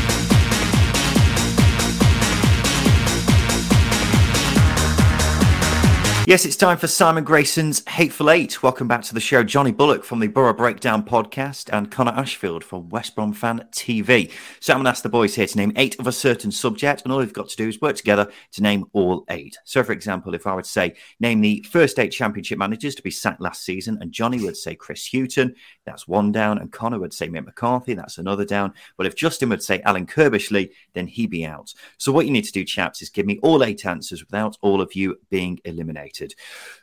Yes, 6.25 6.45
it's 6.45 6.55
time 6.55 6.77
for 6.77 6.87
Simon 6.87 7.25
Grayson's 7.25 7.85
Hateful 7.85 8.29
Eight. 8.29 8.63
Welcome 8.63 8.87
back 8.87 9.01
to 9.03 9.13
the 9.13 9.19
show. 9.19 9.43
Johnny 9.43 9.73
Bullock 9.73 10.05
from 10.05 10.21
the 10.21 10.27
Boro 10.27 10.53
Breakdown 10.53 11.03
podcast 11.03 11.69
and 11.73 11.91
Connor 11.91 12.13
Ashfield 12.13 12.63
from 12.63 12.87
West 12.87 13.13
Brom 13.13 13.33
Fan 13.33 13.67
TV. 13.73 14.31
So 14.61 14.71
I'm 14.71 14.77
going 14.77 14.85
to 14.85 14.91
ask 14.91 15.03
the 15.03 15.09
boys 15.09 15.35
here 15.35 15.47
to 15.47 15.57
name 15.57 15.73
eight 15.75 15.99
of 15.99 16.07
a 16.07 16.13
certain 16.13 16.49
subject, 16.49 17.01
and 17.03 17.11
all 17.11 17.21
you've 17.21 17.33
got 17.33 17.49
to 17.49 17.57
do 17.57 17.67
is 17.67 17.81
work 17.81 17.97
together 17.97 18.31
to 18.53 18.63
name 18.63 18.85
all 18.93 19.25
eight. 19.31 19.57
So, 19.65 19.83
for 19.83 19.91
example, 19.91 20.33
if 20.33 20.47
I 20.47 20.55
would 20.55 20.65
say, 20.65 20.95
name 21.19 21.41
the 21.41 21.61
first 21.69 21.99
eight 21.99 22.13
championship 22.13 22.57
managers 22.57 22.95
to 22.95 23.03
be 23.03 23.11
sacked 23.11 23.41
last 23.41 23.65
season, 23.65 23.97
and 23.99 24.13
Johnny 24.13 24.41
would 24.41 24.55
say 24.55 24.75
Chris 24.75 25.05
Hughton, 25.05 25.53
that's 25.85 26.07
one 26.07 26.31
down, 26.31 26.57
and 26.57 26.71
Connor 26.71 26.99
would 26.99 27.13
say 27.13 27.27
Mick 27.27 27.43
McCarthy, 27.43 27.95
that's 27.95 28.17
another 28.17 28.45
down. 28.45 28.73
But 28.95 29.07
if 29.07 29.15
Justin 29.15 29.49
would 29.49 29.61
say 29.61 29.81
Alan 29.81 30.05
Curbishley, 30.05 30.69
then 30.93 31.07
he'd 31.07 31.31
be 31.31 31.45
out. 31.45 31.73
So, 31.97 32.13
what 32.13 32.25
you 32.25 32.31
need 32.31 32.45
to 32.45 32.53
do, 32.53 32.63
chaps, 32.63 33.01
is 33.01 33.09
give 33.09 33.25
me 33.25 33.39
all 33.43 33.61
eight 33.61 33.85
answers 33.85 34.23
without 34.23 34.57
all 34.61 34.79
of 34.79 34.95
you 34.95 35.19
being 35.29 35.59
eliminated. 35.65 36.12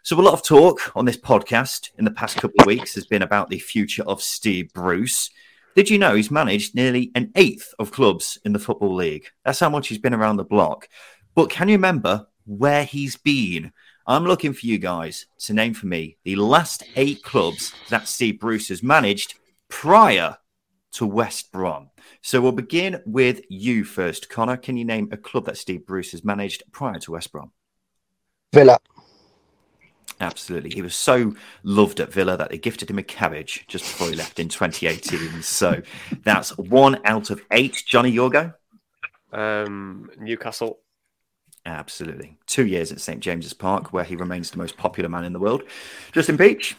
So, 0.02 0.18
a 0.18 0.22
lot 0.22 0.34
of 0.34 0.42
talk 0.42 0.92
on 0.96 1.04
this 1.04 1.16
podcast 1.16 1.90
in 1.98 2.04
the 2.04 2.10
past 2.10 2.36
couple 2.36 2.60
of 2.60 2.66
weeks 2.66 2.94
has 2.94 3.06
been 3.06 3.22
about 3.22 3.48
the 3.48 3.58
future 3.58 4.02
of 4.04 4.22
Steve 4.22 4.72
Bruce. 4.72 5.30
Did 5.76 5.88
you 5.88 5.98
know 5.98 6.14
he's 6.14 6.30
managed 6.30 6.74
nearly 6.74 7.12
an 7.14 7.30
eighth 7.36 7.72
of 7.78 7.92
clubs 7.92 8.38
in 8.44 8.52
the 8.52 8.58
Football 8.58 8.94
League? 8.94 9.26
That's 9.44 9.60
how 9.60 9.70
much 9.70 9.88
he's 9.88 9.98
been 9.98 10.14
around 10.14 10.36
the 10.36 10.44
block. 10.44 10.88
But 11.34 11.50
can 11.50 11.68
you 11.68 11.76
remember 11.76 12.26
where 12.44 12.84
he's 12.84 13.16
been? 13.16 13.72
I'm 14.06 14.24
looking 14.24 14.52
for 14.52 14.66
you 14.66 14.78
guys 14.78 15.26
to 15.40 15.52
name 15.52 15.74
for 15.74 15.86
me 15.86 16.16
the 16.24 16.36
last 16.36 16.82
eight 16.96 17.22
clubs 17.22 17.72
that 17.90 18.08
Steve 18.08 18.40
Bruce 18.40 18.68
has 18.68 18.82
managed 18.82 19.34
prior 19.68 20.36
to 20.92 21.06
West 21.06 21.52
Brom. 21.52 21.90
So 22.22 22.40
we'll 22.40 22.52
begin 22.52 23.00
with 23.06 23.42
you 23.48 23.84
first, 23.84 24.28
Connor. 24.28 24.56
Can 24.56 24.76
you 24.76 24.84
name 24.84 25.08
a 25.12 25.16
club 25.16 25.46
that 25.46 25.56
Steve 25.56 25.86
Bruce 25.86 26.10
has 26.12 26.24
managed 26.24 26.64
prior 26.72 26.98
to 26.98 27.12
West 27.12 27.30
Brom? 27.32 27.52
Villa. 28.52 28.78
Absolutely. 30.20 30.70
He 30.70 30.82
was 30.82 30.94
so 30.94 31.34
loved 31.62 31.98
at 31.98 32.12
Villa 32.12 32.36
that 32.36 32.50
they 32.50 32.58
gifted 32.58 32.90
him 32.90 32.98
a 32.98 33.02
cabbage 33.02 33.64
just 33.68 33.84
before 33.84 34.08
he 34.08 34.14
left 34.14 34.38
in 34.38 34.48
2018. 34.48 35.42
so 35.42 35.80
that's 36.22 36.56
one 36.58 37.00
out 37.04 37.30
of 37.30 37.40
eight. 37.50 37.82
Johnny 37.86 38.12
Yorgo? 38.12 38.54
Um, 39.32 40.10
Newcastle. 40.18 40.80
Absolutely. 41.64 42.38
Two 42.46 42.66
years 42.66 42.92
at 42.92 43.00
St. 43.00 43.20
James's 43.20 43.52
Park, 43.52 43.92
where 43.92 44.04
he 44.04 44.16
remains 44.16 44.50
the 44.50 44.58
most 44.58 44.76
popular 44.76 45.08
man 45.08 45.24
in 45.24 45.32
the 45.32 45.38
world. 45.38 45.62
Justin 46.12 46.36
Peach? 46.36 46.76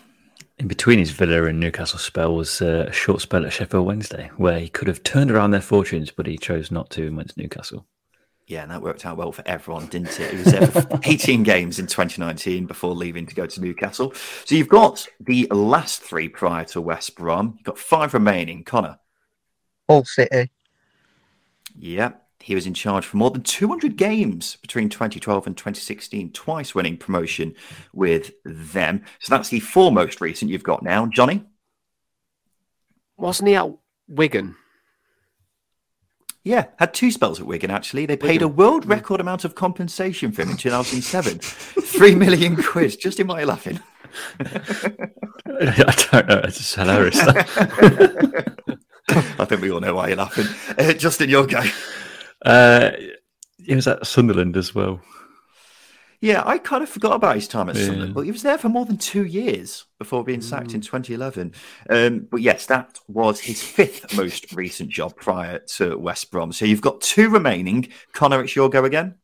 In 0.59 0.67
between 0.67 0.99
his 0.99 1.11
Villa 1.11 1.45
and 1.45 1.59
Newcastle 1.59 1.97
spell 1.99 2.35
was 2.35 2.61
uh, 2.61 2.85
a 2.87 2.91
short 2.91 3.21
spell 3.21 3.45
at 3.45 3.53
Sheffield 3.53 3.85
Wednesday, 3.85 4.29
where 4.37 4.59
he 4.59 4.69
could 4.69 4.87
have 4.87 5.01
turned 5.01 5.31
around 5.31 5.51
their 5.51 5.61
fortunes, 5.61 6.11
but 6.11 6.27
he 6.27 6.37
chose 6.37 6.69
not 6.69 6.89
to 6.91 7.07
and 7.07 7.17
went 7.17 7.29
to 7.29 7.39
Newcastle. 7.39 7.85
Yeah, 8.51 8.63
and 8.63 8.71
that 8.71 8.81
worked 8.81 9.05
out 9.05 9.15
well 9.15 9.31
for 9.31 9.47
everyone, 9.47 9.85
didn't 9.85 10.19
it? 10.19 10.31
He 10.31 10.37
was 10.37 10.47
there 10.47 10.67
for 10.67 10.99
18 11.05 11.43
games 11.43 11.79
in 11.79 11.87
2019 11.87 12.65
before 12.65 12.93
leaving 12.93 13.25
to 13.27 13.33
go 13.33 13.45
to 13.45 13.61
Newcastle. 13.61 14.13
So 14.43 14.55
you've 14.55 14.67
got 14.67 15.07
the 15.21 15.47
last 15.51 16.01
three 16.01 16.27
prior 16.27 16.65
to 16.65 16.81
West 16.81 17.15
Brom. 17.15 17.53
You've 17.55 17.63
got 17.63 17.77
five 17.77 18.13
remaining. 18.13 18.65
Connor. 18.65 18.99
Hull 19.87 20.03
City. 20.03 20.51
Yeah, 21.79 22.11
he 22.41 22.53
was 22.53 22.67
in 22.67 22.73
charge 22.73 23.05
for 23.05 23.15
more 23.15 23.31
than 23.31 23.43
200 23.43 23.95
games 23.95 24.57
between 24.57 24.89
2012 24.89 25.47
and 25.47 25.55
2016, 25.55 26.33
twice 26.33 26.75
winning 26.75 26.97
promotion 26.97 27.55
with 27.93 28.33
them. 28.43 29.05
So 29.21 29.33
that's 29.33 29.47
the 29.47 29.61
four 29.61 29.93
most 29.93 30.19
recent 30.19 30.51
you've 30.51 30.61
got 30.61 30.83
now. 30.83 31.05
Johnny? 31.05 31.45
Wasn't 33.15 33.47
he 33.47 33.55
at 33.55 33.69
Wigan? 34.09 34.57
Yeah, 36.43 36.65
had 36.77 36.93
two 36.93 37.11
spells 37.11 37.39
at 37.39 37.45
Wigan 37.45 37.69
actually. 37.69 38.05
They 38.07 38.17
paid 38.17 38.41
a 38.41 38.47
world 38.47 38.85
record 38.87 39.21
amount 39.21 39.45
of 39.45 39.53
compensation 39.53 40.31
for 40.31 40.41
him 40.41 40.49
in 40.51 40.57
2007. 40.57 41.39
Three 41.39 42.15
million 42.15 42.55
quid. 42.61 42.99
Just 42.99 43.19
in 43.19 43.27
my 43.27 43.43
laughing? 43.43 43.79
I 44.39 46.05
don't 46.11 46.27
know. 46.27 46.41
It's 46.43 46.57
just 46.57 46.75
hilarious. 46.75 47.19
I 49.39 49.45
think 49.45 49.61
we 49.61 49.71
all 49.71 49.81
know 49.81 49.93
why 49.93 50.07
you're 50.07 50.17
laughing. 50.17 50.47
Uh, 50.77 50.93
Justin, 50.93 51.29
your 51.29 51.45
go. 51.45 51.61
uh, 52.45 52.91
he 53.63 53.75
was 53.75 53.87
at 53.87 54.07
Sunderland 54.07 54.57
as 54.57 54.73
well. 54.73 54.99
Yeah, 56.21 56.43
I 56.45 56.59
kind 56.59 56.83
of 56.83 56.89
forgot 56.89 57.13
about 57.13 57.33
his 57.35 57.47
time 57.47 57.67
at 57.67 57.75
Yeah. 57.75 57.85
Sunderland, 57.85 58.13
but 58.13 58.21
he 58.21 58.31
was 58.31 58.43
there 58.43 58.59
for 58.59 58.69
more 58.69 58.85
than 58.85 58.97
two 58.97 59.25
years 59.25 59.85
before 59.97 60.23
being 60.23 60.41
sacked 60.41 60.75
in 60.75 60.81
2011. 60.81 61.53
Um, 61.89 62.27
but 62.29 62.41
yes, 62.41 62.67
that 62.67 62.99
was 63.07 63.39
his 63.39 63.63
fifth 63.63 64.15
most 64.15 64.53
recent 64.53 64.89
job 64.91 65.15
prior 65.15 65.59
to 65.77 65.97
West 65.97 66.29
Brom. 66.29 66.51
So 66.51 66.65
you've 66.65 66.81
got 66.81 67.01
two 67.01 67.29
remaining. 67.29 67.87
Connor, 68.13 68.43
it's 68.43 68.55
your 68.55 68.69
go 68.69 68.85
again. 68.85 69.15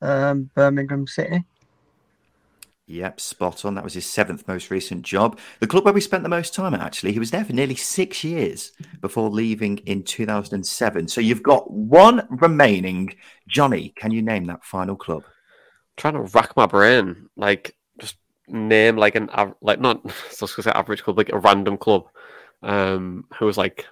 Um, 0.00 0.50
Birmingham 0.54 1.08
City. 1.08 1.44
Yep, 2.86 3.20
spot 3.20 3.64
on. 3.64 3.74
That 3.74 3.84
was 3.84 3.94
his 3.94 4.06
seventh 4.06 4.46
most 4.46 4.70
recent 4.70 5.02
job. 5.02 5.38
The 5.60 5.66
club 5.66 5.84
where 5.84 5.94
we 5.94 6.00
spent 6.00 6.22
the 6.24 6.28
most 6.28 6.54
time 6.54 6.74
at, 6.74 6.80
actually. 6.80 7.12
He 7.12 7.18
was 7.18 7.30
there 7.30 7.44
for 7.44 7.52
nearly 7.52 7.76
six 7.76 8.22
years 8.22 8.72
before 9.00 9.30
leaving 9.30 9.78
in 9.78 10.02
2007. 10.02 11.08
So 11.08 11.20
you've 11.20 11.42
got 11.42 11.70
one 11.70 12.26
remaining. 12.30 13.14
Johnny, 13.48 13.92
can 13.96 14.10
you 14.12 14.22
name 14.22 14.46
that 14.46 14.64
final 14.64 14.94
club? 14.96 15.22
Trying 15.96 16.14
to 16.14 16.20
rack 16.20 16.56
my 16.56 16.66
brain, 16.66 17.28
like 17.36 17.74
just 18.00 18.16
name 18.48 18.96
like 18.96 19.14
an 19.14 19.28
like 19.60 19.80
not 19.80 20.00
so 20.30 20.46
I 20.46 20.48
gonna 20.48 20.62
say 20.62 20.70
average 20.72 21.02
club, 21.02 21.18
like 21.18 21.30
a 21.32 21.38
random 21.38 21.76
club, 21.76 22.06
um, 22.62 23.26
who 23.38 23.46
was 23.46 23.58
like, 23.58 23.86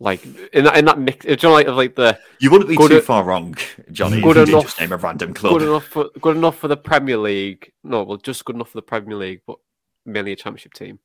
like 0.00 0.24
in 0.52 0.64
that 0.64 0.76
in 0.76 0.84
that 0.86 0.98
mix, 0.98 1.24
do 1.24 1.30
you 1.32 1.36
know, 1.42 1.52
like 1.52 1.66
of 1.66 1.76
like 1.76 1.94
the 1.94 2.18
You 2.40 2.50
wouldn't 2.50 2.68
be 2.68 2.76
Good 2.76 2.90
too 2.90 2.98
e- 2.98 3.00
far 3.00 3.24
wrong, 3.24 3.56
Johnny. 3.92 4.20
good 4.20 4.36
if 4.36 4.40
you 4.40 4.44
did 4.46 4.52
enough- 4.52 4.64
just 4.64 4.80
name 4.80 4.92
a 4.92 4.96
random 4.96 5.34
club. 5.34 5.52
good 5.58 5.62
enough 5.68 5.84
for 5.86 6.10
good 6.20 6.36
enough 6.36 6.58
for 6.58 6.68
the 6.68 6.76
Premier 6.76 7.16
League. 7.18 7.72
No, 7.84 8.02
well, 8.02 8.18
just 8.18 8.44
good 8.44 8.56
enough 8.56 8.70
for 8.70 8.78
the 8.78 8.82
Premier 8.82 9.16
League, 9.16 9.40
but 9.46 9.58
mainly 10.04 10.32
a 10.32 10.36
Championship 10.36 10.74
team. 10.74 10.98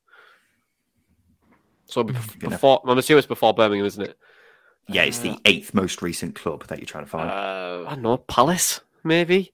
So 1.86 2.02
bef- 2.04 2.32
Good 2.38 2.44
enough. 2.44 2.50
before, 2.52 2.80
I'm 2.86 2.96
assuming 2.96 3.18
it's 3.18 3.26
before 3.26 3.52
Birmingham, 3.52 3.84
isn't 3.86 4.02
it? 4.02 4.16
Yeah, 4.88 5.02
it's 5.02 5.18
the 5.18 5.38
eighth 5.44 5.74
most 5.74 6.00
recent 6.02 6.34
club 6.34 6.66
that 6.68 6.78
you're 6.78 6.86
trying 6.86 7.04
to 7.04 7.10
find. 7.10 7.30
Uh, 7.30 7.84
I 7.88 7.94
don't 7.94 8.02
know, 8.02 8.16
Palace 8.16 8.80
maybe. 9.04 9.52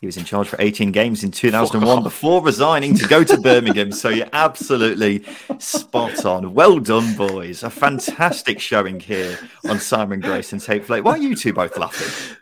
He 0.00 0.06
was 0.06 0.18
in 0.18 0.24
charge 0.26 0.48
for 0.48 0.60
18 0.60 0.92
games 0.92 1.24
in 1.24 1.30
2001 1.30 1.98
off. 1.98 2.04
before 2.04 2.42
resigning 2.42 2.94
to 2.94 3.08
go 3.08 3.24
to 3.24 3.38
Birmingham. 3.40 3.90
So 3.90 4.10
you're 4.10 4.28
absolutely 4.34 5.24
spot 5.58 6.26
on. 6.26 6.52
Well 6.52 6.78
done, 6.78 7.16
boys. 7.16 7.62
A 7.62 7.70
fantastic 7.70 8.60
showing 8.60 9.00
here 9.00 9.38
on 9.66 9.80
Simon 9.80 10.20
Grayson's 10.20 10.66
Hateful 10.66 10.96
Eight. 10.96 11.04
Why 11.04 11.12
are 11.12 11.18
you 11.18 11.34
two 11.34 11.54
both 11.54 11.78
laughing? 11.78 12.36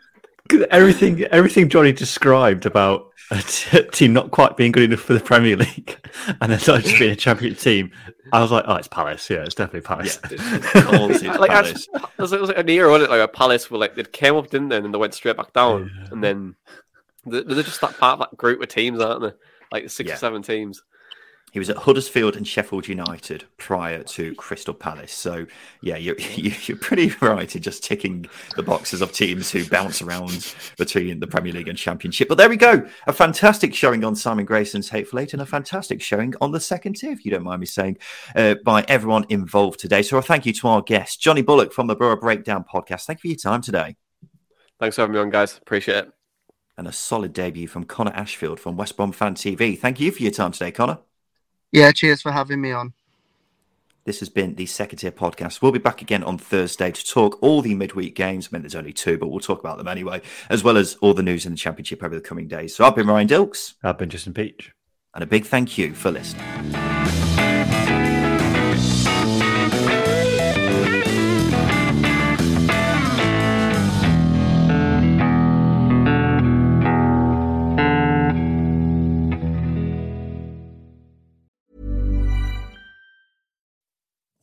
Everything, 0.69 1.23
everything 1.25 1.69
Johnny 1.69 1.91
described 1.91 2.65
about 2.65 3.09
a 3.31 3.41
t- 3.41 3.83
team 3.91 4.13
not 4.13 4.31
quite 4.31 4.57
being 4.57 4.71
good 4.71 4.83
enough 4.83 4.99
for 4.99 5.13
the 5.13 5.19
Premier 5.19 5.55
League, 5.57 5.97
and 6.41 6.51
then 6.51 6.59
not 6.67 6.81
just 6.83 6.99
being 6.99 7.11
a 7.11 7.15
championship 7.15 7.59
team. 7.59 7.91
I 8.31 8.41
was 8.41 8.51
like, 8.51 8.65
oh, 8.67 8.75
it's 8.75 8.87
Palace. 8.87 9.29
Yeah, 9.29 9.43
it's 9.43 9.55
definitely 9.55 9.81
Palace. 9.81 10.17
Course 10.17 11.21
it's 11.21 11.23
like 11.39 11.51
Palace. 11.51 11.87
actually, 11.87 12.09
it 12.17 12.21
was, 12.21 12.33
it 12.33 12.39
was 12.41 12.49
like 12.49 12.57
an 12.57 12.69
era, 12.69 12.89
wasn't 12.89 13.09
it? 13.11 13.15
Like 13.15 13.21
a 13.29 13.31
Palace 13.31 13.69
were 13.69 13.77
like 13.77 13.95
they 13.95 14.03
came 14.03 14.35
up, 14.35 14.49
didn't 14.49 14.69
they? 14.69 14.77
And 14.77 14.85
then 14.85 14.91
they 14.91 14.97
went 14.97 15.13
straight 15.13 15.37
back 15.37 15.53
down, 15.53 15.91
and 16.11 16.23
then 16.23 16.55
they're, 17.25 17.43
they're 17.43 17.63
just 17.63 17.81
that 17.81 17.97
part 17.97 18.19
of 18.19 18.27
that 18.29 18.37
group 18.37 18.61
of 18.61 18.67
teams, 18.69 18.99
aren't 19.01 19.21
they? 19.21 19.31
Like 19.71 19.89
six 19.89 20.07
Yeah. 20.09 20.13
or 20.15 20.17
seven 20.17 20.41
teams. 20.41 20.81
He 21.53 21.59
was 21.59 21.69
at 21.69 21.77
Huddersfield 21.77 22.35
and 22.35 22.47
Sheffield 22.47 22.87
United 22.87 23.45
prior 23.57 24.01
to 24.01 24.33
Crystal 24.33 24.73
Palace. 24.73 25.13
So, 25.13 25.45
yeah, 25.83 25.97
you're, 25.97 26.19
you're 26.35 26.77
pretty 26.77 27.13
right 27.21 27.55
in 27.55 27.61
just 27.61 27.83
ticking 27.83 28.25
the 28.55 28.63
boxes 28.63 29.01
of 29.01 29.11
teams 29.11 29.51
who 29.51 29.63
bounce 29.63 30.01
around 30.01 30.55
between 30.79 31.19
the 31.19 31.27
Premier 31.27 31.53
League 31.53 31.67
and 31.67 31.77
Championship. 31.77 32.27
But 32.27 32.39
there 32.39 32.49
we 32.49 32.57
go. 32.57 32.87
A 33.05 33.13
fantastic 33.13 33.75
showing 33.75 34.03
on 34.03 34.15
Simon 34.15 34.45
Grayson's 34.45 34.89
Hateful 34.89 35.19
Eight 35.19 35.33
and 35.33 35.43
a 35.43 35.45
fantastic 35.45 36.01
showing 36.01 36.33
on 36.41 36.51
the 36.51 36.59
second 36.59 36.95
tier, 36.95 37.11
if 37.11 37.23
you 37.23 37.29
don't 37.29 37.43
mind 37.43 37.59
me 37.59 37.67
saying, 37.67 37.99
uh, 38.35 38.55
by 38.65 38.83
everyone 38.87 39.27
involved 39.29 39.79
today. 39.79 40.01
So, 40.01 40.17
a 40.17 40.23
thank 40.23 40.47
you 40.47 40.53
to 40.53 40.67
our 40.67 40.81
guest, 40.81 41.21
Johnny 41.21 41.43
Bullock 41.43 41.71
from 41.71 41.85
the 41.85 41.95
Boro 41.95 42.15
Breakdown 42.15 42.65
podcast. 42.65 43.05
Thank 43.05 43.19
you 43.19 43.21
for 43.21 43.27
your 43.27 43.53
time 43.53 43.61
today. 43.61 43.95
Thanks 44.79 44.95
for 44.95 45.03
having 45.03 45.13
me 45.13 45.19
on, 45.19 45.29
guys. 45.29 45.55
Appreciate 45.55 45.97
it. 45.97 46.11
And 46.79 46.87
a 46.87 46.91
solid 46.91 47.31
debut 47.31 47.67
from 47.67 47.83
Connor 47.83 48.11
Ashfield 48.15 48.59
from 48.59 48.75
West 48.75 48.97
Brom 48.97 49.11
Fan 49.11 49.35
TV. 49.35 49.77
Thank 49.77 49.99
you 49.99 50.11
for 50.11 50.23
your 50.23 50.31
time 50.31 50.51
today, 50.51 50.71
Connor. 50.71 50.97
Yeah, 51.73 51.91
cheers 51.91 52.21
for 52.21 52.31
having 52.31 52.61
me 52.61 52.71
on. 52.71 52.93
This 54.05 54.19
has 54.19 54.29
been 54.29 54.55
the 54.55 54.67
Second 54.67 54.99
Tier 54.99 55.11
Podcast. 55.11 55.61
We'll 55.61 55.71
be 55.71 55.79
back 55.79 56.01
again 56.01 56.23
on 56.23 56.37
Thursday 56.37 56.91
to 56.91 57.05
talk 57.05 57.41
all 57.41 57.61
the 57.61 57.73
midweek 57.73 58.15
games. 58.15 58.49
I 58.51 58.55
mean, 58.55 58.61
there's 58.61 58.75
only 58.75 58.93
two, 58.93 59.17
but 59.17 59.29
we'll 59.29 59.39
talk 59.39 59.59
about 59.59 59.77
them 59.79 59.87
anyway, 59.87 60.21
as 60.49 60.63
well 60.63 60.77
as 60.77 60.95
all 60.95 61.13
the 61.13 61.23
news 61.23 61.45
in 61.47 61.53
the 61.53 61.57
Championship 61.57 62.03
over 62.03 62.13
the 62.13 62.21
coming 62.21 62.47
days. 62.47 62.75
So 62.75 62.85
I've 62.85 62.95
been 62.95 63.07
Ryan 63.07 63.27
Dilks, 63.27 63.73
I've 63.81 63.97
been 63.97 64.09
Justin 64.09 64.33
Peach. 64.33 64.71
and 65.15 65.23
a 65.23 65.27
big 65.27 65.45
thank 65.45 65.77
you 65.77 65.95
for 65.95 66.11
listening. 66.11 67.22